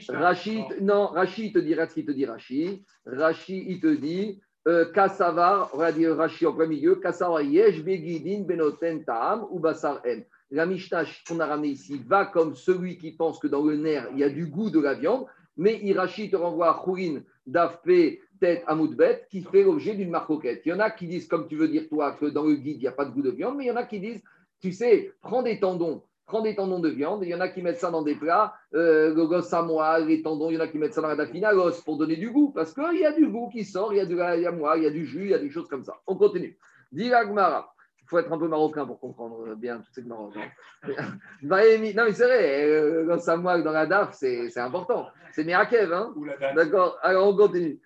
Rachid- 0.09 0.79
non, 0.81 1.07
Rachid 1.07 1.53
te 1.53 1.59
dira 1.59 1.87
ce 1.87 1.93
qu'il 1.93 2.05
te 2.05 2.11
dit, 2.11 2.25
Rachid. 2.25 2.81
Rachid, 3.05 3.63
il 3.67 3.79
te 3.79 3.87
dit, 3.95 4.41
euh, 4.67 4.85
Kassavar, 4.91 5.69
on 5.73 5.77
va 5.77 5.91
dire 5.91 6.15
Rachid 6.15 6.47
en 6.47 6.53
plein 6.53 6.67
milieu, 6.67 6.95
Kassavar 6.95 7.41
yesh 7.41 7.83
begidin 7.83 8.43
benoten 8.43 9.03
ta'am 9.03 9.45
ou 9.51 9.59
basar 9.59 10.01
em. 10.05 10.23
La 10.51 10.65
Mishnah 10.65 11.03
qu'on 11.27 11.39
a 11.39 11.45
ramené 11.47 11.69
ici 11.69 12.01
va 12.07 12.25
comme 12.25 12.55
celui 12.55 12.97
qui 12.97 13.11
pense 13.11 13.39
que 13.39 13.47
dans 13.47 13.63
le 13.63 13.75
nerf, 13.75 14.07
il 14.13 14.19
y 14.19 14.23
a 14.23 14.29
du 14.29 14.45
goût 14.45 14.69
de 14.69 14.79
la 14.79 14.93
viande, 14.93 15.25
mais 15.57 15.79
il 15.83 15.97
Rachid 15.97 16.31
te 16.31 16.35
renvoie 16.35 16.69
à 16.69 16.81
Khourin, 16.83 17.21
Dafpe, 17.45 18.19
tête 18.39 18.63
Amoudbet, 18.67 19.25
qui 19.29 19.41
fait 19.41 19.63
l'objet 19.63 19.93
d'une 19.95 20.09
marcoquette. 20.09 20.61
Il 20.65 20.69
y 20.69 20.73
en 20.73 20.79
a 20.79 20.89
qui 20.91 21.07
disent, 21.07 21.27
comme 21.27 21.47
tu 21.47 21.55
veux 21.55 21.67
dire 21.67 21.87
toi, 21.89 22.13
que 22.13 22.25
dans 22.25 22.43
le 22.43 22.55
guide, 22.55 22.77
il 22.77 22.81
n'y 22.81 22.87
a 22.87 22.91
pas 22.91 23.05
de 23.05 23.11
goût 23.11 23.21
de 23.21 23.31
viande, 23.31 23.55
mais 23.57 23.65
il 23.65 23.67
y 23.67 23.71
en 23.71 23.75
a 23.75 23.83
qui 23.83 23.99
disent, 23.99 24.21
tu 24.61 24.71
sais, 24.71 25.13
prends 25.21 25.41
des 25.43 25.59
tendons, 25.59 26.03
prends 26.25 26.41
des 26.41 26.55
tendons 26.55 26.79
de 26.79 26.89
viande, 26.89 27.21
il 27.23 27.29
y 27.29 27.35
en 27.35 27.39
a 27.41 27.47
qui 27.49 27.61
mettent 27.61 27.77
ça 27.79 27.91
dans 27.91 28.01
des 28.01 28.15
plats, 28.15 28.53
euh, 28.73 29.13
le 29.13 29.25
gosse 29.27 29.53
à 29.53 29.61
moelle, 29.61 30.07
les 30.07 30.21
tendons, 30.21 30.49
il 30.49 30.55
y 30.55 30.57
en 30.57 30.61
a 30.61 30.67
qui 30.67 30.77
mettent 30.77 30.93
ça 30.93 31.01
dans 31.01 31.07
la 31.07 31.15
dafina 31.15 31.51
l'os 31.53 31.81
pour 31.81 31.97
donner 31.97 32.15
du 32.15 32.29
goût, 32.31 32.51
parce 32.51 32.73
qu'il 32.73 32.99
y 32.99 33.05
a 33.05 33.11
du 33.13 33.27
goût 33.27 33.49
qui 33.49 33.63
sort, 33.63 33.93
il 33.93 33.97
y 33.97 33.99
a 33.99 34.05
de 34.05 34.15
la 34.15 34.35
il 34.37 34.43
y 34.43 34.47
a 34.47 34.51
moelle, 34.51 34.79
il 34.79 34.83
y 34.83 34.87
a 34.87 34.91
du 34.91 35.05
jus, 35.05 35.23
il 35.25 35.29
y 35.31 35.33
a 35.33 35.39
des 35.39 35.49
choses 35.49 35.67
comme 35.67 35.83
ça. 35.83 35.95
On 36.07 36.15
continue. 36.15 36.57
Dis 36.91 37.13
Agmara. 37.13 37.71
Il 38.01 38.07
faut 38.07 38.19
être 38.19 38.31
un 38.31 38.37
peu 38.37 38.47
marocain 38.47 38.85
pour 38.85 38.99
comprendre 38.99 39.55
bien 39.55 39.79
tout 39.79 39.91
cette 39.91 40.05
Maroc. 40.05 40.33
hein. 40.37 40.91
Bahémi- 41.43 41.95
non, 41.95 42.03
mais 42.05 42.11
c'est 42.13 42.25
vrai, 42.25 42.69
euh, 42.69 43.01
le 43.01 43.05
gosse 43.07 43.27
à 43.27 43.35
dans 43.35 43.71
la 43.71 43.87
daf, 43.87 44.13
c'est 44.13 44.57
important. 44.59 45.07
C'est 45.33 45.43
Mirakev, 45.43 45.91
hein. 45.91 46.13
D'accord, 46.55 46.99
alors 47.01 47.27
on 47.29 47.35
continue. 47.35 47.79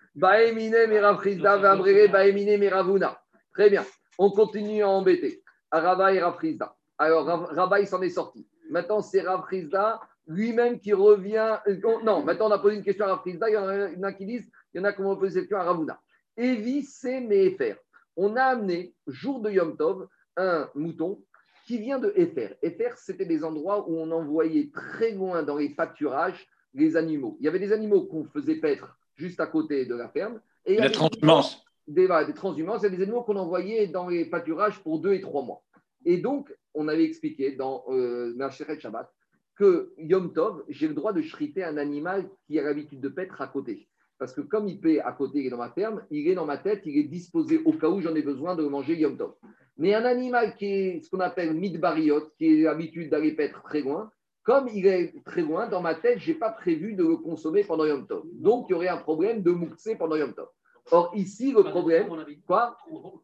Très 3.54 3.70
bien, 3.70 3.86
on 4.18 4.32
continue 4.32 4.82
à 4.84 4.90
embêter. 4.90 5.44
Araba 5.72 6.14
et 6.14 6.20
Rafrizda. 6.20 6.76
Alors, 6.98 7.26
Rabba, 7.26 7.80
il 7.80 7.88
s'en 7.88 8.02
est 8.02 8.10
sorti. 8.10 8.48
Maintenant, 8.70 9.02
c'est 9.02 9.22
Rafrizda 9.22 10.00
lui-même 10.28 10.80
qui 10.80 10.94
revient. 10.94 11.58
euh, 11.68 11.80
on- 11.84 12.04
Non, 12.04 12.24
maintenant, 12.24 12.48
on 12.50 12.52
a 12.52 12.60
posé 12.60 12.76
une 12.78 12.84
question 12.84 13.06
à 13.06 13.16
Rafrizda. 13.16 13.50
Il 13.50 13.54
y 13.54 13.58
en 13.58 14.04
a, 14.04 14.14
qui 14.14 14.26
disent 14.26 14.50
il 14.74 14.78
y 14.78 14.82
en 14.82 14.84
a 14.84 14.94
qui 14.94 15.02
vont 15.02 15.16
poser 15.16 15.34
cette 15.34 15.44
question 15.44 15.58
à 15.58 15.64
Ravuna. 15.64 16.00
Evi, 16.38 16.84
c'est 16.84 17.22
Mefer. 17.22 17.76
On 18.16 18.36
a 18.36 18.44
amené, 18.44 18.94
jour 19.08 19.40
de 19.42 19.50
Yom 19.50 19.76
Tov, 19.78 20.08
un 20.38 20.70
mouton 20.76 21.24
qui 21.66 21.78
vient 21.80 22.00
de 22.00 22.14
Efer. 22.16 22.56
Efer, 22.62 22.92
c'était 22.98 23.26
des 23.26 23.44
endroits 23.44 23.90
où 23.90 23.98
on 23.98 24.12
envoyait 24.12 24.70
très 24.74 25.12
loin 25.12 25.42
dans 25.44 25.58
les 25.58 25.70
pâturages 25.70 26.48
les 26.74 26.96
animaux. 26.98 27.38
Il 27.40 27.46
y 27.46 27.48
avait 27.48 27.60
des 27.60 27.74
animaux 27.74 28.06
qu'on 28.06 28.26
faisait 28.26 28.56
paître 28.60 28.99
juste 29.20 29.40
à 29.40 29.48
côté 29.48 29.86
de 29.86 29.96
la 29.96 30.10
ferme. 30.10 30.40
Et 30.66 30.78
La 30.78 30.86
avait 30.86 30.90
des 30.90 32.08
des, 32.08 32.34
transhumances, 32.34 32.82
c'est 32.82 32.90
des 32.90 33.02
animaux 33.02 33.24
qu'on 33.24 33.36
envoyait 33.36 33.88
dans 33.88 34.08
les 34.08 34.26
pâturages 34.26 34.80
pour 34.80 35.00
deux 35.00 35.14
et 35.14 35.22
trois 35.22 35.44
mois. 35.44 35.64
Et 36.06 36.18
donc, 36.18 36.54
on 36.74 36.88
avait 36.88 37.04
expliqué 37.04 37.56
dans 37.56 37.84
euh, 37.90 38.50
Shabbat 38.50 39.12
que 39.56 39.92
Yom 39.98 40.32
Tov, 40.32 40.64
j'ai 40.70 40.88
le 40.88 40.94
droit 40.94 41.12
de 41.12 41.22
shriter 41.22 41.64
un 41.64 41.78
animal 41.78 42.30
qui 42.48 42.58
a 42.60 42.64
l'habitude 42.64 43.02
de 43.02 43.10
paître 43.10 43.42
à 43.42 43.48
côté. 43.48 43.90
Parce 44.18 44.34
que 44.34 44.42
comme 44.42 44.68
il 44.68 44.80
paie 44.80 45.00
à 45.02 45.12
côté, 45.12 45.40
il 45.40 45.48
est 45.48 45.50
dans 45.50 45.58
ma 45.58 45.72
ferme, 45.72 46.02
il 46.12 46.28
est 46.28 46.36
dans 46.36 46.46
ma 46.46 46.58
tête, 46.58 46.82
il 46.86 46.98
est 46.98 47.04
disposé 47.04 47.60
au 47.66 47.74
cas 47.74 47.90
où 47.90 48.00
j'en 48.02 48.16
ai 48.16 48.22
besoin 48.22 48.56
de 48.56 48.64
manger 48.64 48.96
Yom 48.96 49.18
Tov. 49.18 49.34
Mais 49.78 49.94
un 49.94 50.06
animal 50.06 50.56
qui 50.56 50.66
est 50.66 51.04
ce 51.04 51.10
qu'on 51.10 51.20
appelle 51.20 51.54
midbariot, 51.54 52.32
qui 52.38 52.66
a 52.66 52.72
l'habitude 52.72 53.10
d'aller 53.10 53.34
paître 53.34 53.62
très 53.64 53.82
loin, 53.82 54.12
comme 54.44 54.68
il 54.74 54.86
est 54.88 55.14
très 55.26 55.42
loin, 55.42 55.68
dans 55.68 55.82
ma 55.82 55.96
tête, 55.96 56.20
je 56.20 56.32
n'ai 56.32 56.38
pas 56.38 56.50
prévu 56.52 56.94
de 56.94 57.04
le 57.04 57.18
consommer 57.18 57.64
pendant 57.64 57.86
Yom 57.86 58.08
Tov. 58.08 58.24
Donc, 58.34 58.66
il 58.70 58.72
y 58.72 58.76
aurait 58.76 58.88
un 58.88 58.98
problème 58.98 59.42
de 59.42 59.52
mouktsé 59.52 59.96
pendant 59.96 60.16
Yom 60.16 60.34
Tov. 60.34 60.48
Or, 60.92 61.12
ici, 61.16 61.52
le 61.52 61.62
problème, 61.64 62.08
quoi 62.48 62.78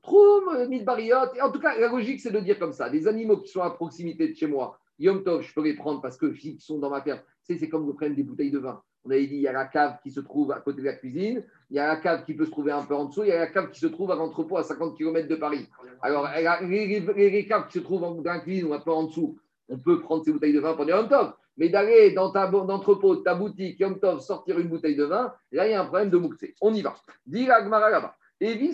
Troum, 0.04 0.68
Midbariot. 0.68 1.16
En 1.42 1.52
tout 1.52 1.60
cas, 1.60 1.78
la 1.80 1.88
logique, 1.88 2.20
c'est 2.20 2.32
de 2.32 2.40
dire 2.40 2.60
comme 2.60 2.74
ça 2.74 2.90
des 2.90 3.08
animaux 3.08 3.38
qui 3.38 3.48
sont 3.50 3.62
à 3.62 3.72
proximité 3.72 4.28
de 4.28 4.36
chez 4.36 4.46
moi, 4.48 4.78
Yom 5.00 5.24
Tov, 5.24 5.42
je 5.42 5.54
peux 5.54 5.64
les 5.64 5.74
prendre 5.76 6.02
parce 6.02 6.18
que 6.18 6.34
s'ils 6.36 6.60
sont 6.62 6.78
dans 6.80 6.90
ma 6.90 7.02
ferme, 7.02 7.20
sais, 7.44 7.58
c'est 7.58 7.70
comme 7.70 7.84
vous 7.86 7.94
prennent 7.94 8.16
des 8.16 8.24
bouteilles 8.24 8.52
de 8.52 8.60
vin. 8.60 8.82
On 9.04 9.10
avait 9.12 9.28
dit, 9.28 9.36
il 9.36 9.42
y 9.42 9.48
a 9.48 9.52
la 9.52 9.66
cave 9.66 9.98
qui 10.02 10.10
se 10.12 10.20
trouve 10.20 10.52
à 10.52 10.60
côté 10.62 10.82
de 10.82 10.86
la 10.86 10.94
cuisine, 10.94 11.44
il 11.70 11.76
y 11.76 11.80
a 11.80 11.88
la 11.88 11.98
cave 11.98 12.24
qui 12.26 12.34
peut 12.34 12.46
se 12.46 12.50
trouver 12.52 12.72
un 12.72 12.84
peu 12.84 12.96
en 12.96 13.06
dessous, 13.06 13.24
il 13.24 13.30
y 13.30 13.32
a 13.32 13.38
la 13.40 13.48
cave 13.48 13.70
qui 13.70 13.80
se 13.80 13.86
trouve 13.88 14.10
à 14.12 14.16
l'entrepôt 14.16 14.58
à 14.58 14.64
50 14.64 14.96
km 14.98 15.28
de 15.28 15.36
Paris. 15.36 15.68
Alors, 16.02 16.28
les, 16.64 16.88
les- 17.00 17.30
les 17.30 17.46
caves 17.46 17.68
qui 17.68 17.74
se 17.80 17.84
trouvent 17.84 18.04
en- 18.04 18.16
dans 18.16 18.32
la 18.32 18.40
cuisine 18.40 18.66
ou 18.66 18.74
un 18.74 18.80
peu 18.80 18.92
en 18.92 19.04
dessous, 19.04 19.38
on 19.70 19.78
peut 19.78 20.00
prendre 20.00 20.24
ces 20.24 20.32
bouteilles 20.32 20.54
de 20.54 20.60
vin 20.60 20.74
pendant 20.74 20.98
Yom 20.98 21.10
Tov. 21.10 21.34
Mais 21.58 21.70
d'aller 21.70 22.12
dans 22.12 22.32
ta 22.32 22.50
entrepôt, 22.54 23.16
ta 23.18 23.34
boutique, 23.34 23.80
Yom 23.80 24.00
Tov, 24.00 24.20
sortir 24.20 24.60
une 24.60 24.68
bouteille 24.68 24.96
de 24.96 25.06
vin, 25.06 25.34
là, 25.52 25.68
il 25.68 25.72
y 25.72 25.74
a 25.74 25.82
un 25.82 25.86
problème 25.86 26.10
de 26.10 26.18
mouktsé. 26.18 26.54
On 26.62 26.74
y 26.74 26.82
va. 26.82 26.96
Dis 27.26 27.46
là-bas. 27.46 28.16
Et 28.42 28.72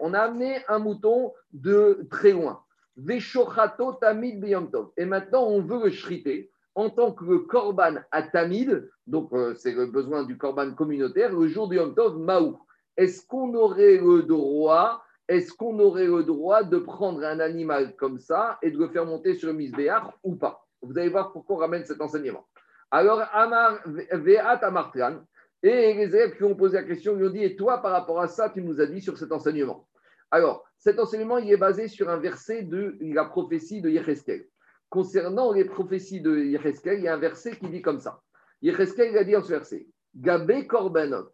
on 0.00 0.14
a 0.14 0.20
amené 0.20 0.58
un 0.68 0.78
mouton 0.78 1.32
de 1.52 2.06
très 2.10 2.32
loin. 2.32 2.62
Veshochato 2.96 3.92
tamid 4.00 4.40
beyom 4.40 4.70
tov. 4.70 4.90
Et 4.96 5.04
maintenant, 5.04 5.44
on 5.44 5.60
veut 5.60 5.84
le 5.84 5.90
shriter 5.90 6.50
en 6.74 6.88
tant 6.90 7.12
que 7.12 7.24
le 7.24 7.40
korban 7.40 7.96
à 8.10 8.22
tamid, 8.22 8.88
donc 9.06 9.32
euh, 9.32 9.54
c'est 9.54 9.72
le 9.72 9.86
besoin 9.86 10.24
du 10.24 10.36
korban 10.38 10.72
communautaire, 10.72 11.32
le 11.32 11.46
jour 11.48 11.68
du 11.68 11.76
yom 11.76 11.94
tov, 11.94 12.18
maou. 12.18 12.58
Est-ce 12.96 13.26
qu'on 13.26 13.52
aurait 13.54 13.98
le 13.98 14.22
droit, 14.22 15.02
est-ce 15.28 15.52
qu'on 15.52 15.78
aurait 15.80 16.06
le 16.06 16.22
droit 16.22 16.62
de 16.62 16.78
prendre 16.78 17.24
un 17.24 17.40
animal 17.40 17.96
comme 17.96 18.18
ça 18.18 18.58
et 18.62 18.70
de 18.70 18.78
le 18.78 18.88
faire 18.88 19.04
monter 19.04 19.34
sur 19.34 19.48
le 19.48 19.54
misbéach 19.54 20.04
ou 20.22 20.36
pas? 20.36 20.66
Vous 20.82 20.96
allez 20.96 21.08
voir 21.08 21.32
pourquoi 21.32 21.56
on 21.56 21.58
ramène 21.58 21.84
cet 21.84 22.00
enseignement. 22.00 22.46
Alors, 22.90 23.22
Amar 23.32 23.80
Ve'at 23.86 24.64
Amartran, 24.64 25.18
et 25.62 25.94
les 25.94 26.14
élèves 26.14 26.36
qui 26.36 26.44
ont 26.44 26.54
posé 26.54 26.76
la 26.76 26.84
question 26.84 27.16
lui 27.16 27.26
ont 27.26 27.30
dit 27.30 27.42
Et 27.42 27.56
toi, 27.56 27.82
par 27.82 27.90
rapport 27.90 28.20
à 28.20 28.28
ça, 28.28 28.50
tu 28.50 28.62
nous 28.62 28.80
as 28.80 28.86
dit 28.86 29.00
sur 29.00 29.18
cet 29.18 29.32
enseignement 29.32 29.88
Alors, 30.30 30.64
cet 30.78 31.00
enseignement, 31.00 31.38
il 31.38 31.50
est 31.50 31.56
basé 31.56 31.88
sur 31.88 32.08
un 32.08 32.18
verset 32.18 32.62
de 32.62 32.96
la 33.00 33.24
prophétie 33.24 33.80
de 33.80 33.90
Yecheskel. 33.90 34.46
Concernant 34.88 35.52
les 35.52 35.64
prophéties 35.64 36.20
de 36.20 36.38
Yecheskel, 36.38 36.98
il 36.98 37.04
y 37.04 37.08
a 37.08 37.14
un 37.14 37.18
verset 37.18 37.56
qui 37.56 37.68
dit 37.68 37.82
comme 37.82 37.98
ça 37.98 38.22
Yecheskel, 38.62 39.10
il 39.10 39.18
a 39.18 39.24
dit 39.24 39.34
en 39.34 39.42
ce 39.42 39.48
verset 39.48 39.88
Gabé 40.14 40.66
Korbanot. 40.68 41.28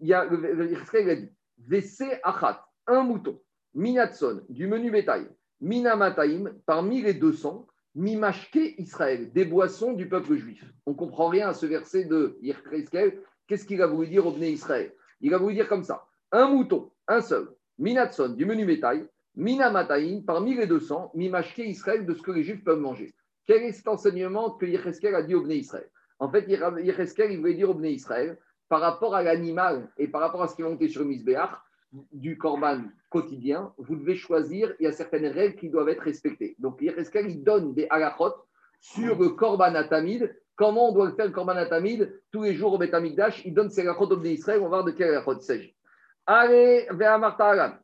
Il 0.00 0.14
a, 0.14 0.20
a 0.22 1.14
dit 1.14 1.32
Vese 1.58 2.04
Achat, 2.22 2.64
un 2.86 3.02
mouton, 3.02 3.40
Minatson, 3.74 4.42
du 4.48 4.66
menu 4.66 4.90
bétail, 4.90 5.26
Minamataim, 5.60 6.52
parmi 6.66 7.02
les 7.02 7.14
200, 7.14 7.66
Mimashke 7.94 8.74
Israël, 8.78 9.32
des 9.32 9.44
boissons 9.44 9.92
du 9.92 10.08
peuple 10.08 10.34
juif. 10.34 10.64
On 10.84 10.90
ne 10.90 10.96
comprend 10.96 11.28
rien 11.28 11.48
à 11.48 11.54
ce 11.54 11.66
verset 11.66 12.04
de 12.04 12.36
Yecheskel. 12.42 13.20
Qu'est-ce 13.46 13.64
qu'il 13.64 13.80
a 13.82 13.86
voulu 13.86 14.08
dire 14.08 14.26
au 14.26 14.36
Israël? 14.36 14.92
Il 15.20 15.32
a 15.32 15.38
voulu 15.38 15.54
dire 15.54 15.68
comme 15.68 15.84
ça 15.84 16.06
un 16.32 16.48
mouton, 16.48 16.90
un 17.06 17.20
seul, 17.20 17.48
Minatson, 17.78 18.30
du 18.30 18.44
menu 18.44 18.66
bétail, 18.66 19.06
Minamataim, 19.36 20.22
parmi 20.26 20.54
les 20.54 20.66
200, 20.66 21.12
Mimashke 21.14 21.58
Israël, 21.58 22.04
de 22.04 22.14
ce 22.14 22.22
que 22.22 22.32
les 22.32 22.42
juifs 22.42 22.64
peuvent 22.64 22.80
manger. 22.80 23.14
Quel 23.46 23.62
est 23.62 23.72
cet 23.72 23.88
enseignement 23.88 24.50
que 24.50 24.66
Yecheskel 24.66 25.14
a 25.14 25.22
dit 25.22 25.34
au 25.34 25.46
Israël? 25.46 25.88
En 26.18 26.28
fait, 26.28 26.48
Yecheskel, 26.48 27.32
il 27.32 27.38
voulait 27.38 27.54
dire 27.54 27.70
au 27.70 27.80
Israël, 27.82 28.38
par 28.68 28.80
rapport 28.80 29.14
à 29.14 29.22
l'animal 29.22 29.88
et 29.98 30.08
par 30.08 30.20
rapport 30.20 30.42
à 30.42 30.48
ce 30.48 30.56
qui 30.56 30.62
est 30.62 30.64
monté 30.64 30.88
sur 30.88 31.04
Misbéach, 31.04 31.60
du 32.12 32.36
korban 32.36 32.82
quotidien, 33.10 33.72
vous 33.78 33.96
devez 33.96 34.16
choisir, 34.16 34.74
il 34.80 34.84
y 34.84 34.86
a 34.86 34.92
certaines 34.92 35.26
règles 35.26 35.56
qui 35.56 35.68
doivent 35.68 35.88
être 35.88 36.02
respectées. 36.02 36.56
Donc, 36.58 36.80
Yereskel, 36.80 37.30
il 37.30 37.44
donne 37.44 37.74
des 37.74 37.86
halachot 37.90 38.34
sur 38.80 39.18
le 39.18 39.30
korban 39.30 39.74
atamid, 39.74 40.34
comment 40.56 40.90
on 40.90 40.92
doit 40.92 41.12
faire 41.12 41.26
le 41.26 41.32
korban 41.32 41.56
atamid? 41.56 42.20
Tous 42.30 42.42
les 42.42 42.54
jours 42.54 42.72
au 42.74 42.78
Beth 42.78 42.94
Amikdash. 42.94 43.44
Il 43.44 43.54
donne 43.54 43.70
ses 43.70 43.82
halachot 43.82 44.06
au 44.06 44.22
Israël, 44.24 44.60
on 44.60 44.64
va 44.64 44.68
voir 44.68 44.84
de 44.84 44.90
quel 44.90 45.08
halachot 45.08 45.34
il 45.34 45.42
s'agit. 45.42 45.74
Allez, 46.26 46.86
vers 46.90 47.14
Amartaran. 47.14 47.74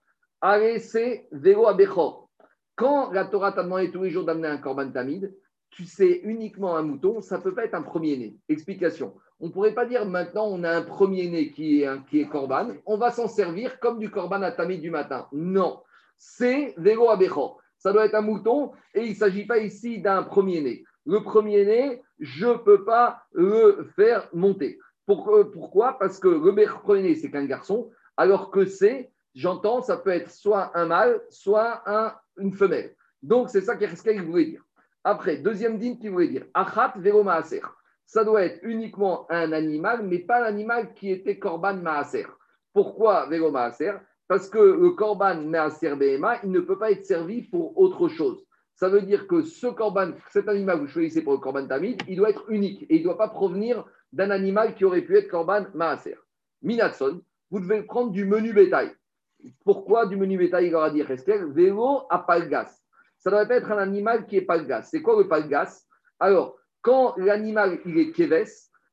Allez, 0.40 0.78
c'est 0.78 1.28
vélo 1.32 1.66
à 1.66 1.74
Bechor. 1.74 2.28
Quand 2.74 3.10
la 3.12 3.26
Torah 3.26 3.52
t'a 3.52 3.62
demandé 3.62 3.90
tous 3.90 4.02
les 4.02 4.10
jours 4.10 4.24
d'amener 4.24 4.48
un 4.48 4.56
korban 4.56 4.90
tamid, 4.90 5.34
tu 5.70 5.84
sais 5.84 6.20
uniquement 6.24 6.76
un 6.76 6.82
mouton, 6.82 7.20
ça 7.20 7.38
ne 7.38 7.42
peut 7.42 7.54
pas 7.54 7.64
être 7.64 7.74
un 7.74 7.82
premier-né. 7.82 8.36
Explication. 8.48 9.14
On 9.38 9.46
ne 9.46 9.52
pourrait 9.52 9.74
pas 9.74 9.86
dire 9.86 10.04
maintenant 10.04 10.46
on 10.48 10.62
a 10.64 10.70
un 10.70 10.82
premier-né 10.82 11.52
qui 11.52 11.82
est, 11.82 11.86
un, 11.86 11.98
qui 11.98 12.20
est 12.20 12.28
korban, 12.28 12.68
on 12.86 12.98
va 12.98 13.10
s'en 13.10 13.28
servir 13.28 13.80
comme 13.80 13.98
du 13.98 14.10
korban 14.10 14.42
à 14.42 14.52
tamid 14.52 14.80
du 14.80 14.90
matin. 14.90 15.26
Non, 15.32 15.80
c'est 16.18 16.74
vélo 16.76 17.08
à 17.08 17.16
Bechor. 17.16 17.58
Ça 17.78 17.92
doit 17.92 18.04
être 18.04 18.14
un 18.14 18.20
mouton 18.20 18.72
et 18.94 19.04
il 19.04 19.10
ne 19.10 19.14
s'agit 19.14 19.46
pas 19.46 19.58
ici 19.58 20.00
d'un 20.00 20.22
premier-né. 20.22 20.84
Le 21.06 21.22
premier-né, 21.22 22.02
je 22.18 22.46
ne 22.46 22.54
peux 22.54 22.84
pas 22.84 23.22
le 23.32 23.88
faire 23.96 24.28
monter. 24.34 24.78
Pour- 25.06 25.32
pourquoi? 25.52 25.98
Parce 25.98 26.18
que 26.18 26.28
le 26.28 26.78
premier-né, 26.82 27.14
c'est 27.14 27.30
qu'un 27.30 27.46
garçon, 27.46 27.90
alors 28.18 28.50
que 28.50 28.66
c'est, 28.66 29.10
j'entends, 29.34 29.80
ça 29.80 29.96
peut 29.96 30.10
être 30.10 30.30
soit 30.30 30.76
un 30.76 30.86
mâle, 30.86 31.22
soit 31.30 31.82
un- 31.86 32.14
une 32.36 32.52
femelle. 32.52 32.94
Donc, 33.22 33.48
c'est 33.48 33.62
ça 33.62 33.76
qu'il 33.76 34.22
voulait 34.22 34.44
dire. 34.44 34.62
Après, 35.04 35.38
deuxième 35.38 35.78
dîme 35.78 35.98
qu'il 35.98 36.10
voulait 36.10 36.28
dire, 36.28 36.44
Achat 36.52 36.92
vero 36.96 37.22
maaser. 37.22 37.62
Ça 38.04 38.24
doit 38.24 38.44
être 38.44 38.60
uniquement 38.62 39.26
un 39.30 39.52
animal, 39.52 40.06
mais 40.06 40.18
pas 40.18 40.40
l'animal 40.40 40.92
qui 40.94 41.10
était 41.10 41.38
korban 41.38 41.74
maaser. 41.74 42.26
Pourquoi 42.72 43.26
vero 43.26 43.50
maaser? 43.50 43.92
Parce 44.28 44.50
que 44.50 44.58
le 44.58 44.90
korban 44.90 45.42
maaser 45.42 45.96
behema, 45.96 46.38
il 46.44 46.50
ne 46.50 46.60
peut 46.60 46.78
pas 46.78 46.90
être 46.90 47.06
servi 47.06 47.42
pour 47.42 47.78
autre 47.78 48.08
chose. 48.08 48.44
Ça 48.74 48.88
veut 48.88 49.02
dire 49.02 49.26
que 49.26 49.42
ce 49.42 49.66
korban, 49.68 50.12
cet 50.30 50.48
animal 50.48 50.76
que 50.76 50.80
vous 50.82 50.88
choisissez 50.88 51.22
pour 51.22 51.32
le 51.32 51.38
korban 51.38 51.66
tamid, 51.66 52.02
il 52.08 52.16
doit 52.16 52.30
être 52.30 52.50
unique 52.50 52.82
et 52.84 52.96
il 52.96 52.98
ne 52.98 53.04
doit 53.04 53.18
pas 53.18 53.28
provenir 53.28 53.84
d'un 54.12 54.30
animal 54.30 54.74
qui 54.74 54.84
aurait 54.84 55.02
pu 55.02 55.16
être 55.16 55.28
korban 55.28 55.66
maaser. 55.74 56.16
Minatson, 56.62 57.22
vous 57.50 57.60
devez 57.60 57.82
prendre 57.82 58.10
du 58.10 58.24
menu 58.24 58.52
bétail. 58.52 58.92
Pourquoi 59.64 60.06
du 60.06 60.16
menu 60.16 60.36
bétail 60.36 60.66
Il 60.66 60.74
aura 60.74 60.90
dit 60.90 61.02
Reskel, 61.02 61.44
vélo 61.52 62.02
à 62.10 62.18
palgas. 62.18 62.79
Ça 63.20 63.30
doit 63.30 63.44
être 63.50 63.70
un 63.70 63.78
animal 63.78 64.26
qui 64.26 64.36
est 64.36 64.42
palgas. 64.42 64.82
C'est 64.82 65.02
quoi 65.02 65.18
le 65.18 65.28
palgas 65.28 65.84
Alors, 66.18 66.56
quand 66.80 67.14
l'animal 67.18 67.78
il 67.84 67.98
est 67.98 68.12
keves, 68.12 68.48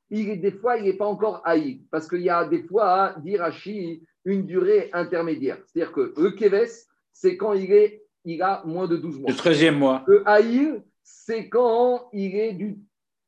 il 0.10 0.30
est, 0.30 0.38
des 0.38 0.52
fois, 0.52 0.78
il 0.78 0.86
n'est 0.86 0.98
pas 0.98 1.06
encore 1.06 1.42
haï. 1.46 1.82
Parce 1.92 2.08
qu'il 2.08 2.22
y 2.22 2.30
a 2.30 2.46
des 2.46 2.64
fois, 2.64 3.16
dire 3.20 3.42
Hachi, 3.42 4.04
une 4.26 4.46
durée 4.46 4.90
intermédiaire. 4.94 5.58
C'est-à-dire 5.66 5.94
que 5.94 6.14
le 6.18 6.32
keves, 6.32 6.70
c'est 7.14 7.38
quand 7.38 7.54
il, 7.54 7.72
est, 7.72 8.04
il 8.26 8.42
a 8.42 8.62
moins 8.66 8.88
de 8.88 8.98
12 8.98 9.20
mois. 9.20 9.32
Le 9.32 9.36
13e 9.36 9.76
mois. 9.76 10.04
Le 10.08 10.28
haïr, 10.28 10.82
c'est 11.04 11.48
quand 11.48 12.10
il 12.12 12.36
est 12.36 12.54
du 12.54 12.78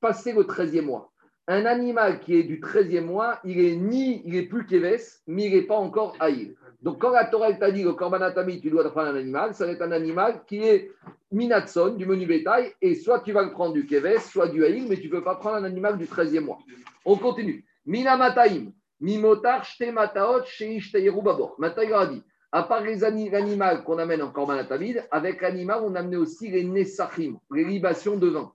passé 0.01 0.33
le 0.33 0.43
13e 0.43 0.81
mois. 0.81 1.11
Un 1.47 1.65
animal 1.65 2.19
qui 2.19 2.35
est 2.35 2.43
du 2.43 2.59
13e 2.59 3.05
mois, 3.05 3.39
il 3.43 3.59
est 3.59 3.75
ni, 3.75 4.21
il 4.25 4.35
est 4.35 4.43
plus 4.43 4.65
keves, 4.65 5.01
mais 5.27 5.45
il 5.45 5.53
n'est 5.53 5.63
pas 5.65 5.77
encore 5.77 6.15
haïr. 6.19 6.51
Donc, 6.81 6.99
quand 6.99 7.11
la 7.11 7.25
Torah 7.25 7.51
t'a 7.53 7.71
dit 7.71 7.83
le 7.83 7.93
korban 7.93 8.21
atami, 8.21 8.61
tu 8.61 8.69
dois 8.69 8.89
prendre 8.89 9.09
un 9.09 9.15
animal, 9.15 9.53
ça 9.53 9.65
va 9.65 9.73
être 9.73 9.81
un 9.81 9.91
animal 9.91 10.43
qui 10.47 10.63
est 10.63 10.91
minatson, 11.31 11.95
du 11.95 12.05
menu 12.05 12.25
bétail, 12.25 12.71
et 12.81 12.95
soit 12.95 13.19
tu 13.19 13.33
vas 13.33 13.43
le 13.43 13.51
prendre 13.51 13.73
du 13.73 13.85
keves, 13.85 14.21
soit 14.21 14.47
du 14.47 14.63
haïr, 14.63 14.85
mais 14.87 14.95
tu 14.95 15.07
ne 15.07 15.11
peux 15.11 15.23
pas 15.23 15.35
prendre 15.35 15.57
un 15.57 15.63
animal 15.65 15.97
du 15.97 16.05
13e 16.05 16.45
mois. 16.45 16.59
On 17.03 17.17
continue. 17.17 17.65
Minamataim, 17.85 18.71
mimotar, 19.01 19.65
shtemataot, 19.65 20.45
sheish 20.45 20.93
babor. 20.93 21.57
Il 21.59 21.91
aura 21.91 22.07
dit, 22.07 22.23
à 22.51 22.63
part 22.63 22.81
les 22.81 23.03
ani- 23.03 23.29
l'animal 23.29 23.83
qu'on 23.83 23.97
amène 23.97 24.21
en 24.21 24.31
korban 24.31 24.53
atamid, 24.53 25.03
avec 25.11 25.41
l'animal, 25.41 25.81
on 25.83 25.95
amenait 25.95 26.15
aussi 26.15 26.49
les 26.49 26.63
nessachim, 26.63 27.37
les 27.53 27.65
libations 27.65 28.15
de 28.15 28.27
vin. 28.27 28.53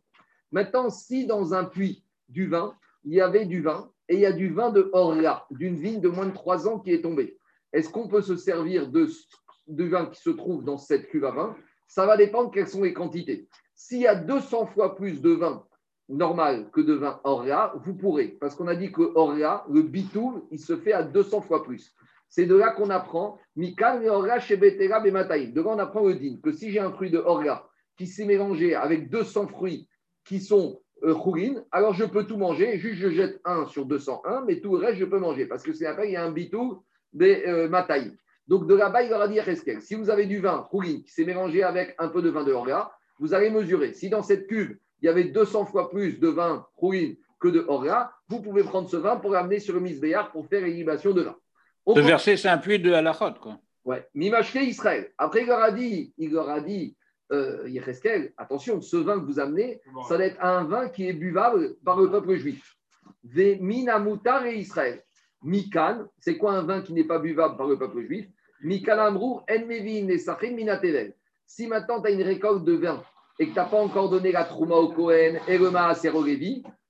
Maintenant, 0.50 0.88
si 0.88 1.26
dans 1.26 1.52
un 1.52 1.64
puits 1.64 2.02
du 2.28 2.46
vin, 2.46 2.74
il 3.04 3.12
y 3.12 3.20
avait 3.20 3.44
du 3.44 3.60
vin, 3.60 3.90
et 4.08 4.14
il 4.14 4.20
y 4.20 4.26
a 4.26 4.32
du 4.32 4.48
vin 4.48 4.70
de 4.70 4.88
Orla, 4.92 5.46
d'une 5.50 5.76
vigne 5.76 6.00
de 6.00 6.08
moins 6.08 6.26
de 6.26 6.32
3 6.32 6.66
ans 6.68 6.78
qui 6.78 6.92
est 6.92 7.02
tombée, 7.02 7.36
est-ce 7.74 7.90
qu'on 7.90 8.08
peut 8.08 8.22
se 8.22 8.36
servir 8.36 8.88
de, 8.88 9.08
de 9.66 9.84
vin 9.84 10.06
qui 10.06 10.20
se 10.20 10.30
trouve 10.30 10.64
dans 10.64 10.78
cette 10.78 11.08
cuve 11.08 11.24
à 11.24 11.32
vin? 11.32 11.56
Ça 11.88 12.06
va 12.06 12.16
dépendre 12.16 12.52
quelles 12.52 12.68
sont 12.68 12.84
les 12.84 12.94
quantités. 12.94 13.48
S'il 13.74 14.00
y 14.00 14.06
a 14.06 14.14
200 14.14 14.66
fois 14.66 14.94
plus 14.94 15.20
de 15.20 15.30
vin 15.30 15.66
normal 16.08 16.70
que 16.72 16.80
de 16.80 16.94
vin 16.94 17.20
Orla, 17.24 17.74
vous 17.84 17.94
pourrez. 17.94 18.28
Parce 18.40 18.54
qu'on 18.54 18.68
a 18.68 18.76
dit 18.76 18.92
que 18.92 19.02
Orla, 19.16 19.66
le 19.68 19.82
bitou, 19.82 20.46
il 20.52 20.60
se 20.60 20.76
fait 20.76 20.92
à 20.92 21.02
200 21.02 21.42
fois 21.42 21.64
plus. 21.64 21.92
C'est 22.28 22.46
de 22.46 22.54
là 22.54 22.70
qu'on 22.70 22.90
apprend 22.90 23.38
Mikan 23.56 24.00
et 24.00 24.08
Orla 24.08 24.38
chez 24.38 24.56
Betera. 24.56 25.00
De 25.00 25.10
là, 25.10 25.66
on 25.66 25.78
apprend 25.78 26.04
que 26.42 26.52
si 26.52 26.70
j'ai 26.70 26.80
un 26.80 26.92
fruit 26.92 27.10
de 27.10 27.18
Orla 27.18 27.66
qui 27.96 28.06
s'est 28.06 28.24
mélangé 28.24 28.76
avec 28.76 29.10
200 29.10 29.48
fruits 29.48 29.88
qui 30.24 30.40
sont 30.40 30.80
euh, 31.02 31.14
alors 31.70 31.92
je 31.92 32.04
peux 32.04 32.24
tout 32.24 32.36
manger. 32.36 32.78
Juste, 32.78 33.00
je 33.00 33.10
jette 33.10 33.40
un 33.44 33.66
sur 33.66 33.84
201, 33.84 34.44
mais 34.46 34.60
tout 34.60 34.76
le 34.76 34.86
reste, 34.86 34.98
je 34.98 35.04
peux 35.04 35.18
manger. 35.18 35.46
Parce 35.46 35.62
que 35.62 35.72
c'est 35.72 35.86
après, 35.86 36.08
il 36.08 36.12
y 36.12 36.16
a 36.16 36.24
un 36.24 36.30
bitou 36.30 36.82
des 37.14 37.44
euh, 37.46 37.68
Mataï. 37.68 38.12
Donc 38.46 38.66
de 38.66 38.74
là-bas, 38.74 39.02
il 39.02 39.12
aura 39.12 39.28
dit 39.28 39.40
à 39.40 39.42
Reskel, 39.42 39.80
si 39.80 39.94
vous 39.94 40.10
avez 40.10 40.26
du 40.26 40.38
vin 40.40 40.66
chourine 40.70 41.02
qui 41.02 41.10
s'est 41.10 41.24
mélangé 41.24 41.62
avec 41.62 41.94
un 41.98 42.08
peu 42.08 42.20
de 42.20 42.28
vin 42.28 42.44
de 42.44 42.52
Orla, 42.52 42.92
vous 43.18 43.32
allez 43.32 43.48
mesurer. 43.48 43.94
Si 43.94 44.10
dans 44.10 44.22
cette 44.22 44.46
cuve, 44.46 44.76
il 45.00 45.06
y 45.06 45.08
avait 45.08 45.24
200 45.24 45.66
fois 45.66 45.88
plus 45.90 46.18
de 46.20 46.28
vin 46.28 46.66
chourine 46.78 47.16
que 47.40 47.48
de 47.48 47.64
Orla, 47.66 48.12
vous 48.28 48.42
pouvez 48.42 48.62
prendre 48.62 48.88
ce 48.88 48.96
vin 48.96 49.16
pour 49.16 49.30
l'amener 49.30 49.60
sur 49.60 49.74
le 49.74 49.80
misbéar 49.80 50.30
pour 50.32 50.46
faire 50.46 50.62
l'élibation 50.62 51.12
de 51.12 51.22
vin. 51.22 51.36
On 51.86 51.94
Ce 51.94 52.00
verset, 52.00 52.36
c'est 52.36 52.48
un 52.48 52.58
puits 52.58 52.78
de 52.78 52.92
halachot, 52.92 53.34
quoi. 53.40 53.58
Ouais, 53.84 54.06
Mimashke 54.14 54.56
Israël. 54.56 55.10
Après, 55.18 55.42
il 55.42 55.46
leur 55.46 55.60
a 55.60 55.70
dit, 55.70 56.14
il 56.16 56.32
leur 56.32 56.48
a 56.48 56.60
dit, 56.60 56.96
euh, 57.32 57.68
attention, 58.38 58.80
ce 58.80 58.96
vin 58.96 59.20
que 59.20 59.26
vous 59.26 59.40
amenez, 59.40 59.80
ça 60.08 60.16
doit 60.16 60.26
être 60.26 60.42
un 60.42 60.64
vin 60.64 60.88
qui 60.88 61.08
est 61.08 61.12
buvable 61.12 61.76
par 61.84 62.00
le 62.00 62.10
peuple 62.10 62.36
juif. 62.36 62.76
Ve 63.24 63.58
Minamutar 63.60 64.46
et 64.46 64.56
Israël. 64.56 65.02
Mikan, 65.44 66.06
c'est 66.18 66.38
quoi 66.38 66.54
un 66.54 66.62
vin 66.62 66.80
qui 66.80 66.94
n'est 66.94 67.04
pas 67.04 67.18
buvable 67.18 67.56
par 67.56 67.66
le 67.66 67.78
peuple 67.78 68.00
juif? 68.00 68.26
Mikan 68.62 68.98
Amrou, 68.98 69.40
En 69.48 69.66
Mevin 69.66 70.08
et 70.08 70.18
Sachin 70.18 70.52
Minatevel. 70.52 71.14
Si 71.46 71.66
maintenant 71.66 72.00
tu 72.00 72.08
as 72.08 72.12
une 72.12 72.22
récolte 72.22 72.64
de 72.64 72.72
vin 72.72 73.02
et 73.38 73.46
que 73.46 73.50
tu 73.50 73.56
n'as 73.56 73.66
pas 73.66 73.76
encore 73.76 74.08
donné 74.08 74.32
la 74.32 74.44
Trouma 74.44 74.76
au 74.76 74.88
Kohen 74.88 75.38
et 75.46 75.58
le 75.58 75.70
Maaser 75.70 76.10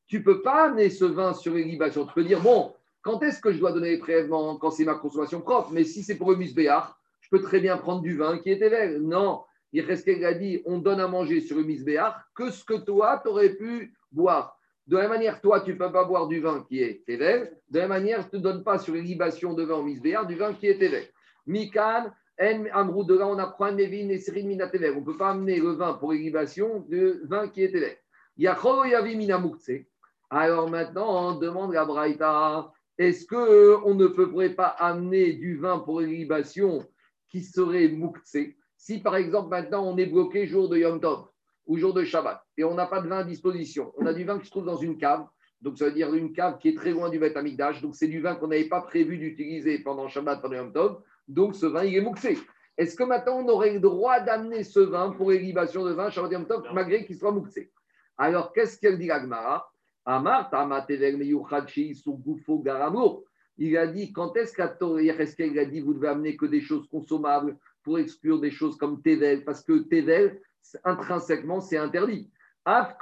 tu 0.07 0.19
ne 0.19 0.23
peux 0.23 0.43
pas 0.43 0.67
amener 0.67 0.91
ce 0.91 1.05
vin 1.05 1.33
sur 1.33 1.55
les 1.55 1.65
libations. 1.65 2.07
Tu 2.07 2.15
peux 2.15 2.25
dire, 2.25 2.41
bon, 2.41 2.73
quand 3.03 3.23
est-ce 3.23 3.41
que 3.41 3.53
je 3.53 3.59
dois 3.59 3.73
donner 3.73 3.91
les 3.91 3.99
prélèvements 3.99 4.57
Quand 4.57 4.71
c'est 4.71 4.85
ma 4.85 4.95
consommation 4.95 5.41
propre? 5.41 5.71
Mais 5.73 5.85
si 5.85 6.03
c'est 6.03 6.17
pour 6.17 6.31
le 6.31 6.37
misbéar, 6.37 6.99
je 7.21 7.29
peux 7.31 7.41
très 7.41 7.59
bien 7.59 7.77
prendre 7.77 8.03
du 8.03 8.17
vin 8.17 8.39
qui 8.39 8.51
est 8.51 8.61
ével. 8.61 9.01
Non, 9.01 9.41
Yereskel 9.73 10.25
a 10.25 10.35
dit 10.35 10.63
on 10.67 10.79
donne 10.79 11.01
à 11.01 11.09
manger 11.09 11.41
sur 11.41 11.57
le 11.57 11.65
misbéar 11.65 12.23
que 12.35 12.51
ce 12.51 12.65
que 12.65 12.75
toi, 12.75 13.21
tu 13.23 13.31
aurais 13.31 13.51
pu 13.51 13.95
boire. 14.13 14.57
De 14.87 14.97
la 14.97 15.03
même 15.03 15.12
manière, 15.12 15.41
toi, 15.41 15.61
tu 15.61 15.72
ne 15.72 15.78
peux 15.78 15.91
pas 15.91 16.05
boire 16.05 16.28
du 16.28 16.41
vin 16.41 16.64
qui 16.68 16.80
est 16.80 17.03
ével. 17.09 17.57
De 17.70 17.78
la 17.78 17.89
même 17.89 18.01
manière, 18.01 18.20
je 18.20 18.26
ne 18.26 18.30
te 18.30 18.37
donne 18.37 18.62
pas 18.62 18.78
sur 18.78 18.95
les 18.95 19.01
libations 19.01 19.55
de 19.55 19.62
vin 19.62 19.76
au 19.76 19.82
misbéar 19.82 20.26
du 20.26 20.35
vin 20.35 20.53
qui 20.53 20.66
est 20.66 20.80
ével. 20.82 21.05
Mikan, 21.47 22.11
En 22.41 22.64
Amrou, 22.72 23.05
de 23.05 23.16
là, 23.16 23.26
on 23.26 23.39
apprend 23.39 23.72
Nevin 23.72 24.09
et 24.11 24.18
Sirin 24.18 24.47
Minatevel. 24.47 24.93
On 24.97 25.01
ne 25.01 25.05
peut 25.05 25.16
pas 25.16 25.30
amener 25.30 25.59
le 25.59 25.72
vin 25.72 25.95
pour 25.95 26.12
les 26.12 26.18
libations 26.18 26.85
de 26.89 27.22
vin 27.24 27.49
qui 27.49 27.62
est 27.62 27.74
ével. 27.74 27.97
Yachol 28.37 28.89
Yavi 28.89 29.16
Minamukse. 29.16 29.70
Alors 30.30 30.68
maintenant, 30.68 31.30
on 31.30 31.39
demande 31.39 31.72
la 31.72 31.85
Braïta 31.85 32.72
est-ce 32.97 33.26
qu'on 33.26 33.95
ne 33.95 34.07
pourrait 34.07 34.55
pas 34.55 34.68
amener 34.68 35.32
du 35.32 35.57
vin 35.57 35.80
pour 35.80 36.01
les 36.01 36.07
libations 36.07 36.87
qui 37.28 37.43
serait 37.43 37.89
mouktsé 37.89 38.57
Si 38.76 39.01
par 39.01 39.16
exemple 39.16 39.49
maintenant 39.49 39.85
on 39.85 39.97
est 39.97 40.07
bloqué 40.07 40.47
jour 40.47 40.68
de 40.68 40.78
Yom 40.78 41.01
Tov 41.01 41.26
ou 41.67 41.79
jour 41.79 41.95
de 41.95 42.05
Shabbat. 42.05 42.43
Et 42.57 42.65
on 42.65 42.75
n'a 42.75 42.87
pas 42.87 43.01
de 43.01 43.09
vin 43.09 43.19
à 43.19 43.25
disposition, 43.25 43.93
on 43.97 44.07
a 44.07 44.12
du 44.12 44.25
vin 44.25 44.39
qui 44.39 44.47
se 44.47 44.51
trouve 44.51 44.67
dans 44.67 44.77
une 44.77 44.99
cave, 44.99 45.27
donc 45.61 45.79
ça 45.79 45.87
veut 45.87 45.93
dire 45.93 46.12
une 46.15 46.33
cave 46.33 46.59
qui 46.59 46.69
est 46.69 46.77
très 46.77 46.91
loin 46.91 47.09
du 47.09 47.19
Beth 47.19 47.37
Amikdash, 47.37 47.81
donc 47.81 47.95
c'est 47.97 48.09
du 48.09 48.21
vin 48.21 48.35
qu'on 48.35 48.49
n'avait 48.49 48.69
pas 48.69 48.83
prévu 48.83 49.19
d'utiliser 49.19 49.79
pendant 49.79 50.09
Shabbat, 50.09 50.43
pendant 50.43 50.57
Yom 50.57 50.73
Tov, 50.73 51.03
donc 51.27 51.55
ce 51.55 51.67
vin 51.67 51.85
il 51.85 51.97
est 51.97 52.01
mouxé. 52.01 52.39
Est-ce 52.77 52.97
que 52.97 53.05
maintenant 53.05 53.39
on 53.39 53.49
aurait 53.49 53.73
le 53.73 53.81
droit 53.81 54.21
d'amener 54.21 54.65
ce 54.65 54.81
vin 54.81 55.11
pour 55.11 55.31
les 55.31 55.39
libations 55.39 55.85
de 55.85 55.93
vin 55.93 56.11
Shabbat 56.11 56.33
Yom 56.33 56.47
Tov 56.47 56.65
malgré 56.73 57.05
qu'il 57.07 57.17
soit 57.17 57.33
mouxé? 57.33 57.71
Alors 58.19 58.53
qu'est-ce 58.53 58.79
qu'elle 58.79 58.99
dit 58.99 59.07
Garamour. 62.62 63.25
Il 63.57 63.77
a 63.77 63.87
dit 63.87 64.12
quand 64.12 64.37
est-ce 64.37 64.53
qu'à 64.53 64.65
a 64.65 65.65
dit 65.65 65.81
vous 65.81 65.95
devez 65.95 66.09
amener 66.09 66.37
que 66.37 66.47
des 66.47 66.61
choses 66.61 66.87
consommables 66.89 67.57
pour 67.83 67.99
exclure 67.99 68.41
des 68.41 68.51
choses 68.51 68.77
comme 68.77 69.01
Tevel 69.03 69.45
parce 69.45 69.62
que 69.62 69.79
Tevel 69.79 70.41
intrinsèquement 70.85 71.61
c'est 71.61 71.77
interdit. 71.77 72.31
Ce 72.67 72.95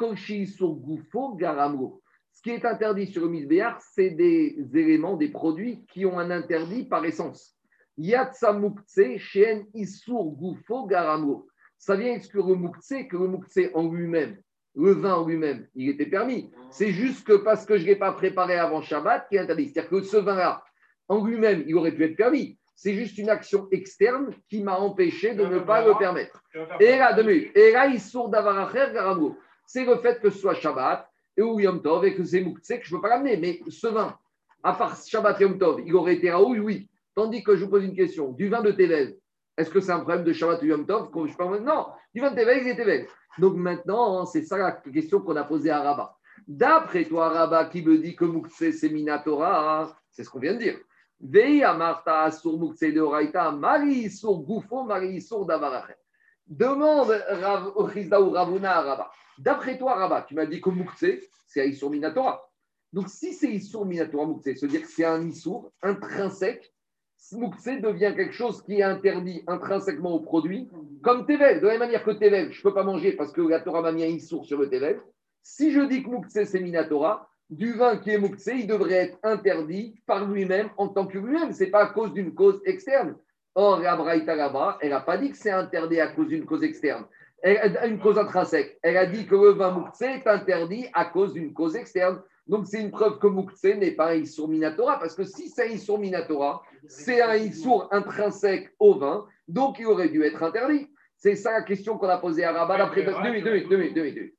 qui 2.43 2.51
est 2.51 2.65
interdit 2.65 3.07
sur 3.07 3.23
le 3.23 3.29
misbéar, 3.29 3.81
c'est 3.81 4.11
des 4.11 4.57
éléments, 4.75 5.17
des 5.17 5.29
produits 5.29 5.85
qui 5.87 6.05
ont 6.05 6.19
un 6.19 6.31
interdit 6.31 6.85
par 6.85 7.05
essence. 7.05 7.57
Yatsa 7.99 8.53
Mukse 8.53 9.19
Shen 9.19 9.67
Isur 9.75 10.25
Gufo 10.25 10.87
Garamour. 10.87 11.47
Ça 11.79 11.95
vient 11.97 12.15
exclure 12.15 12.49
le 12.49 12.57
Mukse 12.57 13.07
que 13.09 13.17
le 13.17 13.29
Mukse 13.29 13.59
en 13.75 13.89
lui-même 13.89 14.37
le 14.75 14.93
vin 14.93 15.15
en 15.15 15.27
lui-même, 15.27 15.67
il 15.75 15.91
était 15.91 16.07
permis. 16.07 16.51
C'est 16.71 16.91
juste 16.91 17.27
que 17.27 17.35
parce 17.35 17.67
que 17.67 17.77
je 17.77 17.83
ne 17.83 17.89
l'ai 17.89 17.97
pas 17.97 18.13
préparé 18.13 18.57
avant 18.57 18.81
Shabbat 18.81 19.29
qui 19.29 19.37
est 19.37 19.41
interdit. 19.41 19.69
C'est-à-dire 19.69 19.91
que 19.91 20.03
ce 20.03 20.17
vin-là, 20.17 20.65
en 21.09 21.25
lui-même, 21.25 21.65
il 21.67 21.77
aurait 21.77 21.93
pu 21.93 22.05
être 22.05 22.17
permis. 22.17 22.59
C'est 22.75 22.95
juste 22.95 23.19
une 23.19 23.31
action 23.31 23.69
externe 23.71 24.33
qui 24.49 24.63
m'a 24.63 24.77
empêché 24.79 25.35
de 25.35 25.45
ne 25.45 25.59
pas 25.61 25.85
le 25.87 25.93
permettre. 25.99 26.43
Et 26.81 26.97
là, 26.99 27.13
deux 27.13 27.23
minutes. 27.23 27.57
Et 27.57 27.71
là, 27.73 27.87
il 27.87 28.01
sourd 28.01 28.29
d'avaracher 28.29 28.93
garamgo. 28.93 29.39
C'est 29.67 29.85
le 29.85 29.97
fait 29.99 30.21
que 30.21 30.31
ce 30.31 30.39
soit 30.39 30.55
Shabbat 30.55 31.09
et 31.37 31.43
ou 31.43 31.61
Yom 31.61 31.81
Tov 31.83 32.05
et 32.05 32.15
que 32.15 32.25
c'est 32.25 32.43
que 32.43 32.87
je 32.87 32.95
ne 32.95 32.99
peux 32.99 33.03
pas 33.03 33.09
l'amener. 33.11 33.37
Mais 33.37 33.61
ce 33.69 33.87
vin, 33.87 34.17
à 34.63 34.73
part 34.73 34.97
Shabbat 34.97 35.41
et 35.41 35.45
Yom 35.45 35.59
Tov, 35.59 35.83
il 35.87 35.95
aurait 35.95 36.15
été 36.15 36.31
Raoui, 36.31 36.59
oui. 36.59 36.89
Tandis 37.15 37.45
que 37.45 37.55
je 37.57 37.65
vous 37.65 37.71
pose 37.71 37.85
une 37.85 37.95
question. 37.95 38.33
Du 38.33 38.49
vin 38.49 38.63
de 38.63 38.73
Tevel, 38.73 39.17
est-ce 39.57 39.71
que 39.71 39.81
c'est 39.81 39.93
un 39.93 40.01
problème 40.01 40.25
de 40.25 40.33
Shabbat 40.33 40.61
ou 40.63 40.67
Yom 40.67 40.87
Tov? 40.87 41.11
Je 41.29 41.37
parle- 41.37 41.61
Non, 41.61 41.87
du 42.15 42.21
vin 42.21 42.31
de 42.31 42.37
Tevel, 42.37 42.67
il 42.67 42.89
est. 42.89 43.09
Donc 43.39 43.55
maintenant, 43.57 44.21
hein, 44.21 44.27
c'est 44.27 44.43
ça 44.43 44.57
la 44.59 44.73
question 44.73 45.21
qu'on 45.21 45.37
a 45.37 45.45
posée 45.45 45.71
à 45.71 45.81
Rabat. 45.83 46.17
D'après 46.49 47.05
toi, 47.05 47.29
Rabat, 47.29 47.67
qui 47.67 47.83
me 47.83 47.99
dit 47.99 48.17
que 48.17 48.25
Moukse 48.25 48.71
c'est 48.73 48.89
Minatora, 48.89 49.83
hein, 49.83 49.93
c'est 50.11 50.25
ce 50.25 50.31
qu'on 50.31 50.41
vient 50.41 50.55
de 50.55 50.59
dire. 50.59 50.79
Demande 56.49 57.25
Rav, 57.29 57.73
à. 58.65 59.11
D'après 59.39 59.79
toi, 59.79 59.95
Rabat, 59.95 60.23
tu 60.23 60.35
m'as 60.35 60.47
dit 60.47 60.61
que 60.61 60.71
Moukse, 60.71 61.05
c'est 61.47 61.69
Issour 61.69 61.91
Minatora. 61.91 62.51
Donc 62.93 63.09
si 63.09 63.33
c'est 63.33 63.53
Issour 63.53 63.87
Minatora 63.87 64.27
Moukse, 64.27 64.61
veut 64.61 64.69
dire 64.69 64.83
que 64.83 64.89
c'est 64.89 65.05
un 65.05 65.25
Issour 65.27 65.71
intrinsèque. 65.81 66.75
Moukse 67.31 67.67
devient 67.67 68.13
quelque 68.17 68.35
chose 68.35 68.63
qui 68.63 68.81
est 68.81 68.83
interdit 68.83 69.45
intrinsèquement 69.47 70.11
au 70.15 70.21
produit, 70.21 70.69
comme 71.03 71.25
Tevel. 71.25 71.61
De 71.61 71.67
la 71.67 71.75
même 71.75 71.81
manière 71.81 72.03
que 72.03 72.11
Tevel, 72.11 72.53
je 72.53 72.59
ne 72.59 72.63
peux 72.65 72.75
pas 72.75 72.83
manger 72.83 73.13
parce 73.13 73.33
que 73.33 73.41
la 73.43 73.61
Torah 73.61 73.81
m'a 73.81 73.93
mis 73.93 74.03
un 74.03 74.09
Issour 74.09 74.45
sur 74.45 74.59
le 74.59 74.69
Tevel. 74.69 75.01
Si 75.41 75.71
je 75.71 75.81
dis 75.83 76.03
que 76.03 76.11
Moukse, 76.11 76.45
c'est 76.45 76.61
Minatora, 76.61 77.29
du 77.53 77.73
vin 77.75 77.99
qui 77.99 78.11
est 78.11 78.19
Moukse, 78.19 78.47
il 78.47 78.67
devrait 78.67 78.95
être 78.95 79.19
interdit 79.23 80.01
par 80.07 80.27
lui-même 80.27 80.71
en 80.79 80.89
tant 80.89 81.07
que 81.07 81.19
lui-même. 81.19 81.53
Ce 81.53 81.65
n'est 81.65 81.71
pas 81.71 81.83
à 81.85 81.87
cause 81.87 82.13
d'une 82.13 82.35
cause 82.35 82.61
externe. 82.65 83.15
Or, 83.55 83.81
la 83.81 83.95
Braïta 83.97 84.35
là-bas, 84.35 84.79
elle 84.81 84.91
n'a 84.91 85.01
pas 85.01 85.19
dit 85.19 85.31
que 85.31 85.37
c'est 85.37 85.51
interdit 85.51 86.01
à 86.01 86.09
cause 86.09 86.29
d'une 86.29 86.47
cause 86.47 86.63
externe, 86.63 87.05
Elle- 87.43 87.79
une 87.87 87.99
cause 87.99 88.19
intrinsèque. 88.19 88.79
Elle 88.83 88.97
a 88.97 89.05
dit 89.05 89.27
que 89.27 89.35
le 89.35 89.51
vin 89.51 89.71
Moukse 89.71 90.01
est 90.01 90.27
interdit 90.27 90.87
à 90.95 91.05
cause 91.05 91.35
d'une 91.35 91.53
cause 91.53 91.77
externe. 91.77 92.23
Donc, 92.47 92.67
c'est 92.67 92.81
une 92.81 92.91
preuve 92.91 93.19
que 93.19 93.27
Moukse 93.27 93.65
n'est 93.65 93.91
pas 93.93 94.13
un 94.13 94.15
Issour 94.15 94.49
Minatora, 94.49 94.99
parce 94.99 95.15
que 95.15 95.25
si 95.25 95.49
c'est 95.51 95.69
un 95.69 95.73
Issour 95.73 95.99
Minatora, 95.99 96.63
c'est 96.87 97.21
un 97.21 97.35
Issour 97.35 97.89
intrinsèque 97.91 98.71
au 98.79 98.95
vin, 98.95 99.27
donc 99.47 99.79
il 99.79 99.87
aurait 99.87 100.09
dû 100.09 100.25
être 100.25 100.43
interdit. 100.43 100.89
C'est 101.17 101.37
ça 101.37 101.53
la 101.53 101.63
question 101.63 101.99
qu'on 101.99 102.09
a 102.09 102.19
posée 102.19 102.45
à 102.45 102.53
Rabat 102.53 102.83
après 102.83 103.03
deux 103.03 103.13
minutes, 103.31 103.45
deux 103.45 103.77
minutes, 103.77 103.95
deux 103.95 104.03
minutes, 104.05 104.35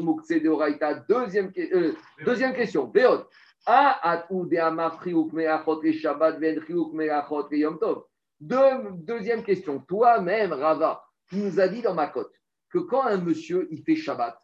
Moukse 0.00 0.28
de. 0.28 1.06
Deuxième, 1.08 1.52
euh, 1.56 1.92
deuxième 2.24 2.54
question. 2.54 2.86
Béot. 2.86 3.24
De 3.66 4.70
meachot 4.70 5.82
et 5.84 5.92
Shabbat 5.92 6.40
meachot 6.40 7.48
et 7.50 7.58
Yom 7.58 7.78
Tov. 7.78 8.04
Deux- 8.40 8.90
deuxième 8.94 9.44
question. 9.44 9.78
Toi-même, 9.80 10.52
Rava, 10.52 11.02
tu 11.28 11.36
nous 11.36 11.60
as 11.60 11.68
dit 11.68 11.80
dans 11.80 11.94
ma 11.94 12.08
cote 12.08 12.32
que 12.70 12.78
quand 12.78 13.04
un 13.04 13.18
monsieur 13.18 13.68
il 13.70 13.82
fait 13.84 13.94
Shabbat, 13.94 14.36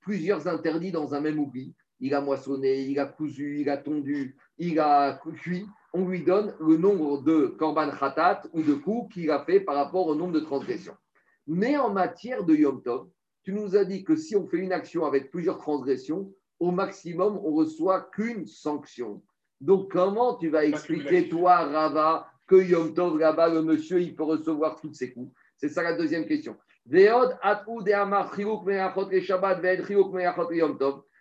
plusieurs 0.00 0.46
interdits 0.46 0.92
dans 0.92 1.14
un 1.14 1.20
même 1.20 1.38
oubli, 1.38 1.74
il 2.00 2.14
a 2.14 2.20
moissonné, 2.20 2.82
il 2.82 2.98
a 3.00 3.06
cousu, 3.06 3.60
il 3.60 3.70
a 3.70 3.78
tondu, 3.78 4.36
il 4.58 4.78
a 4.78 5.20
cuit, 5.40 5.66
on 5.92 6.06
lui 6.06 6.22
donne 6.22 6.54
le 6.60 6.76
nombre 6.76 7.22
de 7.22 7.46
korban 7.58 7.90
khatat 7.90 8.42
ou 8.52 8.62
de 8.62 8.74
coups 8.74 9.14
qu'il 9.14 9.30
a 9.30 9.44
fait 9.44 9.60
par 9.60 9.76
rapport 9.76 10.06
au 10.06 10.14
nombre 10.14 10.32
de 10.32 10.40
transgressions. 10.40 10.96
Mais 11.46 11.76
en 11.78 11.90
matière 11.90 12.44
de 12.44 12.54
Yom 12.54 12.82
Tov, 12.82 13.08
tu 13.48 13.54
nous 13.54 13.76
as 13.76 13.86
dit 13.86 14.04
que 14.04 14.14
si 14.14 14.36
on 14.36 14.46
fait 14.46 14.58
une 14.58 14.74
action 14.74 15.06
avec 15.06 15.30
plusieurs 15.30 15.56
transgressions, 15.56 16.30
au 16.60 16.70
maximum, 16.70 17.40
on 17.42 17.54
reçoit 17.54 18.10
qu'une 18.12 18.46
sanction. 18.46 19.22
Donc, 19.58 19.90
comment 19.90 20.34
tu 20.34 20.50
vas 20.50 20.66
expliquer, 20.66 21.30
toi, 21.30 21.56
Rava, 21.60 22.26
que 22.46 22.56
Yom 22.56 22.92
Tov, 22.92 23.18
là-bas, 23.18 23.48
le 23.48 23.62
monsieur, 23.62 24.02
il 24.02 24.14
peut 24.14 24.24
recevoir 24.24 24.78
tous 24.78 24.92
ses 24.92 25.14
coups? 25.14 25.32
C'est 25.56 25.70
ça 25.70 25.82
la 25.82 25.94
deuxième 25.94 26.26
question. 26.26 26.58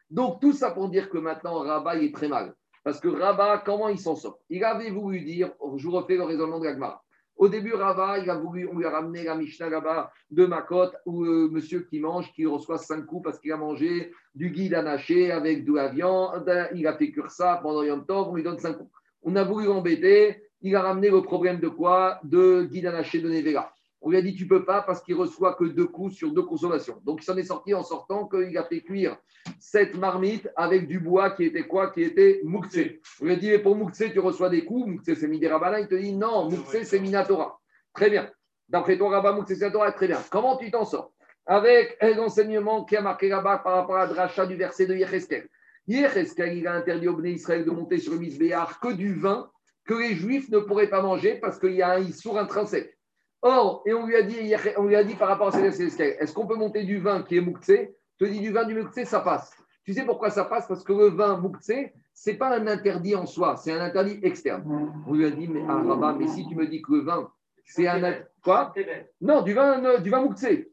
Donc, 0.10 0.42
tout 0.42 0.52
ça 0.52 0.72
pour 0.72 0.90
dire 0.90 1.10
que 1.10 1.18
maintenant, 1.20 1.60
Rabat, 1.60 1.96
il 1.96 2.10
est 2.10 2.14
très 2.14 2.28
mal. 2.28 2.54
Parce 2.84 3.00
que 3.00 3.08
Rabat, 3.08 3.60
comment 3.66 3.88
il 3.88 4.00
s'en 4.00 4.18
sort? 4.18 4.38
Il 4.50 4.66
avait 4.66 4.92
voulu 4.92 5.22
dire, 5.22 5.54
je 5.78 5.86
vous 5.86 5.94
refais 5.94 6.18
le 6.18 6.24
raisonnement 6.24 6.60
de 6.60 6.66
l'Agmara. 6.66 7.02
Au 7.38 7.50
début, 7.50 7.74
Rabat, 7.74 8.20
il 8.20 8.30
a 8.30 8.36
voulu, 8.36 8.68
on 8.72 8.78
lui 8.78 8.86
a 8.86 8.90
ramené 8.90 9.24
la 9.24 9.36
Mishnah 9.36 9.70
là-bas 9.70 10.12
de 10.32 10.46
Makot, 10.46 10.90
où 11.06 11.24
euh, 11.24 11.48
monsieur 11.52 11.82
qui 11.82 12.00
mange, 12.00 12.32
qui 12.34 12.46
reçoit 12.46 12.80
cinq 12.80 13.06
coups 13.06 13.24
parce 13.24 13.40
qu'il 13.40 13.52
a 13.52 13.58
mangé 13.58 14.12
du 14.34 14.50
guide 14.50 14.74
anaché 14.74 15.32
avec 15.32 15.64
de 15.64 15.74
la 15.74 15.90
viande, 15.90 16.52
il 16.74 16.88
a 16.88 16.98
fait 16.98 17.12
cuire 17.12 17.30
ça 17.30 17.60
pendant 17.62 17.84
Yom 17.84 18.06
Tov, 18.06 18.30
on 18.30 18.36
lui 18.36 18.44
donne 18.44 18.58
cinq 18.58 18.78
coups. 18.78 18.92
On 19.22 19.36
a 19.36 19.44
voulu 19.44 19.68
l'embêter, 19.68 20.42
il 20.62 20.76
a 20.76 20.82
ramené 20.82 21.10
le 21.10 21.22
problème 21.22 21.60
de 21.60 21.68
quoi? 21.68 22.20
De 22.24 22.64
guide 22.64 22.88
anaché 22.88 23.22
de 23.22 23.30
Nevera. 23.30 23.72
On 24.08 24.10
lui 24.10 24.16
a 24.16 24.22
dit 24.22 24.34
tu 24.34 24.48
peux 24.48 24.64
pas 24.64 24.84
parce 24.84 25.02
qu'il 25.02 25.16
reçoit 25.16 25.56
que 25.56 25.66
deux 25.66 25.88
coups 25.88 26.16
sur 26.16 26.32
deux 26.32 26.44
consommations. 26.44 27.02
Donc 27.04 27.20
il 27.22 27.26
s'en 27.26 27.36
est 27.36 27.44
sorti 27.44 27.74
en 27.74 27.84
sortant 27.84 28.26
qu'il 28.26 28.58
a 28.58 28.64
fait 28.64 28.80
cuire 28.80 29.18
cette 29.60 29.98
marmite 29.98 30.50
avec 30.56 30.88
du 30.88 30.98
bois 30.98 31.32
qui 31.32 31.44
était 31.44 31.68
quoi? 31.68 31.92
Qui 31.92 32.04
était 32.04 32.40
moukse. 32.46 32.80
On 33.20 33.26
lui 33.26 33.34
a 33.34 33.36
dit 33.36 33.50
mais 33.50 33.60
pour 33.60 33.76
moukse 33.76 34.02
tu 34.14 34.20
reçois 34.20 34.48
des 34.48 34.64
coups, 34.64 34.88
moukse 34.88 35.14
c'est 35.14 35.28
midérabala. 35.28 35.82
Il 35.82 35.90
te 35.90 35.96
dit 35.96 36.16
non, 36.16 36.50
moukse 36.50 36.84
c'est 36.84 37.02
minatora. 37.02 37.60
Très 37.94 38.10
bien. 38.10 38.32
D'après 38.70 38.98
toi, 38.98 39.10
Rabat, 39.10 39.34
moukse 39.34 39.50
c'est 39.50 39.56
minatora, 39.56 39.92
très 39.92 40.08
bien. 40.08 40.24
Comment 40.32 40.56
tu 40.56 40.72
t'en 40.72 40.86
sors? 40.86 41.12
Avec 41.46 41.98
un 42.00 42.18
enseignement 42.20 42.86
qui 42.86 42.96
a 42.96 43.02
marqué 43.02 43.28
là-bas 43.28 43.58
par 43.58 43.74
rapport 43.74 43.98
à 43.98 44.08
dracha 44.08 44.46
du 44.46 44.56
verset 44.56 44.86
de 44.86 44.96
Yecheskel. 44.96 45.50
Yecheskel, 45.86 46.60
il 46.60 46.66
a 46.66 46.76
interdit 46.76 47.10
au 47.10 47.18
Bnei 47.18 47.34
Israël 47.34 47.66
de 47.66 47.72
monter 47.72 47.98
sur 47.98 48.14
le 48.14 48.20
misbéar 48.20 48.80
que 48.80 48.94
du 48.94 49.16
vin 49.16 49.52
que 49.86 49.96
les 49.96 50.16
juifs 50.16 50.50
ne 50.50 50.60
pourraient 50.60 50.90
pas 50.90 51.02
manger 51.02 51.36
parce 51.42 51.60
qu'il 51.60 51.74
y 51.74 51.82
a 51.82 51.92
un 51.92 52.00
issour 52.00 52.40
intrinsèque. 52.40 52.97
Or, 53.42 53.84
et 53.86 53.94
on 53.94 54.06
lui 54.06 54.16
a 54.16 54.24
dit, 54.24 54.54
on 54.78 54.86
lui 54.86 54.96
a 54.96 55.04
dit 55.04 55.16
par 55.16 55.28
rapport 55.28 55.48
à 55.48 55.52
ces 55.52 56.02
est-ce 56.02 56.34
qu'on 56.34 56.48
peut 56.48 56.56
monter 56.56 56.84
du 56.84 57.00
vin 57.00 57.22
qui 57.22 57.38
est 57.38 57.42
mouktsé 57.42 57.96
te 58.18 58.26
dis 58.26 58.40
du 58.40 58.52
vin 58.52 58.66
du 58.66 58.74
mouktsé, 58.74 59.06
ça 59.06 59.20
passe. 59.20 59.52
Tu 59.86 59.94
sais 59.94 60.04
pourquoi 60.04 60.30
ça 60.30 60.46
passe? 60.46 60.68
Parce 60.68 60.84
que 60.84 60.94
le 60.94 61.10
vin 61.10 61.38
mouktsé, 61.38 61.94
ce 62.14 62.32
n'est 62.32 62.38
pas 62.38 62.58
un 62.58 62.68
interdit 62.68 63.16
en 63.16 63.26
soi, 63.26 63.56
c'est 63.58 63.72
un 63.72 63.80
interdit 63.80 64.20
externe. 64.24 64.64
On 65.08 65.14
lui 65.14 65.26
a 65.26 65.32
dit, 65.32 65.48
mais 65.48 65.64
ah, 65.68 65.82
Rabat, 65.82 66.14
mais 66.14 66.28
si 66.28 66.48
tu 66.48 66.56
me 66.56 66.68
dis 66.68 66.82
que 66.82 66.94
le 66.94 67.02
vin, 67.02 67.32
c'est 67.66 67.88
un. 67.88 68.16
Quoi? 68.44 68.74
Non, 69.22 69.42
du 69.42 69.54
vin, 69.54 69.84
euh, 69.84 70.00
du 70.00 70.10
vin 70.10 70.22
mouktsé. 70.22 70.72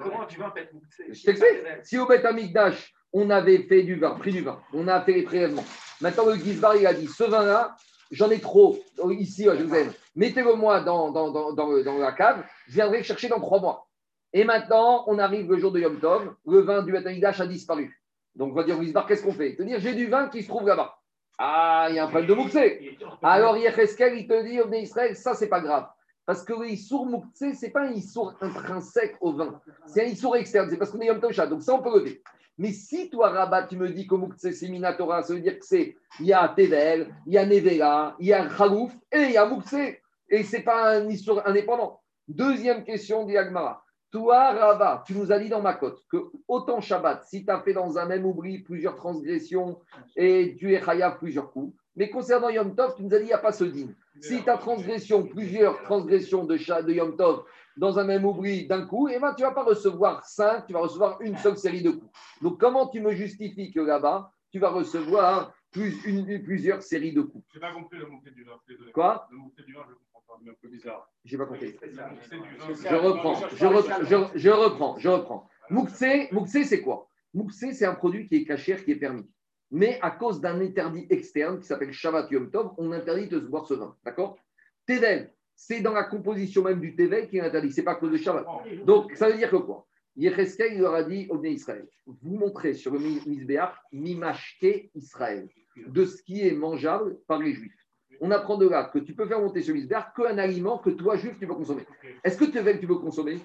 Comment 0.00 0.26
tu 0.26 0.38
vas 0.38 0.52
être 0.56 0.72
Je 1.10 1.22
t'explique. 1.22 1.50
Si 1.84 1.98
au 1.98 2.06
Beth 2.06 2.24
Amikdash, 2.24 2.92
on 3.12 3.30
avait 3.30 3.62
fait 3.62 3.82
du 3.82 3.96
vin, 3.96 4.10
pris 4.16 4.32
du 4.32 4.42
vin, 4.42 4.60
on 4.72 4.86
a 4.88 5.00
fait 5.00 5.12
les 5.12 5.22
prélèvements. 5.22 5.64
Maintenant, 6.00 6.26
le 6.26 6.34
Gizbar, 6.34 6.76
il 6.76 6.86
a 6.86 6.94
dit 6.94 7.06
ce 7.06 7.24
vin-là, 7.24 7.74
j'en 8.10 8.30
ai 8.30 8.40
trop 8.40 8.78
euh, 9.04 9.14
ici 9.14 9.48
à 9.48 9.56
Jérusalem. 9.56 9.92
Mettez-le 10.16 10.54
moi 10.54 10.80
dans, 10.80 11.10
dans, 11.10 11.30
dans, 11.30 11.52
dans, 11.52 11.98
la 11.98 12.12
cave, 12.12 12.44
je 12.66 12.74
viendrai 12.74 12.98
le 12.98 13.04
chercher 13.04 13.28
dans 13.28 13.40
trois 13.40 13.60
mois. 13.60 13.88
Et 14.32 14.44
maintenant, 14.44 15.04
on 15.06 15.18
arrive 15.18 15.50
le 15.50 15.58
jour 15.58 15.72
de 15.72 15.80
Yom 15.80 15.98
Tov, 16.00 16.34
le 16.46 16.60
vin 16.60 16.82
du 16.82 16.92
Beth 16.92 17.06
Amikdash 17.06 17.40
a 17.40 17.46
disparu. 17.46 17.98
Donc, 18.34 18.52
on 18.52 18.54
va 18.54 18.64
dire 18.64 18.78
au 18.78 18.82
Gizbar, 18.82 19.06
qu'est-ce 19.06 19.22
qu'on 19.22 19.32
fait? 19.32 19.56
Te 19.56 19.62
dire, 19.62 19.80
j'ai 19.80 19.94
du 19.94 20.06
vin 20.06 20.28
qui 20.28 20.42
se 20.42 20.48
trouve 20.48 20.66
là-bas. 20.66 20.98
Ah, 21.38 21.86
il 21.88 21.96
y 21.96 21.98
a 21.98 22.04
un 22.04 22.08
problème 22.08 22.28
de 22.28 22.34
Mouxé. 22.34 22.98
Alors, 23.22 23.56
Yecheskel, 23.56 24.18
il 24.18 24.26
te 24.26 24.42
dit, 24.44 24.58
Bnei 24.58 24.82
Israël, 24.82 25.16
ça, 25.16 25.34
c'est 25.34 25.48
pas 25.48 25.60
grave. 25.60 25.88
Parce 26.26 26.44
que 26.44 26.52
le 26.52 26.68
Issour 26.68 27.06
Mouktsé, 27.06 27.54
ce 27.54 27.66
n'est 27.66 27.72
pas 27.72 27.82
un 27.82 27.92
Issour 27.92 28.34
intrinsèque 28.40 29.16
au 29.20 29.32
vin. 29.32 29.60
C'est 29.86 30.04
un 30.04 30.08
Issour 30.08 30.36
externe. 30.36 30.68
C'est 30.68 30.76
parce 30.76 30.90
qu'on 30.90 31.00
est 31.00 31.06
Yom 31.06 31.20
Tov 31.20 31.32
Shad. 31.32 31.48
Donc, 31.48 31.62
ça, 31.62 31.74
on 31.74 31.82
peut 31.82 31.98
lever. 31.98 32.22
Mais 32.58 32.72
si 32.72 33.08
toi, 33.08 33.30
Rabat, 33.30 33.68
tu 33.68 33.76
me 33.76 33.88
dis 33.88 34.06
que 34.06 34.16
Mouktsé, 34.16 34.52
c'est 34.52 34.68
Minatora, 34.68 35.22
ça 35.22 35.32
veut 35.32 35.40
dire 35.40 35.58
que 35.58 35.64
c'est, 35.64 35.96
il 36.18 36.26
y 36.26 36.32
a 36.32 36.48
Tevel, 36.48 37.14
il 37.26 37.34
y 37.34 37.38
a 37.38 37.46
Nevela, 37.46 38.16
il 38.18 38.26
y 38.26 38.32
a 38.32 38.46
Khalouf 38.46 38.92
et 39.12 39.22
il 39.22 39.32
y 39.32 39.36
a 39.36 39.46
Mouktsé. 39.46 40.00
Et 40.28 40.42
ce 40.42 40.56
n'est 40.56 40.62
pas 40.62 40.96
un 40.96 41.08
Issour 41.08 41.40
indépendant. 41.46 42.00
Deuxième 42.26 42.84
question 42.84 43.24
d'Iagmara. 43.24 43.84
Toi, 44.10 44.52
Rabat, 44.52 45.04
tu 45.06 45.14
nous 45.14 45.30
as 45.30 45.38
dit 45.38 45.48
dans 45.48 45.60
ma 45.60 45.74
cote 45.74 46.02
que 46.10 46.16
autant 46.48 46.80
Shabbat, 46.80 47.24
si 47.24 47.44
tu 47.44 47.50
as 47.50 47.60
fait 47.60 47.74
dans 47.74 47.98
un 47.98 48.06
même 48.06 48.24
oubli 48.24 48.58
plusieurs 48.58 48.96
transgressions 48.96 49.78
et 50.16 50.56
tu 50.58 50.74
es 50.74 50.82
chayav 50.82 51.18
plusieurs 51.18 51.52
coups, 51.52 51.74
mais 51.94 52.08
concernant 52.08 52.48
Yom 52.48 52.74
Tov, 52.74 52.94
tu 52.96 53.02
nous 53.02 53.14
as 53.14 53.18
dit 53.18 53.24
qu'il 53.24 53.26
n'y 53.26 53.32
a 53.32 53.38
pas 53.38 53.52
ce 53.52 53.64
din. 53.64 53.88
Si 54.20 54.42
ta 54.42 54.56
transgression, 54.56 55.24
plusieurs 55.24 55.82
transgressions 55.82 56.44
de, 56.44 56.56
de 56.56 56.92
Yom 56.92 57.16
Tov 57.16 57.44
dans 57.78 57.98
un 57.98 58.04
même 58.04 58.24
oubli 58.24 58.66
d'un 58.66 58.86
coup, 58.86 59.08
eh 59.08 59.18
ben, 59.18 59.32
tu 59.34 59.42
ne 59.42 59.48
vas 59.48 59.54
pas 59.54 59.62
recevoir 59.62 60.24
cinq, 60.24 60.66
tu 60.66 60.72
vas 60.72 60.80
recevoir 60.80 61.20
une 61.20 61.36
seule 61.36 61.56
série 61.56 61.82
de 61.82 61.90
coups. 61.92 62.10
Donc, 62.42 62.60
comment 62.60 62.88
tu 62.88 63.00
me 63.00 63.12
justifies 63.12 63.70
que 63.70 63.80
là-bas, 63.80 64.32
tu 64.50 64.58
vas 64.58 64.70
recevoir 64.70 65.54
plus, 65.70 66.04
une, 66.04 66.42
plusieurs 66.42 66.82
séries 66.82 67.12
de 67.12 67.22
coups? 67.22 67.44
Je 67.52 67.58
n'ai 67.58 67.60
pas 67.60 67.72
compris 67.72 67.98
le 67.98 68.06
montée 68.06 68.30
du 68.32 68.44
vin. 68.44 68.58
je. 68.66 68.90
Quoi? 68.90 69.28
Le 69.30 69.36
montée 69.38 69.62
du 69.62 69.72
vin, 69.72 69.82
je 69.86 69.92
ne 69.92 69.96
comprends 69.96 70.22
pas. 70.26 70.40
C'est 70.42 70.50
un 70.50 70.54
peu 70.60 70.68
bizarre. 70.68 71.08
J'ai 71.24 71.38
pas 71.38 71.46
compris. 71.46 71.76
Je 71.80 72.94
reprends, 72.94 73.34
je 73.54 73.66
reprends, 73.66 74.04
je, 74.04 74.38
je 74.38 74.50
reprends, 74.50 74.98
je 74.98 75.08
reprends. 75.08 75.48
Mouktsé, 75.70 76.64
c'est 76.64 76.82
quoi? 76.82 77.08
Mouktsé, 77.32 77.72
c'est 77.72 77.86
un 77.86 77.94
produit 77.94 78.26
qui 78.26 78.36
est 78.36 78.44
cachère, 78.44 78.84
qui 78.84 78.92
est 78.92 78.96
permis. 78.96 79.28
Mais 79.70 79.98
à 80.00 80.10
cause 80.10 80.40
d'un 80.40 80.60
interdit 80.60 81.06
externe 81.10 81.60
qui 81.60 81.66
s'appelle 81.66 81.92
Shabbat 81.92 82.30
Yom 82.30 82.50
Tov, 82.50 82.72
on 82.78 82.90
interdit 82.90 83.28
de 83.28 83.38
se 83.38 83.44
boire 83.44 83.66
ce 83.66 83.74
vin. 83.74 83.94
D'accord? 84.04 84.38
Tevel, 84.86 85.32
c'est 85.60 85.80
dans 85.80 85.92
la 85.92 86.04
composition 86.04 86.62
même 86.62 86.80
du 86.80 86.94
Tevel 86.94 87.28
qui 87.28 87.38
est 87.38 87.40
interdit. 87.40 87.72
C'est 87.72 87.82
pas 87.82 87.90
à 87.90 87.94
cause 87.96 88.12
de 88.12 88.16
Shabbat. 88.16 88.46
Donc, 88.84 89.12
ça 89.16 89.28
veut 89.28 89.36
dire 89.36 89.50
que 89.50 89.56
quoi? 89.56 89.86
Yecheskel, 90.16 90.74
il 90.74 90.80
leur 90.80 90.94
a 90.94 91.02
dit 91.02 91.26
au 91.30 91.42
Israël 91.44 91.86
vous 92.06 92.36
montrez 92.36 92.74
sur 92.74 92.92
le 92.92 93.00
Misbéach, 93.00 93.74
Mimashke 93.92 94.90
Israël, 94.94 95.48
de 95.76 96.04
ce 96.04 96.22
qui 96.22 96.46
est 96.46 96.52
mangeable 96.52 97.18
par 97.26 97.40
les 97.40 97.52
Juifs. 97.52 97.74
On 98.20 98.30
apprend 98.30 98.56
de 98.56 98.68
là 98.68 98.84
que 98.84 99.00
tu 99.00 99.14
peux 99.14 99.26
faire 99.26 99.40
monter 99.40 99.60
sur 99.62 99.74
Misbéach 99.74 100.14
qu'un 100.16 100.38
aliment 100.38 100.78
que 100.78 100.90
toi, 100.90 101.16
juif, 101.16 101.36
tu 101.38 101.46
peux 101.46 101.54
consommer. 101.54 101.82
Est-ce 102.24 102.38
que 102.38 102.44
Tevel, 102.44 102.78
tu 102.80 102.86
peux 102.86 102.98
consommer? 102.98 103.38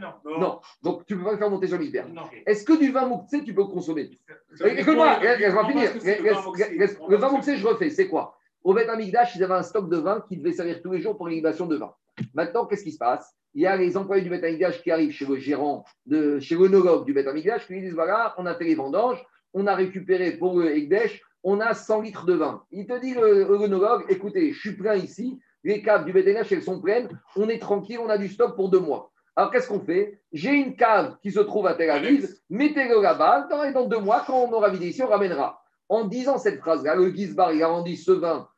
Non. 0.00 0.38
Non. 0.38 0.60
Donc, 0.82 1.04
tu 1.06 1.14
ne 1.14 1.18
peux 1.18 1.24
pas 1.24 1.32
le 1.32 1.38
faire 1.38 1.50
monter 1.50 1.66
sur 1.66 1.78
Misbéach. 1.78 2.08
Non. 2.08 2.24
Est-ce 2.46 2.64
que 2.64 2.78
du 2.78 2.92
vin 2.92 3.06
mouktsé, 3.06 3.42
tu 3.42 3.54
peux 3.54 3.64
consommer? 3.64 4.10
Écoute-moi, 4.64 5.18
laisse-moi 5.20 5.66
il- 5.68 5.72
finir. 5.72 5.92
que 5.94 7.10
le 7.10 7.16
vin 7.16 7.26
Le 7.28 7.32
mouktsé, 7.32 7.56
je 7.56 7.66
refais. 7.66 7.90
C'est 7.90 8.08
quoi? 8.08 8.39
Au 8.62 8.74
Beth 8.74 8.88
Amikdash, 8.88 9.36
ils 9.36 9.44
avaient 9.44 9.54
un 9.54 9.62
stock 9.62 9.88
de 9.88 9.96
vin 9.96 10.22
qui 10.28 10.36
devait 10.36 10.52
servir 10.52 10.82
tous 10.82 10.92
les 10.92 11.00
jours 11.00 11.16
pour 11.16 11.28
l'élevation 11.28 11.66
de 11.66 11.76
vin. 11.76 11.94
Maintenant, 12.34 12.66
qu'est-ce 12.66 12.84
qui 12.84 12.92
se 12.92 12.98
passe? 12.98 13.34
Il 13.54 13.62
y 13.62 13.66
a 13.66 13.76
les 13.76 13.96
employés 13.96 14.22
du 14.22 14.28
Beth 14.28 14.44
Amikdash 14.44 14.82
qui 14.82 14.90
arrivent 14.90 15.12
chez 15.12 15.24
le 15.24 15.36
gérant, 15.36 15.84
de, 16.06 16.38
chez 16.38 16.54
l'onologue 16.54 17.06
du 17.06 17.14
Beth 17.14 17.26
Amikdash, 17.26 17.66
qui 17.66 17.72
lui 17.72 17.80
disent 17.80 17.94
voilà, 17.94 18.34
on 18.36 18.46
a 18.46 18.54
fait 18.54 18.64
les 18.64 18.74
vendanges, 18.74 19.24
on 19.54 19.66
a 19.66 19.74
récupéré 19.74 20.32
pour 20.32 20.58
le 20.58 20.76
Ekdesh, 20.76 21.22
on 21.42 21.58
a 21.60 21.72
100 21.72 22.02
litres 22.02 22.26
de 22.26 22.34
vin. 22.34 22.62
Il 22.70 22.86
te 22.86 23.00
dit, 23.00 23.14
le 23.14 23.44
l'onologue, 23.44 24.04
écoutez, 24.08 24.52
je 24.52 24.58
suis 24.60 24.76
plein 24.76 24.94
ici, 24.94 25.40
les 25.64 25.82
caves 25.82 26.04
du 26.04 26.12
Beth 26.12 26.26
Amikdash, 26.26 26.52
elles 26.52 26.62
sont 26.62 26.80
pleines, 26.80 27.08
on 27.36 27.48
est 27.48 27.58
tranquille, 27.58 27.98
on 27.98 28.10
a 28.10 28.18
du 28.18 28.28
stock 28.28 28.54
pour 28.56 28.68
deux 28.68 28.80
mois. 28.80 29.10
Alors, 29.36 29.50
qu'est-ce 29.50 29.68
qu'on 29.68 29.80
fait? 29.80 30.20
J'ai 30.32 30.52
une 30.52 30.76
cave 30.76 31.16
qui 31.22 31.30
se 31.30 31.40
trouve 31.40 31.66
à 31.66 31.74
Tel 31.74 31.90
Aviv, 31.90 32.28
mettez-le 32.50 33.00
là-bas, 33.00 33.48
dans, 33.50 33.64
et 33.64 33.72
dans 33.72 33.86
deux 33.86 34.00
mois, 34.00 34.22
quand 34.26 34.38
on 34.38 34.52
aura 34.52 34.68
vidé 34.68 34.88
ici, 34.88 35.02
on 35.02 35.08
ramènera. 35.08 35.62
En 35.90 36.04
disant 36.04 36.38
cette 36.38 36.60
phrase-là, 36.60 36.94
le 36.94 37.10
Gizbar, 37.12 37.52
il 37.52 37.62
a 37.62 37.68
rendu 37.68 37.96
ce 37.96 38.12
vin 38.12 38.48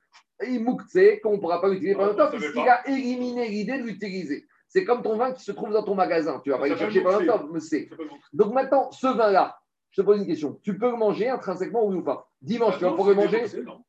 Mouktsé, 0.46 1.20
qu'on 1.20 1.32
ne 1.32 1.38
pourra 1.38 1.60
pas 1.60 1.68
l'utiliser 1.68 1.94
pendant 1.94 2.08
longtemps, 2.10 2.30
puisqu'il 2.30 2.68
a 2.68 2.86
éliminé 2.88 3.48
l'idée 3.48 3.78
de 3.78 3.84
l'utiliser. 3.84 4.46
C'est 4.68 4.84
comme 4.84 5.02
ton 5.02 5.16
vin 5.16 5.32
qui 5.32 5.42
se 5.42 5.52
trouve 5.52 5.70
dans 5.72 5.82
ton 5.82 5.94
magasin. 5.94 6.40
Tu 6.44 6.50
vas 6.50 6.58
pas 6.58 6.64
s'appelle 6.68 6.78
chercher 6.78 7.00
pendant 7.02 7.20
longtemps, 7.20 7.48
mais 7.52 7.60
c'est. 7.60 7.88
Donc 8.32 8.52
maintenant, 8.52 8.90
ce 8.90 9.06
vin-là, 9.06 9.58
je 9.92 10.00
te 10.02 10.04
pose 10.06 10.18
une 10.18 10.26
question. 10.26 10.58
Tu 10.62 10.76
peux 10.78 10.90
le 10.90 10.96
manger 10.96 11.28
intrinsèquement 11.28 11.84
oui 11.86 11.96
ou 11.96 12.02
pas? 12.02 12.28
Dimanche, 12.40 12.76
tu 12.78 12.84
vas 12.84 12.90
Ah 12.90 12.96
pouvoir 12.96 13.16
le 13.16 13.22
manger 13.22 13.44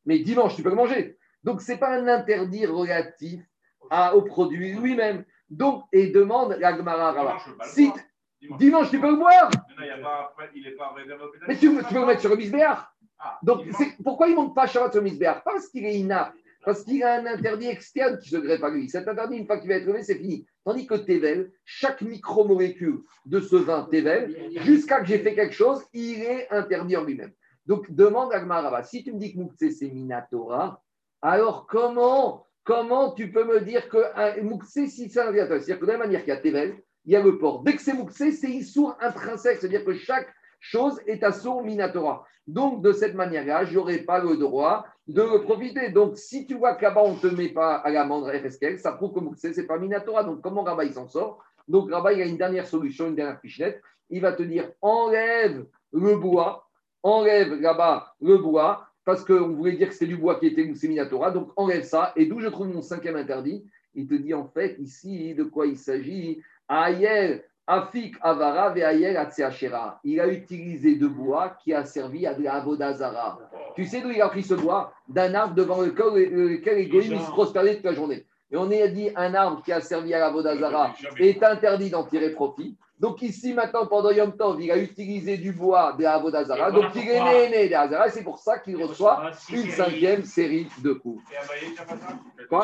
mais 0.06 0.20
dimanche, 0.20 0.56
tu 0.56 0.64
peux 0.64 0.70
le 0.70 0.76
manger. 0.76 1.18
Donc, 1.44 1.62
ce 1.62 1.72
n'est 1.74 1.78
pas 1.78 1.89
un 1.89 2.08
interdit 2.08 2.66
relatif 2.66 3.41
à- 3.89 4.16
au 4.16 4.22
produit 4.22 4.74
lui-même. 4.74 5.26
Donc, 5.50 5.84
et 5.91 6.08
demande 6.12 6.56
la 6.60 6.78
Gemara 6.78 7.12
le 7.12 7.66
Si. 7.66 7.91
Dimanche. 8.58 8.89
tu 8.89 9.00
peux 9.00 9.10
le 9.10 9.16
boire, 9.16 9.50
Mais 9.52 9.76
non, 9.76 9.82
il 9.84 9.88
y 9.88 9.89
a 9.91 9.98
pas- 10.04 10.34
il 10.54 10.64
n'est 10.64 10.72
pas 10.72 10.89
réservé 10.94 11.24
au 11.24 11.28
pétard. 11.30 11.48
mais 11.48 11.56
tu, 11.56 11.70
tu 11.88 11.94
peux 11.94 12.00
le 12.02 12.06
mettre 12.06 12.22
sur 12.22 12.30
le 12.30 12.36
misbéach. 12.36 12.80
Ah, 13.20 13.39
Donc, 13.43 13.66
pourquoi 14.03 14.28
il 14.28 14.32
ne 14.32 14.36
monte 14.38 14.55
pas 14.55 14.68
Shabbat 14.68 14.91
sur 14.91 15.01
le 15.01 15.09
misbéach 15.09 15.43
Parce 15.43 15.68
qu'il 15.68 15.86
est 15.86 15.95
inapte. 15.95 16.38
Parce 16.66 16.84
qu'il 16.84 17.03
a 17.03 17.16
un 17.16 17.26
interdit 17.26 17.68
externe 17.68 18.18
qui 18.20 18.30
se 18.30 18.38
greffe 18.38 18.64
à 18.64 18.70
lui. 18.70 18.89
Cet 18.89 19.07
interdit, 19.07 19.38
une 19.38 19.45
fois 19.45 19.57
qu'il 19.57 19.70
va 19.70 19.76
être 19.76 19.86
levé, 19.86 20.01
c'est 20.03 20.16
fini. 20.16 20.45
Tandis 20.64 20.88
que 20.88 20.95
Tevel, 20.95 21.51
chaque 21.66 22.01
micromolécule 22.01 22.99
de 23.26 23.39
ce 23.41 23.57
vin 23.57 23.88
Tevel, 23.91 24.49
jusqu'à 24.61 25.01
que 25.01 25.07
j'ai 25.07 25.20
fait 25.20 25.36
quelque 25.36 25.53
chose, 25.53 25.84
il 25.91 26.22
est 26.22 26.49
interdit 26.51 26.95
en 26.95 27.03
lui-même. 27.03 27.34
Donc, 27.66 27.91
demande 27.91 28.34
à 28.34 28.39
Gmarava, 28.39 28.84
si 28.84 29.03
tu 29.03 29.14
me 29.14 29.20
dis 29.20 29.34
que 29.34 29.39
Mouktsé, 29.39 29.72
c'est 29.72 29.89
Minatora, 29.89 30.82
alors 31.22 31.68
comment, 31.68 32.45
comment 32.64 33.11
tu 33.11 33.32
peux 33.32 33.45
me 33.45 33.61
dire 33.61 33.88
que 33.89 34.41
Mouktsé, 34.41 34.88
si 34.88 35.09
c'est 35.09 35.20
un 35.20 35.34
C'est-à-dire 35.34 35.80
que 35.80 35.86
de 35.86 35.91
la 35.91 35.97
même 35.97 36.07
manière 36.07 36.22
qu'il 36.22 36.34
y 36.34 36.38
a 36.38 36.38
Tevel, 36.38 36.76
il 37.05 37.11
y 37.11 37.16
a 37.16 37.22
le 37.22 37.38
port. 37.38 37.64
Dès 37.64 37.76
que 37.76 37.82
c'est 37.82 37.93
Mouktsé, 37.93 38.32
c'est 38.32 38.49
Issour 38.49 38.97
intrinsèque, 39.01 39.57
c'est-à-dire 39.59 39.84
que 39.84 39.93
chaque 39.93 40.28
chose 40.64 40.99
est 41.05 41.24
Assour 41.24 41.61
Minatora. 41.61 42.26
Donc, 42.47 42.82
de 42.82 42.91
cette 42.93 43.16
manière-là, 43.16 43.66
je 43.66 43.76
n'aurai 43.76 43.99
pas 43.99 44.20
le 44.20 44.38
droit 44.38 44.86
de 45.07 45.38
profiter. 45.39 45.89
Donc, 45.89 46.18
si 46.18 46.45
tu 46.45 46.55
vois 46.55 46.76
que 46.76 46.84
là-bas, 46.84 47.03
on 47.03 47.14
ne 47.16 47.20
te 47.20 47.28
met 47.28 47.49
pas 47.49 47.76
à 47.76 47.89
l'amende 47.89 48.32
FSKL, 48.32 48.80
ça 48.80 48.93
prouve 48.93 49.14
que 49.14 49.38
ce 49.38 49.59
n'est 49.59 49.68
pas 49.68 49.78
Minatora. 49.78 50.24
Donc, 50.24 50.41
comment 50.41 50.64
Rabat, 50.64 50.86
il 50.86 50.93
s'en 50.93 51.07
sort? 51.07 51.43
Donc, 51.68 51.91
Rabat, 51.91 52.14
il 52.14 52.22
a 52.22 52.26
une 52.26 52.38
dernière 52.38 52.66
solution, 52.66 53.07
une 53.07 53.16
dernière 53.16 53.39
pichenette. 53.41 53.82
Il 54.09 54.22
va 54.22 54.32
te 54.32 54.43
dire 54.43 54.70
enlève 54.82 55.66
le 55.91 56.16
bois, 56.16 56.68
enlève 57.01 57.59
là-bas 57.59 58.16
le 58.22 58.38
bois, 58.38 58.88
parce 59.05 59.26
qu'on 59.26 59.49
voulait 59.49 59.74
dire 59.74 59.89
que 59.89 59.93
c'était 59.93 60.07
du 60.07 60.18
bois 60.18 60.39
qui 60.39 60.47
était 60.47 60.64
Moussé 60.64 60.88
Minatora. 60.88 61.32
Donc, 61.32 61.51
enlève 61.57 61.84
ça. 61.84 62.14
Et 62.16 62.26
d'où 62.26 62.39
je 62.39 62.47
trouve 62.47 62.68
mon 62.68 62.82
cinquième 62.82 63.18
interdit? 63.18 63.66
Il 63.95 64.07
te 64.07 64.16
dit 64.16 64.34
en 64.34 64.47
fait 64.47 64.78
ici 64.80 65.36
de 65.36 65.43
quoi 65.43 65.68
il 65.68 65.78
s'agit? 65.78 66.41
Ayer, 66.70 67.43
Afik 67.68 68.16
Avara. 68.22 68.74
Il 70.03 70.20
a 70.20 70.28
utilisé 70.28 70.95
de 70.95 71.07
bois 71.07 71.55
qui 71.64 71.74
a 71.74 71.86
servi 71.86 72.28
à 72.28 72.34
de 72.34 72.43
la 72.43 72.55
Avodazara. 72.55 73.39
Tu 73.76 73.86
sais 73.86 74.01
d'où 74.01 74.11
il 74.11 74.22
a 74.22 74.30
pris 74.30 74.43
ce 74.43 74.53
bois? 74.53 74.93
D'un 75.07 75.34
arbre 75.34 75.55
devant 75.55 75.82
lequel, 75.82 76.30
lequel 76.30 76.78
les 76.78 76.88
goïms, 76.88 77.20
se 77.20 77.32
prosternaient 77.32 77.76
toute 77.76 77.86
la 77.86 77.93
journée. 77.93 78.26
Et 78.51 78.57
on 78.57 78.70
a 78.70 78.88
dit 78.88 79.09
un 79.16 79.34
arbre 79.34 79.64
qui 79.64 79.72
a 79.72 79.82
servi 79.82 80.14
à 80.14 80.20
la 80.20 80.30
Vodazara 80.30 80.93
est 81.18 81.41
interdit 81.43 81.89
d'en 81.89 82.03
tirer 82.03 82.32
profit. 82.32 82.78
Donc 82.99 83.22
ici, 83.22 83.53
maintenant, 83.53 83.86
pendant 83.86 84.11
Yom 84.11 84.38
Tov, 84.38 84.61
il 84.61 84.72
a 84.72 84.78
utilisé 84.78 85.38
du 85.38 85.51
bois 85.51 85.93
de 85.97 86.03
la 86.03 86.20
Donc 86.20 86.86
il 86.95 87.09
est 87.09 87.22
né, 87.22 87.49
né 87.49 87.66
de 87.68 87.72
la. 87.72 88.09
C'est 88.09 88.24
pour 88.24 88.39
ça 88.39 88.59
qu'il 88.59 88.82
reçoit 88.82 89.32
une 89.51 89.70
cinquième 89.72 90.24
série 90.24 90.68
de 90.82 90.93
coups. 90.93 91.22